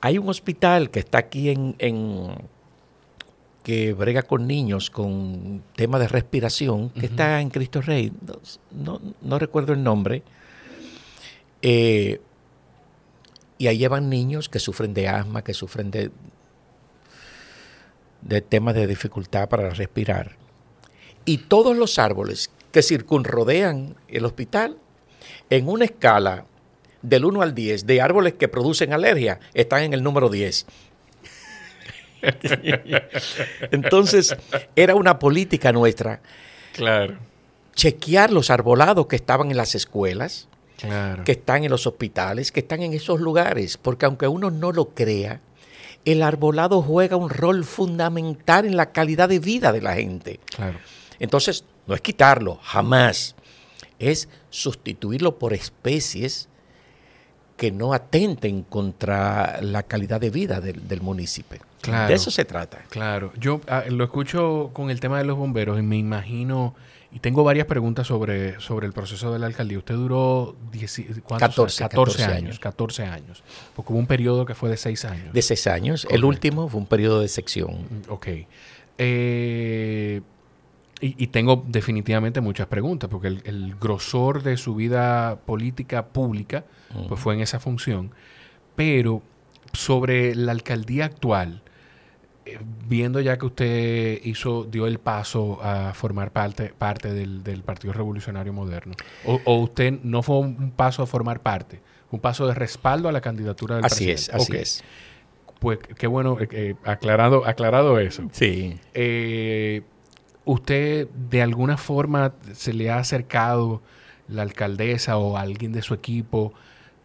Hay 0.00 0.18
un 0.18 0.28
hospital 0.28 0.90
que 0.90 1.00
está 1.00 1.18
aquí 1.18 1.50
en, 1.50 1.74
en- 1.80 2.46
que 3.64 3.92
brega 3.92 4.22
con 4.22 4.46
niños 4.46 4.88
con 4.90 5.62
tema 5.74 5.98
de 5.98 6.08
respiración, 6.08 6.90
que 6.90 7.06
está 7.06 7.40
en 7.40 7.50
Cristo 7.50 7.80
Rey, 7.82 8.12
no, 8.24 8.38
no- 8.70 9.00
no 9.20 9.38
recuerdo 9.38 9.72
el 9.72 9.82
nombre. 9.82 10.22
Eh, 11.62 12.20
y 13.58 13.66
ahí 13.66 13.78
llevan 13.78 14.08
niños 14.08 14.48
que 14.48 14.58
sufren 14.60 14.94
de 14.94 15.08
asma, 15.08 15.42
que 15.42 15.54
sufren 15.54 15.90
de, 15.90 16.10
de 18.22 18.40
temas 18.40 18.74
de 18.74 18.86
dificultad 18.86 19.48
para 19.48 19.70
respirar. 19.70 20.36
Y 21.24 21.38
todos 21.38 21.76
los 21.76 21.98
árboles 21.98 22.50
que 22.72 22.82
circunrodean 22.82 23.96
el 24.08 24.24
hospital, 24.24 24.78
en 25.50 25.68
una 25.68 25.86
escala 25.86 26.46
del 27.02 27.24
1 27.24 27.42
al 27.42 27.54
10 27.54 27.86
de 27.86 28.00
árboles 28.00 28.34
que 28.34 28.48
producen 28.48 28.92
alergia, 28.92 29.40
están 29.54 29.82
en 29.82 29.92
el 29.92 30.02
número 30.02 30.28
10. 30.28 30.66
Entonces, 33.70 34.36
era 34.76 34.94
una 34.94 35.18
política 35.18 35.72
nuestra 35.72 36.20
Claro. 36.72 37.18
chequear 37.74 38.32
los 38.32 38.50
arbolados 38.50 39.06
que 39.06 39.16
estaban 39.16 39.50
en 39.50 39.56
las 39.56 39.74
escuelas, 39.74 40.48
Claro. 40.78 41.24
que 41.24 41.32
están 41.32 41.64
en 41.64 41.70
los 41.70 41.86
hospitales, 41.88 42.52
que 42.52 42.60
están 42.60 42.82
en 42.82 42.94
esos 42.94 43.20
lugares, 43.20 43.76
porque 43.76 44.06
aunque 44.06 44.28
uno 44.28 44.50
no 44.50 44.70
lo 44.70 44.90
crea, 44.90 45.40
el 46.04 46.22
arbolado 46.22 46.82
juega 46.82 47.16
un 47.16 47.28
rol 47.28 47.64
fundamental 47.64 48.64
en 48.64 48.76
la 48.76 48.92
calidad 48.92 49.28
de 49.28 49.40
vida 49.40 49.72
de 49.72 49.82
la 49.82 49.94
gente. 49.94 50.40
Claro. 50.54 50.78
Entonces, 51.18 51.64
no 51.86 51.94
es 51.94 52.00
quitarlo, 52.00 52.58
jamás. 52.62 53.34
Es 53.98 54.28
sustituirlo 54.50 55.38
por 55.38 55.52
especies 55.52 56.48
que 57.56 57.72
no 57.72 57.92
atenten 57.92 58.62
contra 58.62 59.60
la 59.60 59.82
calidad 59.82 60.20
de 60.20 60.30
vida 60.30 60.60
del, 60.60 60.86
del 60.86 61.02
municipio. 61.02 61.58
Claro. 61.80 62.08
De 62.08 62.14
eso 62.14 62.30
se 62.30 62.44
trata. 62.44 62.84
Claro, 62.88 63.32
yo 63.36 63.60
ah, 63.68 63.84
lo 63.88 64.04
escucho 64.04 64.70
con 64.72 64.90
el 64.90 65.00
tema 65.00 65.18
de 65.18 65.24
los 65.24 65.36
bomberos 65.36 65.78
y 65.78 65.82
me 65.82 65.96
imagino, 65.96 66.74
y 67.10 67.20
tengo 67.20 67.42
varias 67.42 67.66
preguntas 67.66 68.06
sobre, 68.06 68.60
sobre 68.60 68.86
el 68.86 68.92
proceso 68.92 69.32
de 69.32 69.38
la 69.38 69.46
alcaldía. 69.46 69.78
Usted 69.78 69.94
duró 69.94 70.54
10 70.72 71.20
¿cuántos? 71.24 71.76
14, 71.76 71.82
14 71.84 71.88
14 72.18 72.24
años, 72.24 72.36
años. 72.36 72.58
14 72.58 73.02
años, 73.04 73.44
porque 73.74 73.92
hubo 73.92 73.98
un 73.98 74.06
periodo 74.06 74.44
que 74.44 74.54
fue 74.54 74.68
de 74.68 74.76
6 74.76 75.04
años. 75.06 75.32
De 75.32 75.42
seis 75.42 75.66
años. 75.66 76.06
El 76.10 76.24
último 76.24 76.68
fue 76.68 76.80
un 76.80 76.86
periodo 76.86 77.20
de 77.20 77.28
sección. 77.28 77.70
Mm, 78.06 78.10
Ok. 78.10 78.26
Eh, 79.00 80.20
y, 81.00 81.14
y 81.22 81.26
tengo 81.28 81.64
definitivamente 81.68 82.40
muchas 82.40 82.66
preguntas, 82.66 83.08
porque 83.08 83.28
el, 83.28 83.42
el 83.44 83.76
grosor 83.76 84.42
de 84.42 84.56
su 84.56 84.74
vida 84.74 85.38
política 85.46 86.06
pública 86.06 86.64
pues 87.08 87.20
fue 87.20 87.34
en 87.34 87.40
esa 87.40 87.60
función. 87.60 88.10
Pero 88.74 89.22
sobre 89.72 90.34
la 90.34 90.52
alcaldía 90.52 91.04
actual, 91.04 91.62
viendo 92.88 93.20
ya 93.20 93.38
que 93.38 93.46
usted 93.46 94.20
hizo, 94.24 94.64
dio 94.64 94.86
el 94.86 94.98
paso 94.98 95.58
a 95.62 95.92
formar 95.94 96.30
parte, 96.32 96.72
parte 96.76 97.12
del, 97.12 97.42
del 97.42 97.62
Partido 97.62 97.92
Revolucionario 97.92 98.52
Moderno, 98.52 98.94
o, 99.24 99.40
o 99.44 99.56
usted 99.58 99.98
no 100.02 100.22
fue 100.22 100.38
un 100.38 100.70
paso 100.70 101.02
a 101.02 101.06
formar 101.06 101.40
parte, 101.40 101.80
un 102.10 102.20
paso 102.20 102.46
de 102.46 102.54
respaldo 102.54 103.08
a 103.08 103.12
la 103.12 103.20
candidatura 103.20 103.76
del 103.76 103.84
Así 103.84 104.10
es, 104.10 104.28
presidente. 104.28 104.60
así 104.60 104.62
es. 104.80 104.84
Pues 105.58 105.78
qué 105.96 106.06
bueno, 106.06 106.38
eh, 106.40 106.48
eh, 106.52 106.74
aclarado, 106.84 107.44
aclarado 107.44 107.98
eso. 107.98 108.28
Sí. 108.32 108.78
Eh, 108.94 109.82
¿Usted 110.44 111.08
de 111.08 111.42
alguna 111.42 111.76
forma 111.76 112.32
se 112.52 112.72
le 112.72 112.90
ha 112.90 112.98
acercado 112.98 113.82
la 114.28 114.42
alcaldesa 114.42 115.16
o 115.16 115.36
alguien 115.36 115.72
de 115.72 115.82
su 115.82 115.94
equipo 115.94 116.52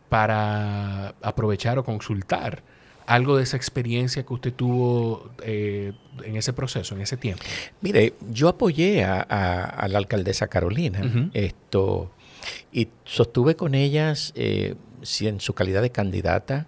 para 0.08 1.16
aprovechar 1.22 1.80
o 1.80 1.84
consultar 1.84 2.62
algo 3.06 3.38
de 3.38 3.44
esa 3.44 3.58
experiencia 3.58 4.24
que 4.24 4.34
usted 4.34 4.54
tuvo 4.54 5.30
eh, 5.44 5.94
en 6.24 6.36
ese 6.36 6.54
proceso, 6.54 6.96
en 6.96 7.02
ese 7.02 7.18
tiempo? 7.18 7.44
Mire, 7.82 8.14
yo 8.32 8.50
apoyé 8.50 9.04
a, 9.04 9.26
a- 9.30 9.64
a 9.66 9.88
la 9.88 9.98
alcaldesa 9.98 10.48
Carolina 10.48 11.02
esto 11.34 12.12
y 12.72 12.90
sostuve 13.06 13.56
con 13.56 13.74
ellas, 13.76 14.32
eh, 14.36 14.76
en 15.22 15.40
su 15.40 15.54
calidad 15.54 15.82
de 15.82 15.92
candidata, 15.92 16.68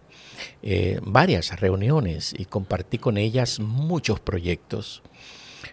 eh, 0.62 1.00
varias 1.04 1.60
reuniones 1.60 2.34
y 2.38 2.46
compartí 2.46 2.98
con 2.98 3.18
ellas 3.18 3.60
muchos 3.60 4.20
proyectos, 4.20 5.02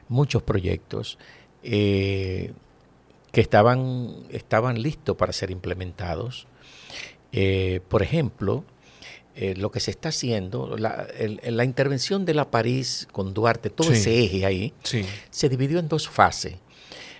muchos 0.08 0.42
proyectos 0.42 1.18
eh, 1.64 2.52
que 3.32 3.40
estaban, 3.40 4.14
estaban 4.30 4.80
listos 4.82 5.16
para 5.16 5.32
ser 5.32 5.50
implementados. 5.50 6.46
Eh, 7.32 7.80
por 7.88 8.02
ejemplo, 8.02 8.64
eh, 9.34 9.54
lo 9.56 9.70
que 9.70 9.80
se 9.80 9.90
está 9.90 10.10
haciendo, 10.10 10.76
la, 10.76 11.06
la, 11.44 11.64
intervención 11.64 12.24
de 12.24 12.34
la 12.34 12.50
París 12.50 13.08
con 13.12 13.32
Duarte, 13.32 13.70
todo 13.70 13.92
ese 13.92 14.22
eje 14.22 14.44
ahí, 14.44 14.74
se 15.30 15.48
dividió 15.48 15.78
en 15.78 15.88
dos 15.88 16.08
fases. 16.08 16.56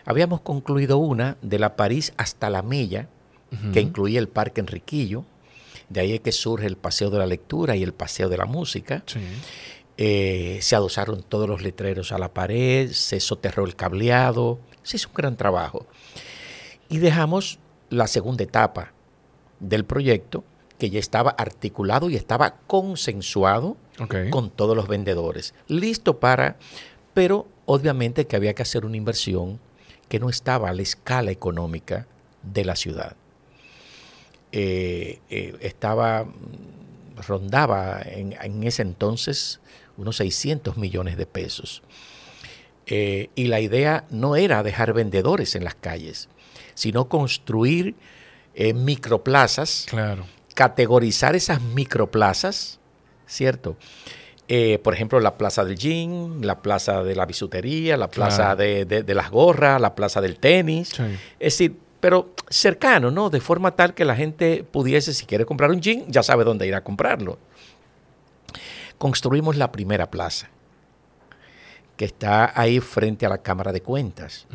Habíamos 0.04 0.40
concluido 0.40 0.98
una 0.98 1.38
de 1.42 1.58
la 1.58 1.76
París 1.76 2.12
hasta 2.16 2.50
la 2.50 2.62
Mella, 2.62 3.08
que 3.72 3.80
incluía 3.80 4.18
el 4.18 4.28
Parque 4.28 4.60
Enriquillo. 4.60 5.24
De 5.88 6.00
ahí 6.00 6.12
es 6.12 6.20
que 6.20 6.32
surge 6.32 6.66
el 6.66 6.76
Paseo 6.76 7.10
de 7.10 7.18
la 7.18 7.26
Lectura 7.26 7.76
y 7.76 7.82
el 7.82 7.92
Paseo 7.92 8.28
de 8.28 8.36
la 8.36 8.46
Música. 8.46 9.04
Eh, 9.96 10.58
se 10.62 10.74
adosaron 10.74 11.22
todos 11.22 11.48
los 11.48 11.62
letreros 11.62 12.12
a 12.12 12.18
la 12.18 12.32
pared, 12.32 12.90
se 12.92 13.20
soterró 13.20 13.64
el 13.64 13.76
cableado, 13.76 14.58
se 14.82 14.96
hizo 14.96 15.08
un 15.08 15.14
gran 15.14 15.36
trabajo. 15.36 15.86
Y 16.88 16.98
dejamos 16.98 17.58
la 17.90 18.06
segunda 18.06 18.42
etapa 18.42 18.92
del 19.60 19.84
proyecto, 19.84 20.44
que 20.83 20.91
ya 20.91 20.99
estaba 20.99 21.30
articulado 21.30 22.11
y 22.11 22.16
estaba 22.16 22.57
consensuado 22.66 23.76
con 24.30 24.51
todos 24.51 24.76
los 24.76 24.89
vendedores. 24.89 25.55
Listo 25.68 26.18
para, 26.18 26.57
pero 27.14 27.47
obviamente 27.66 28.26
que 28.26 28.35
había 28.35 28.53
que 28.55 28.62
hacer 28.62 28.85
una 28.85 28.97
inversión 28.97 29.61
que 30.09 30.18
no 30.18 30.28
estaba 30.28 30.70
a 30.70 30.72
la 30.72 30.83
escala 30.83 31.30
económica 31.30 32.09
de 32.43 32.64
la 32.64 32.74
ciudad. 32.74 33.14
Eh, 34.51 35.20
eh, 35.30 35.57
estaba, 35.61 36.26
rondaba 37.28 38.03
en, 38.05 38.64
ese 38.64 38.83
entonces 38.83 39.61
unos 39.97 40.16
600 40.16 40.78
millones 40.78 41.16
de 41.16 41.26
pesos. 41.26 41.85
Eh, 42.87 43.30
y 43.37 43.45
la 43.47 43.61
idea 43.61 44.05
no 44.11 44.35
era 44.35 44.64
dejar 44.64 44.95
vendedores 44.95 45.55
en 45.55 45.62
las 45.62 45.76
calles, 45.76 46.28
sino 46.74 47.09
construir 47.09 47.95
microplazas, 48.74 49.87
claro. 49.89 50.26
Categorizar 50.55 51.34
esas 51.36 51.61
microplazas, 51.61 52.78
¿cierto? 53.26 53.76
por 54.82 54.92
ejemplo, 54.92 55.18
la 55.18 55.38
plaza 55.38 55.64
del 55.64 55.78
jean, 55.78 56.40
la 56.42 56.61
plaza 56.61 57.03
de 57.03 57.14
la 57.14 57.24
bisutería, 57.24 57.96
la 57.96 58.09
plaza 58.09 58.55
de, 58.55 59.05
las 59.09 59.30
gorras, 59.30 59.80
la 59.80 59.94
plaza 59.94 60.20
del 60.20 60.36
tenis. 60.36 60.90
Es 61.40 61.55
decir, 61.55 61.78
pero 62.03 62.34
cercano, 62.50 63.12
¿no? 63.12 63.30
De 63.30 63.40
forma 63.40 63.76
tal 63.76 63.94
que 63.94 64.05
la 64.05 64.16
gente 64.16 64.64
pudiese, 64.64 65.14
si 65.14 65.24
quiere 65.24 65.46
comprar 65.46 65.70
un 65.70 65.80
jean, 65.80 66.05
ya 66.09 66.24
sabe 66.24 66.42
dónde 66.42 66.66
ir 66.66 66.74
a 66.74 66.82
comprarlo. 66.82 67.38
Construimos 68.98 69.57
la 69.57 69.70
primera 69.70 70.11
plaza, 70.11 70.50
que 71.96 72.05
está 72.05 72.53
ahí 72.61 72.80
frente 72.80 73.24
a 73.24 73.28
la 73.28 73.38
Cámara 73.38 73.72
de 73.72 73.82
Cuentas. 73.82 74.48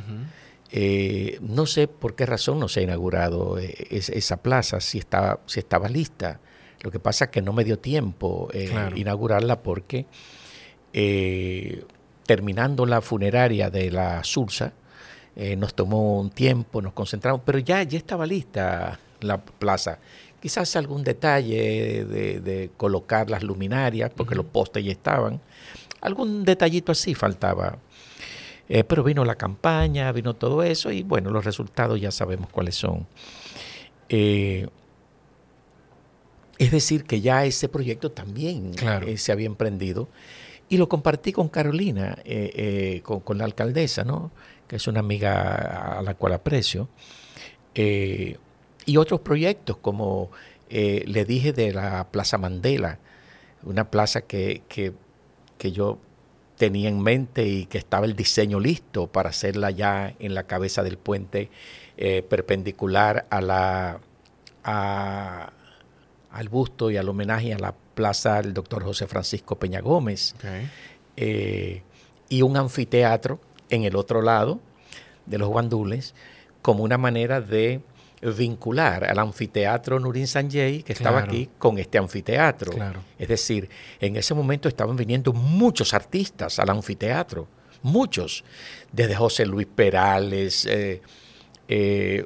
Eh, 0.72 1.40
no 1.42 1.66
sé 1.66 1.88
por 1.88 2.16
qué 2.16 2.26
razón 2.26 2.60
no 2.60 2.68
se 2.68 2.82
ha 2.82 2.84
inaugurado 2.84 3.58
eh, 3.58 3.74
esa 3.90 4.38
plaza, 4.38 4.82
si 4.82 4.98
estaba, 4.98 5.40
si 5.46 5.60
estaba 5.60 5.88
lista. 5.90 6.40
Lo 6.82 6.92
que 6.92 7.00
pasa 7.00 7.26
es 7.26 7.32
que 7.32 7.42
no 7.42 7.54
me 7.54 7.64
dio 7.64 7.80
tiempo 7.80 8.50
eh, 8.54 8.72
inaugurarla 8.96 9.62
porque 9.62 10.06
terminando 12.26 12.86
la 12.86 13.02
funeraria 13.02 13.70
de 13.70 13.92
la 13.92 14.24
Sursa, 14.24 14.74
eh, 15.40 15.56
nos 15.56 15.76
tomó 15.76 16.20
un 16.20 16.32
tiempo, 16.32 16.82
nos 16.82 16.94
concentramos, 16.94 17.42
pero 17.46 17.60
ya, 17.60 17.84
ya 17.84 18.00
estaba 18.00 18.26
lista 18.26 19.00
la 19.22 19.40
plaza. 19.40 20.00
Quizás 20.42 20.76
algún 20.76 21.04
detalle 21.04 22.06
de, 22.06 22.72
colocar 22.76 23.30
las 23.30 23.44
luminarias, 23.44 24.12
porque 24.16 24.34
los 24.34 24.46
postes 24.48 24.84
ya 24.84 24.92
estaban. 24.92 25.40
Algún 26.02 26.44
detallito 26.44 26.92
así 26.92 27.14
faltaba. 27.14 27.78
Eh, 28.70 28.84
pero 28.84 29.04
vino 29.04 29.24
la 29.24 29.36
campaña, 29.36 30.12
vino 30.12 30.34
todo 30.34 30.62
eso 30.64 30.92
y 30.92 31.04
bueno, 31.04 31.32
los 31.32 31.46
resultados 31.46 32.00
ya 32.02 32.12
sabemos 32.12 32.50
cuáles 32.50 32.76
son. 32.76 33.08
Eh, 34.10 34.68
es 36.58 36.72
decir, 36.72 37.06
que 37.06 37.22
ya 37.22 37.46
ese 37.46 37.70
proyecto 37.70 38.12
también 38.12 38.74
se 39.16 39.32
había 39.32 39.46
emprendido 39.46 40.10
y 40.70 40.78
lo 40.78 40.90
compartí 40.90 41.32
con 41.32 41.50
Carolina, 41.50 42.18
con, 43.04 43.20
con, 43.20 43.38
la 43.38 43.46
alcaldesa, 43.46 44.04
¿no? 44.04 44.32
que 44.68 44.76
es 44.76 44.88
una 44.88 45.00
amiga 45.00 45.98
a 45.98 46.02
la 46.02 46.14
cual 46.16 46.34
aprecio, 46.34 46.90
eh, 47.76 48.38
y 48.86 48.98
otros 48.98 49.22
proyectos 49.22 49.78
como 49.78 50.30
eh, 50.70 51.04
le 51.08 51.26
dije 51.26 51.54
de 51.54 51.74
la 51.74 52.08
Plaza 52.12 52.38
Mandela, 52.38 53.00
una 53.64 53.90
plaza 53.90 54.22
que, 54.22 54.62
yo 55.60 56.00
tenía 56.58 56.90
en 56.90 57.02
mente 57.02 57.46
y 57.46 57.66
que 57.66 57.78
estaba 57.78 58.06
el 58.06 58.16
diseño 58.16 58.60
listo 58.60 59.08
para 59.08 59.30
hacerla 59.30 59.72
ya 59.72 60.14
en 60.20 60.34
la 60.34 60.44
cabeza 60.44 60.84
del 60.84 60.98
puente 60.98 61.50
eh, 61.98 62.24
perpendicular 62.24 63.28
a 63.30 63.42
la, 63.42 64.00
al 64.64 66.50
busto 66.50 66.92
y 66.92 66.98
al 66.98 67.08
homenaje 67.10 67.54
a 67.54 67.60
la 67.60 67.74
plaza 67.96 68.42
del 68.42 68.54
doctor 68.54 68.84
José 68.84 69.08
Francisco 69.08 69.58
Peña 69.58 69.82
Gómez. 69.82 70.36
y 71.16 72.42
un 72.42 72.58
anfiteatro 72.58 73.40
en 73.70 73.84
el 73.84 73.96
otro 73.96 74.22
lado 74.22 74.60
de 75.26 75.38
los 75.38 75.50
guandules 75.50 76.14
como 76.62 76.84
una 76.84 76.98
manera 76.98 77.40
de 77.42 77.82
vincular 78.22 79.06
al 79.06 79.20
anfiteatro 79.20 80.00
Nurin 80.00 80.28
Sanjay, 80.28 80.84
que 80.84 80.94
estaba 80.94 81.20
aquí, 81.20 81.50
con 81.58 81.78
este 81.78 81.98
anfiteatro. 81.98 82.72
Es 83.18 83.28
decir, 83.28 83.70
en 84.00 84.16
ese 84.16 84.34
momento 84.34 84.68
estaban 84.68 84.96
viniendo 84.96 85.34
muchos 85.34 85.94
artistas 85.94 86.60
al 86.60 86.70
anfiteatro, 86.70 87.48
muchos, 87.84 88.44
desde 88.92 89.16
José 89.16 89.46
Luis 89.46 89.68
Perales, 89.68 90.66
eh, 90.66 91.02
eh 91.68 92.26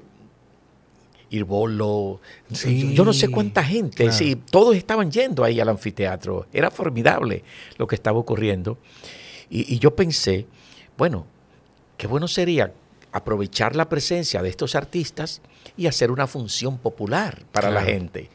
Irbolo, 1.33 2.19
yo 2.49 3.05
no 3.05 3.13
sé 3.13 3.29
cuánta 3.29 3.63
gente, 3.63 4.11
sí, 4.11 4.35
todos 4.35 4.75
estaban 4.75 5.09
yendo 5.09 5.45
ahí 5.45 5.61
al 5.61 5.69
anfiteatro, 5.69 6.47
era 6.51 6.69
formidable 6.69 7.45
lo 7.77 7.87
que 7.87 7.95
estaba 7.95 8.19
ocurriendo. 8.19 8.77
y 9.49 9.79
yo 9.79 9.95
pensé, 9.95 10.45
bueno, 10.97 11.25
qué 11.97 12.07
bueno 12.07 12.27
sería 12.27 12.73
aprovechar 13.13 13.75
la 13.75 13.87
presencia 13.87 14.41
de 14.41 14.49
estos 14.49 14.75
artistas 14.75 15.41
y 15.81 15.87
hacer 15.87 16.11
una 16.11 16.27
función 16.27 16.77
popular 16.77 17.43
para 17.51 17.71
la 17.71 17.81
gente. 17.81 18.29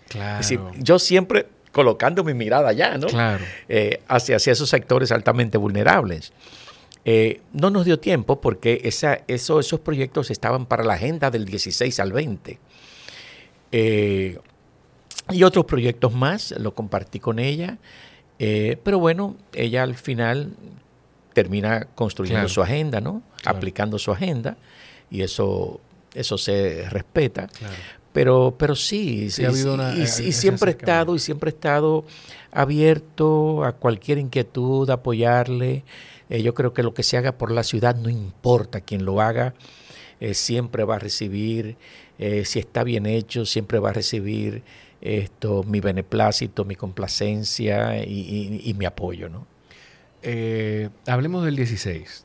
yo 0.78 0.98
siempre 0.98 1.46
colocando 1.70 2.24
mi 2.24 2.34
mirada 2.34 2.70
allá, 2.70 2.98
¿no? 2.98 3.06
Eh, 3.68 4.00
hacia, 4.08 4.36
hacia, 4.36 4.52
esos 4.52 4.68
sectores 4.68 5.12
altamente 5.12 5.58
vulnerables. 5.58 6.32
Eh, 7.04 7.40
no 7.52 7.70
nos 7.70 7.84
dio 7.84 8.00
tiempo 8.00 8.40
porque 8.40 8.80
esa, 8.82 9.20
esos 9.28 9.78
proyectos 9.80 10.32
estaban 10.32 10.66
para 10.66 10.82
la 10.82 10.94
agenda 10.94 11.30
del 11.30 11.44
16 11.44 12.00
al 12.00 12.12
20. 12.12 12.58
Eh, 13.70 14.38
y 15.30 15.42
otros 15.44 15.66
proyectos 15.66 16.12
más, 16.12 16.52
lo 16.58 16.74
compartí 16.74 17.20
con 17.20 17.38
ella. 17.38 17.78
pero 18.38 18.98
bueno, 18.98 19.36
ella 19.52 19.84
al 19.84 19.94
final 19.94 20.56
termina 21.32 21.84
construyendo 21.94 22.48
su 22.48 22.60
agenda, 22.60 23.00
¿no? 23.00 23.22
Aplicando 23.44 24.00
su 24.00 24.10
agenda 24.10 24.56
y 25.10 25.22
eso, 25.22 25.80
eso 26.16 26.38
se 26.38 26.88
respeta. 26.90 27.48
Pero, 28.12 28.54
pero 28.58 28.74
sí, 28.74 29.30
sí, 29.30 29.42
y, 29.42 30.02
eh, 30.02 30.06
siempre 30.06 30.70
he 30.70 30.74
estado 30.74 31.14
y 31.14 31.18
siempre 31.18 31.50
he 31.50 31.54
estado 31.54 32.04
abierto 32.50 33.62
a 33.62 33.72
cualquier 33.72 34.18
inquietud, 34.18 34.88
apoyarle. 34.88 35.84
Eh, 36.30 36.42
yo 36.42 36.54
creo 36.54 36.72
que 36.72 36.82
lo 36.82 36.94
que 36.94 37.02
se 37.02 37.18
haga 37.18 37.32
por 37.32 37.50
la 37.50 37.62
ciudad 37.62 37.94
no 37.94 38.08
importa 38.08 38.80
quién 38.80 39.04
lo 39.04 39.20
haga, 39.20 39.54
eh, 40.20 40.32
siempre 40.32 40.84
va 40.84 40.96
a 40.96 40.98
recibir, 40.98 41.76
si 42.18 42.58
está 42.58 42.82
bien 42.82 43.04
hecho, 43.04 43.44
siempre 43.44 43.78
va 43.78 43.90
a 43.90 43.92
recibir 43.92 44.62
esto, 45.00 45.62
mi 45.64 45.80
beneplácito, 45.80 46.64
mi 46.64 46.74
complacencia 46.74 48.02
y, 48.02 48.74
mi 48.78 48.84
apoyo, 48.84 49.28
¿no? 49.28 49.46
Eh, 50.22 50.88
hablemos 51.06 51.44
del 51.44 51.56
16. 51.56 52.24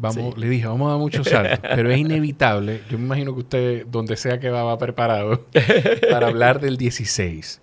Vamos, 0.00 0.38
Le 0.38 0.48
dije, 0.48 0.66
vamos 0.66 0.86
a 0.88 0.90
dar 0.92 0.98
muchos 0.98 1.28
saltos, 1.28 1.58
pero 1.62 1.90
es 1.90 1.98
inevitable. 1.98 2.80
Yo 2.88 2.96
me 2.96 3.04
imagino 3.04 3.34
que 3.34 3.40
usted, 3.40 3.86
donde 3.86 4.16
sea 4.16 4.40
que 4.40 4.48
va, 4.48 4.64
va 4.64 4.78
preparado 4.78 5.46
para 6.10 6.28
hablar 6.28 6.58
del 6.58 6.78
16. 6.78 7.60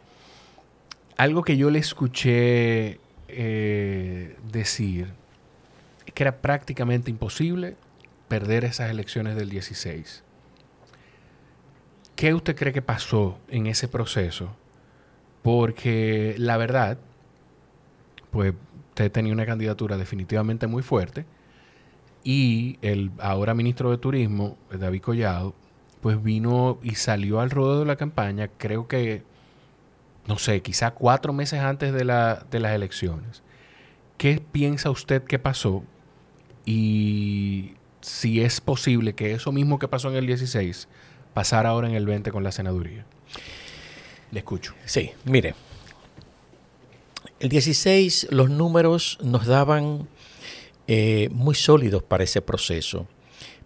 Algo 1.18 1.42
que 1.42 1.58
yo 1.58 1.72
le 1.72 1.80
escuché 1.80 3.00
eh, 3.28 4.36
decir 4.52 5.08
es 6.06 6.14
que 6.14 6.24
era 6.24 6.38
prácticamente 6.38 7.10
imposible 7.10 7.76
perder 8.28 8.66
esas 8.66 8.92
elecciones 8.92 9.36
del 9.36 9.50
16. 9.50 10.24
¿Qué 12.16 12.36
usted 12.36 12.56
cree 12.56 12.72
que 12.72 12.84
pasó 12.84 13.40
en 13.48 13.66
ese 13.66 13.88
proceso? 13.88 14.56
Porque 15.42 16.36
la 16.38 16.58
verdad, 16.58 17.00
pues 18.30 18.54
usted 18.90 19.12
tenía 19.12 19.34
una 19.34 19.48
candidatura 19.48 19.98
definitivamente 19.98 20.68
muy 20.68 20.84
fuerte 20.84 21.26
y 22.28 22.78
el 22.82 23.12
ahora 23.20 23.54
ministro 23.54 23.90
de 23.90 23.98
Turismo, 23.98 24.58
David 24.70 25.02
Collado, 25.02 25.56
pues 26.02 26.22
vino 26.22 26.78
y 26.84 26.96
salió 26.96 27.40
al 27.40 27.50
ruedo 27.50 27.80
de 27.80 27.86
la 27.86 27.96
campaña, 27.96 28.50
creo 28.58 28.90
que, 28.90 29.24
no 30.28 30.38
sé, 30.38 30.62
quizá 30.62 30.92
cuatro 30.92 31.32
meses 31.32 31.62
antes 31.62 31.94
de, 31.94 32.04
la, 32.04 32.46
de 32.52 32.60
las 32.60 32.74
elecciones. 32.74 33.44
¿Qué 34.18 34.42
piensa 34.52 34.90
usted 34.90 35.24
que 35.24 35.40
pasó? 35.40 35.86
Y 36.66 37.76
si 38.02 38.42
es 38.42 38.60
posible 38.60 39.16
que 39.16 39.32
eso 39.32 39.54
mismo 39.54 39.80
que 39.80 39.88
pasó 39.88 40.10
en 40.10 40.18
el 40.18 40.28
16 40.28 40.90
pasara 41.34 41.70
ahora 41.70 41.88
en 41.88 41.96
el 41.96 42.06
20 42.06 42.30
con 42.34 42.44
la 42.44 42.52
senaduría. 42.52 43.06
Le 44.32 44.40
escucho. 44.40 44.74
Sí, 44.84 45.12
mire. 45.24 45.56
El 47.40 47.48
16 47.48 48.28
los 48.32 48.50
números 48.50 49.18
nos 49.22 49.46
daban 49.46 50.10
eh, 50.90 51.28
muy 51.34 51.54
sólidos 51.54 52.02
para 52.02 52.24
ese 52.24 52.42
proceso, 52.42 53.08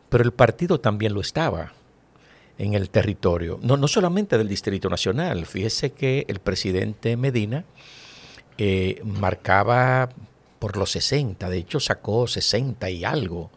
pero 0.10 0.24
el 0.24 0.34
partido 0.34 0.80
también 0.80 1.14
lo 1.14 1.22
estaba 1.22 1.72
en 2.58 2.74
el 2.74 2.90
territorio, 2.90 3.60
no, 3.62 3.78
no 3.78 3.88
solamente 3.88 4.40
del 4.40 4.48
Distrito 4.48 4.90
Nacional. 4.90 5.46
Fíjese 5.46 5.92
que 5.92 6.26
el 6.28 6.40
presidente 6.40 7.16
Medina 7.18 7.64
eh, 8.58 9.02
marcaba 9.04 10.10
por 10.58 10.78
los 10.78 10.92
60, 10.92 11.48
de 11.48 11.58
hecho 11.58 11.80
sacó 11.80 12.28
60 12.28 12.90
y 12.90 13.06
algo. 13.06 13.52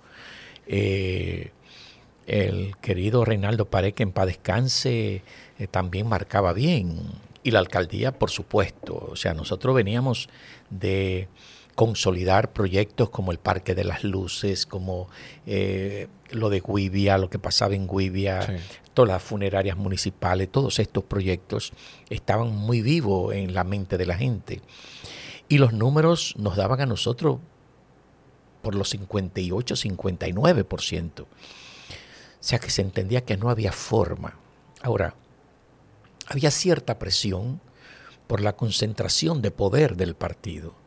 Eh, 0.67 1.51
el 2.27 2.77
querido 2.83 3.25
Reinaldo 3.25 3.65
Pareque 3.71 4.03
en 4.03 4.13
paz 4.13 4.27
descanse 4.27 5.23
también 5.71 6.07
marcaba 6.07 6.53
bien. 6.53 6.99
Y 7.43 7.51
la 7.51 7.59
alcaldía, 7.59 8.13
por 8.13 8.31
supuesto. 8.31 9.09
O 9.11 9.17
sea, 9.17 9.35
nosotros 9.35 9.75
veníamos 9.75 10.29
de 10.71 11.29
consolidar 11.75 12.53
proyectos 12.53 13.11
como 13.11 13.33
el 13.33 13.39
Parque 13.39 13.75
de 13.75 13.85
las 13.85 14.05
Luces, 14.05 14.67
como 14.67 15.09
eh, 15.47 16.09
lo 16.31 16.51
de 16.51 16.61
Guivia, 16.61 17.19
lo 17.19 17.31
que 17.31 17.39
pasaba 17.39 17.75
en 17.75 17.89
Guivia, 17.89 18.61
todas 18.95 19.09
las 19.09 19.23
funerarias 19.23 19.77
municipales, 19.77 20.51
todos 20.51 20.79
estos 20.79 21.05
proyectos 21.05 21.73
estaban 22.11 22.55
muy 22.55 22.81
vivos 22.81 23.35
en 23.35 23.55
la 23.55 23.65
mente 23.65 23.99
de 23.99 24.07
la 24.07 24.17
gente. 24.17 24.61
Y 25.49 25.59
los 25.59 25.73
números 25.73 26.35
nos 26.39 26.57
daban 26.57 26.81
a 26.81 26.87
nosotros 26.87 27.39
por 28.63 28.75
los 28.75 28.91
58, 28.91 29.75
59%. 29.75 31.21
O 31.23 31.27
sea 32.41 32.59
que 32.59 32.71
se 32.71 32.83
entendía 32.83 33.25
que 33.25 33.37
no 33.37 33.51
había 33.51 33.73
forma. 33.73 34.39
Ahora, 34.83 35.15
había 36.27 36.51
cierta 36.51 36.99
presión 36.99 37.61
por 38.27 38.41
la 38.41 38.55
concentración 38.55 39.43
de 39.43 39.51
poder 39.51 39.97
del 39.97 40.15
partido. 40.15 40.84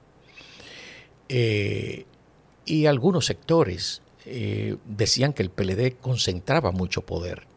Eh, 1.29 2.05
y 2.65 2.85
algunos 2.85 3.25
sectores 3.25 4.01
eh, 4.25 4.77
decían 4.85 5.33
que 5.33 5.43
el 5.43 5.49
PLD 5.49 5.97
concentraba 5.99 6.71
mucho 6.71 7.05
poder, 7.05 7.47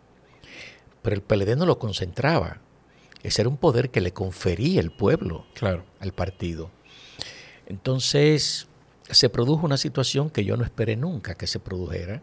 pero 1.02 1.16
el 1.16 1.22
PLD 1.22 1.56
no 1.56 1.66
lo 1.66 1.78
concentraba. 1.78 2.60
Ese 3.22 3.42
era 3.42 3.48
un 3.48 3.56
poder 3.56 3.90
que 3.90 4.00
le 4.00 4.12
confería 4.12 4.80
el 4.80 4.90
pueblo 4.90 5.46
claro. 5.54 5.84
al 5.98 6.12
partido. 6.12 6.70
Entonces 7.66 8.68
se 9.10 9.28
produjo 9.28 9.66
una 9.66 9.76
situación 9.76 10.30
que 10.30 10.44
yo 10.44 10.56
no 10.56 10.64
esperé 10.64 10.96
nunca 10.96 11.34
que 11.34 11.46
se 11.46 11.58
produjera 11.58 12.22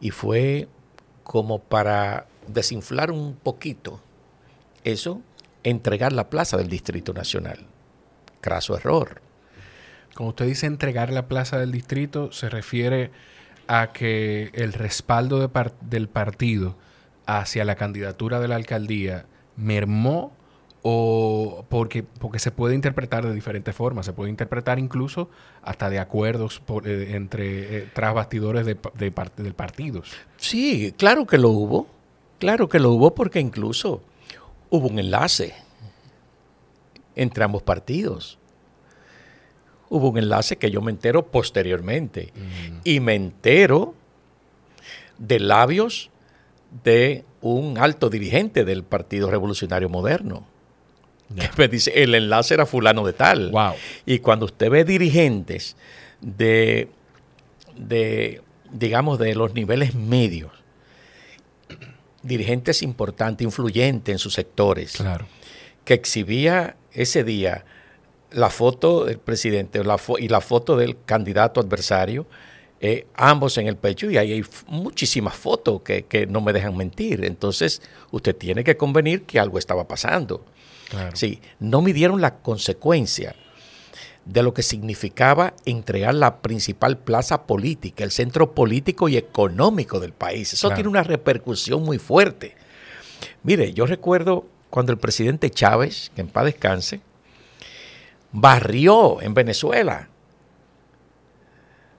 y 0.00 0.10
fue 0.10 0.68
como 1.22 1.60
para 1.60 2.26
desinflar 2.46 3.10
un 3.10 3.36
poquito 3.36 4.00
eso, 4.84 5.20
entregar 5.62 6.12
la 6.12 6.30
plaza 6.30 6.56
del 6.56 6.68
Distrito 6.68 7.12
Nacional. 7.12 7.66
Craso 8.40 8.76
error. 8.76 9.20
Como 10.14 10.30
usted 10.30 10.46
dice 10.46 10.66
entregar 10.66 11.12
la 11.12 11.28
plaza 11.28 11.58
del 11.58 11.72
distrito, 11.72 12.32
se 12.32 12.48
refiere 12.48 13.10
a 13.68 13.92
que 13.92 14.50
el 14.54 14.72
respaldo 14.72 15.50
del 15.82 16.08
partido 16.08 16.76
hacia 17.26 17.64
la 17.64 17.76
candidatura 17.76 18.40
de 18.40 18.48
la 18.48 18.56
alcaldía 18.56 19.26
mermó 19.56 20.32
o 20.82 21.64
porque, 21.68 22.02
porque 22.02 22.38
se 22.38 22.50
puede 22.50 22.74
interpretar 22.74 23.24
de 23.24 23.34
diferentes 23.34 23.74
formas, 23.74 24.06
se 24.06 24.12
puede 24.12 24.30
interpretar 24.30 24.78
incluso 24.78 25.28
hasta 25.62 25.90
de 25.90 25.98
acuerdos 25.98 26.62
eh, 26.84 27.12
entre 27.14 27.78
eh, 27.78 27.88
tras 27.92 28.14
bastidores 28.14 28.66
de, 28.66 28.76
del 29.36 29.54
partido. 29.54 30.02
Sí, 30.36 30.94
claro 30.96 31.26
que 31.26 31.38
lo 31.38 31.50
hubo, 31.50 31.86
claro 32.38 32.68
que 32.68 32.80
lo 32.80 32.90
hubo 32.90 33.14
porque 33.14 33.40
incluso 33.40 34.02
hubo 34.70 34.88
un 34.88 34.98
enlace 34.98 35.54
entre 37.14 37.44
ambos 37.44 37.62
partidos. 37.62 38.39
Hubo 39.90 40.08
un 40.08 40.18
enlace 40.18 40.56
que 40.56 40.70
yo 40.70 40.80
me 40.80 40.90
entero 40.90 41.26
posteriormente 41.26 42.32
mm. 42.34 42.80
y 42.84 43.00
me 43.00 43.14
entero 43.14 43.94
de 45.18 45.38
labios 45.40 46.10
de 46.82 47.24
un 47.42 47.76
alto 47.76 48.08
dirigente 48.08 48.64
del 48.64 48.84
Partido 48.84 49.30
Revolucionario 49.30 49.90
Moderno 49.90 50.46
me 51.56 51.68
dice, 51.68 51.92
el 52.02 52.14
enlace 52.14 52.54
era 52.54 52.66
fulano 52.66 53.04
de 53.06 53.12
tal. 53.12 53.52
Y 54.06 54.18
cuando 54.18 54.46
usted 54.46 54.70
ve 54.70 54.84
dirigentes 54.84 55.76
de, 56.20 56.88
de, 57.76 58.42
digamos, 58.70 59.18
de 59.18 59.34
los 59.34 59.54
niveles 59.54 59.94
medios, 59.94 60.52
dirigentes 62.22 62.82
importantes, 62.82 63.44
influyentes 63.44 64.12
en 64.12 64.18
sus 64.18 64.34
sectores, 64.34 64.92
claro. 64.92 65.26
que 65.84 65.94
exhibía 65.94 66.76
ese 66.92 67.24
día 67.24 67.64
la 68.32 68.50
foto 68.50 69.04
del 69.04 69.18
presidente 69.18 69.80
y 70.18 70.28
la 70.28 70.40
foto 70.40 70.76
del 70.76 70.96
candidato 71.04 71.60
adversario, 71.60 72.26
eh, 72.80 73.06
ambos 73.14 73.58
en 73.58 73.66
el 73.66 73.76
pecho, 73.76 74.10
y 74.10 74.16
ahí 74.16 74.32
hay 74.32 74.44
muchísimas 74.68 75.34
fotos 75.34 75.82
que, 75.82 76.04
que 76.04 76.26
no 76.26 76.40
me 76.40 76.52
dejan 76.52 76.76
mentir. 76.76 77.24
Entonces, 77.24 77.82
usted 78.10 78.34
tiene 78.34 78.64
que 78.64 78.76
convenir 78.76 79.24
que 79.24 79.38
algo 79.38 79.58
estaba 79.58 79.86
pasando. 79.86 80.44
Sí, 81.14 81.40
no 81.60 81.82
midieron 81.82 82.20
la 82.20 82.38
consecuencia 82.38 83.36
de 84.24 84.42
lo 84.42 84.52
que 84.54 84.62
significaba 84.62 85.54
entregar 85.64 86.14
la 86.14 86.40
principal 86.40 86.98
plaza 86.98 87.46
política, 87.46 88.04
el 88.04 88.10
centro 88.10 88.54
político 88.54 89.08
y 89.08 89.16
económico 89.16 90.00
del 90.00 90.12
país. 90.12 90.52
Eso 90.52 90.70
tiene 90.70 90.88
una 90.88 91.02
repercusión 91.02 91.82
muy 91.82 91.98
fuerte. 91.98 92.56
Mire, 93.42 93.72
yo 93.72 93.86
recuerdo 93.86 94.46
cuando 94.68 94.92
el 94.92 94.98
presidente 94.98 95.50
Chávez, 95.50 96.10
que 96.14 96.20
en 96.20 96.28
paz 96.28 96.44
descanse, 96.44 97.00
barrió 98.32 99.20
en 99.22 99.34
Venezuela, 99.34 100.08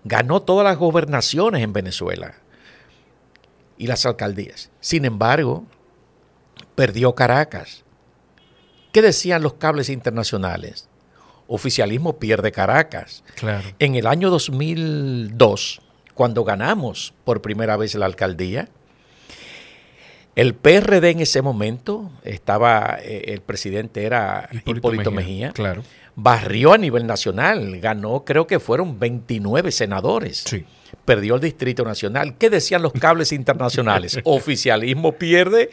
ganó 0.03 0.41
todas 0.41 0.65
las 0.65 0.77
gobernaciones 0.77 1.61
en 1.61 1.73
Venezuela 1.73 2.35
y 3.77 3.87
las 3.87 4.05
alcaldías. 4.05 4.69
Sin 4.79 5.05
embargo, 5.05 5.65
perdió 6.75 7.13
Caracas, 7.15 7.83
¿Qué 8.91 9.01
decían 9.01 9.41
los 9.41 9.53
cables 9.53 9.89
internacionales? 9.89 10.87
Oficialismo 11.47 12.17
pierde 12.17 12.51
Caracas. 12.51 13.23
En 13.79 13.95
el 13.95 14.07
año 14.07 14.29
2002, 14.29 15.81
cuando 16.13 16.43
ganamos 16.43 17.13
por 17.23 17.41
primera 17.41 17.77
vez 17.77 17.95
la 17.95 18.05
alcaldía, 18.05 18.69
el 20.35 20.55
PRD 20.55 21.09
en 21.09 21.19
ese 21.19 21.41
momento 21.41 22.09
estaba, 22.23 22.97
eh, 23.01 23.33
el 23.33 23.41
presidente 23.41 24.05
era 24.05 24.49
Hipólito, 24.65 25.11
Mejía, 25.11 25.51
claro. 25.51 25.83
Barrió 26.15 26.73
a 26.73 26.77
nivel 26.77 27.07
nacional, 27.07 27.79
ganó, 27.79 28.23
creo 28.25 28.47
que 28.47 28.59
fueron 28.59 28.99
29 28.99 29.71
senadores. 29.71 30.43
Sí 30.45 30.65
perdió 31.05 31.35
el 31.35 31.41
Distrito 31.41 31.83
Nacional. 31.83 32.37
¿Qué 32.37 32.49
decían 32.49 32.81
los 32.81 32.93
cables 32.93 33.31
internacionales? 33.31 34.19
Oficialismo 34.23 35.13
pierde 35.13 35.69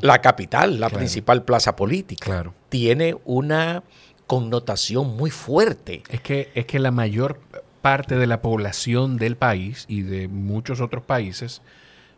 la 0.00 0.20
capital, 0.20 0.80
la 0.80 0.90
principal 0.90 1.44
plaza 1.44 1.76
política. 1.76 2.44
Tiene 2.68 3.16
una 3.24 3.82
connotación 4.26 5.16
muy 5.16 5.30
fuerte. 5.30 6.02
Es 6.08 6.20
que, 6.20 6.50
es 6.54 6.66
que 6.66 6.78
la 6.78 6.90
mayor 6.90 7.40
parte 7.80 8.16
de 8.16 8.26
la 8.26 8.40
población 8.40 9.16
del 9.16 9.36
país 9.36 9.84
y 9.88 10.02
de 10.02 10.28
muchos 10.28 10.80
otros 10.80 11.04
países, 11.04 11.60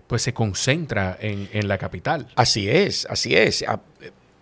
pues 0.07 0.23
se 0.23 0.35
concentra 0.35 1.17
en, 1.21 1.67
la 1.67 1.79
capital. 1.79 2.29
Así 2.37 2.69
es, 2.69 3.07
así 3.09 3.35
es. 3.35 3.65
Ah, 3.67 3.81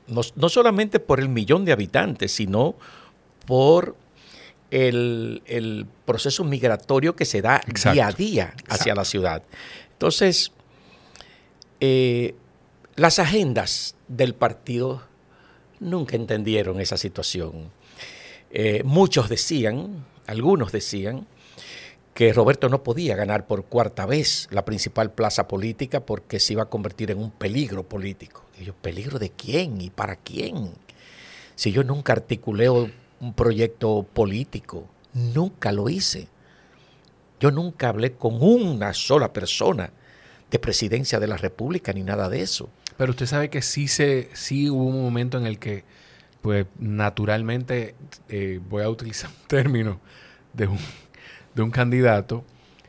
no, 0.09 0.21
no 0.35 0.49
solamente 0.49 0.99
por 0.99 1.21
el 1.21 1.29
millón 1.29 1.65
de 1.65 1.73
habitantes, 1.73 2.33
sino 2.33 2.75
por 3.47 3.97
el, 4.71 5.87
proceso 6.05 6.45
migratorio 6.45 7.15
que 7.15 7.25
se 7.25 7.43
da 7.43 7.63
día 7.93 8.07
a 8.07 8.13
día 8.13 8.55
hacia 8.69 8.95
la 8.95 9.05
ciudad. 9.05 9.43
Entonces, 9.93 10.53
eh, 11.81 12.35
las 12.97 13.19
agendas 13.19 13.95
del 14.09 14.35
partido 14.35 15.03
nunca 15.81 16.17
entendieron 16.17 16.81
esa 16.81 16.97
situación. 16.97 17.71
Eh, 18.51 18.83
muchos 18.85 19.29
decían, 19.29 20.05
algunos 20.27 20.73
decían, 20.73 21.27
que 22.15 22.33
Roberto 22.33 22.69
no 22.69 22.83
podía 22.83 23.17
ganar 23.17 23.47
por 23.47 23.65
cuarta 23.65 24.05
vez 24.05 24.49
la 24.51 24.65
principal 24.65 25.13
plaza 25.13 25.49
política 25.49 26.01
porque 26.01 26.41
se 26.41 26.53
iba 26.53 26.65
a 26.65 26.69
convertir 26.69 27.11
en 27.11 27.19
un 27.19 27.31
peligro 27.31 27.85
político. 27.85 28.45
Y 28.61 28.65
yo, 28.65 28.75
¿peligro 28.75 29.19
de 29.19 29.31
quién 29.31 29.81
y 29.81 29.89
para 29.89 30.17
quién? 30.17 30.73
Si 31.55 31.73
yo 31.73 31.85
nunca 31.85 32.13
articulé 32.13 32.69
un 33.23 33.33
proyecto 33.33 34.07
político. 34.13 34.87
Nunca 35.15 35.73
lo 35.73 35.89
hice. 35.89 36.29
Yo 37.41 37.51
nunca 37.51 37.89
hablé 37.89 38.13
con 38.13 38.43
una 38.43 38.93
sola 38.93 39.33
persona 39.33 39.91
de 40.51 40.59
presidencia 40.59 41.19
de 41.19 41.29
la 41.29 41.37
República 41.37 41.93
ni 41.93 42.03
nada 42.03 42.29
de 42.29 42.43
eso. 42.43 42.69
Pero 42.99 43.13
usted 43.13 43.27
sabe 43.27 43.49
que 43.49 43.63
sí, 43.63 43.89
se, 43.89 44.29
sí 44.35 44.69
hubo 44.69 44.85
un 44.85 45.03
momento 45.03 45.39
en 45.39 45.47
el 45.47 45.59
que, 45.59 45.85
pues 46.43 46.67
naturalmente, 46.79 47.95
eh, 48.29 48.61
voy 48.69 48.83
a 48.83 48.91
utilizar 48.91 49.31
un 49.31 49.49
término 49.49 50.01
de 50.53 50.67
un, 50.67 50.79
de 51.55 51.63
un 51.63 51.71
candidato, 51.71 52.45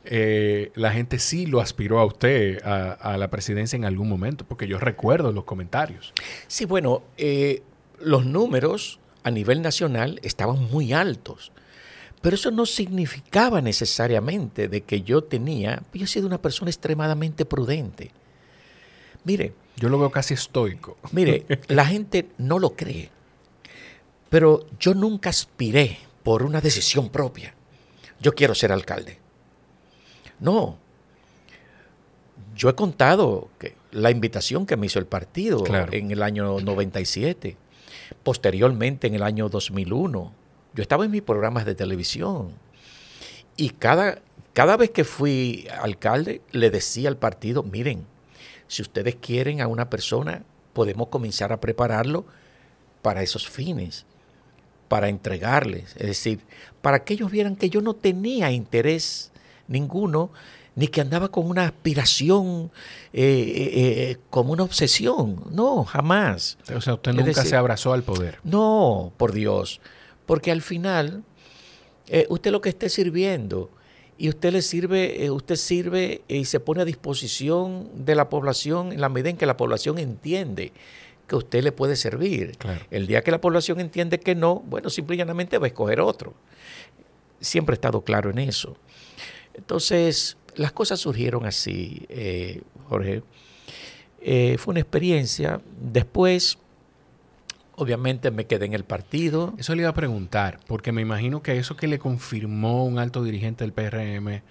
eh, 0.05 0.71
la 0.75 0.91
gente 0.91 1.19
sí 1.19 1.45
lo 1.45 1.61
aspiró 1.61 1.99
a 1.99 2.05
usted 2.05 2.61
a, 2.65 3.17
la 3.17 3.29
presidencia 3.29 3.77
en 3.77 3.85
algún 3.85 4.09
momento, 4.09 4.45
porque 4.45 4.67
yo 4.67 4.79
recuerdo 4.79 5.31
los 5.31 5.45
comentarios. 5.45 6.13
Sí, 6.47 6.65
bueno, 6.65 7.03
eh, 7.17 7.61
los 7.99 8.25
números 8.25 8.99
a 9.23 9.31
nivel 9.31 9.61
nacional 9.61 10.19
estaban 10.23 10.69
muy 10.69 10.93
altos. 10.93 11.51
Pero 12.21 12.35
eso 12.35 12.51
no 12.51 12.65
significaba 12.65 13.61
necesariamente 13.61 14.67
de 14.67 14.81
que 14.81 15.01
yo 15.01 15.23
tenía, 15.23 15.83
yo 15.93 16.05
he 16.05 16.07
sido 16.07 16.27
una 16.27 16.41
persona 16.41 16.69
extremadamente 16.69 17.45
prudente. 17.45 18.11
Mire. 19.23 19.53
Yo 19.75 19.89
lo 19.89 19.97
veo 19.97 20.11
casi 20.11 20.35
estoico. 20.35 20.97
Mire, 21.11 21.45
la 21.67 21.85
gente 21.85 22.29
no 22.37 22.59
lo 22.59 22.75
cree. 22.75 23.09
Pero 24.29 24.67
yo 24.79 24.93
nunca 24.93 25.29
aspiré 25.29 25.97
por 26.23 26.43
una 26.43 26.61
decisión 26.61 27.09
propia. 27.09 27.53
Yo 28.19 28.33
quiero 28.33 28.55
ser 28.55 28.71
alcalde. 28.71 29.19
No. 30.39 30.77
Yo 32.55 32.69
he 32.69 32.75
contado 32.75 33.49
que 33.59 33.75
la 33.91 34.11
invitación 34.11 34.65
que 34.65 34.77
me 34.77 34.85
hizo 34.85 34.99
el 34.99 35.05
partido 35.05 35.63
en 35.91 36.11
el 36.11 36.21
año 36.21 36.59
97, 36.59 37.57
posteriormente 38.23 39.07
en 39.07 39.15
el 39.15 39.23
año 39.23 39.49
2001. 39.49 40.31
Yo 40.73 40.81
estaba 40.81 41.05
en 41.05 41.11
mis 41.11 41.21
programas 41.21 41.65
de 41.65 41.75
televisión 41.75 42.51
y 43.55 43.69
cada, 43.69 44.19
cada 44.53 44.77
vez 44.77 44.89
que 44.89 45.03
fui 45.03 45.67
alcalde 45.81 46.41
le 46.51 46.69
decía 46.69 47.09
al 47.09 47.17
partido, 47.17 47.63
miren, 47.63 48.05
si 48.67 48.81
ustedes 48.81 49.15
quieren 49.15 49.61
a 49.61 49.67
una 49.67 49.89
persona, 49.89 50.43
podemos 50.73 51.09
comenzar 51.09 51.53
a 51.53 51.59
prepararlo 51.59 52.25
para 53.01 53.21
esos 53.21 53.47
fines, 53.47 54.05
para 54.87 55.09
entregarles. 55.09 55.95
Es 55.97 56.07
decir, 56.07 56.39
para 56.81 57.03
que 57.03 57.13
ellos 57.13 57.31
vieran 57.31 57.55
que 57.55 57.69
yo 57.69 57.81
no 57.81 57.93
tenía 57.93 58.51
interés 58.51 59.31
ninguno, 59.67 60.31
ni 60.75 60.87
que 60.87 61.01
andaba 61.01 61.29
con 61.29 61.47
una 61.47 61.65
aspiración, 61.65 62.71
eh, 63.11 63.21
eh, 63.21 63.71
eh, 63.75 64.17
como 64.29 64.53
una 64.53 64.63
obsesión. 64.63 65.43
No, 65.51 65.83
jamás. 65.83 66.57
O 66.75 66.81
sea, 66.81 66.95
usted 66.95 67.13
nunca 67.13 67.45
se 67.45 67.55
abrazó 67.55 67.93
al 67.93 68.03
poder. 68.03 68.39
No, 68.43 69.13
por 69.17 69.33
Dios. 69.33 69.81
Porque 70.25 70.51
al 70.51 70.61
final, 70.61 71.23
usted 72.29 72.51
lo 72.51 72.61
que 72.61 72.69
esté 72.69 72.89
sirviendo, 72.89 73.69
y 74.17 74.29
usted 74.29 74.53
le 74.53 74.61
sirve, 74.61 75.29
usted 75.31 75.55
sirve 75.55 76.21
y 76.27 76.45
se 76.45 76.59
pone 76.59 76.83
a 76.83 76.85
disposición 76.85 77.89
de 78.05 78.15
la 78.15 78.29
población 78.29 78.93
en 78.93 79.01
la 79.01 79.09
medida 79.09 79.29
en 79.29 79.37
que 79.37 79.45
la 79.45 79.57
población 79.57 79.97
entiende 79.97 80.71
que 81.27 81.35
usted 81.35 81.63
le 81.63 81.71
puede 81.71 81.95
servir. 81.95 82.57
El 82.91 83.07
día 83.07 83.21
que 83.21 83.31
la 83.31 83.41
población 83.41 83.79
entiende 83.79 84.19
que 84.19 84.35
no, 84.35 84.59
bueno, 84.59 84.89
simplemente 84.89 85.57
va 85.57 85.65
a 85.65 85.67
escoger 85.67 85.99
otro. 85.99 86.33
Siempre 87.39 87.73
he 87.73 87.75
estado 87.77 88.01
claro 88.01 88.29
en 88.29 88.39
eso. 88.39 88.77
Entonces, 89.53 90.37
las 90.55 90.71
cosas 90.71 90.99
surgieron 90.99 91.45
así, 91.45 92.05
eh, 92.09 92.61
Jorge. 92.89 93.23
Eh, 94.21 94.57
fue 94.57 94.71
una 94.73 94.79
experiencia. 94.79 95.61
Después, 95.79 96.57
obviamente, 97.75 98.31
me 98.31 98.45
quedé 98.45 98.65
en 98.65 98.73
el 98.73 98.83
partido. 98.83 99.53
Eso 99.57 99.75
le 99.75 99.81
iba 99.81 99.89
a 99.89 99.93
preguntar, 99.93 100.59
porque 100.67 100.91
me 100.91 101.01
imagino 101.01 101.41
que 101.41 101.57
eso 101.57 101.75
que 101.75 101.87
le 101.87 101.99
confirmó 101.99 102.85
un 102.85 102.99
alto 102.99 103.23
dirigente 103.23 103.63
del 103.63 103.73
PRM, 103.73 104.41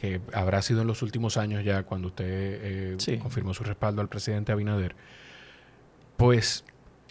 que 0.00 0.20
habrá 0.32 0.62
sido 0.62 0.80
en 0.80 0.86
los 0.86 1.02
últimos 1.02 1.36
años 1.36 1.64
ya, 1.64 1.82
cuando 1.82 2.08
usted 2.08 2.26
eh, 2.26 3.18
confirmó 3.20 3.54
su 3.54 3.64
respaldo 3.64 4.00
al 4.00 4.08
presidente 4.08 4.50
Abinader, 4.50 4.96
pues 6.16 6.64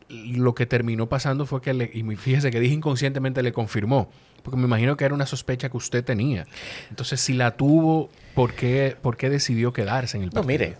lo 0.09 0.55
que 0.55 0.65
terminó 0.65 1.07
pasando 1.07 1.45
fue 1.45 1.61
que, 1.61 1.73
le, 1.73 1.89
y 1.93 2.03
fíjese 2.15 2.49
que 2.51 2.59
dije 2.59 2.73
inconscientemente, 2.73 3.43
le 3.43 3.53
confirmó 3.53 4.09
porque 4.41 4.57
me 4.57 4.65
imagino 4.65 4.97
que 4.97 5.05
era 5.05 5.13
una 5.13 5.25
sospecha 5.25 5.69
que 5.69 5.77
usted 5.77 6.03
tenía. 6.03 6.45
Entonces, 6.89 7.19
si 7.21 7.33
la 7.33 7.55
tuvo, 7.55 8.09
¿por 8.35 8.53
qué, 8.53 8.95
por 9.01 9.17
qué 9.17 9.29
decidió 9.29 9.73
quedarse 9.73 10.17
en 10.17 10.23
el 10.23 10.29
partido? 10.29 10.43
No, 10.43 10.47
mire, 10.47 10.77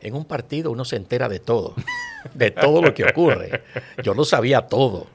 en 0.00 0.14
un 0.14 0.24
partido 0.24 0.70
uno 0.70 0.84
se 0.84 0.96
entera 0.96 1.28
de 1.28 1.40
todo, 1.40 1.74
de 2.34 2.50
todo 2.50 2.82
lo 2.82 2.94
que 2.94 3.04
ocurre. 3.04 3.62
Yo 4.02 4.14
no 4.14 4.24
sabía 4.24 4.62
todo, 4.62 5.06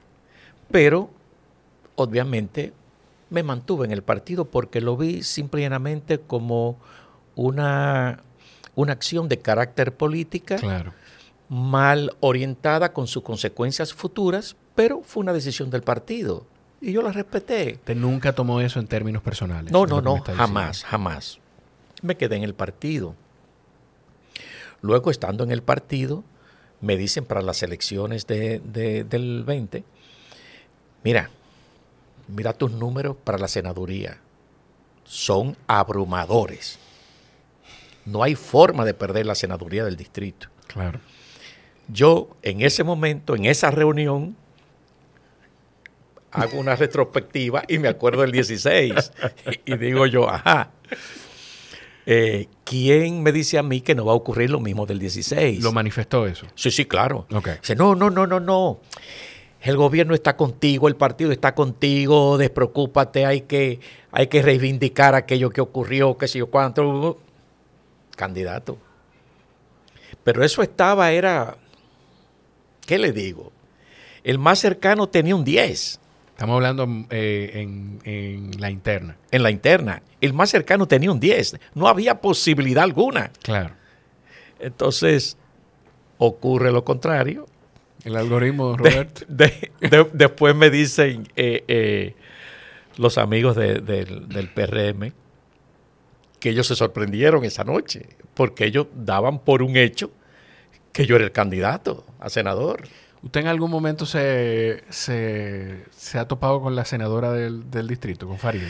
pero 0.71 1.09
obviamente 1.95 2.73
me 3.29 3.43
mantuve 3.43 3.85
en 3.85 3.91
el 3.91 4.03
partido 4.03 4.45
porque 4.45 4.81
lo 4.81 4.97
vi 4.97 5.23
simplemente 5.23 6.19
como 6.19 6.77
una, 7.35 8.19
una 8.75 8.93
acción 8.93 9.27
de 9.27 9.39
carácter 9.39 9.95
política 9.95 10.57
mal 11.49 12.15
orientada 12.19 12.93
con 12.93 13.07
sus 13.07 13.23
consecuencias 13.23 13.93
futuras, 13.93 14.55
pero 14.75 15.01
fue 15.03 15.21
una 15.21 15.33
decisión 15.33 15.69
del 15.69 15.81
partido 15.81 16.45
y 16.83 16.91
yo 16.91 17.01
la 17.01 17.13
respeté. 17.13 17.75
¿Usted 17.75 17.95
nunca 17.95 18.33
tomó 18.33 18.59
eso 18.59 18.77
en 18.79 18.87
términos 18.87 19.23
personales? 19.23 19.71
No, 19.71 19.85
no, 19.85 20.01
no, 20.01 20.21
jamás, 20.21 20.83
jamás. 20.83 21.39
Me 22.01 22.17
quedé 22.17 22.35
en 22.35 22.43
el 22.43 22.53
partido. 22.53 23.15
Luego, 24.81 25.09
estando 25.09 25.45
en 25.45 25.51
el 25.51 25.63
partido, 25.63 26.25
me 26.81 26.97
dicen 26.97 27.23
para 27.23 27.41
las 27.41 27.63
elecciones 27.63 28.27
del 28.27 29.43
20, 29.45 29.85
mira, 31.05 31.29
mira 32.27 32.51
tus 32.51 32.71
números 32.71 33.15
para 33.23 33.37
la 33.37 33.47
senaduría. 33.47 34.19
Son 35.05 35.55
abrumadores. 35.67 36.79
No 38.05 38.23
hay 38.23 38.35
forma 38.35 38.83
de 38.83 38.93
perder 38.93 39.25
la 39.25 39.35
senaduría 39.35 39.85
del 39.85 39.95
distrito. 39.95 40.49
Claro. 40.67 40.99
Yo, 41.87 42.27
en 42.41 42.59
ese 42.59 42.83
momento, 42.83 43.37
en 43.37 43.45
esa 43.45 43.71
reunión, 43.71 44.35
hago 46.33 46.59
una 46.59 46.75
retrospectiva 46.75 47.63
y 47.67 47.77
me 47.77 47.87
acuerdo 47.87 48.21
del 48.21 48.31
16. 48.31 49.11
y, 49.65 49.77
digo 49.77 50.05
yo, 50.07 50.29
ajá. 50.29 50.71
Eh, 52.05 52.47
¿Quién 52.65 53.23
me 53.23 53.31
dice 53.31 53.57
a 53.57 53.63
mí 53.63 53.81
que 53.81 53.95
no 53.95 54.05
va 54.05 54.11
a 54.13 54.15
ocurrir 54.15 54.49
lo 54.49 54.59
mismo 54.59 54.85
del 54.85 54.99
16? 54.99 55.63
¿Lo 55.63 55.71
manifestó 55.71 56.27
eso? 56.27 56.47
Sí, 56.55 56.71
sí, 56.71 56.85
claro. 56.85 57.27
Dice, 57.61 57.75
no, 57.75 57.95
no, 57.95 58.09
no, 58.09 58.27
no, 58.27 58.39
no. 58.39 58.81
El 59.61 59.77
gobierno 59.77 60.13
está 60.13 60.35
contigo, 60.35 60.89
el 60.89 60.97
partido 60.97 61.31
está 61.31 61.55
contigo, 61.55 62.37
despreocúpate, 62.37 63.25
hay 63.25 63.41
que, 63.41 63.79
hay 64.11 64.27
que 64.27 64.41
reivindicar 64.41 65.15
aquello 65.15 65.49
que 65.51 65.61
ocurrió, 65.61 66.17
qué 66.17 66.27
sé 66.27 66.39
yo 66.39 66.47
cuánto. 66.47 67.21
Candidato. 68.17 68.77
Pero 70.23 70.43
eso 70.43 70.61
estaba, 70.61 71.11
era, 71.11 71.57
¿qué 72.85 72.97
le 72.97 73.13
digo? 73.13 73.53
El 74.23 74.39
más 74.39 74.59
cercano 74.59 75.07
tenía 75.07 75.35
un 75.35 75.45
10. 75.45 75.99
Estamos 76.43 76.57
hablando 76.57 77.07
eh, 77.09 77.51
en, 78.03 78.51
la 78.59 78.69
interna. 78.69 79.15
En 79.31 79.43
la 79.43 79.49
interna. 79.49 80.03
El 80.19 80.33
más 80.33 80.49
cercano 80.49 80.85
tenía 80.89 81.09
un 81.09 81.17
10. 81.17 81.57
No 81.73 81.87
había 81.87 82.19
posibilidad 82.19 82.83
alguna. 82.83 83.31
Claro. 83.41 83.73
Entonces, 84.59 85.37
ocurre 86.17 86.73
lo 86.73 86.83
contrario. 86.83 87.45
El 88.03 88.17
algoritmo, 88.17 88.75
Roberto. 88.75 89.21
después 90.11 90.53
me 90.53 90.69
dicen 90.69 91.29
eh, 91.37 91.63
eh, 91.69 92.13
los 92.97 93.17
amigos 93.17 93.55
del 93.55 94.51
PRM 94.53 95.13
que 96.41 96.49
ellos 96.49 96.67
se 96.67 96.75
sorprendieron 96.75 97.45
esa 97.45 97.63
noche, 97.63 98.05
porque 98.33 98.65
ellos 98.65 98.87
daban 98.93 99.39
por 99.39 99.63
un 99.63 99.77
hecho 99.77 100.11
que 100.91 101.05
yo 101.05 101.15
era 101.15 101.23
el 101.23 101.31
candidato 101.31 102.05
a 102.19 102.29
senador. 102.29 102.81
¿Usted 103.23 103.39
en 103.39 103.47
algún 103.47 103.71
momento 103.71 104.05
se, 104.05 104.83
se, 104.89 106.19
ha 106.19 106.27
topado 106.27 106.61
con 106.61 106.75
la 106.75 106.83
senadora 106.83 107.31
del, 107.31 107.87
distrito, 107.87 108.27
con 108.27 108.37
Farid? 108.37 108.63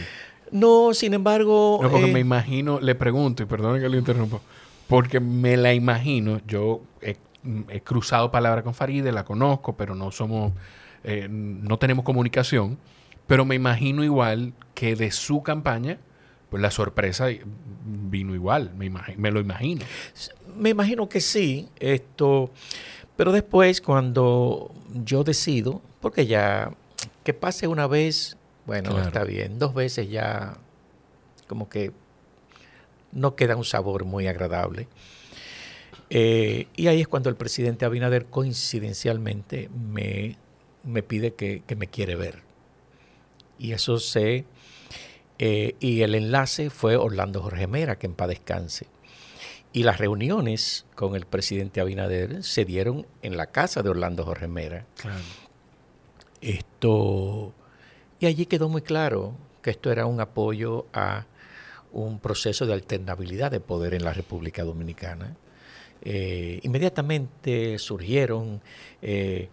No, 0.51 0.93
sin 0.93 1.16
embargo... 1.16 1.80
No, 1.82 1.89
porque 1.89 2.06
me 2.06 2.20
eh, 2.20 2.22
imagino, 2.22 2.80
le 2.80 2.93
pregunto, 2.93 3.41
y 3.41 3.47
perdone 3.47 3.80
que 3.80 3.89
lo 3.89 3.97
interrumpa, 3.97 4.39
porque 4.88 5.20
me 5.20 5.58
la 5.58 5.74
imagino, 5.74 6.39
yo 6.45 6.82
he, 7.01 7.18
cruzado 7.82 8.30
palabras 8.32 8.64
con 8.64 8.76
Faride, 8.76 9.12
la 9.12 9.26
conozco, 9.26 9.76
pero 9.76 9.95
no 9.95 10.12
somos, 10.12 10.54
eh, 11.04 11.28
no 11.30 11.80
tenemos 11.80 12.06
comunicación, 12.06 12.78
pero 13.26 13.45
me 13.45 13.56
imagino 13.56 14.04
igual 14.04 14.54
que 14.76 14.95
de 14.95 15.10
su 15.10 15.41
campaña, 15.41 15.97
pues 16.51 16.62
la 16.62 16.70
sorpresa 16.70 17.26
vino 17.84 18.36
igual, 18.36 18.72
me, 18.78 18.91
me 19.18 19.32
lo 19.32 19.39
imagino. 19.39 19.82
Me 20.56 20.70
imagino 20.70 21.10
que 21.10 21.22
sí, 21.22 21.70
esto... 21.80 22.51
Pero 23.16 23.32
después, 23.32 23.82
cuando 23.82 24.72
yo 24.93 25.24
decido, 25.24 25.82
porque 26.01 26.26
ya 26.26 26.72
que 27.24 27.34
pase 27.34 27.68
una 27.68 27.88
vez, 27.88 28.38
bueno, 28.66 28.99
está 28.99 29.24
bien. 29.24 29.59
Dos 29.59 29.74
veces 29.74 30.09
ya 30.09 30.57
como 31.47 31.70
que 31.70 31.91
no 33.11 33.36
queda 33.36 33.55
un 33.55 33.66
sabor 33.66 34.05
muy 34.05 34.28
agradable. 34.28 34.88
Eh, 36.09 36.68
y 36.76 36.88
ahí 36.88 37.01
es 37.01 37.07
cuando 37.07 37.30
el 37.30 37.36
presidente 37.36 37.86
Abinader 37.86 38.26
coincidencialmente 38.26 39.70
me, 39.70 40.38
me 40.84 41.03
pide 41.03 41.34
que, 41.34 41.64
me 41.76 41.88
quiere 41.88 42.16
ver. 42.16 42.41
Y 43.57 43.72
eso 43.72 43.99
sé. 43.99 44.45
Eh, 45.39 45.76
y 45.80 46.01
el 46.01 46.16
enlace 46.16 46.70
fue 46.70 46.95
Orlando 46.95 47.41
Jorge 47.41 47.68
Mera, 47.68 47.97
que 47.97 48.07
en 48.07 48.14
paz 48.14 48.30
descanse. 48.30 48.88
Y 49.74 49.84
las 49.84 49.98
reuniones 49.98 50.86
con 50.96 51.16
el 51.16 51.26
presidente 51.26 51.82
Abinader 51.82 52.44
se 52.44 52.64
dieron 52.64 53.08
en 53.22 53.36
la 53.36 53.48
casa 53.48 53.82
de 53.82 53.90
Orlando 53.90 54.24
Jorge 54.24 54.48
Mera. 54.48 54.86
Esto, 56.42 57.54
y 58.20 58.28
allí 58.28 58.46
quedó 58.46 58.70
muy 58.70 58.84
claro 58.84 59.34
que 59.62 59.72
esto 59.72 59.92
era 59.92 60.06
un 60.06 60.22
apoyo 60.22 60.86
a, 60.94 61.26
un 61.94 62.20
proceso 62.20 62.66
de 62.66 62.74
alternabilidad 62.74 63.52
de 63.52 63.60
poder 63.60 63.94
en 63.94 64.04
la 64.04 64.14
República 64.14 64.64
Dominicana. 64.64 65.36
Eh, 66.02 66.60
inmediatamente 66.64 67.78
surgieron 67.80 68.62
eh, 69.02 69.48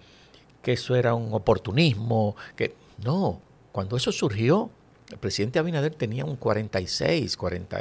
que 0.62 0.73
eso 0.73 0.97
era 0.97 1.14
un 1.14 1.33
oportunismo, 1.33 2.35
que 2.57 2.75
no, 3.05 3.41
cuando 3.73 3.97
eso 3.97 4.11
surgió, 4.11 4.71
el 5.11 5.18
presidente 5.18 5.59
Abinader 5.59 5.95
tenía 5.95 6.25
un 6.25 6.37
46, 6.37 7.37
40, 7.37 7.79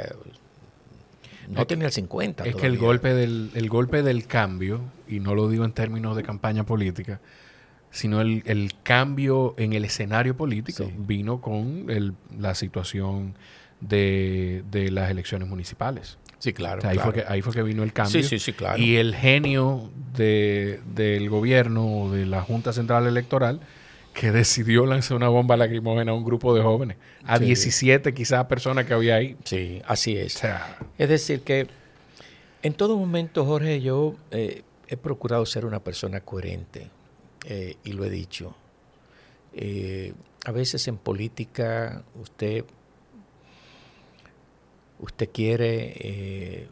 no 1.50 1.66
tenía 1.66 1.86
el 1.86 1.92
50. 1.92 2.44
Es 2.44 2.54
que 2.54 2.66
el 2.66 2.78
golpe, 2.78 3.14
del, 3.14 3.50
el 3.54 3.68
golpe 3.68 4.02
del 4.02 4.26
cambio, 4.26 4.80
y 5.08 5.20
no 5.20 5.34
lo 5.34 5.48
digo 5.48 5.64
en 5.64 5.72
términos 5.72 6.16
de 6.16 6.22
campaña 6.22 6.64
política, 6.64 7.20
sino 7.90 8.20
el, 8.20 8.72
cambio 8.82 9.54
en 9.58 9.72
el 9.72 9.84
escenario 9.84 10.36
político 10.36 10.90
vino 10.96 11.40
con 11.40 11.86
la 12.38 12.54
situación 12.54 13.34
de, 13.80 14.62
las 14.92 15.10
elecciones 15.10 15.48
municipales. 15.48 16.18
Sí, 16.38 16.52
claro. 16.54 16.88
ahí, 16.88 16.98
Fue 16.98 17.12
que, 17.12 17.24
ahí 17.28 17.42
fue 17.42 17.52
que 17.52 17.62
vino 17.62 17.82
el 17.82 17.92
cambio. 17.92 18.22
Sí, 18.22 18.26
sí, 18.26 18.38
sí, 18.38 18.52
claro. 18.54 18.80
Y 18.80 18.96
el 18.96 19.14
genio 19.14 19.90
de, 20.16 20.80
del 20.94 21.28
gobierno, 21.28 22.10
de 22.10 22.24
la 22.24 22.40
Junta 22.40 22.72
Central 22.72 23.06
Electoral, 23.06 23.60
que 24.14 24.32
decidió 24.32 24.86
lanzar 24.86 25.16
una 25.16 25.28
bomba 25.28 25.56
lacrimógena 25.56 26.12
a 26.12 26.14
un 26.14 26.24
grupo 26.24 26.54
de 26.54 26.62
jóvenes, 26.62 26.96
a 27.24 27.38
17 27.38 28.12
quizás 28.12 28.44
personas 28.46 28.84
que 28.84 28.94
había 28.94 29.16
ahí. 29.16 29.36
Sí, 29.44 29.80
así 29.86 30.16
es. 30.16 30.40
es 30.98 31.08
decir, 31.08 31.42
que 31.42 31.68
en 32.62 32.74
todo 32.74 32.96
momento, 32.96 33.46
Jorge, 33.46 33.80
yo 33.80 34.16
eh, 34.30 34.62
he 34.88 34.96
procurado 34.96 35.46
ser 35.46 35.64
una 35.64 35.82
persona 35.82 36.20
coherente 36.20 36.90
eh, 37.46 37.76
y 37.84 37.92
lo 37.92 38.04
he 38.04 38.10
dicho. 38.10 38.54
Eh, 39.54 40.12
a 40.44 40.52
veces 40.52 40.86
en 40.88 40.96
política 40.96 42.02
usted, 42.20 42.64
usted 44.98 45.30
quiere 45.32 46.68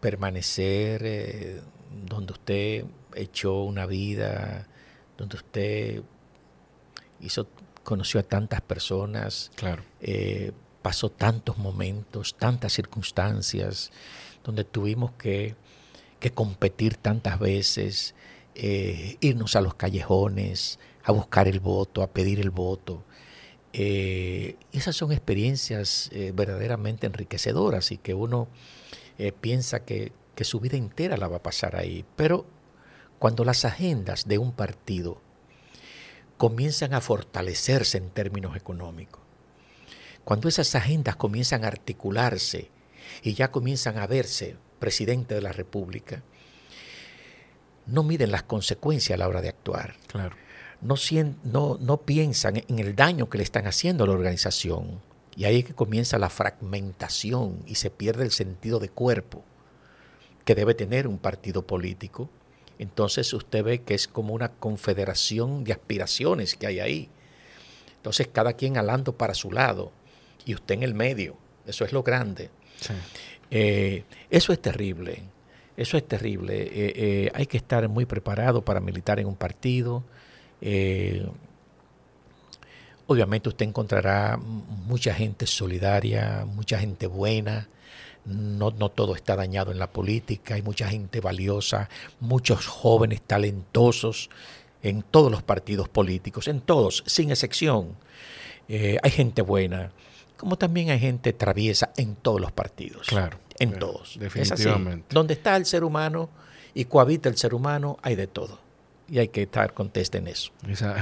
permanecer 0.00 1.62
donde 2.06 2.32
usted 2.32 2.84
echó 3.14 3.62
una 3.62 3.86
vida, 3.86 4.66
donde 5.16 5.36
usted 5.36 6.02
hizo, 7.20 7.48
conoció 7.82 8.20
a 8.20 8.22
tantas 8.22 8.60
personas, 8.60 9.50
claro. 9.54 9.82
Eh, 10.00 10.52
pasó 10.82 11.10
tantos 11.10 11.58
momentos, 11.58 12.36
tantas 12.38 12.72
circunstancias, 12.72 13.90
donde 14.44 14.64
tuvimos 14.64 15.12
que, 15.12 15.54
competir 16.34 16.96
tantas 16.96 17.38
veces, 17.38 18.16
eh, 18.56 19.16
irnos 19.20 19.54
a 19.54 19.60
los 19.60 19.74
callejones, 19.74 20.80
a 21.04 21.12
buscar 21.12 21.46
el 21.46 21.60
voto, 21.60 22.02
a 22.02 22.08
pedir 22.08 22.40
el 22.40 22.50
voto. 22.50 23.04
Eh, 23.72 24.56
esas 24.72 24.96
son 24.96 25.12
experiencias 25.12 26.10
verdaderamente 26.34 27.06
enriquecedoras 27.06 27.92
y 27.92 27.98
que 27.98 28.14
uno 28.14 28.48
piensa 29.40 29.84
que, 29.84 30.10
que 30.34 30.42
su 30.42 30.58
vida 30.58 30.76
entera 30.76 31.16
la 31.16 31.28
va 31.28 31.36
a 31.36 31.42
pasar 31.44 31.76
ahí. 31.76 32.04
Pero 32.16 32.46
cuando 33.20 33.44
las 33.44 33.64
agendas 33.64 34.26
de 34.26 34.38
un 34.38 34.50
partido 34.50 35.22
comienzan 36.36 36.94
a 36.94 37.00
fortalecerse 37.00 37.98
en 37.98 38.10
términos 38.10 38.56
económicos. 38.56 39.22
Cuando 40.24 40.48
esas 40.48 40.74
agendas 40.74 41.16
comienzan 41.16 41.64
a 41.64 41.68
articularse 41.68 42.70
y 43.22 43.34
ya 43.34 43.50
comienzan 43.50 43.98
a 43.98 44.06
verse 44.06 44.56
presidente 44.78 45.34
de 45.34 45.40
la 45.40 45.52
República, 45.52 46.22
no 47.86 48.02
miden 48.02 48.32
las 48.32 48.42
consecuencias 48.42 49.14
a 49.14 49.18
la 49.18 49.28
hora 49.28 49.40
de 49.40 49.48
actuar. 49.48 49.94
Claro. 50.08 50.36
No, 50.80 50.96
no, 51.44 51.78
no 51.80 52.02
piensan 52.02 52.56
en 52.68 52.78
el 52.78 52.94
daño 52.94 53.30
que 53.30 53.38
le 53.38 53.44
están 53.44 53.66
haciendo 53.66 54.04
a 54.04 54.06
la 54.08 54.12
organización. 54.12 55.00
Y 55.36 55.44
ahí 55.44 55.60
es 55.60 55.64
que 55.64 55.74
comienza 55.74 56.18
la 56.18 56.28
fragmentación 56.28 57.62
y 57.66 57.76
se 57.76 57.90
pierde 57.90 58.24
el 58.24 58.32
sentido 58.32 58.78
de 58.78 58.88
cuerpo 58.88 59.44
que 60.44 60.54
debe 60.54 60.74
tener 60.74 61.06
un 61.06 61.18
partido 61.18 61.66
político 61.66 62.30
entonces 62.78 63.32
usted 63.32 63.64
ve 63.64 63.82
que 63.82 63.94
es 63.94 64.08
como 64.08 64.34
una 64.34 64.50
confederación 64.50 65.64
de 65.64 65.72
aspiraciones 65.72 66.56
que 66.56 66.66
hay 66.66 66.80
ahí. 66.80 67.08
Entonces 67.96 68.28
cada 68.32 68.52
quien 68.52 68.76
alando 68.76 69.16
para 69.16 69.34
su 69.34 69.50
lado 69.50 69.92
y 70.44 70.54
usted 70.54 70.74
en 70.76 70.82
el 70.82 70.94
medio. 70.94 71.36
Eso 71.66 71.84
es 71.84 71.92
lo 71.92 72.02
grande. 72.02 72.50
Eh, 73.50 74.04
eso 74.30 74.52
es 74.52 74.60
terrible. 74.60 75.22
Eso 75.76 75.96
es 75.96 76.06
terrible. 76.06 76.62
Eh, 76.62 76.92
eh, 76.96 77.30
hay 77.34 77.46
que 77.46 77.56
estar 77.56 77.88
muy 77.88 78.06
preparado 78.06 78.62
para 78.62 78.80
militar 78.80 79.18
en 79.18 79.26
un 79.26 79.36
partido. 79.36 80.04
obviamente 83.08 83.48
usted 83.48 83.66
encontrará 83.66 84.36
mucha 84.36 85.14
gente 85.14 85.46
solidaria, 85.46 86.44
mucha 86.46 86.78
gente 86.78 87.06
buena, 87.06 87.68
no, 88.26 88.72
no, 88.72 88.90
todo 88.90 89.14
está 89.14 89.36
dañado 89.36 89.70
en 89.72 89.78
la 89.78 89.90
política, 89.90 90.54
hay 90.54 90.62
mucha 90.62 90.88
gente 90.88 91.20
valiosa, 91.20 91.88
muchos 92.20 92.66
jóvenes 92.66 93.22
talentosos 93.22 94.30
en 94.82 95.02
todos 95.02 95.30
los 95.30 95.42
partidos 95.42 95.88
políticos, 95.88 96.48
en 96.48 96.60
todos, 96.60 97.02
sin 97.06 97.30
excepción. 97.30 97.96
Eh, 98.68 98.98
hay 99.02 99.10
gente 99.10 99.42
buena, 99.42 99.92
como 100.36 100.58
también 100.58 100.90
hay 100.90 100.98
gente 100.98 101.32
traviesa 101.32 101.92
en 101.96 102.16
todos 102.16 102.40
los 102.40 102.52
partidos. 102.52 103.06
Claro. 103.06 103.38
En 103.58 103.78
todos. 103.78 104.18
Definitivamente. 104.18 105.06
Donde 105.14 105.34
está 105.34 105.56
el 105.56 105.64
ser 105.64 105.82
humano 105.82 106.28
y 106.74 106.84
cohabita 106.84 107.28
el 107.28 107.36
ser 107.36 107.54
humano, 107.54 107.96
hay 108.02 108.16
de 108.16 108.26
todo. 108.26 108.60
Y 109.08 109.18
hay 109.18 109.28
que 109.28 109.42
estar 109.42 109.72
conteste 109.72 110.18
en 110.18 110.26
eso. 110.26 110.50
Esa, 110.68 110.96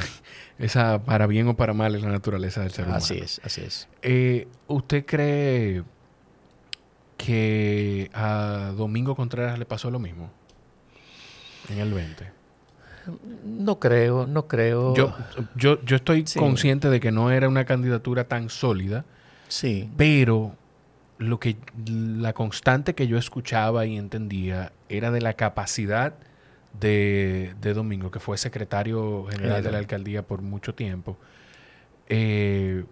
esa 0.58 1.02
para 1.02 1.26
bien 1.26 1.48
o 1.48 1.56
para 1.56 1.72
mal 1.72 1.94
es 1.94 2.02
la 2.02 2.10
naturaleza 2.10 2.60
del 2.60 2.70
ser 2.70 2.84
humano. 2.84 2.98
Así 2.98 3.16
es, 3.16 3.40
así 3.42 3.62
es. 3.62 3.88
Eh, 4.02 4.46
¿Usted 4.68 5.04
cree 5.06 5.82
que 7.16 8.10
a 8.12 8.72
Domingo 8.76 9.14
Contreras 9.14 9.58
le 9.58 9.64
pasó 9.64 9.90
lo 9.90 9.98
mismo 9.98 10.30
en 11.70 11.78
el 11.78 11.92
20. 11.92 12.32
No 13.44 13.78
creo, 13.78 14.26
no 14.26 14.46
creo. 14.48 14.94
Yo, 14.94 15.14
yo, 15.54 15.82
yo 15.84 15.96
estoy 15.96 16.24
consciente 16.36 16.88
de 16.88 17.00
que 17.00 17.12
no 17.12 17.30
era 17.30 17.48
una 17.48 17.64
candidatura 17.64 18.24
tan 18.24 18.48
sólida. 18.48 19.04
Sí. 19.48 19.90
Pero 19.96 20.54
lo 21.18 21.38
que 21.38 21.56
la 21.86 22.32
constante 22.32 22.94
que 22.94 23.06
yo 23.06 23.18
escuchaba 23.18 23.86
y 23.86 23.96
entendía 23.96 24.72
era 24.88 25.10
de 25.10 25.20
la 25.20 25.34
capacidad 25.34 26.14
de, 26.80 27.54
Domingo, 27.74 28.10
que 28.10 28.20
fue 28.20 28.36
secretario 28.36 29.26
general 29.30 29.62
de 29.62 29.70
la 29.70 29.78
alcaldía 29.78 30.22
por 30.22 30.42
mucho 30.42 30.74
tiempo. 30.74 31.16
Eh, 32.08 32.84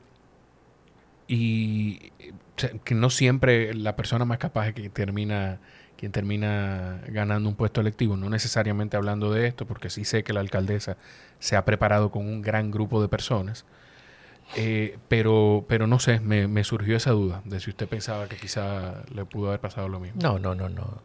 y 1.27 2.13
que 2.85 2.95
no 2.95 3.11
siempre 3.11 3.75
la 3.75 3.97
persona 3.97 4.25
más 4.25 4.39
capaz 4.39 4.69
es 4.69 4.75
que 4.75 4.89
termina 4.91 5.59
quien 6.03 6.11
termina 6.11 7.01
ganando 7.07 7.49
un 7.49 7.55
puesto 7.55 7.81
electivo, 7.81 8.17
no 8.17 8.29
necesariamente 8.29 8.97
hablando 8.97 9.33
de 9.33 9.47
esto, 9.47 9.67
porque 9.67 9.89
sí 9.89 10.05
sé 10.05 10.25
que 10.25 10.33
la 10.33 10.41
alcaldesa 10.41 10.97
se 11.39 11.55
ha 11.55 11.65
preparado 11.65 12.11
con 12.11 12.27
un 12.27 12.43
gran 12.43 12.73
grupo 12.73 13.01
de 13.01 13.07
personas, 13.07 13.65
eh, 14.57 14.99
pero, 15.07 15.65
pero 15.69 15.87
no 15.87 16.01
sé, 16.01 16.19
me, 16.19 16.65
surgió 16.65 16.97
esa 16.97 17.13
duda 17.13 17.41
de 17.45 17.61
si 17.61 17.71
usted 17.71 17.87
pensaba 17.87 18.29
que 18.29 18.37
quizá 18.37 19.05
le 19.15 19.25
pudo 19.25 19.49
haber 19.49 19.61
pasado 19.61 19.89
lo 19.89 20.01
mismo. 20.01 20.21
No, 20.21 20.41
no, 20.41 20.57
no, 20.57 20.69
no. 20.69 21.03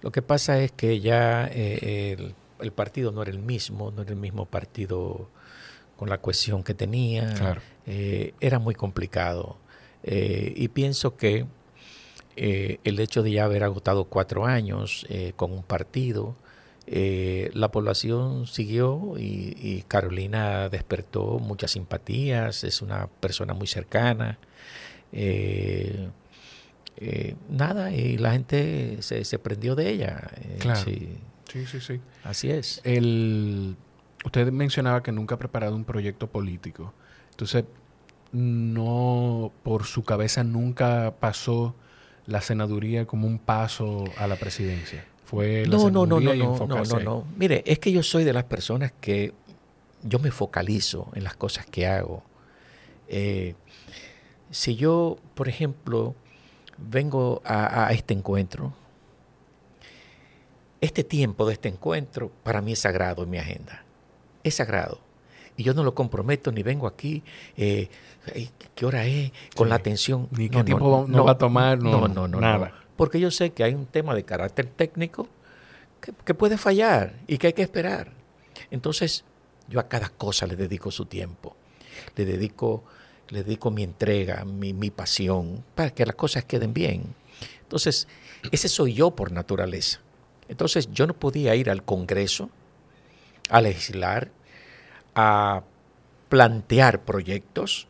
Lo 0.00 0.10
que 0.10 0.22
pasa 0.22 0.58
es 0.58 0.72
que 0.72 1.00
ya 1.00 1.46
eh, 1.52 2.32
el, 2.60 2.72
partido 2.72 3.12
no 3.12 3.20
era 3.20 3.30
el 3.30 3.40
mismo, 3.40 3.90
no 3.90 4.00
era 4.00 4.10
el 4.10 4.16
mismo 4.16 4.46
partido 4.46 5.28
con 5.98 6.08
la 6.08 6.16
cuestión 6.16 6.62
que 6.62 6.72
tenía, 6.72 7.60
eh, 7.86 8.32
era 8.40 8.58
muy 8.58 8.74
complicado. 8.74 9.58
Eh, 10.02 10.52
y 10.56 10.68
pienso 10.68 11.16
que 11.16 11.46
eh, 12.36 12.78
el 12.84 13.00
hecho 13.00 13.22
de 13.22 13.32
ya 13.32 13.44
haber 13.44 13.64
agotado 13.64 14.04
cuatro 14.04 14.46
años 14.46 15.06
eh, 15.08 15.32
con 15.36 15.52
un 15.52 15.62
partido, 15.62 16.36
la 16.86 17.70
población 17.70 18.48
siguió 18.48 19.14
y, 19.16 19.84
Carolina 19.86 20.68
despertó 20.68 21.38
muchas 21.38 21.70
simpatías, 21.70 22.64
es 22.64 22.82
una 22.82 23.06
persona 23.06 23.54
muy 23.54 23.68
cercana. 23.68 24.38
nada, 27.48 27.92
y 27.92 28.18
la 28.18 28.32
gente 28.32 29.02
se, 29.02 29.38
prendió 29.38 29.76
de 29.76 29.88
ella. 29.88 30.30
Claro. 30.58 30.80
Sí. 30.80 31.16
sí, 31.52 31.66
sí, 31.66 31.80
sí. 31.80 32.00
Así 32.24 32.50
es. 32.50 32.80
El, 32.82 33.76
usted 34.24 34.50
mencionaba 34.50 35.00
que 35.00 35.12
nunca 35.12 35.36
ha 35.36 35.38
preparado 35.38 35.76
un 35.76 35.84
proyecto 35.84 36.26
político. 36.26 36.92
Entonces, 37.30 37.66
no, 38.32 39.52
por 39.62 39.84
su 39.84 40.04
cabeza 40.04 40.44
nunca 40.44 41.14
pasó 41.18 41.74
la 42.26 42.40
senaduría 42.40 43.06
como 43.06 43.26
un 43.26 43.38
paso 43.38 44.04
a 44.16 44.26
la 44.26 44.36
presidencia. 44.36 45.04
Fue 45.24 45.66
la 45.66 45.76
no, 45.76 45.90
no, 45.90 46.06
no, 46.06 46.20
no, 46.20 46.34
no, 46.34 46.66
no, 46.66 46.84
no, 46.84 47.00
no. 47.00 47.24
Mire, 47.36 47.62
es 47.66 47.78
que 47.78 47.92
yo 47.92 48.02
soy 48.02 48.24
de 48.24 48.32
las 48.32 48.44
personas 48.44 48.92
que 49.00 49.32
yo 50.02 50.18
me 50.18 50.30
focalizo 50.30 51.10
en 51.14 51.24
las 51.24 51.36
cosas 51.36 51.66
que 51.66 51.86
hago. 51.86 52.22
Eh, 53.08 53.54
si 54.50 54.76
yo, 54.76 55.18
por 55.34 55.48
ejemplo, 55.48 56.14
vengo 56.78 57.42
a, 57.44 57.86
a, 57.86 57.92
este 57.92 58.14
encuentro, 58.14 58.72
este 60.80 61.04
tiempo 61.04 61.46
de 61.46 61.54
este 61.54 61.68
encuentro 61.68 62.30
para 62.42 62.60
mí 62.60 62.72
es 62.72 62.80
sagrado 62.80 63.22
en 63.22 63.30
mi 63.30 63.38
agenda. 63.38 63.84
Es 64.42 64.54
sagrado. 64.54 65.00
y 65.56 65.62
yo 65.62 65.74
no 65.74 65.84
lo 65.84 65.94
comprometo 65.94 66.52
ni 66.52 66.62
vengo 66.62 66.86
aquí, 66.86 67.22
eh, 67.56 67.90
¿qué 68.74 68.86
hora 68.86 69.06
es? 69.06 69.32
Con 69.54 69.68
la 69.68 69.76
atención. 69.76 70.28
Ni 70.32 70.48
qué 70.48 70.64
tiempo 70.64 71.06
no, 71.08 71.24
va 71.24 71.32
a 71.32 71.38
tomar, 71.38 71.78
no, 71.78 72.08
no, 72.08 72.28
no, 72.28 72.40
nada. 72.40 72.72
Porque 72.96 73.20
yo 73.20 73.30
sé 73.30 73.50
que 73.50 73.64
hay 73.64 73.74
un 73.74 73.86
tema 73.86 74.14
de 74.14 74.24
carácter 74.24 74.66
técnico 74.66 75.28
que, 76.00 76.34
puede 76.34 76.58
fallar 76.58 77.14
y 77.26 77.38
que 77.38 77.48
hay 77.48 77.52
que 77.52 77.62
esperar. 77.62 78.12
Entonces, 78.70 79.24
yo 79.68 79.80
a 79.80 79.88
cada 79.88 80.08
cosa 80.08 80.46
le 80.46 80.56
dedico 80.56 80.90
su 80.90 81.06
tiempo, 81.06 81.56
le 82.16 82.24
dedico, 82.24 82.84
le 83.28 83.42
dedico 83.42 83.70
mi 83.70 83.82
entrega, 83.82 84.44
mi, 84.44 84.72
mi 84.72 84.90
pasión, 84.90 85.64
para 85.74 85.90
que 85.90 86.04
las 86.04 86.14
cosas 86.14 86.44
queden 86.44 86.74
bien. 86.74 87.14
Entonces, 87.62 88.08
ese 88.50 88.68
soy 88.68 88.94
yo 88.94 89.12
por 89.12 89.32
naturaleza. 89.32 90.00
Entonces, 90.48 90.90
yo 90.92 91.06
no 91.06 91.14
podía 91.14 91.54
ir 91.54 91.70
al 91.70 91.84
Congreso 91.84 92.50
a 93.48 93.60
legislar, 93.60 94.30
a 95.14 95.62
plantear 96.28 97.04
proyectos 97.04 97.88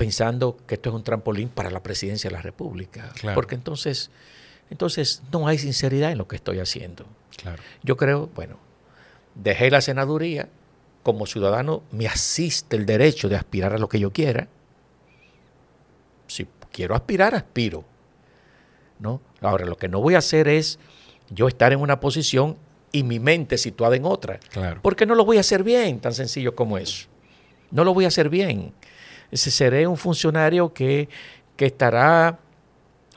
pensando 0.00 0.56
que 0.66 0.76
esto 0.76 0.88
es 0.88 0.94
un 0.94 1.04
trampolín 1.04 1.50
para 1.50 1.70
la 1.70 1.82
presidencia 1.82 2.30
de 2.30 2.36
la 2.36 2.40
República. 2.40 3.12
Porque 3.34 3.54
entonces, 3.54 4.10
entonces 4.70 5.22
no 5.30 5.46
hay 5.46 5.58
sinceridad 5.58 6.10
en 6.10 6.16
lo 6.16 6.26
que 6.26 6.36
estoy 6.36 6.58
haciendo. 6.58 7.04
Yo 7.82 7.98
creo, 7.98 8.30
bueno, 8.34 8.58
dejé 9.34 9.70
la 9.70 9.82
senaduría, 9.82 10.48
como 11.02 11.26
ciudadano 11.26 11.82
me 11.90 12.06
asiste 12.06 12.76
el 12.76 12.86
derecho 12.86 13.28
de 13.28 13.36
aspirar 13.36 13.74
a 13.74 13.78
lo 13.78 13.90
que 13.90 14.00
yo 14.00 14.10
quiera. 14.10 14.48
Si 16.28 16.48
quiero 16.72 16.94
aspirar, 16.94 17.34
aspiro. 17.34 17.84
¿no? 19.00 19.20
Ahora, 19.42 19.66
lo 19.66 19.76
que 19.76 19.88
no 19.88 20.00
voy 20.00 20.14
a 20.14 20.18
hacer 20.18 20.48
es 20.48 20.78
yo 21.28 21.46
estar 21.46 21.74
en 21.74 21.80
una 21.80 22.00
posición 22.00 22.56
y 22.90 23.02
mi 23.02 23.20
mente 23.20 23.58
situada 23.58 23.96
en 23.96 24.06
otra. 24.06 24.40
Claro. 24.48 24.80
Porque 24.82 25.04
no 25.04 25.14
lo 25.14 25.26
voy 25.26 25.36
a 25.36 25.40
hacer 25.40 25.62
bien, 25.62 26.00
tan 26.00 26.14
sencillo 26.14 26.54
como 26.54 26.78
eso. 26.78 27.06
No 27.70 27.84
lo 27.84 27.92
voy 27.92 28.06
a 28.06 28.08
hacer 28.08 28.30
bien. 28.30 28.72
Seré 29.32 29.86
un 29.86 29.96
funcionario 29.96 30.72
que, 30.72 31.08
estará 31.58 32.38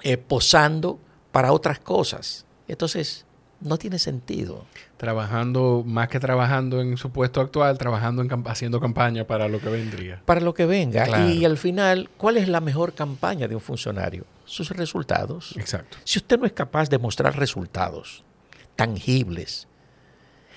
eh, 0.01 0.17
posando 0.17 0.99
para 1.31 1.53
otras 1.53 1.79
cosas. 1.79 2.45
Entonces, 2.67 3.25
no 3.61 3.77
tiene 3.77 3.99
sentido. 3.99 4.65
Trabajando, 4.97 5.83
más 5.85 6.09
que 6.09 6.19
trabajando 6.19 6.81
en 6.81 6.97
su 6.97 7.09
puesto 7.11 7.41
actual, 7.41 7.77
trabajando 7.77 8.21
en 8.21 8.29
haciendo 8.45 8.79
campaña 8.79 9.25
para 9.25 9.47
lo 9.47 9.59
que 9.59 9.69
vendría. 9.69 10.21
Para 10.25 10.41
lo 10.41 10.53
que 10.53 10.65
venga. 10.65 11.29
Y 11.29 11.45
al 11.45 11.57
final, 11.57 12.09
¿cuál 12.17 12.37
es 12.37 12.47
la 12.47 12.61
mejor 12.61 12.93
campaña 12.93 13.47
de 13.47 13.55
un 13.55 13.61
funcionario? 13.61 14.25
Sus 14.45 14.69
resultados. 14.71 15.55
Exacto. 15.57 15.97
Si 16.03 16.19
usted 16.19 16.39
no 16.39 16.45
es 16.45 16.53
capaz 16.53 16.89
de 16.89 16.97
mostrar 16.97 17.37
resultados, 17.37 18.23
tangibles, 18.75 19.67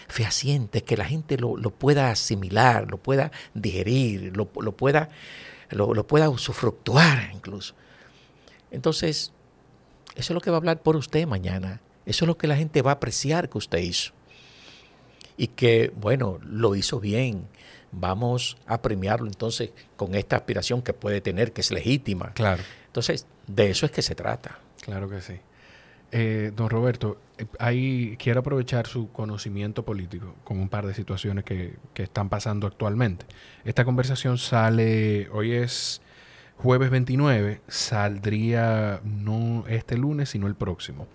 fehacientes, 0.08 0.82
que 0.82 0.96
la 0.96 1.04
gente 1.04 1.36
lo, 1.36 1.56
pueda 1.70 2.10
asimilar, 2.10 2.90
lo 2.90 2.98
pueda 2.98 3.30
digerir, 3.54 4.36
lo, 4.36 4.46
pueda, 4.46 5.08
lo, 5.70 6.06
pueda 6.06 6.28
usufructuar 6.28 7.30
incluso. 7.32 7.74
Entonces, 8.70 9.32
eso 10.14 10.32
es 10.32 10.34
lo 10.34 10.40
que 10.40 10.50
va 10.50 10.56
a 10.56 10.58
hablar 10.58 10.82
por 10.82 10.96
usted 10.96 11.26
mañana. 11.26 11.80
Eso 12.04 12.24
es 12.24 12.26
lo 12.28 12.38
que 12.38 12.46
la 12.46 12.56
gente 12.56 12.82
va 12.82 12.92
a 12.92 12.94
apreciar 12.94 13.48
que 13.48 13.58
usted 13.58 13.78
hizo. 13.78 14.12
Y 15.36 15.48
que, 15.48 15.92
bueno, 15.96 16.38
lo 16.42 16.74
hizo 16.74 17.00
bien. 17.00 17.46
Vamos 17.92 18.56
a 18.66 18.80
premiarlo 18.80 19.26
entonces 19.26 19.70
con 19.96 20.14
esta 20.14 20.36
aspiración 20.36 20.82
que 20.82 20.92
puede 20.92 21.20
tener, 21.20 21.52
que 21.52 21.60
es 21.60 21.70
legítima. 21.70 22.32
Claro. 22.32 22.62
Entonces, 22.86 23.26
de 23.46 23.70
eso 23.70 23.86
es 23.86 23.92
que 23.92 24.02
se 24.02 24.14
trata. 24.14 24.58
Claro 24.80 25.08
que 25.08 25.20
sí. 25.20 25.34
Eh, 26.12 26.52
don 26.54 26.70
Roberto, 26.70 27.18
ahí 27.58 28.16
quiero 28.18 28.40
aprovechar 28.40 28.86
su 28.86 29.10
conocimiento 29.10 29.84
político 29.84 30.36
con 30.44 30.58
un 30.58 30.68
par 30.68 30.86
de 30.86 30.94
situaciones 30.94 31.44
que, 31.44 31.74
están 31.94 32.28
pasando 32.28 32.66
actualmente. 32.66 33.26
Esta 33.64 33.84
conversación 33.84 34.38
sale, 34.38 35.28
hoy 35.32 35.52
es 35.52 36.00
jueves 36.56 36.90
29, 36.90 37.60
saldría 37.68 39.00
no 39.04 39.64
este 39.68 39.96
lunes, 39.98 40.30
sino 40.30 40.46
el 40.46 40.54
próximo. 40.54 41.06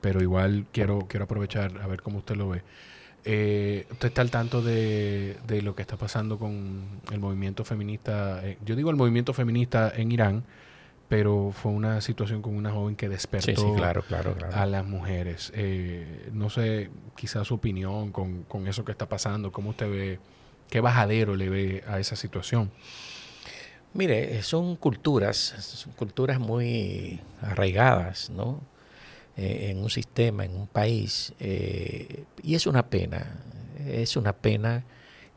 Pero 0.00 0.22
igual 0.22 0.66
quiero, 0.72 1.00
quiero 1.08 1.24
aprovechar 1.24 1.80
a 1.82 1.86
ver 1.86 2.02
cómo 2.02 2.18
usted 2.18 2.36
lo 2.36 2.48
ve. 2.50 2.62
Eh, 3.24 3.86
¿Usted 3.90 4.08
está 4.08 4.20
al 4.22 4.30
tanto 4.30 4.62
de, 4.62 5.36
de, 5.48 5.60
lo 5.62 5.74
que 5.74 5.82
está 5.82 5.96
pasando 5.96 6.38
con 6.38 7.00
el 7.10 7.18
movimiento 7.18 7.64
feminista? 7.64 8.40
Eh, 8.46 8.56
yo 8.64 8.76
digo 8.76 8.90
el 8.90 8.96
movimiento 8.96 9.32
feminista 9.32 9.92
en 9.96 10.12
Irán, 10.12 10.44
pero 11.08 11.52
fue 11.52 11.72
una 11.72 12.00
situación 12.00 12.42
con 12.42 12.56
una 12.56 12.72
joven 12.72 12.96
que 12.96 13.08
despertó 13.08 13.74
claro, 13.74 14.02
claro, 14.02 14.36
a 14.52 14.66
las 14.66 14.84
mujeres. 14.84 15.52
Eh, 15.54 16.28
no 16.32 16.50
sé, 16.50 16.90
quizás 17.16 17.46
su 17.46 17.54
opinión 17.54 18.10
con, 18.10 18.42
con, 18.42 18.66
eso 18.66 18.84
que 18.84 18.92
está 18.92 19.08
pasando, 19.08 19.52
cómo 19.52 19.70
usted 19.70 19.88
ve, 19.88 20.18
qué 20.68 20.80
bajadero 20.80 21.36
le 21.36 21.48
ve 21.48 21.84
a 21.86 22.00
esa 22.00 22.16
situación. 22.16 22.72
Mire, 23.94 24.42
son 24.42 24.76
culturas, 24.76 25.38
son 25.38 25.92
culturas 25.92 26.40
muy 26.40 27.20
arraigadas, 27.40 28.30
¿no? 28.30 28.60
Eh, 29.36 29.68
en 29.70 29.78
un 29.78 29.90
sistema, 29.90 30.44
en 30.44 30.56
un 30.56 30.66
país, 30.66 31.34
eh, 31.38 32.24
y 32.42 32.54
es 32.54 32.66
una 32.66 32.88
pena, 32.88 33.38
es 33.86 34.16
una 34.16 34.32
pena 34.32 34.84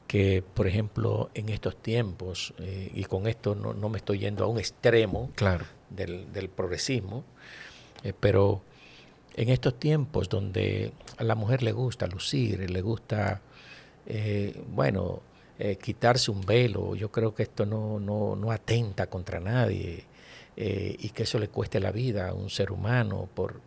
que, 0.09 0.41
por 0.41 0.65
ejemplo, 0.65 1.29
en 1.35 1.49
estos 1.49 1.79
tiempos, 1.83 2.55
eh, 2.57 2.89
y 2.95 3.03
con 3.03 3.27
esto 3.27 3.53
no, 3.53 3.89
me 3.89 3.99
estoy 3.99 4.17
yendo 4.17 4.43
a 4.43 4.47
un 4.47 4.57
extremo 4.57 5.29
claro. 5.35 5.65
del, 5.91 6.49
progresismo, 6.49 7.23
eh, 8.03 8.13
pero 8.19 8.63
en 9.35 9.49
estos 9.49 9.77
tiempos 9.79 10.27
donde 10.27 10.93
a 11.17 11.23
la 11.23 11.35
mujer 11.35 11.61
le 11.61 11.73
gusta 11.73 12.07
lucir, 12.07 12.71
le 12.71 12.81
gusta, 12.81 13.39
eh, 14.07 14.59
bueno, 14.71 15.21
quitarse 15.79 16.31
un 16.31 16.41
velo, 16.41 16.95
yo 16.95 17.11
creo 17.11 17.35
que 17.35 17.43
esto 17.43 17.67
no, 17.67 17.99
no, 17.99 18.35
no 18.35 18.51
atenta 18.51 19.07
contra 19.07 19.39
nadie 19.39 20.05
y 20.55 21.09
que 21.09 21.23
eso 21.23 21.37
le 21.37 21.49
cueste 21.49 21.81
la 21.81 21.91
vida 21.91 22.29
a 22.29 22.33
un 22.33 22.49
ser 22.49 22.71
humano 22.71 23.27
por, 23.35 23.59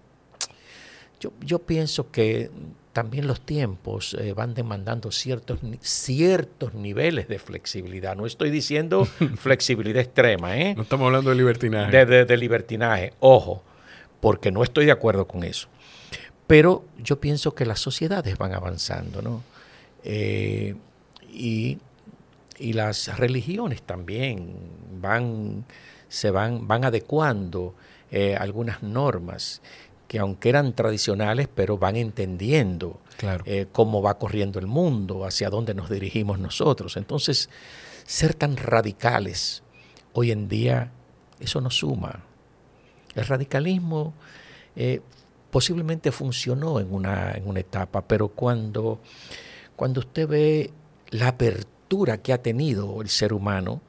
yo, 1.21 1.33
yo 1.41 1.59
pienso 1.61 2.11
que 2.11 2.51
también 2.93 3.27
los 3.27 3.41
tiempos 3.41 4.15
eh, 4.15 4.33
van 4.35 4.55
demandando 4.55 5.11
ciertos, 5.11 5.61
ciertos 5.81 6.75
niveles 6.75 7.27
de 7.29 7.39
flexibilidad. 7.39 8.17
No 8.17 8.27
estoy 8.27 8.51
diciendo 8.51 9.05
flexibilidad 9.37 10.03
extrema, 10.03 10.57
¿eh? 10.59 10.75
No 10.75 10.83
estamos 10.83 11.07
hablando 11.07 11.31
de 11.31 11.37
libertinaje. 11.37 12.05
De, 12.05 12.37
libertinaje, 12.37 13.15
ojo, 13.21 13.63
porque 14.21 14.51
no 14.51 14.63
estoy 14.63 14.85
de 14.87 14.93
acuerdo 14.93 15.27
con 15.27 15.43
eso. 15.43 15.69
Pero 16.47 16.85
yo 16.99 17.19
pienso 17.19 17.55
que 17.55 17.65
las 17.65 17.81
sociedades 17.81 18.37
van 18.37 18.53
avanzando, 18.53 19.23
¿no? 19.23 19.43
Eh, 20.05 20.75
y, 21.33 21.79
las 22.59 23.19
religiones 23.19 23.83
también 23.83 24.55
van, 25.01 25.65
se 26.09 26.31
van, 26.31 26.69
van 26.69 26.85
adecuando 26.85 27.75
eh, 28.13 28.37
algunas 28.37 28.85
normas 28.85 29.61
que 30.13 30.19
aunque 30.19 30.51
eran 30.51 30.75
tradicionales, 30.75 31.49
pero 31.49 31.79
van 31.79 31.97
entendiendo 31.97 33.01
eh, 33.47 33.65
cómo 33.73 34.03
va 34.03 34.19
corriendo 34.19 34.59
el 34.59 34.67
mundo, 34.67 35.25
hacia 35.25 35.49
dónde 35.49 35.73
nos 35.73 35.89
dirigimos 35.89 36.39
nosotros. 36.39 36.99
Entonces, 36.99 37.49
ser 38.05 38.35
tan 38.35 38.59
radicales 38.59 39.63
hoy 40.13 40.31
en 40.31 40.49
día, 40.49 40.93
eso 41.41 41.63
no 41.63 41.71
suma. 41.71 42.25
El 43.15 43.25
radicalismo 43.25 44.13
eh, 44.77 45.01
posiblemente 45.51 46.13
funcionó 46.13 46.79
en 46.79 46.93
una, 46.93 47.33
en 47.33 47.49
una 47.49 47.61
etapa, 47.61 48.03
pero 48.07 48.29
cuando, 48.29 49.01
cuando 49.77 50.01
usted 50.01 50.29
ve 50.29 50.71
la 51.09 51.29
apertura 51.29 52.19
que 52.19 52.35
ha 52.35 52.43
tenido 52.43 53.01
el 53.01 53.09
ser 53.09 53.33
humano, 53.33 53.81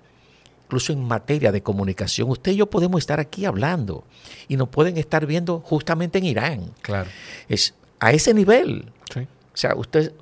incluso 0.74 0.92
en 0.92 1.04
materia 1.04 1.52
de 1.52 1.62
comunicación. 1.62 2.32
Usted 2.32 2.54
y 2.54 2.56
yo 2.56 2.68
podemos 2.68 2.98
estar 2.98 3.20
aquí 3.20 3.46
hablando 3.46 4.06
y 4.48 4.58
nos 4.58 4.70
pueden 4.70 4.98
estar 4.98 5.28
viendo 5.28 5.60
justamente 5.60 6.18
en 6.18 6.26
Irán. 6.26 6.72
Claro. 6.82 7.10
Es 7.48 7.76
a 8.00 8.12
ese 8.12 8.34
nivel. 8.34 8.92
Sí. 9.14 9.20
O 9.20 9.58
sea, 9.58 9.76
usted, 9.76 10.14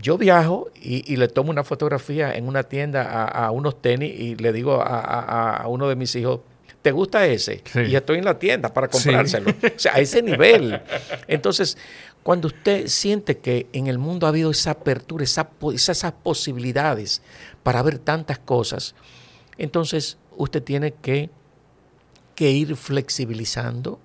yo 0.00 0.16
viajo 0.16 0.70
y, 0.80 1.16
le 1.16 1.26
tomo 1.26 1.50
una 1.50 1.64
fotografía 1.64 2.36
en 2.36 2.46
una 2.46 2.62
tienda 2.62 3.24
a, 3.24 3.50
unos 3.50 3.82
tenis 3.82 4.14
y 4.16 4.36
le 4.36 4.52
digo 4.52 4.80
a, 4.80 5.64
uno 5.66 5.88
de 5.88 5.96
mis 5.96 6.14
hijos, 6.14 6.38
¿te 6.80 6.92
gusta 6.92 7.26
ese? 7.26 7.64
Y 7.74 7.96
estoy 7.96 8.18
en 8.18 8.26
la 8.26 8.38
tienda 8.38 8.72
para 8.72 8.86
comprárselo. 8.86 9.50
O 9.76 9.78
sea, 9.78 9.96
a 9.96 9.98
ese 9.98 10.22
nivel. 10.22 10.80
Entonces, 11.26 11.76
cuando 12.22 12.46
usted 12.46 12.86
siente 12.86 13.38
que 13.38 13.66
en 13.72 13.88
el 13.88 13.98
mundo 13.98 14.26
ha 14.26 14.28
habido 14.28 14.52
esa 14.52 14.70
apertura, 14.70 15.24
esas 15.24 16.12
posibilidades 16.22 17.22
para 17.64 17.82
ver 17.82 17.98
tantas 17.98 18.38
cosas, 18.38 18.94
entonces, 19.58 20.18
usted 20.36 20.62
tiene 20.62 20.92
que, 20.92 21.30
que 22.34 22.50
ir 22.50 22.76
flexibilizando 22.76 24.00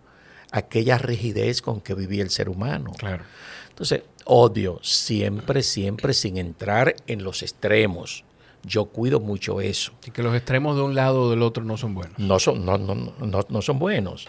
aquella 0.52 0.98
rigidez 0.98 1.62
con 1.62 1.82
que 1.82 1.94
vivía 1.94 2.24
el 2.24 2.30
ser 2.30 2.50
humano. 2.50 2.92
Claro. 2.98 3.24
Entonces, 3.70 4.04
odio 4.26 4.80
siempre, 4.82 5.64
siempre 5.64 6.14
sin 6.14 6.38
entrar 6.38 6.96
en 7.08 7.24
los 7.24 7.42
extremos. 7.42 8.24
Yo 8.64 8.86
cuido 8.86 9.20
mucho 9.20 9.62
eso. 9.62 9.94
Y 10.06 10.12
que 10.12 10.24
los 10.24 10.36
extremos 10.36 10.76
de 10.76 10.84
un 10.84 10.96
lado 10.96 11.24
o 11.24 11.30
del 11.30 11.42
otro 11.42 11.64
no 11.64 11.78
son 11.78 11.94
buenos. 11.96 12.18
No 12.18 12.40
son, 12.40 12.66
no, 12.66 12.78
no, 12.78 12.96
no, 12.96 13.46
no 13.48 13.62
son 13.62 13.80
buenos 13.80 14.28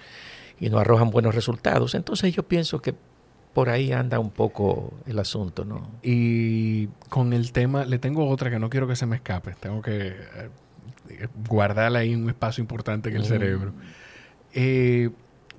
y 0.59 0.71
no 0.71 0.79
arrojan 0.79 1.11
buenos 1.11 1.35
resultados. 1.35 1.95
Entonces 1.95 2.35
yo 2.35 2.43
pienso 2.43 2.81
que 2.81 2.95
por 3.53 3.69
ahí 3.69 3.93
anda 3.93 4.19
un 4.19 4.31
poco 4.31 4.93
el 5.07 5.19
asunto, 5.19 5.65
¿no? 5.65 5.89
Y 6.03 6.89
con 7.09 7.33
el 7.33 7.53
tema, 7.53 7.85
le 7.85 7.99
tengo 7.99 8.29
otra 8.29 8.51
que 8.51 8.59
no 8.59 8.69
quiero 8.69 8.89
que 8.89 8.97
se 8.97 9.07
me 9.07 9.17
escape. 9.17 9.55
Tengo 9.61 9.81
que 9.81 10.09
eh, 10.09 10.51
guardarla 11.49 12.01
ahí 12.01 12.13
en 12.13 12.23
un 12.25 12.29
espacio 12.31 12.63
importante 12.63 13.09
en 13.11 13.17
el 13.17 13.23
Mm. 13.23 13.27
cerebro. 13.27 13.73
Eh, 14.53 15.11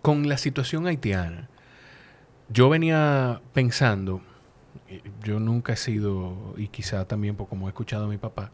con 0.02 0.28
la 0.30 0.38
situación 0.38 0.88
haitiana, 0.88 1.50
yo 2.50 2.70
venía 2.70 3.42
pensando, 3.54 4.22
eh, 4.88 5.02
yo 5.24 5.40
nunca 5.40 5.74
he 5.74 5.78
sido, 5.78 6.54
y 6.58 6.68
quizá 6.68 7.06
también 7.06 7.36
por 7.36 7.48
como 7.48 7.68
he 7.68 7.70
escuchado 7.70 8.06
a 8.06 8.08
mi 8.08 8.18
papá, 8.18 8.52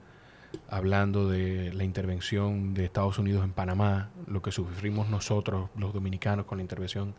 hablando 0.70 1.30
de 1.30 1.72
la 1.74 1.84
intervención 1.84 2.74
de 2.74 2.86
Estados 2.86 3.18
Unidos 3.20 3.44
en 3.44 3.52
Panamá, 3.54 4.10
lo 4.28 4.42
que 4.42 4.52
sufrimos 4.52 5.10
nosotros, 5.10 5.70
los 5.78 5.94
dominicanos, 5.94 6.46
con 6.46 6.58
la 6.58 6.62
intervención 6.64 7.14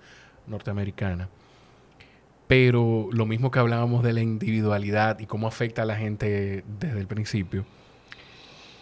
norteamericana. 0.47 1.29
Pero 2.49 3.09
lo 3.13 3.25
mismo 3.25 3.51
que 3.51 3.59
hablábamos 3.59 4.03
de 4.03 4.13
la 4.13 4.21
individualidad 4.21 5.19
y 5.21 5.27
cómo 5.27 5.47
afecta 5.47 5.83
a 5.83 5.85
la 5.87 5.97
gente 5.97 6.65
desde 6.81 7.01
el 7.01 7.07
principio, 7.07 7.65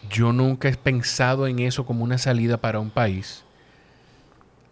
yo 0.08 0.32
nunca 0.32 0.68
he 0.68 0.76
pensado 0.76 1.46
en 1.46 1.58
eso 1.58 1.84
como 1.86 2.04
una 2.04 2.18
salida 2.18 2.56
para 2.56 2.80
un 2.80 2.90
país 2.90 3.44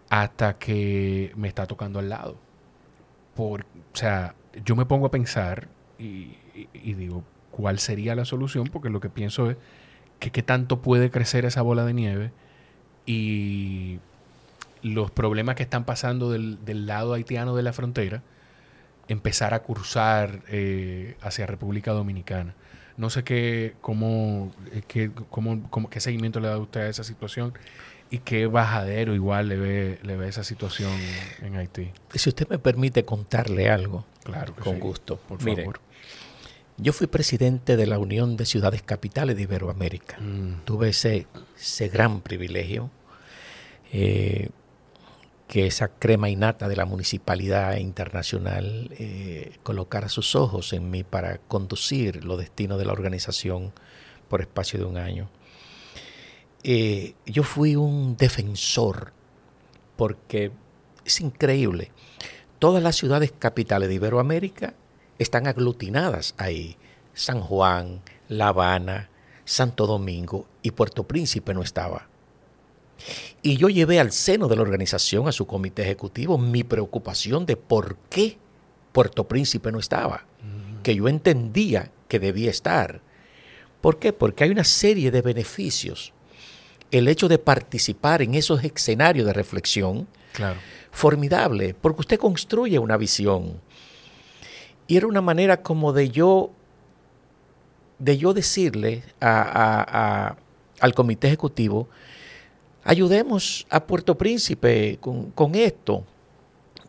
hasta 0.09 0.59
que 0.59 1.33
me 1.37 1.49
está 1.49 1.67
tocando 1.67 1.99
al 1.99 2.09
lado. 2.09 2.37
Por, 3.35 3.63
o 3.63 3.97
sea, 3.97 4.35
yo 4.65 4.75
me 4.75 4.87
pongo 4.87 5.07
a 5.07 5.11
pensar 5.11 5.69
y, 5.99 6.37
digo, 6.73 7.25
¿cuál 7.51 7.79
sería 7.79 8.15
la 8.15 8.25
solución? 8.25 8.69
Porque 8.69 8.91
lo 8.91 9.01
que 9.01 9.11
pienso 9.11 9.51
es 9.51 9.57
que 10.19 10.31
qué 10.31 10.43
tanto 10.43 10.81
puede 10.81 11.11
crecer 11.11 11.45
esa 11.45 11.63
bola 11.63 11.85
de 11.85 11.95
nieve 11.95 12.33
y 13.07 14.01
los 14.83 15.11
problemas 15.11 15.57
que 15.57 15.63
están 15.63 15.85
pasando 15.85 16.31
del, 16.31 16.65
del 16.65 16.87
lado 16.87 17.15
haitiano 17.15 17.55
de 17.55 17.63
la 17.63 17.73
frontera 17.73 18.23
empezar 19.09 19.55
a 19.55 19.63
cursar 19.63 20.43
eh, 20.49 21.17
hacia 21.23 21.47
República 21.47 21.93
Dominicana. 21.93 22.55
No 22.99 23.09
sé 23.11 23.25
qué, 23.25 23.75
cómo, 23.81 24.53
eh, 24.73 24.83
qué, 24.87 25.11
cómo, 25.31 25.63
cómo- 25.71 25.89
qué 25.89 26.01
seguimiento 26.01 26.41
le 26.41 26.49
da 26.49 26.59
usted 26.59 26.81
a 26.81 26.89
esa 26.89 27.05
situación 27.05 27.55
y 28.11 28.19
qué 28.19 28.47
bajadero 28.47 29.15
igual 29.15 29.49
le 29.49 29.57
ve, 29.57 29.99
le 30.03 30.17
ve 30.17 30.29
esa 30.29 30.43
situación 30.45 30.91
en 31.43 31.57
Haití. 31.57 31.91
Si 32.15 32.29
usted 32.29 32.49
me 32.49 32.59
permite 32.59 33.05
contarle 33.05 33.71
algo, 33.71 34.05
Claro 34.25 34.55
que 34.55 34.61
con 34.63 34.75
sí. 34.75 34.81
gusto. 34.81 35.17
Por 35.29 35.43
Mire, 35.45 35.63
favor. 35.63 35.81
yo 36.77 36.93
fui 36.93 37.07
presidente 37.07 37.77
de 37.77 37.87
la 37.87 37.99
Unión 37.99 38.37
de 38.37 38.45
Ciudades 38.47 38.83
Capitales 38.83 39.37
de 39.37 39.43
Iberoamérica. 39.43 40.19
Mm, 40.21 40.65
tuve 40.65 40.89
ese, 40.91 41.27
ese 41.59 41.89
gran 41.89 42.21
privilegio 42.21 42.91
eh, 43.93 44.51
que 45.49 45.67
esa 45.67 45.89
crema 45.89 46.29
innata 46.29 46.69
de 46.69 46.77
la 46.77 46.85
municipalidad 46.85 47.79
internacional 47.79 48.91
eh, 48.99 49.57
colocara 49.63 50.11
sus 50.11 50.37
ojos 50.37 50.75
en 50.75 50.91
mí 50.91 51.05
para 51.05 51.39
conducir 51.39 52.23
los 52.25 52.39
destinos 52.39 52.79
de 52.79 52.85
la 52.85 52.93
organización 52.93 53.73
por 54.29 54.43
espacio 54.43 54.79
de 54.79 54.85
un 54.85 54.99
año. 54.99 55.31
Eh, 56.63 57.15
yo 57.25 57.45
fui 57.45 57.77
un 57.77 58.19
defensor 58.19 59.13
porque 59.97 60.53
es 61.07 61.21
increíble. 61.23 61.93
Todas 62.59 62.83
las 62.83 62.97
ciudades 62.97 63.33
capitales 63.37 63.89
de 63.89 63.95
Iberoamérica 63.95 64.75
están 65.19 65.47
aglutinadas 65.47 66.35
ahí. 66.37 66.77
San 67.15 67.41
Juan, 67.41 68.03
La 68.29 68.49
Habana, 68.49 69.09
Santo 69.47 69.87
Domingo 69.87 70.47
y 70.63 70.73
Puerto 70.73 71.05
Príncipe 71.05 71.55
no 71.55 71.63
estaba. 71.63 72.08
Y 73.43 73.57
yo 73.57 73.69
llevé 73.69 74.01
al 74.01 74.13
seno 74.13 74.49
de 74.49 74.57
la 74.57 74.63
organización, 74.63 75.29
a 75.29 75.33
su 75.33 75.47
comité 75.47 75.83
ejecutivo, 75.83 76.37
mi 76.39 76.65
preocupación 76.65 77.47
de 77.47 77.57
por 77.57 77.97
qué 78.11 78.39
Puerto 78.93 79.29
Príncipe 79.29 79.71
no 79.71 79.79
estaba, 79.79 80.25
que 80.83 80.95
yo 80.95 81.09
entendía 81.09 81.91
que 82.09 82.19
debía 82.19 82.51
estar. 82.51 83.01
¿Por 83.81 83.99
qué? 83.99 84.13
Porque 84.13 84.45
hay 84.45 84.51
una 84.51 84.65
serie 84.65 85.11
de 85.11 85.23
beneficios. 85.23 86.13
El 86.91 87.07
hecho 87.07 87.29
de 87.29 87.39
participar 87.39 88.23
en 88.23 88.35
esos 88.35 88.65
escenarios 88.65 89.27
de 89.27 89.33
reflexión, 89.33 90.09
claro. 90.33 90.59
formidable, 90.91 91.75
porque 91.81 92.01
usted 92.01 92.19
construye 92.19 92.79
una 92.79 92.97
visión. 92.97 93.61
Y 94.89 94.97
era 94.97 95.07
una 95.07 95.21
manera 95.21 95.63
como 95.63 95.93
de 95.93 96.09
yo, 96.11 96.51
de 97.99 98.17
yo 98.17 98.33
decirle 98.33 99.03
a- 99.21 99.43
a- 99.43 99.87
a- 100.29 100.37
al 100.81 100.95
comité 100.95 101.27
ejecutivo, 101.29 101.89
ayudemos 102.89 103.67
a 103.71 103.85
Puerto 103.87 104.17
Príncipe 104.17 104.97
con, 105.01 105.31
con 105.33 105.55
esto, 105.55 106.05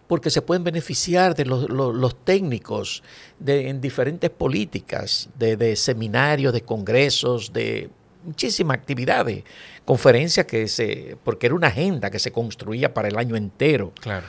porque 0.07 0.29
se 0.29 0.41
pueden 0.41 0.63
beneficiar 0.63 1.35
de 1.35 1.45
los, 1.45 1.69
los- 1.69 1.93
los 1.93 2.15
técnicos 2.25 3.03
de, 3.37 3.69
en 3.69 3.81
diferentes 3.81 4.29
políticas, 4.29 5.29
de, 5.37 5.55
de 5.57 5.75
seminarios, 5.75 6.53
de 6.53 6.61
congresos, 6.61 7.51
de 7.53 7.89
muchísimas 8.23 8.77
actividades, 8.77 9.43
conferencias 9.85 10.45
que 10.45 10.67
se, 10.67 11.17
porque 11.23 11.47
era 11.47 11.55
una 11.55 11.67
agenda 11.67 12.09
que 12.09 12.19
se 12.19 12.31
construía 12.31 12.93
para 12.93 13.07
el 13.09 13.17
año 13.17 13.35
entero. 13.35 13.91
Claro. 13.99 14.25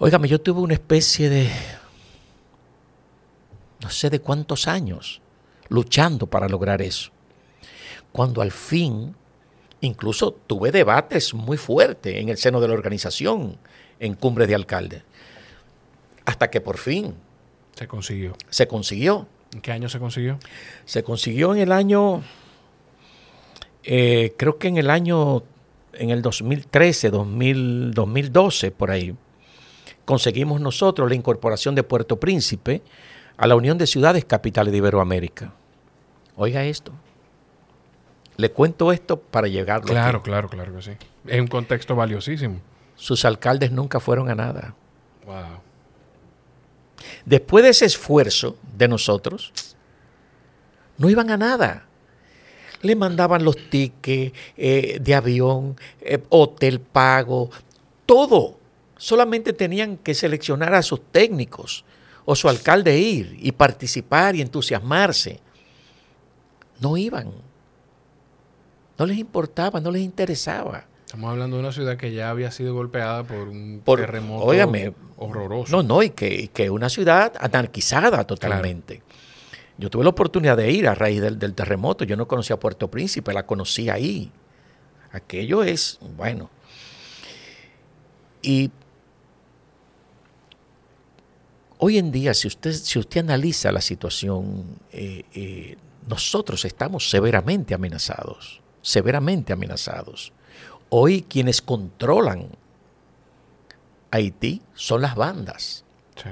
Óigame, 0.00 0.28
yo 0.28 0.40
tuve 0.40 0.60
una 0.60 0.74
especie 0.74 1.28
de, 1.30 1.48
no 3.82 3.90
sé 3.90 4.10
de 4.10 4.20
cuántos 4.20 4.66
años, 4.66 5.20
luchando 5.68 6.26
para 6.26 6.48
lograr 6.48 6.82
eso. 6.82 7.10
Cuando 8.12 8.42
al 8.42 8.50
fin, 8.50 9.14
incluso 9.80 10.32
tuve 10.32 10.70
debates 10.72 11.34
muy 11.34 11.56
fuertes 11.56 12.16
en 12.16 12.28
el 12.28 12.36
seno 12.36 12.60
de 12.60 12.68
la 12.68 12.74
organización, 12.74 13.58
en 13.98 14.14
cumbres 14.14 14.48
de 14.48 14.54
alcaldes, 14.54 15.02
hasta 16.24 16.50
que 16.50 16.60
por 16.60 16.78
fin 16.78 17.14
Se 17.74 17.86
consiguió. 17.86 18.36
se 18.48 18.66
consiguió. 18.66 19.26
¿En 19.52 19.60
qué 19.60 19.72
año 19.72 19.88
se 19.88 19.98
consiguió? 19.98 20.38
Se 20.84 21.02
consiguió 21.02 21.54
en 21.54 21.60
el 21.60 21.72
año, 21.72 22.22
eh, 23.82 24.34
creo 24.36 24.58
que 24.58 24.68
en 24.68 24.76
el 24.76 24.90
año, 24.90 25.42
en 25.94 26.10
el 26.10 26.22
2013, 26.22 27.10
2000, 27.10 27.92
2012, 27.92 28.70
por 28.70 28.90
ahí, 28.92 29.14
conseguimos 30.04 30.60
nosotros 30.60 31.08
la 31.08 31.16
incorporación 31.16 31.74
de 31.74 31.82
Puerto 31.82 32.20
Príncipe 32.20 32.82
a 33.36 33.46
la 33.46 33.56
Unión 33.56 33.76
de 33.76 33.86
Ciudades 33.86 34.24
Capitales 34.24 34.70
de 34.70 34.78
Iberoamérica. 34.78 35.52
Oiga 36.36 36.64
esto. 36.64 36.92
Le 38.40 38.50
cuento 38.50 38.90
esto 38.90 39.20
para 39.20 39.48
llegar. 39.48 39.82
Claro, 39.82 40.22
claro, 40.22 40.48
claro 40.48 40.74
que 40.74 40.80
sí. 40.80 40.92
Es 41.26 41.38
un 41.38 41.46
contexto 41.46 41.94
valiosísimo. 41.94 42.58
Sus 42.96 43.26
alcaldes 43.26 43.70
nunca 43.70 44.00
fueron 44.00 44.30
a 44.30 44.34
nada. 44.34 44.74
Wow. 45.26 45.60
Después 47.26 47.64
de 47.64 47.70
ese 47.70 47.84
esfuerzo 47.84 48.56
de 48.78 48.88
nosotros, 48.88 49.52
no 50.96 51.10
iban 51.10 51.30
a 51.30 51.36
nada. 51.36 51.84
Le 52.80 52.96
mandaban 52.96 53.44
los 53.44 53.56
tickets 53.68 54.34
eh, 54.56 54.98
de 55.02 55.14
avión, 55.14 55.76
eh, 56.00 56.18
hotel 56.30 56.80
pago, 56.80 57.50
todo. 58.06 58.58
Solamente 58.96 59.52
tenían 59.52 59.98
que 59.98 60.14
seleccionar 60.14 60.72
a 60.72 60.82
sus 60.82 61.02
técnicos 61.12 61.84
o 62.24 62.34
su 62.34 62.48
alcalde 62.48 62.98
ir 62.98 63.36
y 63.38 63.52
participar 63.52 64.34
y 64.34 64.40
entusiasmarse. 64.40 65.40
No 66.80 66.96
iban. 66.96 67.49
No 69.00 69.06
les 69.06 69.16
importaba, 69.16 69.80
no 69.80 69.90
les 69.90 70.02
interesaba. 70.02 70.84
Estamos 71.06 71.30
hablando 71.30 71.56
de 71.56 71.62
una 71.62 71.72
ciudad 71.72 71.96
que 71.96 72.12
ya 72.12 72.28
había 72.28 72.50
sido 72.50 72.74
golpeada 72.74 73.24
por 73.24 73.48
un 73.48 73.80
Por- 73.82 73.98
terremoto 73.98 74.44
óigame, 74.44 74.92
horroroso. 75.16 75.74
No, 75.74 75.82
no, 75.82 76.02
y 76.02 76.10
que, 76.10 76.28
y 76.42 76.48
que 76.48 76.68
una 76.68 76.90
ciudad 76.90 77.32
anarquizada 77.40 78.26
totalmente. 78.26 79.02
Yo 79.78 79.88
tuve 79.88 80.04
la 80.04 80.10
oportunidad 80.10 80.58
de 80.58 80.70
ir 80.70 80.86
a 80.86 80.94
raíz 80.94 81.22
del, 81.22 81.38
del 81.38 81.54
terremoto. 81.54 82.04
Yo 82.04 82.14
no 82.14 82.28
conocía 82.28 82.60
Puerto 82.60 82.90
Príncipe, 82.90 83.32
la 83.32 83.46
conocí 83.46 83.88
ahí. 83.88 84.30
Aquello 85.12 85.62
es, 85.62 85.98
bueno. 86.18 86.50
Y 88.42 88.70
hoy 91.78 91.96
en 91.96 92.12
día, 92.12 92.34
si 92.34 92.48
usted, 92.48 92.72
si 92.74 92.98
usted 92.98 93.20
analiza 93.20 93.72
la 93.72 93.80
situación, 93.80 94.78
eh, 94.92 95.22
eh, 95.32 95.76
nosotros 96.06 96.66
estamos 96.66 97.08
severamente 97.08 97.72
amenazados, 97.72 98.60
severamente 98.82 99.52
amenazados. 99.52 100.32
Hoy 100.88 101.22
quienes 101.22 101.62
controlan 101.62 102.48
Haití 104.10 104.62
son 104.74 105.02
las 105.02 105.14
bandas. 105.14 105.84
Sí. 106.16 106.30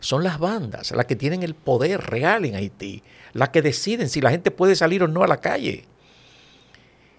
Son 0.00 0.24
las 0.24 0.38
bandas 0.38 0.92
las 0.92 1.06
que 1.06 1.16
tienen 1.16 1.42
el 1.42 1.54
poder 1.54 2.00
real 2.00 2.44
en 2.44 2.54
Haití, 2.54 3.02
las 3.32 3.50
que 3.50 3.62
deciden 3.62 4.08
si 4.08 4.20
la 4.20 4.30
gente 4.30 4.50
puede 4.50 4.76
salir 4.76 5.02
o 5.02 5.08
no 5.08 5.22
a 5.22 5.28
la 5.28 5.40
calle. 5.40 5.84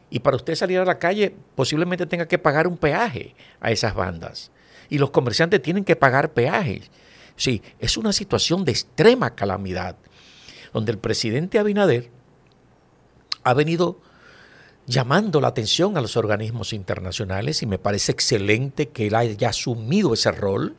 Y 0.10 0.19
para 0.19 0.38
usted 0.38 0.56
salir 0.56 0.80
a 0.80 0.86
la 0.86 0.99
calle 0.99 1.36
posiblemente 1.56 2.06
tenga 2.06 2.28
que 2.28 2.38
pagar 2.38 2.68
un 2.68 2.78
peaje 2.78 3.36
a 3.60 3.72
esas 3.72 3.94
bandas. 3.94 4.52
Y 4.90 4.99
los 4.99 5.10
comerciantes 5.10 5.61
tienen 5.61 5.84
que 5.84 5.95
pagar 5.95 6.32
peajes. 6.32 6.90
Sí, 7.36 7.61
es 7.80 7.98
una 7.98 8.14
situación 8.14 8.65
de 8.65 8.72
extrema 8.72 9.36
calamidad, 9.36 9.95
donde 10.74 10.91
el 10.91 10.98
presidente 10.98 11.60
Abinader 11.60 12.10
ha 13.44 13.53
venido 13.53 13.99
llamando 14.88 15.41
la 15.41 15.49
atención 15.49 15.97
a 15.97 16.01
los 16.01 16.15
organismos 16.15 16.73
internacionales 16.73 17.61
y 17.61 17.65
me 17.65 17.77
parece 17.77 18.14
excelente 18.14 18.88
que 18.88 19.07
él 19.07 19.15
haya 19.15 19.49
asumido 19.49 20.14
ese 20.14 20.31
rol 20.31 20.76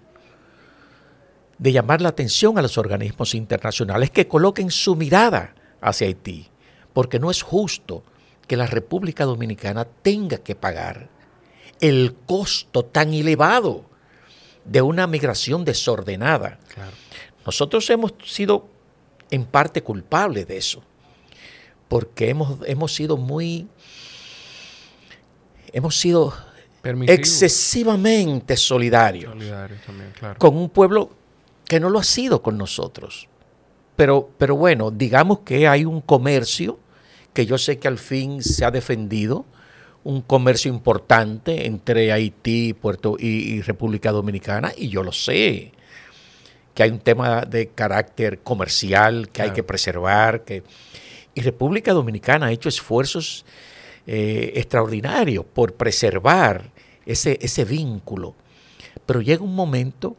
de 1.58 1.72
llamar 1.72 2.00
la 2.00 2.08
atención 2.08 2.58
a 2.58 2.62
los 2.62 2.78
organismos 2.78 3.34
internacionales 3.34 4.10
que 4.10 4.26
coloquen 4.26 4.70
su 4.70 4.96
mirada 4.96 5.54
hacia 5.80 6.06
Haití, 6.06 6.48
porque 6.94 7.18
no 7.18 7.30
es 7.30 7.42
justo 7.42 8.02
que 8.46 8.56
la 8.56 8.66
República 8.66 9.26
Dominicana 9.26 9.84
tenga 9.84 10.38
que 10.38 10.54
pagar 10.54 11.10
el 11.80 12.16
costo 12.26 12.84
tan 12.84 13.12
elevado 13.12 13.84
de 14.64 14.80
una 14.80 15.06
migración 15.06 15.64
desordenada. 15.64 16.58
Nosotros 17.44 17.88
hemos 17.90 18.14
sido 18.24 18.68
en 19.30 19.44
parte 19.44 19.82
culpables 19.82 20.48
de 20.48 20.56
eso, 20.56 20.82
porque 21.88 22.30
hemos, 22.30 22.58
hemos 22.66 22.94
sido 22.94 23.16
muy, 23.16 23.68
hemos 25.72 25.98
sido 25.98 26.34
excesivamente 26.82 28.56
solidarios, 28.56 29.34
con 30.38 30.56
un 30.56 30.68
pueblo 30.70 31.10
que 31.66 31.80
no 31.80 31.90
lo 31.90 31.98
ha 31.98 32.04
sido 32.04 32.42
con 32.42 32.56
nosotros. 32.56 33.28
Pero, 33.96 34.30
pero 34.38 34.56
bueno, 34.56 34.90
digamos 34.90 35.40
que 35.40 35.66
hay 35.66 35.84
un 35.84 36.00
comercio 36.00 36.78
que 37.32 37.46
yo 37.46 37.58
sé 37.58 37.78
que 37.78 37.88
al 37.88 37.98
fin 37.98 38.42
se 38.42 38.64
ha 38.64 38.70
defendido, 38.70 39.44
un 40.04 40.22
comercio 40.22 40.72
importante 40.72 41.66
entre 41.66 42.12
Haití 42.12 42.72
Puerto 42.72 43.16
y, 43.18 43.60
República 43.62 44.10
Dominicana, 44.10 44.72
y 44.76 44.88
yo 44.88 45.02
lo 45.02 45.12
sé, 45.12 45.72
que 46.74 46.82
hay 46.82 46.90
un 46.90 47.00
tema 47.00 47.42
de 47.42 47.68
carácter 47.68 48.40
comercial 48.40 49.28
que 49.30 49.42
hay 49.42 49.50
que 49.50 49.62
preservar, 49.62 50.44
que, 50.44 50.62
y 51.34 51.40
República 51.42 51.92
Dominicana 51.92 52.46
ha 52.46 52.52
hecho 52.52 52.68
esfuerzos 52.68 53.44
eh, 54.08 54.54
extraordinarios 54.56 55.44
por 55.44 55.74
preservar 55.74 56.72
ese, 57.06 57.38
ese 57.40 57.64
vínculo. 57.64 58.34
Pero 59.06 59.20
llega 59.20 59.44
un 59.44 59.54
momento 59.54 60.16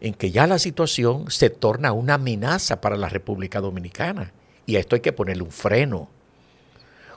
en 0.00 0.14
que 0.14 0.32
ya 0.32 0.48
la 0.48 0.58
situación 0.58 1.30
se 1.30 1.50
torna 1.50 1.92
una 1.92 2.14
amenaza 2.14 2.80
para 2.80 2.96
la 2.96 3.08
República 3.08 3.60
Dominicana. 3.60 4.32
Y 4.66 4.74
a 4.74 4.80
esto 4.80 4.96
hay 4.96 5.00
que 5.00 5.12
ponerle 5.12 5.44
un 5.44 5.52
freno 5.52 6.10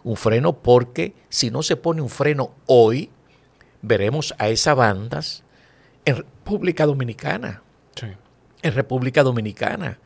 un 0.03 0.15
freno 0.15 0.53
porque 0.53 1.13
si 1.29 1.51
no 1.51 1.63
se 1.63 1.75
pone 1.75 2.01
un 2.01 2.09
freno 2.09 2.51
hoy, 2.65 3.09
veremos 3.81 4.33
a 4.37 4.49
esas 4.49 4.75
bandas 4.75 5.43
en 6.05 6.17
República 6.17 6.85
Dominicana. 6.85 7.61
En 8.63 8.73
República 8.73 9.23
Dominicana. 9.23 9.99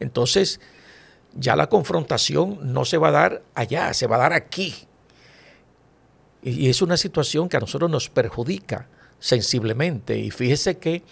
Entonces, 0.00 0.60
ya 1.34 1.56
la 1.56 1.68
confrontación 1.68 2.58
no 2.72 2.84
se 2.84 2.98
va 2.98 3.08
a 3.08 3.12
dar 3.12 3.42
allá, 3.54 3.94
se 3.94 4.06
va 4.06 4.16
a 4.16 4.20
dar 4.20 4.32
aquí. 4.32 4.88
Y 6.42 6.68
es 6.68 6.82
una 6.82 6.96
situación 6.96 7.48
que 7.48 7.56
a 7.56 7.60
nosotros 7.60 7.90
nos 7.90 8.08
perjudica 8.08 8.88
sensiblemente. 9.20 10.18
Y 10.18 10.30
fíjese 10.30 10.78
que 10.78 11.02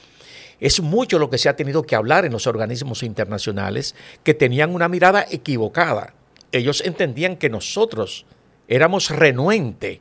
es 0.59 0.81
mucho 0.81 1.19
lo 1.19 1.31
que 1.31 1.39
se 1.39 1.48
ha 1.48 1.57
tenido 1.57 1.85
que 1.85 1.94
hablar 1.94 2.24
en 2.24 2.32
los 2.32 2.47
organismos 2.47 3.02
internacionales 3.02 3.94
que 4.24 4.35
tenían 4.35 4.74
una 4.74 4.89
mirada 4.89 5.24
equivocada 5.31 6.15
ellos 6.52 6.82
entendían 6.85 7.36
que 7.36 7.48
nosotros 7.48 8.27
éramos 8.69 9.11
renuentes 9.11 10.01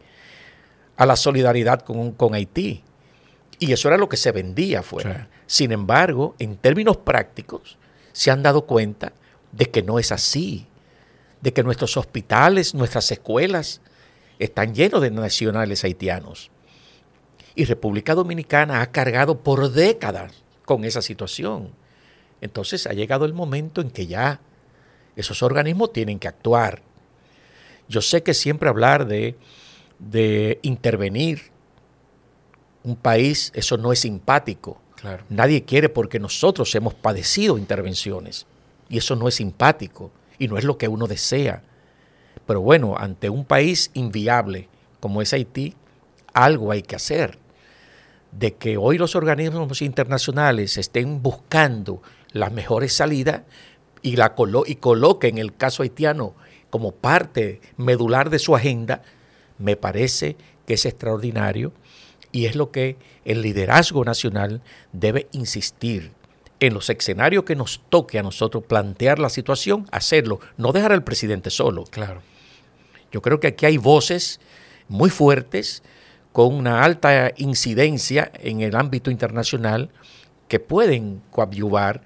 a 0.98 1.06
la 1.06 1.16
solidaridad 1.16 1.82
con, 1.82 2.34
Haití. 2.34 2.84
Y 3.60 3.72
eso 3.72 3.88
era 3.88 3.98
lo 3.98 4.10
que 4.10 4.18
se 4.18 4.32
vendía 4.32 4.80
afuera. 4.80 5.30
Sin 5.46 5.72
embargo, 5.72 6.36
en 6.40 6.58
términos 6.58 6.98
prácticos, 6.98 7.78
se 8.12 8.32
han 8.32 8.44
dado 8.44 8.66
cuenta 8.66 9.14
de 9.52 9.70
que 9.70 9.84
no 9.84 10.00
es 10.00 10.12
así, 10.12 10.66
de 11.42 11.54
que 11.54 11.64
nuestros 11.64 11.98
hospitales, 11.98 12.74
nuestras 12.74 13.12
escuelas 13.12 13.82
están 14.40 14.74
llenos 14.74 15.02
de 15.02 15.12
nacionales 15.12 15.84
haitianos. 15.84 16.50
Y 17.56 17.66
República 17.66 18.16
Dominicana 18.16 18.82
ha 18.82 18.92
cargado 18.92 19.40
por 19.40 19.70
décadas 19.72 20.34
con 20.66 20.86
esa 20.86 21.02
situación. 21.02 21.72
Entonces 22.42 22.88
ha 22.88 22.94
llegado 22.94 23.26
el 23.26 23.34
momento 23.34 23.82
en 23.82 23.92
que 23.92 24.08
ya 24.08 24.40
esos 25.16 25.44
organismos 25.44 25.92
tienen 25.92 26.20
que 26.20 26.30
actuar. 26.30 26.82
Yo 27.90 28.02
sé 28.02 28.24
que 28.24 28.34
siempre 28.34 28.70
hablar 28.70 29.08
de, 29.08 29.36
de 30.00 30.60
intervenir 30.62 31.52
un 32.84 32.96
país, 32.96 33.52
eso 33.54 33.78
no 33.78 33.92
es 33.92 34.00
simpático. 34.00 34.82
Nadie 35.30 35.64
quiere 35.64 35.90
porque 35.90 36.20
nosotros 36.20 36.74
hemos 36.76 36.94
padecido 36.94 37.58
intervenciones 37.58 38.46
y 38.90 38.98
eso 38.98 39.16
no 39.16 39.28
es 39.28 39.36
simpático 39.36 40.12
y 40.38 40.48
no 40.48 40.58
es 40.58 40.64
lo 40.64 40.78
que 40.78 40.88
uno 40.88 41.08
desea. 41.08 41.64
Pero 42.50 42.62
bueno, 42.62 42.96
ante 42.98 43.30
un 43.30 43.46
país 43.46 43.92
inviable 43.94 44.70
como 45.00 45.22
es 45.22 45.34
Haití, 45.34 45.76
algo 46.34 46.72
hay 46.72 46.82
que 46.82 46.96
hacer. 46.96 47.38
De 48.32 48.56
que 48.56 48.76
hoy 48.76 48.98
los 48.98 49.16
organismos 49.16 49.84
internacionales 49.84 50.76
estén 50.78 51.22
buscando 51.22 52.02
las 52.32 52.52
mejores 52.52 52.92
salidas, 52.92 53.44
y, 54.02 54.16
la 54.16 54.34
colo 54.34 54.64
y 54.66 54.78
coloque 54.78 55.28
en 55.28 55.38
el 55.38 55.56
caso 55.56 55.84
haitiano 55.84 56.34
como 56.72 56.92
parte 56.92 57.62
medular 57.78 58.32
de 58.32 58.40
su 58.40 58.56
agenda, 58.56 59.04
me 59.60 59.76
parece 59.76 60.36
que 60.66 60.74
es 60.74 60.88
extraordinario 60.88 61.72
y 62.32 62.48
es 62.48 62.56
lo 62.56 62.72
que 62.72 62.98
el 63.26 63.44
liderazgo 63.44 64.04
nacional 64.06 64.64
debe 64.92 65.28
insistir 65.34 66.14
en 66.60 66.74
los 66.74 66.90
escenarios 66.90 67.44
que 67.44 67.56
nos 67.56 67.80
toque 67.90 68.18
a 68.18 68.24
nosotros 68.24 68.64
plantear 68.64 69.20
la 69.20 69.30
situación, 69.30 69.86
hacerlo, 69.92 70.40
no 70.58 70.72
dejar 70.72 70.94
al 70.94 71.04
presidente 71.04 71.52
solo. 71.52 71.84
Claro. 71.84 72.24
Yo 73.12 73.22
creo 73.22 73.40
que 73.40 73.48
aquí 73.48 73.66
hay 73.66 73.78
voces 73.78 74.40
muy 74.88 75.10
fuertes 75.10 75.84
con 76.32 76.54
una 76.54 76.84
alta 76.84 77.32
incidencia 77.38 78.32
en 78.36 78.62
el 78.62 78.76
ámbito 78.76 79.12
internacional 79.12 79.90
que 80.48 80.60
pueden 80.60 81.22
coadyuvar 81.32 82.02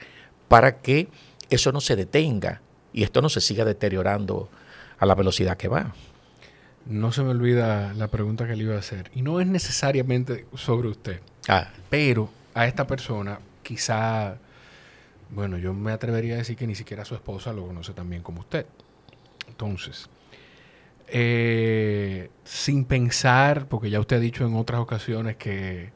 para 0.48 0.82
que 0.82 1.08
eso 1.50 1.72
no 1.72 1.82
se 1.82 1.96
detenga 1.96 2.62
y 2.94 3.04
esto 3.04 3.22
no 3.22 3.30
se 3.30 3.42
siga 3.42 3.66
deteriorando 3.66 4.50
a 5.00 5.06
la 5.06 5.16
velocidad 5.16 5.58
que 5.58 5.68
va. 5.68 5.94
No 6.86 7.12
se 7.12 7.24
me 7.24 7.30
olvida 7.30 7.94
la 7.94 8.10
pregunta 8.10 8.46
que 8.46 8.56
le 8.56 8.64
iba 8.64 8.76
a 8.76 8.80
hacer. 8.80 9.10
Y 9.16 9.22
no 9.22 9.40
es 9.40 9.48
necesariamente 9.48 10.46
sobre 10.56 10.90
usted. 10.90 11.22
Ah. 11.48 11.70
Pero 11.90 12.30
a 12.54 12.68
esta 12.68 12.86
persona, 12.86 13.40
quizá, 13.64 14.38
bueno, 15.30 15.58
yo 15.58 15.74
me 15.74 15.92
atrevería 15.92 16.36
a 16.36 16.38
decir 16.38 16.58
que 16.58 16.68
ni 16.68 16.76
siquiera 16.76 17.06
su 17.06 17.16
esposa 17.16 17.54
lo 17.54 17.66
conoce 17.66 17.94
tan 17.94 18.10
bien 18.10 18.22
como 18.22 18.42
usted. 18.42 18.66
Entonces, 19.48 20.10
eh, 21.14 22.30
sin 22.44 22.84
pensar, 22.84 23.68
porque 23.68 23.90
ya 23.90 24.02
usted 24.02 24.18
ha 24.18 24.20
dicho 24.20 24.46
en 24.46 24.56
otras 24.56 24.82
ocasiones 24.82 25.38
que 25.38 25.92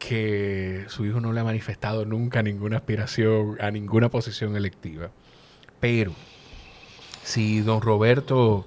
que 0.00 0.86
su 0.88 1.04
hijo 1.04 1.20
no 1.20 1.32
le 1.32 1.40
ha 1.40 1.44
manifestado 1.44 2.06
nunca 2.06 2.42
ninguna 2.42 2.78
aspiración 2.78 3.58
a 3.60 3.70
ninguna 3.70 4.08
posición 4.08 4.56
electiva. 4.56 5.10
Pero 5.78 6.14
si 7.22 7.60
don 7.60 7.82
Roberto 7.82 8.66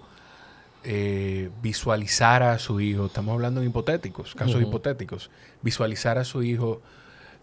eh, 0.84 1.50
visualizara 1.62 2.54
a 2.54 2.60
su 2.60 2.80
hijo, 2.80 3.08
estamos 3.08 3.34
hablando 3.34 3.62
en 3.62 3.68
hipotéticos, 3.68 4.36
casos 4.36 4.62
hipotéticos, 4.62 5.32
visualizara 5.64 6.22
a 6.22 6.24
su 6.24 6.44
hijo 6.44 6.82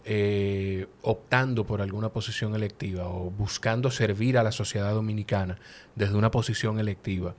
eh, 0.05 0.87
optando 1.03 1.67
por 1.67 1.83
alguna 1.83 2.11
posición 2.11 2.55
electiva 2.55 3.09
o 3.09 3.31
buscando 3.31 3.91
servir 3.91 4.39
a 4.39 4.45
la 4.45 4.53
sociedad 4.53 4.95
dominicana 4.95 5.59
desde 5.97 6.15
una 6.15 6.31
posición 6.31 6.79
electiva, 6.79 7.35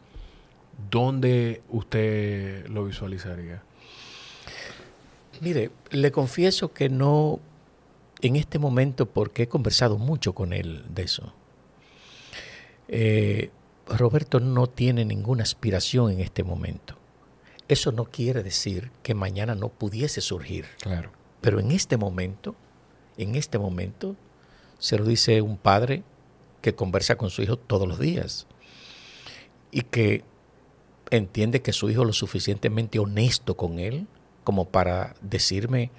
¿dónde 0.89 1.61
usted 1.69 2.67
lo 2.67 2.85
visualizaría? 2.85 3.63
Mire, 5.39 5.71
le 5.89 6.11
confieso 6.11 6.71
que 6.73 6.89
no 6.89 7.39
en 8.21 8.35
este 8.35 8.59
momento, 8.59 9.07
porque 9.07 9.43
he 9.43 9.47
conversado 9.47 9.97
mucho 9.97 10.33
con 10.33 10.53
él 10.53 10.83
de 10.89 11.03
eso. 11.03 11.33
Eh, 12.87 13.49
Roberto 13.87 14.39
no 14.39 14.67
tiene 14.67 15.05
ninguna 15.05 15.43
aspiración 15.43 16.11
en 16.11 16.19
este 16.19 16.43
momento. 16.43 16.97
Eso 17.67 17.91
no 17.91 18.05
quiere 18.05 18.43
decir 18.43 18.91
que 19.01 19.15
mañana 19.15 19.55
no 19.55 19.69
pudiese 19.69 20.21
surgir. 20.21 20.65
Claro. 20.81 21.11
Pero 21.41 21.59
en 21.59 21.71
este 21.71 21.97
momento, 21.97 22.55
en 23.17 23.35
este 23.35 23.57
momento, 23.57 24.15
se 24.77 24.97
lo 24.97 25.05
dice 25.05 25.41
un 25.41 25.57
padre 25.57 26.03
que 26.61 26.75
conversa 26.75 27.15
con 27.15 27.29
su 27.29 27.41
hijo 27.41 27.57
todos 27.57 27.87
los 27.87 27.99
días 27.99 28.45
y 29.71 29.81
que 29.81 30.23
entiende 31.11 31.61
que 31.61 31.73
su 31.73 31.89
hijo 31.89 32.01
es 32.01 32.07
lo 32.07 32.13
suficientemente 32.13 32.97
honesto 32.97 33.55
con 33.55 33.79
él 33.79 34.07
como 34.43 34.69
para 34.69 35.13
decirme, 35.21 35.91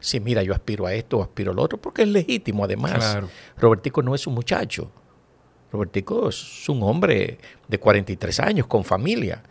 sí, 0.00 0.20
mira, 0.20 0.42
yo 0.42 0.52
aspiro 0.52 0.86
a 0.86 0.92
esto 0.92 1.18
o 1.18 1.22
aspiro 1.22 1.52
al 1.52 1.58
otro, 1.58 1.80
porque 1.80 2.02
es 2.02 2.08
legítimo 2.08 2.64
además. 2.64 3.18
Robertico 3.56 4.02
no 4.02 4.14
es 4.14 4.26
un 4.26 4.34
muchacho. 4.34 4.90
Robertico 5.72 6.28
es 6.28 6.68
un 6.68 6.82
hombre 6.82 7.38
de 7.66 7.78
43 7.78 8.40
años 8.40 8.66
con 8.66 8.84
familia 8.84 9.42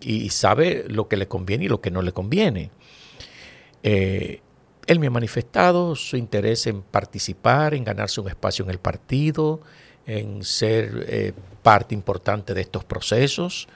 y 0.00 0.30
sabe 0.30 0.84
lo 0.88 1.08
que 1.08 1.16
le 1.16 1.28
conviene 1.28 1.64
y 1.64 1.68
lo 1.68 1.80
que 1.80 1.90
no 1.90 2.02
le 2.02 2.12
conviene. 2.12 2.70
Eh, 3.82 4.40
él 4.86 4.98
me 4.98 5.06
ha 5.06 5.10
manifestado 5.10 5.94
su 5.94 6.16
interés 6.16 6.66
en 6.66 6.82
participar, 6.82 7.74
en 7.74 7.84
ganarse 7.84 8.20
un 8.20 8.28
espacio 8.28 8.64
en 8.64 8.70
el 8.70 8.78
partido, 8.78 9.60
en 10.06 10.42
ser 10.42 11.04
eh, 11.08 11.32
parte 11.62 11.94
importante 11.94 12.54
de 12.54 12.62
estos 12.62 12.84
procesos, 12.84 13.68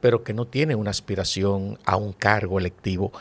pero 0.00 0.24
que 0.24 0.32
no 0.32 0.46
tiene 0.46 0.74
una 0.74 0.90
aspiración 0.90 1.78
a 1.84 1.96
un 1.96 2.12
cargo 2.12 2.58
electivo 2.58 3.12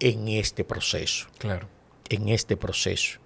en 0.00 0.28
este 0.28 0.64
proceso. 0.64 1.28
Claro. 1.38 1.68
En 2.08 2.28
este 2.28 2.56
proceso. 2.56 3.18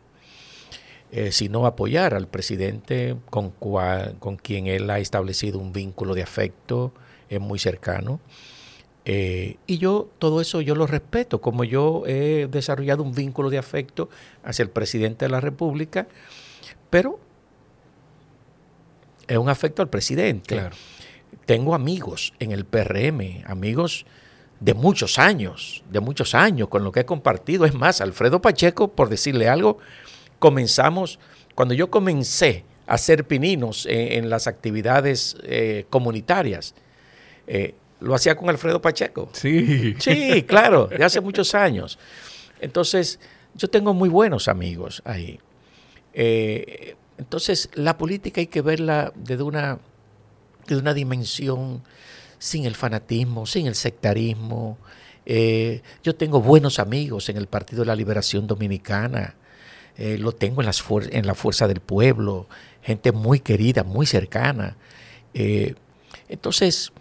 eh, 1.13 1.31
sino 1.31 1.67
apoyar 1.67 2.15
al 2.15 2.27
presidente 2.27 3.17
con, 3.31 3.51
con 3.51 4.37
quien 4.37 4.67
él 4.67 4.91
ha 4.91 4.99
establecido 4.99 5.59
un 5.61 5.73
vínculo 5.73 6.15
de 6.15 6.23
afecto 6.23 6.93
es 7.29 7.41
muy 7.41 7.59
cercano. 7.59 8.21
Eh, 9.05 9.57
y 9.69 9.79
yo 9.79 10.11
todo 10.19 10.41
eso 10.41 10.61
yo 10.61 10.75
lo 10.75 10.87
respeto, 10.89 11.41
como 11.41 11.63
yo 11.63 12.03
he 12.07 12.49
desarrollado 12.51 13.05
un 13.05 13.15
vínculo 13.15 13.51
de 13.51 13.59
afecto 13.59 14.09
hacia 14.43 14.65
el 14.65 14.71
presidente 14.71 15.27
de 15.27 15.29
la 15.31 15.41
República, 15.41 16.09
pero 16.91 17.21
es 19.29 19.39
un 19.39 19.49
afecto 19.49 19.81
al 19.81 19.89
presidente. 19.89 20.61
Tengo 21.47 21.75
amigos 21.75 22.35
en 22.41 22.53
el 22.53 22.65
PRM, 22.65 23.45
amigos 23.47 24.05
de 24.61 24.75
muchos 24.75 25.19
años, 25.19 25.85
de 25.91 26.01
muchos 26.01 26.35
años, 26.35 26.69
con 26.69 26.83
lo 26.83 26.93
que 26.93 27.01
he 27.01 27.07
compartido. 27.07 27.65
Es 27.65 27.75
más, 27.75 28.01
Alfredo 28.01 28.41
Pacheco, 28.41 28.89
por 28.89 29.09
decirle 29.09 29.49
algo, 29.49 29.79
comenzamos, 30.39 31.19
cuando 31.55 31.75
yo 31.75 31.91
comencé 31.91 32.65
a 32.87 32.95
hacer 32.95 33.27
pininos 33.27 33.87
en, 33.89 34.29
las 34.29 34.47
actividades 34.47 35.37
eh, 35.45 35.87
comunitarias, 35.89 36.75
eh, 37.47 37.75
lo 38.01 38.15
hacía 38.15 38.37
con 38.37 38.49
Alfredo 38.49 38.81
Pacheco. 38.81 39.29
Sí. 39.33 39.95
Sí, 39.99 40.43
claro, 40.43 40.87
de 40.87 41.05
hace 41.05 41.21
muchos 41.21 41.55
años. 41.55 41.99
Entonces, 42.61 43.21
yo 43.55 43.69
tengo 43.69 43.95
muy 43.95 44.09
buenos 44.09 44.49
amigos 44.49 45.03
ahí. 45.05 45.41
Eh, 46.13 46.97
entonces, 47.19 47.71
la 47.75 47.97
política 47.97 48.41
hay 48.41 48.47
que 48.47 48.63
verla 48.63 49.13
desde 49.15 49.43
una, 49.43 49.79
desde 50.67 50.81
una 50.81 50.95
dimensión 50.95 51.83
sin 52.39 52.67
el 52.67 52.75
fanatismo, 52.75 53.47
sin 53.47 53.67
el 53.67 53.75
sectarismo. 53.75 54.79
Eh, 55.25 55.83
yo 56.03 56.15
tengo 56.15 56.41
buenos 56.41 56.79
amigos 56.79 57.29
en 57.29 57.37
el 57.37 57.47
Partido 57.47 57.81
de 57.81 57.87
la 57.87 57.97
Liberación 57.97 58.47
Dominicana. 58.47 59.35
Eh, 59.97 60.19
lo 60.19 60.33
tengo 60.33 60.61
en, 60.61 60.67
las 60.67 60.85
en 61.11 61.27
la 61.27 61.35
Fuerza 61.35 61.67
del 61.67 61.81
Pueblo, 61.81 62.49
gente 62.83 63.13
muy 63.13 63.41
querida, 63.41 63.83
muy 63.83 64.07
cercana. 64.07 64.77
entonces, 66.29 66.93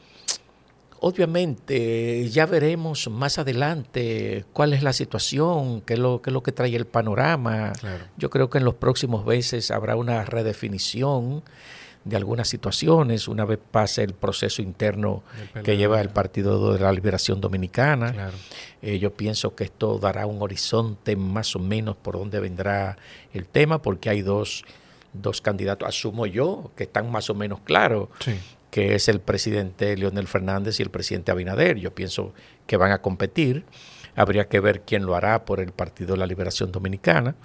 Obviamente, 1.07 2.27
ya 2.29 2.47
veremos 2.47 3.07
más 3.11 3.37
adelante 3.37 4.43
cuál 4.53 4.73
es 4.73 4.81
la 4.81 4.91
situación, 4.91 5.81
qué 5.81 5.93
es 5.93 5.99
lo, 5.99 6.19
qué 6.19 6.31
es 6.31 6.33
lo 6.33 6.41
que 6.41 6.51
trae 6.51 6.75
el 6.75 6.87
panorama. 6.87 7.73
Yo 8.17 8.31
creo 8.31 8.49
que 8.49 8.57
en 8.57 8.63
los 8.65 8.73
próximos 8.73 9.23
meses 9.23 9.69
habrá 9.69 9.97
una 9.97 10.25
redefinición 10.25 11.43
de 12.05 12.15
algunas 12.15 12.47
situaciones 12.47 13.27
una 13.27 13.45
vez 13.45 13.59
pase 13.71 14.03
el 14.03 14.13
proceso 14.13 14.61
interno 14.61 15.23
que 15.63 15.75
lleva 15.75 15.99
el 15.99 16.09
Partido 16.09 16.73
de 16.73 16.79
la 16.79 16.91
Liberación 16.91 17.41
Dominicana. 17.41 18.31
Eh, 18.81 18.99
yo 18.99 19.13
pienso 19.13 19.55
que 19.55 19.65
esto 19.65 19.97
dará 19.97 20.27
un 20.27 20.41
horizonte 20.41 21.15
más 21.15 21.55
o 21.55 21.59
menos 21.59 21.97
por 21.97 22.17
donde 22.17 22.39
vendrá 22.39 22.97
el 23.33 23.47
tema, 23.47 23.81
porque 23.81 24.09
hay 24.09 24.21
dos, 24.21 24.63
dos 25.13 25.41
candidatos, 25.41 25.87
asumo 25.87 26.27
yo, 26.27 26.71
que 26.77 26.83
están 26.83 27.11
más 27.11 27.29
o 27.31 27.33
menos 27.33 27.59
claros. 27.61 28.09
Sí 28.19 28.39
que 28.75 28.93
es 28.93 29.07
el 29.07 29.21
presidente 29.21 29.95
Leonel 29.95 30.27
Fernández 30.27 30.81
y 30.81 30.83
el 30.83 30.89
presidente 30.89 31.31
Abinader. 31.31 31.77
Yo 31.77 31.95
pienso 31.95 32.33
que 32.67 32.75
van 32.75 32.91
a 32.91 33.01
competir. 33.01 33.63
Habría 34.17 34.49
que 34.49 34.59
ver 34.59 34.81
quién 34.81 35.05
lo 35.05 35.15
hará 35.15 35.45
por 35.45 35.61
el 35.61 35.71
Partido 35.71 36.11
de 36.11 36.17
la 36.17 36.27
Liberación 36.27 36.73
Dominicana. 36.73 37.35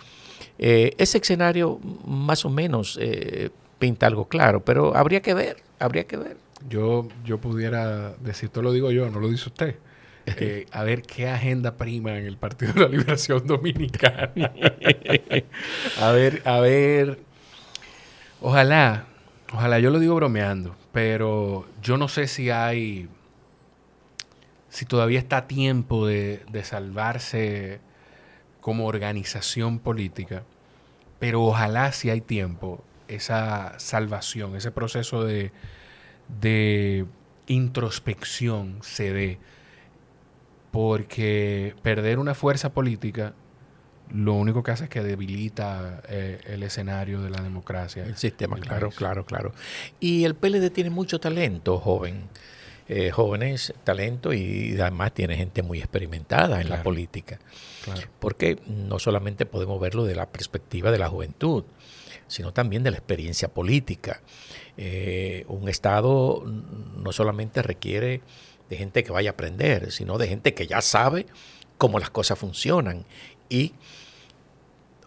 Eh, 0.59 0.93
ese 0.99 1.19
escenario 1.19 1.78
más 2.05 2.45
o 2.45 2.51
menos 2.51 2.99
eh, 3.01 3.51
pinta 3.81 4.07
algo 4.07 4.28
claro, 4.28 4.65
pero 4.65 4.97
habría 4.97 5.20
que 5.20 5.35
ver, 5.35 5.57
habría 5.81 6.05
que 6.05 6.16
ver. 6.16 6.36
Yo, 6.69 7.09
yo 7.24 7.39
pudiera 7.39 8.11
decir, 8.20 8.47
esto 8.47 8.62
lo 8.62 8.70
digo 8.70 8.93
yo, 8.93 9.11
no 9.11 9.19
lo 9.19 9.28
dice 9.28 9.48
usted. 9.48 9.77
Eh, 10.36 10.66
a 10.70 10.85
ver 10.85 11.02
qué 11.02 11.28
agenda 11.28 11.77
prima 11.77 12.16
en 12.16 12.24
el 12.24 12.36
Partido 12.36 12.73
de 12.74 12.81
la 12.81 12.89
Liberación 12.89 13.44
Dominicana. 13.48 14.31
a 16.01 16.12
ver, 16.12 16.43
a 16.44 16.61
ver. 16.61 17.19
Ojalá, 18.40 19.07
ojalá, 19.52 19.81
yo 19.81 19.90
lo 19.90 19.98
digo 19.98 20.15
bromeando, 20.15 20.77
pero 20.93 21.66
yo 21.82 21.97
no 21.97 22.09
sé 22.09 22.27
si 22.27 22.51
hay, 22.51 23.09
si 24.69 24.86
todavía 24.86 25.19
está 25.19 25.39
a 25.39 25.47
tiempo 25.47 26.07
de, 26.07 26.43
salvarse 26.65 27.81
como 28.61 28.86
organización 28.86 29.78
política, 29.78 30.44
pero 31.19 31.43
ojalá 31.43 31.93
si 31.93 32.09
hay 32.09 32.20
tiempo, 32.20 32.82
esa 33.11 33.78
salvación, 33.78 34.57
ese 34.57 34.70
proceso 34.70 35.24
de, 35.24 35.53
de 36.41 37.07
introspección 37.47 38.78
se 38.82 39.12
dé, 39.12 39.39
porque 40.70 41.74
perder 41.82 42.19
una 42.19 42.35
fuerza 42.35 42.73
política 42.73 43.35
lo 44.12 44.35
único 44.35 44.62
que 44.62 44.73
hace 44.73 44.85
es 44.85 44.91
que 44.91 45.03
debilita 45.03 46.03
eh, 46.09 46.41
el 46.47 46.62
escenario 46.62 47.23
de 47.23 47.31
la 47.31 47.43
democracia. 47.43 48.05
El 48.05 48.16
sistema, 48.16 48.59
claro, 48.59 48.91
claro, 48.91 49.24
claro. 49.24 49.53
Y 50.01 50.24
el 50.24 50.35
PLD 50.35 50.70
tiene 50.70 50.91
mucho 50.91 51.20
talento, 51.20 51.78
joven. 51.78 52.28
Eh, 52.93 53.12
jóvenes, 53.12 53.73
talento 53.85 54.32
y 54.32 54.77
además 54.81 55.12
tiene 55.12 55.37
gente 55.37 55.62
muy 55.62 55.78
experimentada 55.78 56.61
en 56.61 56.69
la 56.69 56.82
política. 56.82 57.39
Porque 58.19 58.59
no 58.66 58.99
solamente 58.99 59.47
podemos 59.47 59.81
verlo 59.81 60.05
de 60.05 60.16
la 60.16 60.27
perspectiva 60.27 60.91
de 60.91 60.99
la 60.99 61.09
juventud, 61.09 61.62
sino 62.31 62.52
también 62.52 62.82
de 62.85 62.93
la 62.93 62.97
experiencia 62.97 63.48
política. 63.48 64.23
Eh, 64.77 65.44
un 65.48 65.69
Estado 65.69 66.44
no 66.47 67.12
solamente 67.12 67.61
requiere 67.61 68.23
de 68.70 68.77
gente 68.77 69.02
que 69.02 69.11
vaya 69.11 69.31
a 69.31 69.32
aprender, 69.32 69.90
sino 69.90 70.16
de 70.16 70.28
gente 70.28 70.55
que 70.55 70.69
ya 70.69 70.81
sabe 70.81 71.27
cómo 71.77 71.98
las 71.98 72.11
cosas 72.11 72.39
funcionan 72.39 73.05
y 73.48 73.74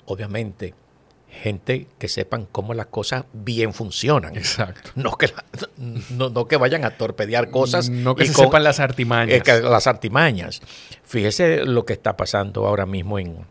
obviamente 0.06 0.74
gente 1.30 1.88
que 1.98 2.10
sepan 2.10 2.46
cómo 2.52 2.74
las 2.74 2.88
cosas 2.88 3.24
bien 3.32 3.74
funcionan. 3.74 4.36
Exacto. 4.36 4.92
No 4.96 5.18
que, 5.18 5.32
no, 6.10 6.48
que 6.48 6.58
vayan 6.58 6.84
a 6.84 6.98
torpedear 6.98 7.50
cosas. 7.50 7.90
No 7.90 8.16
que 8.16 8.26
se 8.26 8.34
sepan 8.34 8.66
las 8.66 8.82
artimañas. 8.82 9.48
las 9.64 9.88
artimañas. 9.88 10.62
Fíjese 11.04 11.66
lo 11.66 11.86
que 11.86 11.94
está 11.94 12.18
pasando 12.18 12.68
ahora 12.68 12.86
mismo 12.86 13.18
en, 13.18 13.46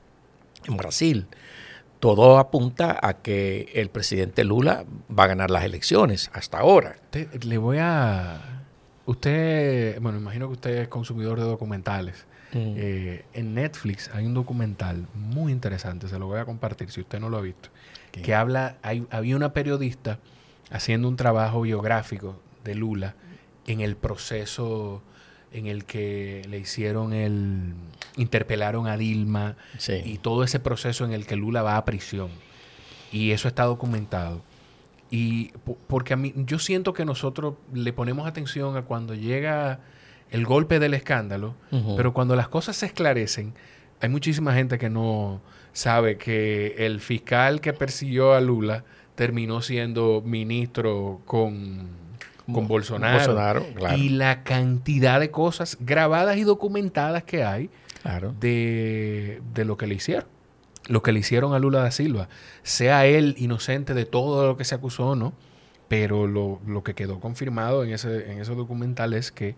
en 0.66 0.76
Brasil. 0.76 1.26
Todo 2.02 2.38
apunta 2.38 2.98
a 3.00 3.22
que 3.22 3.70
el 3.74 3.88
presidente 3.88 4.42
Lula 4.42 4.84
va 5.16 5.22
a 5.22 5.26
ganar 5.28 5.52
las 5.52 5.62
elecciones 5.62 6.32
hasta 6.34 6.58
ahora. 6.58 6.96
le 7.12 7.58
voy 7.58 7.78
a... 7.80 8.64
Usted, 9.06 10.00
bueno, 10.00 10.18
imagino 10.18 10.48
que 10.48 10.54
usted 10.54 10.78
es 10.78 10.88
consumidor 10.88 11.38
de 11.38 11.46
documentales. 11.46 12.26
Mm. 12.54 12.74
Eh, 12.76 13.24
en 13.34 13.54
Netflix 13.54 14.10
hay 14.12 14.26
un 14.26 14.34
documental 14.34 15.06
muy 15.14 15.52
interesante, 15.52 16.08
se 16.08 16.18
lo 16.18 16.26
voy 16.26 16.40
a 16.40 16.44
compartir 16.44 16.90
si 16.90 17.02
usted 17.02 17.20
no 17.20 17.28
lo 17.28 17.36
ha 17.36 17.40
visto, 17.40 17.68
que 18.10 18.34
habla, 18.34 18.78
hay, 18.82 19.06
había 19.12 19.36
una 19.36 19.52
periodista 19.52 20.18
haciendo 20.72 21.06
un 21.06 21.14
trabajo 21.14 21.60
biográfico 21.60 22.42
de 22.64 22.74
Lula 22.74 23.14
en 23.68 23.80
el 23.80 23.94
proceso 23.94 25.04
en 25.52 25.66
el 25.66 25.84
que 25.84 26.46
le 26.48 26.58
hicieron 26.58 27.12
el, 27.12 27.74
interpelaron 28.16 28.86
a 28.86 28.96
Dilma 28.96 29.56
y 30.04 30.18
todo 30.18 30.44
ese 30.44 30.60
proceso 30.60 31.04
en 31.04 31.12
el 31.12 31.26
que 31.26 31.36
Lula 31.36 31.62
va 31.62 31.76
a 31.76 31.84
prisión. 31.84 32.30
Y 33.10 33.32
eso 33.32 33.48
está 33.48 33.64
documentado. 33.64 34.42
Y 35.10 35.52
porque 35.88 36.14
a 36.14 36.16
mí, 36.16 36.32
yo 36.36 36.58
siento 36.58 36.94
que 36.94 37.04
nosotros 37.04 37.54
le 37.74 37.92
ponemos 37.92 38.26
atención 38.26 38.76
a 38.76 38.82
cuando 38.82 39.14
llega 39.14 39.80
el 40.30 40.46
golpe 40.46 40.78
del 40.78 40.94
escándalo, 40.94 41.54
pero 41.96 42.14
cuando 42.14 42.34
las 42.34 42.48
cosas 42.48 42.76
se 42.76 42.86
esclarecen, 42.86 43.52
hay 44.00 44.08
muchísima 44.08 44.54
gente 44.54 44.78
que 44.78 44.88
no 44.88 45.42
sabe 45.74 46.16
que 46.16 46.74
el 46.78 47.00
fiscal 47.00 47.60
que 47.60 47.74
persiguió 47.74 48.32
a 48.32 48.40
Lula 48.40 48.84
terminó 49.14 49.60
siendo 49.60 50.22
ministro 50.24 51.20
con, 51.26 51.90
con 52.52 52.68
Bolsonaro. 52.68 53.64
Y 53.96 54.10
la 54.10 54.42
cantidad 54.42 55.20
de 55.20 55.30
cosas 55.30 55.76
grabadas 55.80 56.36
y 56.36 56.44
documentadas 56.44 57.24
que 57.24 57.44
hay 57.44 57.70
de, 58.40 59.40
de 59.54 59.64
lo 59.64 59.76
que 59.76 59.86
le 59.86 59.94
hicieron. 59.94 60.26
Lo 60.88 61.02
que 61.02 61.12
le 61.12 61.20
hicieron 61.20 61.54
a 61.54 61.58
Lula 61.58 61.80
da 61.80 61.90
Silva. 61.90 62.28
Sea 62.62 63.06
él 63.06 63.36
inocente 63.38 63.94
de 63.94 64.04
todo 64.04 64.46
lo 64.46 64.56
que 64.56 64.64
se 64.64 64.74
acusó 64.74 65.10
o 65.10 65.16
no, 65.16 65.32
pero 65.88 66.26
lo, 66.26 66.60
lo 66.66 66.82
que 66.82 66.94
quedó 66.94 67.20
confirmado 67.20 67.84
en 67.84 67.92
ese, 67.92 68.32
en 68.32 68.40
ese 68.40 68.54
documental 68.54 69.14
es 69.14 69.30
que 69.30 69.54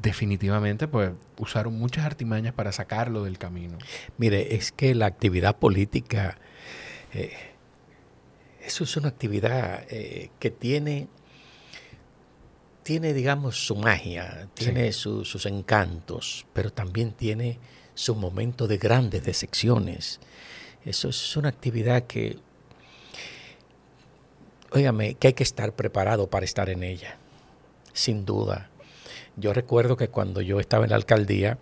definitivamente 0.00 0.86
pues 0.88 1.12
usaron 1.38 1.78
muchas 1.78 2.04
artimañas 2.04 2.54
para 2.54 2.72
sacarlo 2.72 3.24
del 3.24 3.38
camino. 3.38 3.78
Mire, 4.16 4.54
es 4.54 4.72
que 4.72 4.94
la 4.94 5.06
actividad 5.06 5.56
política, 5.56 6.38
eh, 7.12 7.32
eso 8.62 8.84
es 8.84 8.96
una 8.96 9.08
actividad 9.08 9.84
eh, 9.90 10.30
que 10.38 10.50
tiene, 10.50 11.08
tiene, 12.88 13.12
digamos, 13.12 13.66
su 13.66 13.76
magia, 13.76 14.48
tiene 14.54 14.92
sus 14.92 15.44
encantos, 15.44 16.46
pero 16.54 16.70
también 16.70 17.12
tiene 17.12 17.58
su 17.92 18.14
momento 18.14 18.66
de 18.66 18.78
grandes 18.78 19.22
decepciones. 19.24 20.20
Eso 20.86 21.10
es 21.10 21.36
una 21.36 21.50
actividad 21.50 22.04
que, 22.04 22.38
óigame, 24.72 25.16
que 25.16 25.26
hay 25.26 25.34
que 25.34 25.42
estar 25.42 25.74
preparado 25.74 26.28
para 26.28 26.46
estar 26.46 26.70
en 26.70 26.82
ella, 26.82 27.18
sin 27.92 28.24
duda 28.24 28.70
yo 29.36 29.52
recuerdo 29.52 29.98
que 29.98 30.08
cuando 30.08 30.40
yo 30.40 30.58
estaba 30.58 30.84
en 30.84 30.90
la 30.90 30.96
alcaldía, 30.96 31.58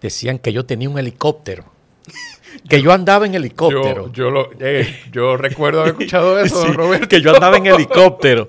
decían 0.00 0.40
que 0.40 0.52
yo 0.52 0.66
tenía 0.66 0.88
un 0.88 0.98
helicóptero 0.98 1.64
que 2.68 2.82
yo 2.82 2.92
andaba 2.92 3.26
en 3.26 3.34
helicóptero. 3.34 4.06
Yo, 4.06 4.12
yo, 4.12 4.30
lo, 4.30 4.50
eh, 4.60 5.00
yo 5.12 5.36
recuerdo 5.36 5.80
haber 5.80 5.92
escuchado 5.92 6.38
eso, 6.38 6.62
Sí, 6.66 6.72
Roberto. 6.72 7.08
que 7.08 7.20
yo 7.20 7.34
andaba 7.34 7.56
en 7.56 7.66
helicóptero. 7.66 8.46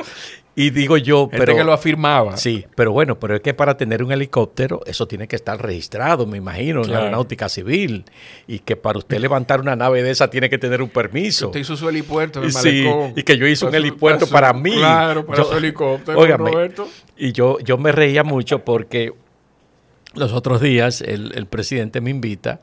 Y 0.62 0.72
digo 0.72 0.98
yo, 0.98 1.30
Gente 1.30 1.38
pero... 1.38 1.56
que 1.56 1.64
lo 1.64 1.72
afirmaba. 1.74 2.36
Sí, 2.36 2.66
pero 2.76 2.92
bueno, 2.92 3.18
pero 3.18 3.36
es 3.36 3.42
que 3.42 3.54
para 3.54 3.78
tener 3.78 4.04
un 4.04 4.12
helicóptero 4.12 4.82
eso 4.86 5.08
tiene 5.08 5.28
que 5.28 5.36
estar 5.38 5.62
registrado, 5.62 6.26
me 6.26 6.38
imagino, 6.38 6.84
en 6.84 6.92
la 6.92 6.98
aeronáutica 7.00 7.48
civil. 7.48 8.04
Y 8.48 8.60
que 8.60 8.76
para 8.76 8.98
usted 8.98 9.20
levantar 9.20 9.62
una 9.62 9.76
nave 9.76 10.04
de 10.04 10.12
esa 10.12 10.30
tiene 10.30 10.50
que 10.50 10.58
tener 10.58 10.82
un 10.82 10.90
permiso. 10.90 11.48
Usted 11.48 11.62
hizo 11.62 11.78
su 11.78 11.88
helipuerto 11.88 12.44
en 12.44 12.52
Sí, 12.52 12.84
malecón. 12.84 13.14
y 13.16 13.24
que 13.24 13.38
yo 13.38 13.48
hice 13.48 13.66
un 13.66 13.72
su- 13.72 13.78
helipuerto 13.78 14.26
su- 14.26 14.32
para 14.34 14.52
mí. 14.52 14.74
Claro, 14.76 15.26
para 15.26 15.38
Yo- 15.38 15.46
su 15.50 15.56
helicóptero, 15.58 16.20
Óigame, 16.20 16.52
Roberto. 16.52 16.88
Y 17.18 17.32
yo, 17.32 17.58
yo 17.60 17.78
me 17.78 17.92
reía 17.94 18.24
mucho 18.26 18.66
porque 18.66 19.14
los 20.16 20.34
otros 20.34 20.60
días 20.60 21.02
el, 21.02 21.32
el 21.36 21.46
presidente 21.46 22.02
me 22.02 22.10
invita 22.10 22.60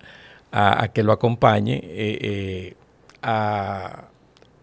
a, 0.53 0.83
a 0.85 0.89
que 0.93 1.03
lo 1.03 1.13
acompañe 1.13 1.77
eh, 1.83 2.19
eh, 2.21 2.75
a, 3.23 4.09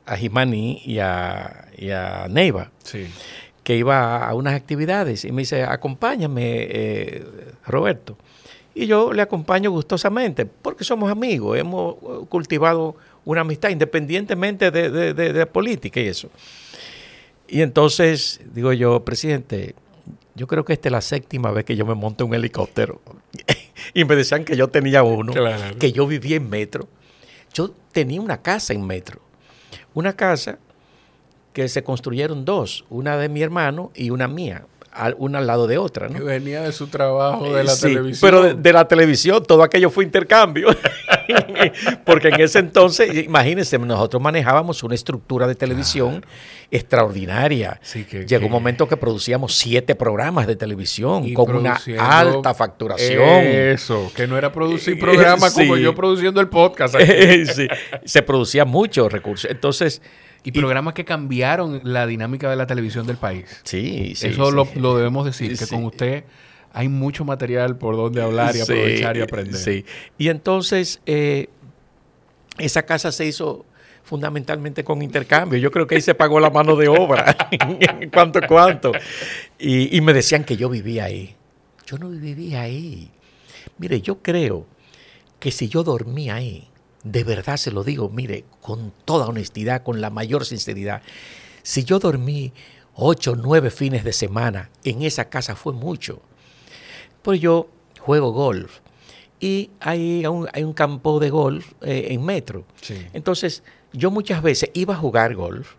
a 0.05 0.15
Jimaní 0.17 0.81
y 0.85 0.99
a, 0.99 1.67
y 1.77 1.89
a 1.91 2.27
Neiva 2.29 2.71
Sí. 2.83 3.07
que 3.63 3.75
iba 3.77 4.27
a 4.27 4.33
unas 4.33 4.53
actividades 4.55 5.23
y 5.25 5.31
me 5.31 5.43
dice, 5.43 5.63
acompáñame, 5.63 6.41
eh, 6.69 7.25
Roberto. 7.65 8.17
Y 8.75 8.87
yo 8.87 9.13
le 9.13 9.21
acompaño 9.21 9.69
gustosamente, 9.71 10.45
porque 10.45 10.83
somos 10.83 11.11
amigos, 11.11 11.57
hemos 11.57 11.95
eh, 11.95 12.25
cultivado 12.27 12.95
una 13.23 13.41
amistad 13.41 13.69
independientemente 13.69 14.71
de, 14.71 14.89
de- 14.89 15.13
de- 15.13 15.31
de 15.33 15.45
política 15.45 15.99
y 16.01 16.07
eso. 16.07 16.29
Y 17.47 17.61
entonces 17.61 18.41
digo 18.53 18.73
yo, 18.73 19.05
presidente, 19.05 19.75
yo 20.35 20.47
creo 20.47 20.65
que 20.65 20.73
esta 20.73 20.87
es 20.87 20.91
la 20.91 21.01
séptima 21.01 21.51
vez 21.51 21.65
que 21.65 21.75
yo 21.75 21.85
me 21.85 21.93
monto 21.93 22.25
un 22.25 22.33
helicóptero. 22.33 23.01
y 23.93 24.05
me 24.05 24.15
decían 24.15 24.43
que 24.43 24.57
yo 24.57 24.67
tenía 24.69 25.03
uno, 25.03 25.31
Claro. 25.31 25.77
que 25.77 25.91
yo 25.91 26.07
vivía 26.07 26.37
en 26.37 26.49
metro. 26.49 26.87
Yo 27.53 27.71
tenía 27.91 28.19
una 28.19 28.41
casa 28.41 28.73
en 28.73 28.85
metro. 28.87 29.21
Una 29.93 30.13
casa 30.13 30.57
que 31.53 31.67
se 31.67 31.83
construyeron 31.83 32.45
dos, 32.45 32.85
una 32.89 33.17
de 33.17 33.29
mi 33.29 33.41
hermano 33.43 33.91
y 33.95 34.09
una 34.09 34.27
mía, 34.27 34.65
al- 34.91 35.15
una 35.19 35.37
al 35.39 35.47
lado 35.47 35.67
de 35.67 35.77
otra, 35.77 36.07
Que 36.07 36.19
¿no? 36.19 36.25
venía 36.25 36.61
de 36.63 36.71
su 36.71 36.87
trabajo 36.87 37.53
de 37.53 37.63
la 37.63 37.71
Sí, 37.75 37.87
televisión. 37.89 38.19
Pero 38.21 38.41
de, 38.43 38.53
de 38.55 38.73
la 38.73 38.87
televisión, 38.87 39.43
todo 39.43 39.61
aquello 39.63 39.89
fue 39.89 40.03
intercambio. 40.03 40.67
Porque 42.05 42.29
en 42.29 42.41
ese 42.41 42.59
entonces, 42.59 43.25
imagínense, 43.25 43.77
nosotros 43.79 44.21
manejábamos 44.21 44.83
una 44.83 44.95
estructura 44.95 45.47
de 45.47 45.55
televisión 45.55 46.25
extraordinaria. 46.71 47.79
Sí, 47.81 48.03
que- 48.03 48.25
Llegó 48.25 48.41
que- 48.41 48.45
un 48.47 48.51
momento 48.51 48.87
que 48.87 48.97
producíamos 48.97 49.55
siete 49.55 49.95
programas 49.95 50.47
de 50.47 50.55
televisión 50.55 51.23
Y 51.25 51.33
con 51.33 51.55
una 51.55 51.79
alta 51.99 52.53
facturación. 52.53 53.21
Eso, 53.43 54.11
que 54.15 54.27
no 54.27 54.37
era 54.37 54.51
producir 54.51 54.99
programas 54.99 55.53
como 55.53 55.77
yo 55.77 55.95
produciendo 55.95 56.41
el 56.41 56.49
podcast. 56.49 56.95
aquí. 56.95 57.05
Sí, 57.53 57.67
Se 58.05 58.21
producía 58.21 58.65
muchos 58.65 59.11
recursos. 59.11 59.49
Entonces, 59.49 60.01
y 60.43 60.51
programas 60.51 60.93
que 60.93 61.05
cambiaron 61.05 61.79
la 61.83 62.05
dinámica 62.07 62.49
de 62.49 62.55
la 62.55 62.65
televisión 62.67 63.05
del 63.07 63.17
país. 63.17 63.45
sí, 63.63 64.13
sí. 64.15 64.27
Eso 64.27 64.45
sí. 64.49 64.55
Lo, 64.55 64.67
lo 64.75 64.95
debemos 64.97 65.25
decir, 65.25 65.57
que 65.57 65.67
con 65.67 65.85
usted 65.85 66.23
hay 66.73 66.89
mucho 66.89 67.23
material 67.23 67.77
por 67.77 67.95
donde 67.95 68.21
hablar 68.21 68.55
y 68.55 68.59
Sí, 68.59 68.63
aprovechar 68.63 69.17
y 69.17 69.21
aprender. 69.21 69.55
Sí. 69.55 69.85
Y 70.17 70.29
entonces, 70.29 70.99
eh, 71.05 71.47
esa 72.57 72.83
casa 72.83 73.11
se 73.11 73.25
hizo 73.25 73.65
fundamentalmente 74.03 74.83
con 74.83 75.01
intercambio. 75.01 75.59
Yo 75.59 75.71
creo 75.71 75.87
que 75.87 75.95
ahí 75.95 76.01
se 76.01 76.15
pagó 76.15 76.39
la 76.39 76.49
mano 76.49 76.75
de 76.75 76.87
obra. 76.87 77.37
¿Cuánto, 78.13 78.41
cuánto? 78.47 78.91
Y, 79.57 79.95
y 79.95 80.01
me 80.01 80.13
decían 80.13 80.43
que 80.43 80.57
yo 80.57 80.67
vivía 80.67 81.05
ahí. 81.05 81.35
Yo 81.85 81.97
no 81.97 82.09
vivía 82.09 82.61
ahí. 82.61 83.09
Mire, 83.77 84.01
yo 84.01 84.21
creo 84.21 84.65
que 85.39 85.51
si 85.51 85.67
yo 85.69 85.83
dormía 85.83 86.35
ahí, 86.35 86.69
de 87.03 87.23
verdad 87.23 87.57
se 87.57 87.71
lo 87.71 87.83
digo, 87.83 88.09
mire, 88.09 88.45
con 88.61 88.93
toda 89.05 89.27
honestidad, 89.27 89.83
con 89.83 90.01
la 90.01 90.09
mayor 90.09 90.45
sinceridad, 90.45 91.01
si 91.61 91.83
yo 91.83 91.99
dormí 91.99 92.53
ocho, 92.95 93.35
nueve 93.35 93.69
fines 93.69 94.03
de 94.03 94.13
semana 94.13 94.69
en 94.83 95.01
esa 95.03 95.29
casa 95.29 95.55
fue 95.55 95.73
mucho. 95.73 96.21
Pues 97.23 97.41
yo 97.41 97.67
juego 97.99 98.31
golf 98.31 98.79
y 99.39 99.71
hay 99.79 100.25
un, 100.25 100.47
hay 100.53 100.63
un 100.63 100.73
campo 100.73 101.19
de 101.19 101.29
golf 101.29 101.73
eh, 101.81 102.07
en 102.11 102.23
metro. 102.23 102.65
Sí. 102.81 103.07
Entonces, 103.13 103.63
yo 103.91 104.11
muchas 104.11 104.41
veces 104.41 104.69
iba 104.73 104.93
a 104.93 104.97
jugar 104.97 105.35
golf 105.35 105.73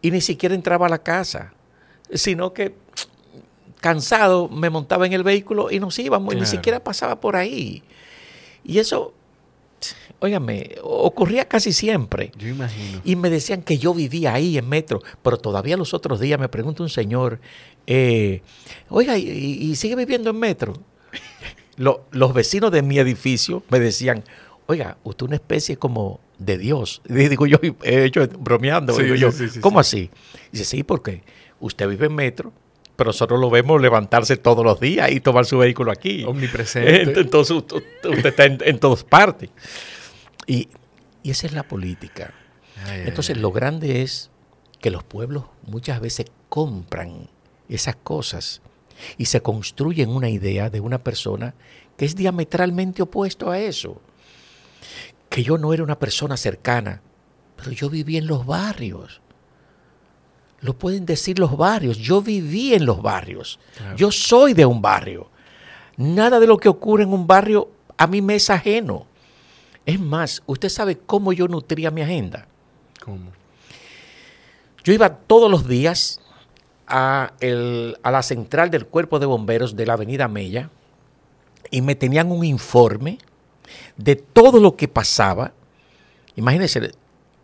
y 0.00 0.10
ni 0.10 0.20
siquiera 0.20 0.54
entraba 0.54 0.86
a 0.86 0.88
la 0.88 0.98
casa, 0.98 1.52
sino 2.12 2.52
que 2.52 2.74
cansado 3.80 4.48
me 4.48 4.70
montaba 4.70 5.06
en 5.06 5.12
el 5.12 5.22
vehículo 5.22 5.70
y 5.70 5.80
nos 5.80 5.98
íbamos 5.98 6.34
y 6.34 6.38
ni 6.38 6.46
siquiera 6.46 6.82
pasaba 6.82 7.20
por 7.20 7.36
ahí. 7.36 7.82
Y 8.64 8.78
eso, 8.78 9.12
óigame, 10.20 10.76
ocurría 10.82 11.46
casi 11.48 11.72
siempre. 11.72 12.32
Yo 12.36 12.48
imagino. 12.48 13.00
Y 13.04 13.16
me 13.16 13.30
decían 13.30 13.62
que 13.62 13.78
yo 13.78 13.92
vivía 13.94 14.34
ahí 14.34 14.58
en 14.58 14.68
metro, 14.68 15.02
pero 15.22 15.36
todavía 15.38 15.76
los 15.76 15.94
otros 15.94 16.20
días 16.20 16.38
me 16.38 16.48
pregunta 16.48 16.82
un 16.82 16.88
señor, 16.88 17.40
eh, 17.86 18.42
oiga, 18.88 19.18
¿y, 19.18 19.28
y 19.28 19.76
sigue 19.76 19.96
viviendo 19.96 20.30
en 20.30 20.38
metro? 20.38 20.74
Lo- 21.76 22.04
los 22.10 22.32
vecinos 22.34 22.70
de 22.70 22.82
mi 22.82 22.98
edificio 22.98 23.62
me 23.70 23.80
decían, 23.80 24.24
oiga, 24.66 24.98
usted 25.04 25.24
es 25.24 25.28
una 25.28 25.36
especie 25.36 25.76
como 25.76 26.20
de 26.38 26.58
Dios. 26.58 27.02
Y 27.08 27.14
digo 27.28 27.46
yo, 27.46 27.58
he 27.82 28.04
hecho 28.04 28.26
bromeando, 28.38 28.94
Sí, 28.94 29.02
digo 29.04 29.14
sí, 29.14 29.20
yo, 29.20 29.32
sí, 29.32 29.48
sí, 29.48 29.60
¿cómo 29.60 29.82
sí. 29.82 30.10
así? 30.32 30.40
Dice, 30.52 30.64
sí, 30.64 30.82
porque 30.82 31.22
usted 31.60 31.88
vive 31.88 32.06
en 32.06 32.14
metro, 32.14 32.52
pero 32.96 33.08
nosotros 33.08 33.40
lo 33.40 33.50
vemos 33.50 33.80
levantarse 33.80 34.36
todos 34.36 34.64
los 34.64 34.80
días 34.80 35.10
y 35.10 35.20
tomar 35.20 35.46
su 35.46 35.58
vehículo 35.58 35.90
aquí. 35.90 36.24
Omnipresente. 36.24 37.20
Entonces 37.20 37.56
usted, 37.56 37.76
usted 38.04 38.26
está 38.26 38.44
en, 38.44 38.58
en 38.64 38.78
todas 38.78 39.04
partes. 39.04 39.50
Y, 40.46 40.68
y 41.22 41.30
esa 41.30 41.46
es 41.46 41.52
la 41.52 41.62
política. 41.62 42.34
Ay, 42.84 43.00
ay, 43.00 43.08
Entonces 43.08 43.36
lo 43.36 43.52
grande 43.52 44.02
es 44.02 44.30
que 44.80 44.90
los 44.90 45.04
pueblos 45.04 45.44
muchas 45.66 46.00
veces 46.00 46.26
compran 46.48 47.28
esas 47.68 47.96
cosas 47.96 48.60
y 49.16 49.26
se 49.26 49.40
construyen 49.40 50.10
una 50.10 50.28
idea 50.28 50.68
de 50.68 50.80
una 50.80 50.98
persona 50.98 51.54
que 51.96 52.04
es 52.04 52.16
diametralmente 52.16 53.02
opuesto 53.02 53.50
a 53.50 53.58
eso. 53.58 54.00
Que 55.28 55.42
yo 55.42 55.56
no 55.56 55.72
era 55.72 55.82
una 55.82 55.98
persona 55.98 56.36
cercana, 56.36 57.00
pero 57.56 57.70
yo 57.70 57.88
viví 57.88 58.16
en 58.16 58.26
los 58.26 58.44
barrios. 58.44 59.21
Lo 60.62 60.72
pueden 60.74 61.04
decir 61.04 61.38
los 61.38 61.56
barrios. 61.56 61.98
Yo 61.98 62.22
viví 62.22 62.72
en 62.74 62.86
los 62.86 63.02
barrios. 63.02 63.58
Claro. 63.76 63.96
Yo 63.96 64.10
soy 64.10 64.54
de 64.54 64.64
un 64.64 64.80
barrio. 64.80 65.28
Nada 65.96 66.40
de 66.40 66.46
lo 66.46 66.56
que 66.56 66.68
ocurre 66.70 67.02
en 67.02 67.12
un 67.12 67.26
barrio 67.26 67.68
a 67.98 68.06
mí 68.06 68.22
me 68.22 68.36
es 68.36 68.48
ajeno. 68.48 69.06
Es 69.84 70.00
más, 70.00 70.42
usted 70.46 70.68
sabe 70.70 70.96
cómo 70.98 71.32
yo 71.32 71.46
nutría 71.48 71.90
mi 71.90 72.00
agenda. 72.02 72.46
¿Cómo? 73.04 73.32
Yo 74.84 74.92
iba 74.92 75.10
todos 75.16 75.50
los 75.50 75.68
días 75.68 76.20
a, 76.86 77.32
el- 77.40 77.96
a 78.02 78.10
la 78.10 78.22
central 78.22 78.70
del 78.70 78.86
cuerpo 78.86 79.18
de 79.18 79.26
bomberos 79.26 79.76
de 79.76 79.86
la 79.86 79.92
avenida 79.94 80.28
Mella 80.28 80.70
y 81.70 81.82
me 81.82 81.94
tenían 81.94 82.30
un 82.30 82.44
informe 82.44 83.18
de 83.96 84.16
todo 84.16 84.58
lo 84.60 84.76
que 84.76 84.88
pasaba. 84.88 85.52
Imagínense, 86.36 86.92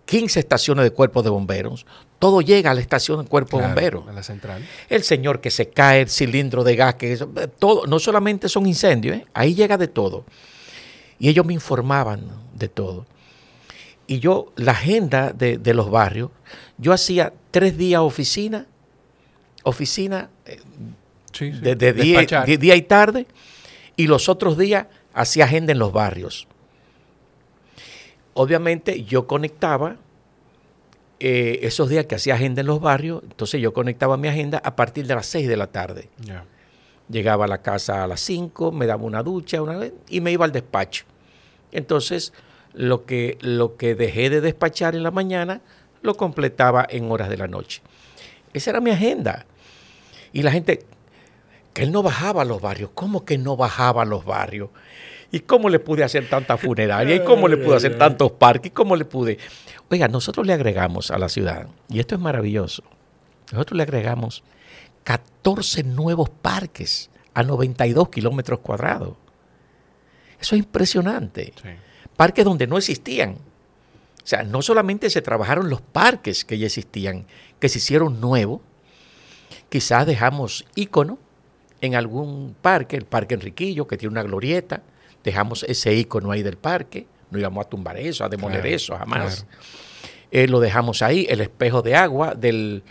15 0.09 0.41
estaciones 0.41 0.85
de 0.85 0.91
cuerpo 0.91 1.23
de 1.23 1.29
bomberos, 1.29 1.85
todo 2.19 2.41
llega 2.41 2.71
a 2.71 2.75
la 2.75 2.81
estación 2.81 3.19
del 3.19 3.29
cuerpo 3.29 3.59
de 3.59 3.65
Claro, 3.65 3.75
bomberos. 3.75 4.09
A 4.09 4.13
la 4.13 4.23
central. 4.23 4.67
El 4.89 5.03
señor 5.03 5.43
que 5.43 5.51
se 5.51 5.69
cae, 5.69 6.01
el 6.01 6.09
cilindro 6.09 6.65
de 6.65 6.77
gas, 6.77 6.95
que 6.95 7.13
eso, 7.13 7.31
eh, 7.37 7.47
todo, 7.59 7.87
no 7.87 7.99
solamente 7.99 8.49
son 8.49 8.67
incendios, 8.67 9.19
¿eh? 9.19 9.27
ahí 9.35 9.55
llega 9.55 9.77
de 9.77 9.87
todo. 9.87 10.25
Y 11.19 11.29
ellos 11.29 11.45
me 11.45 11.53
informaban 11.53 12.23
de 12.55 12.69
todo. 12.69 13.05
Y 14.07 14.19
yo, 14.19 14.51
la 14.57 14.73
agenda 14.73 15.35
de, 15.35 15.59
de 15.59 15.75
los 15.75 15.91
barrios, 15.91 16.31
yo 16.79 16.95
hacía 16.95 17.35
tres 17.51 17.77
días 17.77 18.01
oficina, 18.01 18.65
oficina 19.63 20.31
eh, 20.47 20.59
Sí, 21.33 21.53
sí. 21.53 21.59
de, 21.61 21.75
de 21.77 21.93
día, 21.93 22.25
de 22.47 22.57
día 22.57 22.75
y 22.77 22.83
tarde, 22.83 23.27
y 23.95 24.07
los 24.07 24.31
otros 24.31 24.57
días 24.57 24.87
hacía 25.13 25.45
agenda 25.45 25.73
en 25.73 25.79
los 25.79 25.93
barrios. 25.93 26.49
Obviamente 28.41 29.03
yo 29.03 29.27
conectaba 29.27 29.97
eh, 31.19 31.59
esos 31.63 31.89
días 31.89 32.07
que 32.07 32.15
hacía 32.15 32.35
agenda 32.35 32.61
en 32.61 32.69
los 32.69 32.81
barrios, 32.81 33.21
entonces 33.25 33.61
yo 33.61 33.73
conectaba 33.73 34.17
mi 34.17 34.29
agenda 34.29 34.63
a 34.63 34.77
partir 34.77 35.09
de 35.09 35.17
las 35.17 35.27
6 35.27 35.49
de 35.49 35.57
la 35.57 35.67
tarde. 35.67 36.09
Llegaba 37.09 37.47
a 37.47 37.49
la 37.49 37.63
casa 37.63 38.05
a 38.05 38.07
las 38.07 38.21
5, 38.21 38.71
me 38.71 38.87
daba 38.87 39.03
una 39.03 39.25
ducha 39.25 39.61
una 39.61 39.77
vez 39.77 39.93
y 40.09 40.21
me 40.21 40.31
iba 40.31 40.45
al 40.45 40.53
despacho. 40.53 41.05
Entonces, 41.73 42.33
lo 42.75 43.07
que, 43.07 43.39
lo 43.41 43.77
que 43.77 43.97
dejé 43.97 44.31
de 44.31 44.41
despachar 44.41 44.95
en 44.95 45.03
la 45.03 45.11
mañana, 45.11 45.61
lo 46.03 46.17
completaba 46.17 46.87
en 46.89 47.11
horas 47.11 47.31
de 47.31 47.39
la 47.39 47.49
noche. 47.49 47.83
Esa 48.53 48.71
era 48.71 48.81
mi 48.81 48.93
agenda. 48.93 49.47
Y 50.33 50.43
la 50.43 50.53
gente, 50.53 50.87
que 51.75 51.83
él 51.83 51.91
no 51.91 52.05
bajaba 52.05 52.43
a 52.43 52.45
los 52.45 52.63
barrios. 52.63 52.91
¿Cómo 52.95 53.25
que 53.25 53.37
no 53.37 53.57
bajaba 53.57 54.03
a 54.03 54.05
los 54.05 54.25
barrios? 54.25 54.71
¿Y 55.31 55.41
cómo 55.41 55.69
le 55.69 55.79
pude 55.79 56.05
hacer 56.05 56.29
tanta 56.29 56.57
funeraria? 56.57 57.15
¿Y 57.15 57.25
cómo 57.25 57.49
le 57.49 57.59
pude 57.59 57.77
hacer 57.77 57.99
tantos 57.99 58.33
parques? 58.33 58.71
¿Y 58.71 58.75
cómo 58.75 58.97
le 58.97 59.05
pude? 59.05 59.39
Oiga, 59.91 60.09
nosotros 60.09 60.47
le 60.47 60.53
agregamos 60.53 61.11
a 61.11 61.19
la 61.19 61.29
ciudad, 61.29 61.69
y 61.89 62.01
esto 62.01 62.15
es 62.15 62.21
maravilloso, 62.21 62.83
nosotros 63.53 63.77
le 63.77 63.83
agregamos 63.83 64.43
14 65.05 65.85
nuevos 65.85 66.29
parques 66.29 67.11
a 67.35 67.43
92 67.43 68.09
kilómetros 68.11 68.61
cuadrados. 68.61 69.15
Eso 70.41 70.55
es 70.55 70.61
impresionante. 70.61 71.53
Parques 72.17 72.45
donde 72.45 72.67
no 72.67 72.77
existían. 72.77 73.33
O 73.33 74.27
sea, 74.27 74.43
no 74.43 74.61
solamente 74.61 75.09
se 75.09 75.23
trabajaron 75.23 75.71
los 75.71 75.81
parques 75.81 76.45
que 76.45 76.59
ya 76.59 76.67
existían, 76.67 77.27
que 77.59 77.69
se 77.69 77.79
hicieron 77.79 78.21
nuevos, 78.21 78.61
quizás 79.71 80.07
dejamos 80.07 80.67
ícono 80.75 81.19
en 81.81 81.95
algún 81.95 82.55
parque, 82.61 82.97
el 82.97 83.07
Parque 83.07 83.35
Enriquillo, 83.35 83.87
que 83.87 83.97
tiene 83.97 84.13
una 84.13 84.23
glorieta, 84.23 84.83
dejamos 85.29 85.63
ese 85.65 85.95
ícono 85.95 86.31
ahí 86.31 86.43
del 86.43 86.57
parque, 86.57 87.07
no 87.31 87.39
íbamos 87.39 87.67
a 87.67 87.69
tumbar 87.69 87.99
eso, 87.99 88.25
a 88.25 88.29
demoler 88.31 88.67
eso, 88.67 88.97
jamás. 88.97 89.45
Eh, 90.31 90.49
lo 90.49 90.59
dejamos 90.59 91.03
ahí, 91.03 91.27
el 91.29 91.43
espejo 91.43 91.83
de 91.83 91.95
agua 91.95 92.35
del, 92.35 92.83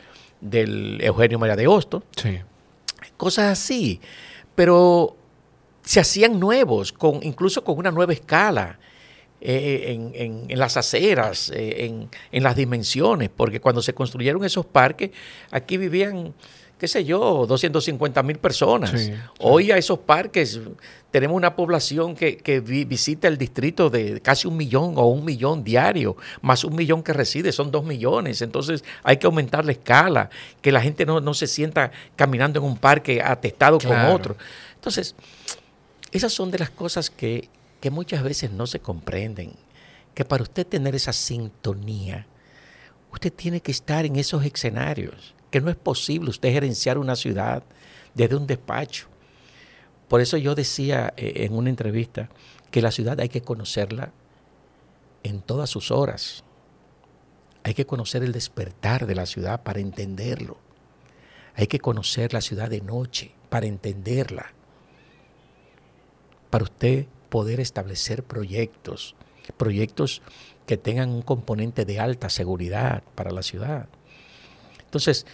Eugenio 1.02 1.40
María 1.40 1.56
de 1.56 1.66
Hosto. 1.66 2.04
Sí. 2.16 2.40
Cosas 3.18 3.52
así. 3.52 4.00
Pero 4.54 5.16
se 5.82 6.00
hacían 6.00 6.40
nuevos, 6.40 6.94
con, 6.94 7.24
incluso 7.24 7.64
con 7.64 7.78
una 7.78 7.92
nueva 7.92 8.14
escala. 8.14 8.80
Eh, 9.40 9.94
en, 10.50 10.60
las 10.60 10.78
aceras, 10.78 11.52
eh, 11.52 11.86
en, 11.86 12.10
en, 12.32 12.44
las 12.44 12.56
dimensiones, 12.56 13.30
porque 13.30 13.62
cuando 13.62 13.84
se 13.84 13.94
construyeron 13.94 14.44
esos 14.44 14.66
parques, 14.66 15.12
aquí 15.52 15.78
vivían 15.78 16.34
qué 16.78 16.88
sé 16.88 17.04
yo, 17.04 17.46
250 17.48 18.24
mil 18.24 18.38
personas. 18.38 19.10
Hoy 19.40 19.72
a 19.72 19.78
esos 19.78 20.00
parques 20.00 20.60
tenemos 21.18 21.36
una 21.36 21.56
población 21.56 22.16
que, 22.16 22.62
visita 22.88 23.28
el 23.28 23.38
distrito 23.38 23.90
de 23.90 24.22
casi 24.22 24.48
un 24.48 24.56
millón 24.56 24.94
o 24.98 25.08
un 25.08 25.26
millón 25.26 25.64
diario, 25.64 26.16
más 26.42 26.64
un 26.64 26.76
millón 26.76 27.02
que 27.02 27.12
reside, 27.12 27.52
son 27.52 27.72
dos 27.72 27.84
millones. 27.84 28.44
Entonces 28.44 28.84
hay 29.04 29.18
que 29.18 29.26
aumentar 29.26 29.66
la 29.66 29.72
escala, 29.72 30.30
que 30.62 30.72
la 30.72 30.80
gente 30.80 31.06
no, 31.06 31.34
se 31.34 31.48
sienta 31.48 31.92
caminando 32.16 32.60
en 32.60 32.66
un 32.66 32.78
parque 32.78 33.22
atestado 33.22 33.80
con 33.80 33.98
otro. 34.06 34.38
Entonces, 34.76 35.16
esas 36.12 36.32
son 36.32 36.52
de 36.52 36.60
las 36.60 36.70
cosas 36.70 37.10
que, 37.10 37.50
que 37.82 37.90
muchas 37.90 38.22
veces 38.22 38.52
no 38.52 38.68
se 38.68 38.80
comprenden, 38.80 39.54
que 40.14 40.24
para 40.24 40.44
usted 40.44 40.68
tener 40.68 40.94
esa 40.94 41.14
sintonía, 41.14 42.28
usted 43.12 43.34
tiene 43.34 43.60
que 43.60 43.72
estar 43.72 44.06
en 44.06 44.18
esos 44.18 44.46
escenarios 44.46 45.34
que 45.50 45.62
no 45.62 45.72
es 45.72 45.76
posible 45.76 46.30
usted 46.30 46.52
gerenciar 46.52 47.00
una 47.00 47.16
ciudad 47.16 47.64
desde 48.14 48.36
un 48.36 48.46
despacho. 48.46 49.08
Por 50.08 50.22
eso 50.22 50.38
yo 50.38 50.56
decía 50.56 51.14
eh, 51.18 51.46
en 51.46 51.54
una 51.54 51.70
entrevista 51.70 52.30
que 52.72 52.82
la 52.82 52.92
ciudad 52.92 53.20
hay 53.20 53.30
que 53.30 53.42
conocerla 53.42 54.12
en 55.24 55.42
todas 55.42 55.70
sus 55.70 55.92
horas. 55.92 56.44
Hay 57.64 57.74
que 57.74 57.86
conocer 57.86 58.24
el 58.24 58.32
despertar 58.32 59.06
de 59.08 59.16
la 59.16 59.26
ciudad 59.26 59.64
para 59.64 59.80
entenderlo. 59.80 60.58
Hay 61.56 61.68
que 61.68 61.80
conocer 61.80 62.34
la 62.34 62.42
ciudad 62.42 62.70
de 62.70 62.82
noche 62.82 63.34
para 63.50 63.66
entenderla. 63.66 64.54
Para 66.50 66.64
usted 66.64 67.08
poder 67.30 67.60
establecer 67.60 68.24
proyectos, 68.24 69.16
proyectos 69.58 70.22
que 70.66 70.78
tengan 70.78 71.10
un 71.10 71.22
componente 71.22 71.84
de 71.84 72.00
alta 72.00 72.30
seguridad 72.30 73.04
para 73.16 73.32
la 73.32 73.42
ciudad. 73.42 73.88
Entonces, 74.84 75.26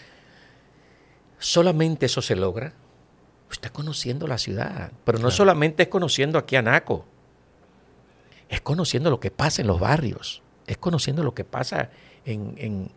solamente 1.38 2.08
eso 2.08 2.22
se 2.22 2.36
logra. 2.36 2.74
Usted 3.54 3.70
conociendo 3.70 4.26
la 4.26 4.40
ciudad, 4.40 4.92
pero 5.06 5.20
no 5.20 5.30
solamente 5.30 5.84
es 5.84 5.90
conociendo 5.90 6.40
aquí 6.40 6.56
a 6.56 6.64
Naco, 6.64 7.06
es 8.50 8.62
conociendo 8.62 9.12
lo 9.12 9.20
que 9.20 9.30
pasa 9.30 9.62
en 9.62 9.68
los 9.68 9.80
barrios, 9.80 10.42
es 10.66 10.78
conociendo 10.78 11.22
lo 11.22 11.36
que 11.36 11.44
pasa 11.44 11.92
en, 12.26 12.90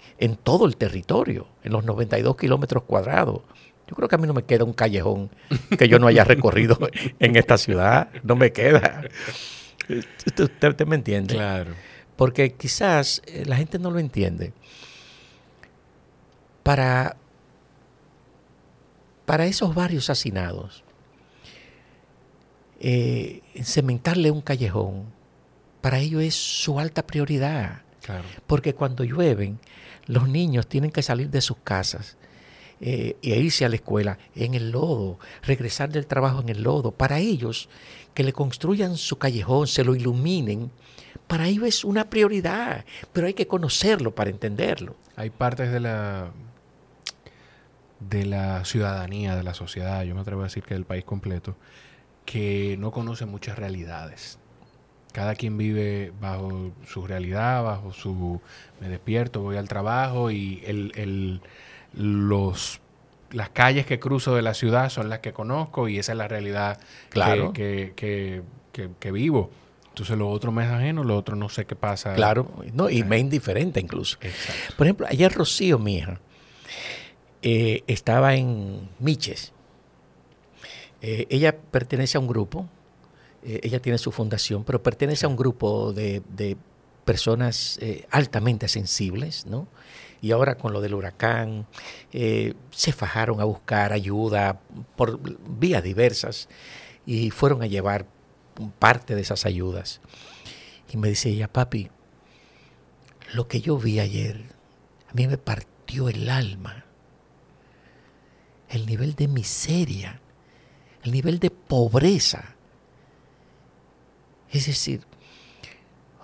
todo 0.42 0.64
el 0.64 0.78
territorio, 0.78 1.46
en 1.62 1.72
los 1.72 1.84
92 1.84 2.38
kilómetros 2.38 2.84
cuadrados. 2.84 3.42
Yo 3.86 3.94
creo 3.94 4.08
que 4.08 4.14
a 4.14 4.18
mí 4.18 4.26
no 4.26 4.32
me 4.32 4.44
queda 4.44 4.64
un 4.64 4.72
callejón 4.72 5.28
que 5.78 5.88
yo 5.88 5.98
no 5.98 6.06
haya 6.06 6.24
recorrido 6.34 6.78
en 7.18 7.36
esta 7.36 7.58
ciudad, 7.58 8.08
no 8.22 8.34
me 8.34 8.50
queda. 8.50 9.02
Usted, 9.90 10.42
usted 10.42 10.86
me 10.86 10.96
entiende. 10.96 11.34
Claro. 11.34 11.72
Porque 12.16 12.54
quizás 12.54 13.20
eh, 13.26 13.44
la 13.44 13.56
gente 13.56 13.78
no 13.78 13.90
lo 13.90 13.98
entiende 13.98 14.54
para, 16.62 17.16
para 19.26 19.46
esos 19.46 19.74
barrios 19.74 20.08
hacinados, 20.08 20.82
eh, 22.80 23.42
cementarle 23.62 24.30
un 24.30 24.40
callejón, 24.40 25.04
para 25.80 25.98
ellos 25.98 26.22
es 26.22 26.34
su 26.34 26.80
alta 26.80 27.06
prioridad. 27.06 27.82
Porque 28.46 28.74
cuando 28.74 29.02
llueven, 29.02 29.58
los 30.06 30.28
niños 30.28 30.68
tienen 30.68 30.92
que 30.92 31.02
salir 31.02 31.28
de 31.28 31.40
sus 31.40 31.56
casas 31.58 32.16
e 32.80 33.16
irse 33.22 33.64
a 33.64 33.68
la 33.68 33.76
escuela 33.76 34.18
en 34.34 34.54
el 34.54 34.70
lodo, 34.70 35.18
regresar 35.42 35.90
del 35.90 36.06
trabajo 36.06 36.40
en 36.40 36.48
el 36.48 36.62
lodo. 36.62 36.92
Para 36.92 37.18
ellos, 37.18 37.68
que 38.14 38.22
le 38.22 38.32
construyan 38.32 38.96
su 38.96 39.18
callejón, 39.18 39.66
se 39.66 39.82
lo 39.82 39.96
iluminen, 39.96 40.70
para 41.26 41.48
ellos 41.48 41.64
es 41.66 41.84
una 41.84 42.08
prioridad, 42.08 42.84
pero 43.12 43.26
hay 43.26 43.34
que 43.34 43.48
conocerlo 43.48 44.14
para 44.14 44.30
entenderlo. 44.30 44.94
Hay 45.16 45.30
partes 45.30 45.72
de 45.72 45.80
la 45.80 46.30
de 48.00 48.26
la 48.26 48.64
ciudadanía, 48.64 49.34
de 49.36 49.42
la 49.42 49.54
sociedad, 49.54 50.02
yo 50.04 50.14
me 50.14 50.20
atrevo 50.20 50.42
a 50.42 50.44
decir 50.44 50.62
que 50.62 50.74
del 50.74 50.84
país 50.84 51.04
completo, 51.04 51.56
que 52.24 52.76
no 52.78 52.90
conoce 52.90 53.26
muchas 53.26 53.58
realidades. 53.58 54.38
Cada 55.12 55.34
quien 55.34 55.56
vive 55.56 56.12
bajo 56.20 56.72
su 56.86 57.06
realidad, 57.06 57.64
bajo 57.64 57.92
su... 57.92 58.40
Me 58.80 58.88
despierto, 58.88 59.40
voy 59.40 59.56
al 59.56 59.68
trabajo 59.68 60.30
y 60.30 60.62
el, 60.66 61.40
los, 61.94 62.80
las 63.30 63.48
calles 63.48 63.86
que 63.86 63.98
cruzo 63.98 64.34
de 64.34 64.42
la 64.42 64.52
ciudad 64.52 64.90
son 64.90 65.08
las 65.08 65.20
que 65.20 65.32
conozco 65.32 65.88
y 65.88 65.98
esa 65.98 66.12
es 66.12 66.18
la 66.18 66.28
realidad 66.28 66.78
claro. 67.08 67.54
que, 67.54 67.94
que, 67.96 68.42
que, 69.00 69.10
vivo. 69.10 69.50
Entonces 69.88 70.18
lo 70.18 70.28
otro 70.28 70.52
me 70.52 70.64
es 70.64 70.70
ajeno, 70.70 71.02
lo 71.02 71.16
otro 71.16 71.34
no 71.34 71.48
sé 71.48 71.64
qué 71.64 71.76
pasa. 71.76 72.12
Claro, 72.12 72.50
no, 72.74 72.90
y 72.90 73.02
me 73.02 73.18
indiferente 73.18 73.80
incluso. 73.80 74.18
Por 74.76 74.86
ejemplo, 74.86 75.06
ayer 75.08 75.32
Rocío, 75.32 75.78
mi 75.78 75.96
hija, 75.96 76.20
eh, 77.48 77.84
estaba 77.86 78.34
en 78.34 78.90
Miches. 78.98 79.52
Eh, 81.00 81.28
ella 81.30 81.56
pertenece 81.56 82.16
a 82.16 82.20
un 82.20 82.26
grupo, 82.26 82.68
eh, 83.44 83.60
ella 83.62 83.80
tiene 83.80 83.98
su 83.98 84.10
fundación, 84.10 84.64
pero 84.64 84.82
pertenece 84.82 85.26
a 85.26 85.28
un 85.28 85.36
grupo 85.36 85.92
de, 85.92 86.56
personas 87.04 87.78
altamente 88.10 88.66
sensibles, 88.66 89.46
¿no? 89.46 89.68
Y 90.20 90.32
ahora 90.32 90.56
con 90.56 90.72
lo 90.72 90.80
del 90.80 90.94
huracán, 90.94 91.68
se 92.10 92.92
fajaron 92.92 93.40
a 93.40 93.44
buscar 93.44 93.92
ayuda 93.92 94.58
por 94.96 95.20
vías 95.48 95.84
diversas 95.84 96.48
y 97.06 97.30
fueron 97.30 97.62
a 97.62 97.66
llevar 97.66 98.06
parte 98.80 99.14
de 99.14 99.20
esas 99.20 99.46
ayudas. 99.46 100.00
Y 100.92 100.96
me 100.96 101.08
dice 101.08 101.28
ella, 101.28 101.46
papi, 101.46 101.90
lo 103.34 103.46
que 103.46 103.60
yo 103.60 103.78
vi 103.78 104.00
ayer, 104.00 104.42
a 105.08 105.14
mí 105.14 105.28
me 105.28 105.38
partió 105.38 106.08
el 106.08 106.28
alma 106.28 106.85
el 108.68 108.86
nivel 108.86 109.14
de 109.14 109.28
miseria, 109.28 110.20
el 111.02 111.12
nivel 111.12 111.38
de 111.38 111.50
pobreza. 111.50 112.54
Es 114.50 114.66
decir, 114.66 115.02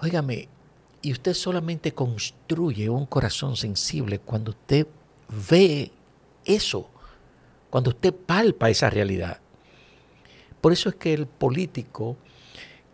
óigame, 0.01 0.49
y 1.03 1.13
usted 1.13 1.35
solamente 1.35 1.93
construye 1.93 2.89
un 2.89 3.07
corazón 3.07 3.57
sensible 3.57 4.21
cuando 4.21 4.53
usted 4.53 4.87
ve 5.49 5.91
eso, 6.45 6.89
cuando 7.71 7.91
usted 7.91 8.15
palpa 8.15 8.71
esa 8.71 8.89
realidad. 8.89 9.41
Por 10.61 10.73
eso 10.73 10.89
es 10.89 10.95
que 10.95 11.13
el 11.13 11.27
político 11.27 12.17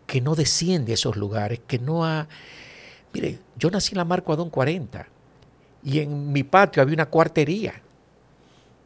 que 0.07 0.21
no 0.21 0.33
desciende 0.33 0.93
a 0.93 0.95
esos 0.95 1.15
lugares, 1.15 1.61
que 1.67 1.77
no 1.77 2.03
ha... 2.03 2.27
Mire, 3.13 3.39
yo 3.57 3.69
nací 3.69 3.91
en 3.91 3.99
la 3.99 4.05
Marco 4.05 4.33
Adón 4.33 4.49
40 4.49 5.07
y 5.83 5.99
en 5.99 6.31
mi 6.31 6.43
patio 6.43 6.81
había 6.81 6.95
una 6.95 7.05
cuartería. 7.05 7.79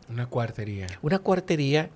Una 0.10 0.28
cuartería. 0.28 0.88
Una 1.02 1.20
cuartería 1.20 1.90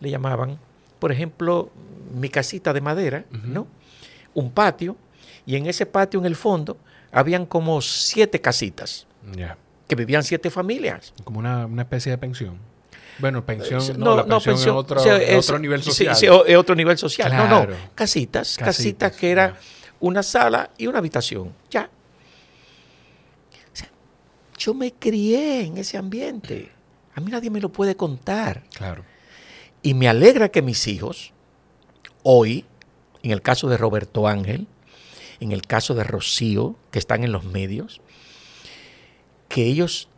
le 0.00 0.10
llamaban, 0.10 0.58
por 0.98 1.12
ejemplo, 1.12 1.70
mi 2.14 2.28
casita 2.28 2.72
de 2.72 2.80
madera, 2.80 3.24
¿no? 3.30 3.66
Un 4.34 4.50
patio, 4.50 4.96
y 5.46 5.56
en 5.56 5.66
ese 5.66 5.86
patio 5.86 6.20
en 6.20 6.26
el 6.26 6.36
fondo 6.36 6.76
habían 7.12 7.46
como 7.46 7.80
siete 7.80 8.40
casitas. 8.40 9.06
Que 9.88 9.94
vivían 9.94 10.22
siete 10.22 10.50
familias. 10.50 11.12
Como 11.24 11.38
una, 11.38 11.68
especie 11.78 12.10
de 12.10 12.18
pensión. 12.18 12.58
Bueno, 13.18 13.44
pensión, 13.44 13.80
eh, 13.80 13.94
no, 13.96 14.16
la 14.16 14.24
pensión, 14.24 14.56
es, 14.56 14.66
otro, 14.66 15.00
otro 15.38 15.58
nivel 15.58 15.82
social. 15.82 16.16
Sí, 16.16 16.26
es 16.26 16.56
otro 16.56 16.74
nivel 16.74 16.98
social. 16.98 17.32
No, 17.32 17.66
no, 17.66 17.74
casitas, 17.94 18.56
casitas, 18.58 19.12
que 19.12 19.30
era 19.30 19.56
una 20.00 20.22
sala 20.22 20.70
y 20.76 20.86
una 20.86 20.98
habitación. 20.98 21.52
Ya. 21.70 21.88
yo 24.58 24.74
me 24.74 24.92
crié 24.92 25.66
en 25.66 25.78
ese 25.78 25.96
ambiente. 25.96 26.72
A 27.14 27.20
mí 27.20 27.30
nadie 27.30 27.50
me 27.50 27.60
lo 27.60 27.70
puede 27.70 27.96
contar. 27.96 28.64
Claro. 28.74 29.04
Y 29.82 29.94
me 29.94 30.08
alegra 30.08 30.48
que 30.48 30.62
mis 30.62 30.86
hijos, 30.86 31.32
hoy, 32.22 32.64
en 33.22 33.30
el 33.30 33.42
caso 33.42 33.68
de 33.68 33.76
Roberto 33.76 34.26
Ángel, 34.26 34.66
en 35.40 35.52
el 35.52 35.62
caso 35.62 35.94
de 35.94 36.04
Rocío, 36.04 36.76
que 36.90 36.98
están 36.98 37.24
en 37.24 37.32
los 37.32 37.44
medios, 37.44 38.00
que 39.48 39.66
ellos 39.66 40.08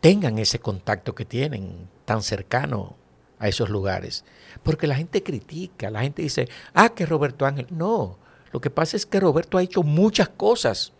tengan 0.00 0.38
ese 0.38 0.58
contacto 0.58 1.14
que 1.14 1.24
tienen 1.24 1.88
tan 2.04 2.22
cercano 2.22 2.96
a 3.38 3.48
esos 3.48 3.70
lugares. 3.70 4.24
Porque 4.62 4.86
la 4.86 4.96
gente 4.96 5.22
critica, 5.22 5.90
la 5.90 6.02
gente 6.02 6.22
dice, 6.22 6.48
ah, 6.74 6.90
que 6.90 7.06
Roberto 7.06 7.46
Ángel. 7.46 7.66
No, 7.70 8.18
lo 8.52 8.60
que 8.60 8.70
pasa 8.70 8.96
es 8.96 9.06
que 9.06 9.20
Roberto 9.20 9.58
ha 9.58 9.62
hecho 9.62 9.82
muchas 9.82 10.28
cosas. 10.28 10.92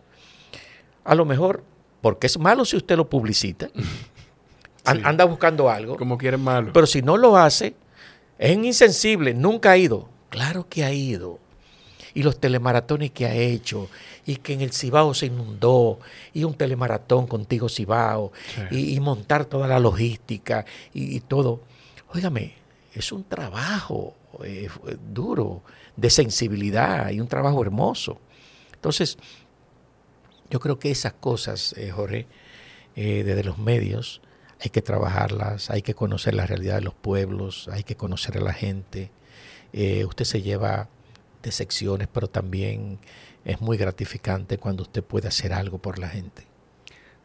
A 1.03 1.15
lo 1.15 1.25
mejor, 1.25 1.63
porque 2.01 2.27
es 2.27 2.39
malo 2.39 2.65
si 2.65 2.77
usted 2.77 2.97
lo 2.97 3.09
publicita, 3.09 3.69
anda 4.85 5.25
buscando 5.25 5.69
algo. 5.69 5.97
Como 5.97 6.17
quieren 6.17 6.41
malo. 6.41 6.71
Pero 6.73 6.87
si 6.87 7.01
no 7.01 7.17
lo 7.17 7.37
hace, 7.37 7.75
es 8.37 8.51
insensible, 8.57 9.33
nunca 9.33 9.71
ha 9.71 9.77
ido. 9.77 10.09
Claro 10.29 10.67
que 10.67 10.83
ha 10.83 10.91
ido. 10.91 11.39
Y 12.13 12.23
los 12.23 12.39
telemaratones 12.39 13.11
que 13.11 13.25
ha 13.25 13.33
hecho, 13.33 13.89
y 14.25 14.35
que 14.35 14.53
en 14.53 14.61
el 14.61 14.71
Cibao 14.71 15.13
se 15.13 15.27
inundó, 15.27 15.99
y 16.33 16.43
un 16.43 16.53
telemaratón 16.53 17.25
contigo 17.25 17.69
Cibao, 17.69 18.31
y, 18.69 18.99
montar 18.99 19.45
toda 19.45 19.67
la 19.67 19.79
logística 19.79 20.65
y, 20.93 21.19
todo. 21.21 21.61
Óigame, 22.13 22.53
es 22.93 23.11
un 23.11 23.23
trabajo 23.23 24.13
eh, 24.43 24.69
duro, 25.11 25.63
de 25.95 26.09
sensibilidad 26.09 27.09
y 27.09 27.19
un 27.19 27.27
trabajo 27.27 27.61
hermoso. 27.61 28.19
Entonces, 28.73 29.17
yo 30.49 30.59
creo 30.59 30.77
que 30.77 30.91
esas 30.91 31.13
cosas, 31.13 31.73
eh, 31.77 31.89
Jorge, 31.89 32.27
eh, 32.95 33.23
desde 33.23 33.43
los 33.43 33.57
medios, 33.57 34.21
hay 34.63 34.69
que 34.69 34.81
trabajarlas, 34.81 35.69
hay 35.69 35.81
que 35.81 35.93
conocer 35.93 36.33
la 36.33 36.45
realidad 36.45 36.75
de 36.75 36.81
los 36.81 36.93
pueblos, 36.93 37.67
hay 37.71 37.83
que 37.83 37.97
conocer 37.97 38.37
a 38.37 38.41
la 38.41 38.53
gente. 38.53 39.11
usted 40.05 40.25
se 40.25 40.41
lleva 40.41 40.87
de 41.41 41.51
secciones, 41.51 42.07
pero 42.07 42.29
también 42.29 42.99
es 43.43 43.59
muy 43.59 43.75
gratificante 43.75 44.57
cuando 44.57 44.83
usted 44.83 45.03
puede 45.03 45.27
hacer 45.27 45.51
algo 45.51 45.79
por 45.79 45.99
la 45.99 46.07
gente. 46.07 46.47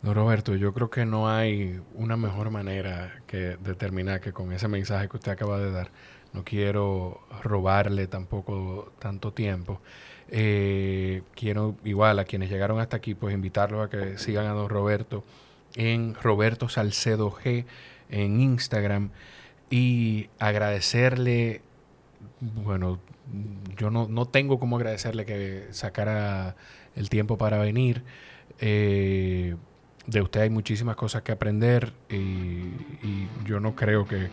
No, 0.02 0.14
Roberto, 0.14 0.56
yo 0.56 0.74
creo 0.74 0.90
que 0.90 1.04
no 1.06 1.30
hay 1.30 1.80
una 1.94 2.16
mejor 2.16 2.50
manera 2.50 3.22
que 3.28 3.56
determinar 3.56 4.20
que 4.20 4.32
con 4.32 4.52
ese 4.52 4.66
mensaje 4.66 5.08
que 5.08 5.16
usted 5.16 5.32
acaba 5.32 5.58
de 5.58 5.70
dar, 5.70 5.90
no 6.32 6.44
quiero 6.44 7.20
robarle 7.42 8.08
tampoco 8.08 8.92
tanto 8.98 9.32
tiempo. 9.32 9.80
Eh, 10.28 11.22
quiero 11.34 11.76
igual 11.84 12.18
a 12.18 12.24
quienes 12.24 12.50
llegaron 12.50 12.80
hasta 12.80 12.96
aquí, 12.96 13.14
pues 13.14 13.32
invitarlos 13.32 13.86
a 13.86 13.90
que 13.90 14.18
sigan 14.18 14.46
a 14.46 14.50
don 14.50 14.68
Roberto 14.68 15.22
en 15.74 16.14
Roberto 16.14 16.68
Salcedo 16.68 17.30
G 17.30 17.64
en 18.10 18.40
Instagram 18.40 19.10
y 19.70 20.28
agradecerle, 20.38 21.60
bueno, 22.40 22.98
yo 23.76 23.90
no, 23.90 24.08
no 24.08 24.26
tengo 24.26 24.58
como 24.58 24.76
agradecerle 24.76 25.24
que 25.24 25.66
sacara 25.70 26.56
el 26.96 27.10
tiempo 27.10 27.38
para 27.38 27.58
venir. 27.58 28.02
Eh, 28.60 29.56
de 30.06 30.22
usted 30.22 30.40
hay 30.40 30.50
muchísimas 30.50 30.96
cosas 30.96 31.22
que 31.22 31.32
aprender 31.32 31.92
y, 32.08 33.28
yo 33.44 33.60
no 33.60 33.74
creo 33.74 34.06
que 34.06 34.28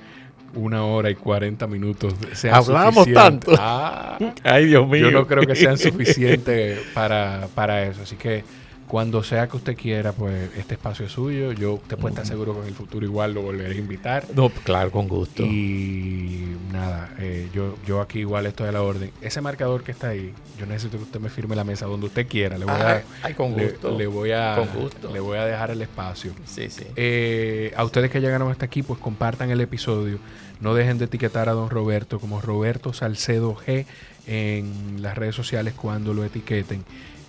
una 0.54 0.86
hora 0.86 1.10
y 1.10 1.16
cuarenta 1.16 1.68
minutos 1.68 2.16
sean 2.34 2.56
Hablamos 2.56 3.12
tanto. 3.12 3.54
Ah, 3.58 4.18
Ay, 4.44 4.68
Dios 4.68 4.88
mío. 4.88 5.10
Yo 5.10 5.12
no 5.12 5.28
creo 5.28 5.46
que 5.46 5.56
sean 5.56 5.78
suficientes 5.78 6.80
para, 6.94 7.48
para 7.54 7.84
eso. 7.84 8.04
Así 8.04 8.16
que 8.16 8.44
cuando 8.96 9.24
sea 9.24 9.50
que 9.50 9.58
usted 9.58 9.76
quiera, 9.76 10.14
pues 10.14 10.52
este 10.56 10.76
espacio 10.76 11.06
es 11.06 11.12
suyo. 11.12 11.52
Yo 11.52 11.82
te 11.86 11.98
puedo 11.98 12.08
estar 12.08 12.26
seguro 12.26 12.54
que 12.54 12.62
en 12.62 12.68
el 12.68 12.74
futuro 12.74 13.06
igual 13.06 13.34
lo 13.34 13.42
volveré 13.42 13.76
a 13.76 13.78
invitar. 13.78 14.26
No, 14.34 14.50
claro, 14.50 14.90
con 14.90 15.10
gusto. 15.10 15.44
Y 15.44 16.56
nada, 16.72 17.14
eh, 17.20 17.50
yo, 17.54 17.76
yo 17.86 18.00
aquí 18.00 18.20
igual 18.20 18.46
estoy 18.46 18.70
a 18.70 18.72
la 18.72 18.82
orden. 18.82 19.12
Ese 19.20 19.42
marcador 19.42 19.84
que 19.84 19.92
está 19.92 20.08
ahí, 20.08 20.34
yo 20.58 20.66
necesito 20.66 20.96
que 20.96 21.04
usted 21.04 21.20
me 21.20 21.28
firme 21.28 21.58
la 21.58 21.66
mesa 21.66 21.88
donde 21.88 22.06
usted 22.06 22.26
quiera. 22.26 22.58
Le 22.58 22.64
voy 22.64 22.74
a, 22.74 23.04
ay, 23.22 23.34
con 23.34 23.52
gusto. 23.52 23.98
Le, 23.98 24.08
voy 24.08 24.32
a, 24.32 24.56
con 24.56 24.82
gusto. 24.82 25.12
le 25.12 25.20
voy 25.20 25.40
a 25.40 25.46
dejar 25.46 25.72
el 25.72 25.82
espacio. 25.82 26.32
Sí, 26.46 26.70
sí. 26.70 26.86
Eh, 26.96 27.74
a 27.76 27.84
ustedes 27.84 28.10
que 28.10 28.22
llegaron 28.22 28.50
hasta 28.50 28.64
aquí, 28.64 28.82
pues 28.82 28.98
compartan 29.02 29.52
el 29.52 29.60
episodio. 29.60 30.20
No 30.62 30.74
dejen 30.74 31.00
de 31.00 31.04
etiquetar 31.04 31.50
a 31.50 31.52
don 31.52 31.70
Roberto 31.70 32.22
como 32.22 32.40
Roberto 32.40 32.94
Salcedo 32.94 33.58
G 33.58 33.86
en 34.26 35.02
las 35.02 35.18
redes 35.18 35.36
sociales 35.36 35.74
cuando 35.74 36.14
lo 36.14 36.24
etiqueten. 36.24 36.86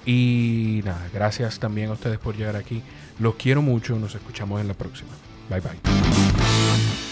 Y 0.07 0.83
nada, 0.85 1.09
gracias 1.13 1.59
también 1.59 1.91
a 1.91 1.95
ustedes 1.95 2.19
por 2.19 2.37
llegar 2.37 2.57
aquí. 2.57 2.81
Los 3.19 3.35
quiero 3.35 3.61
mucho. 3.61 3.99
Nos 3.99 4.15
escuchamos 4.15 4.61
en 4.61 4.69
la 4.69 4.75
próxima. 4.75 5.11
Bye 5.51 5.61
bye. 5.61 7.06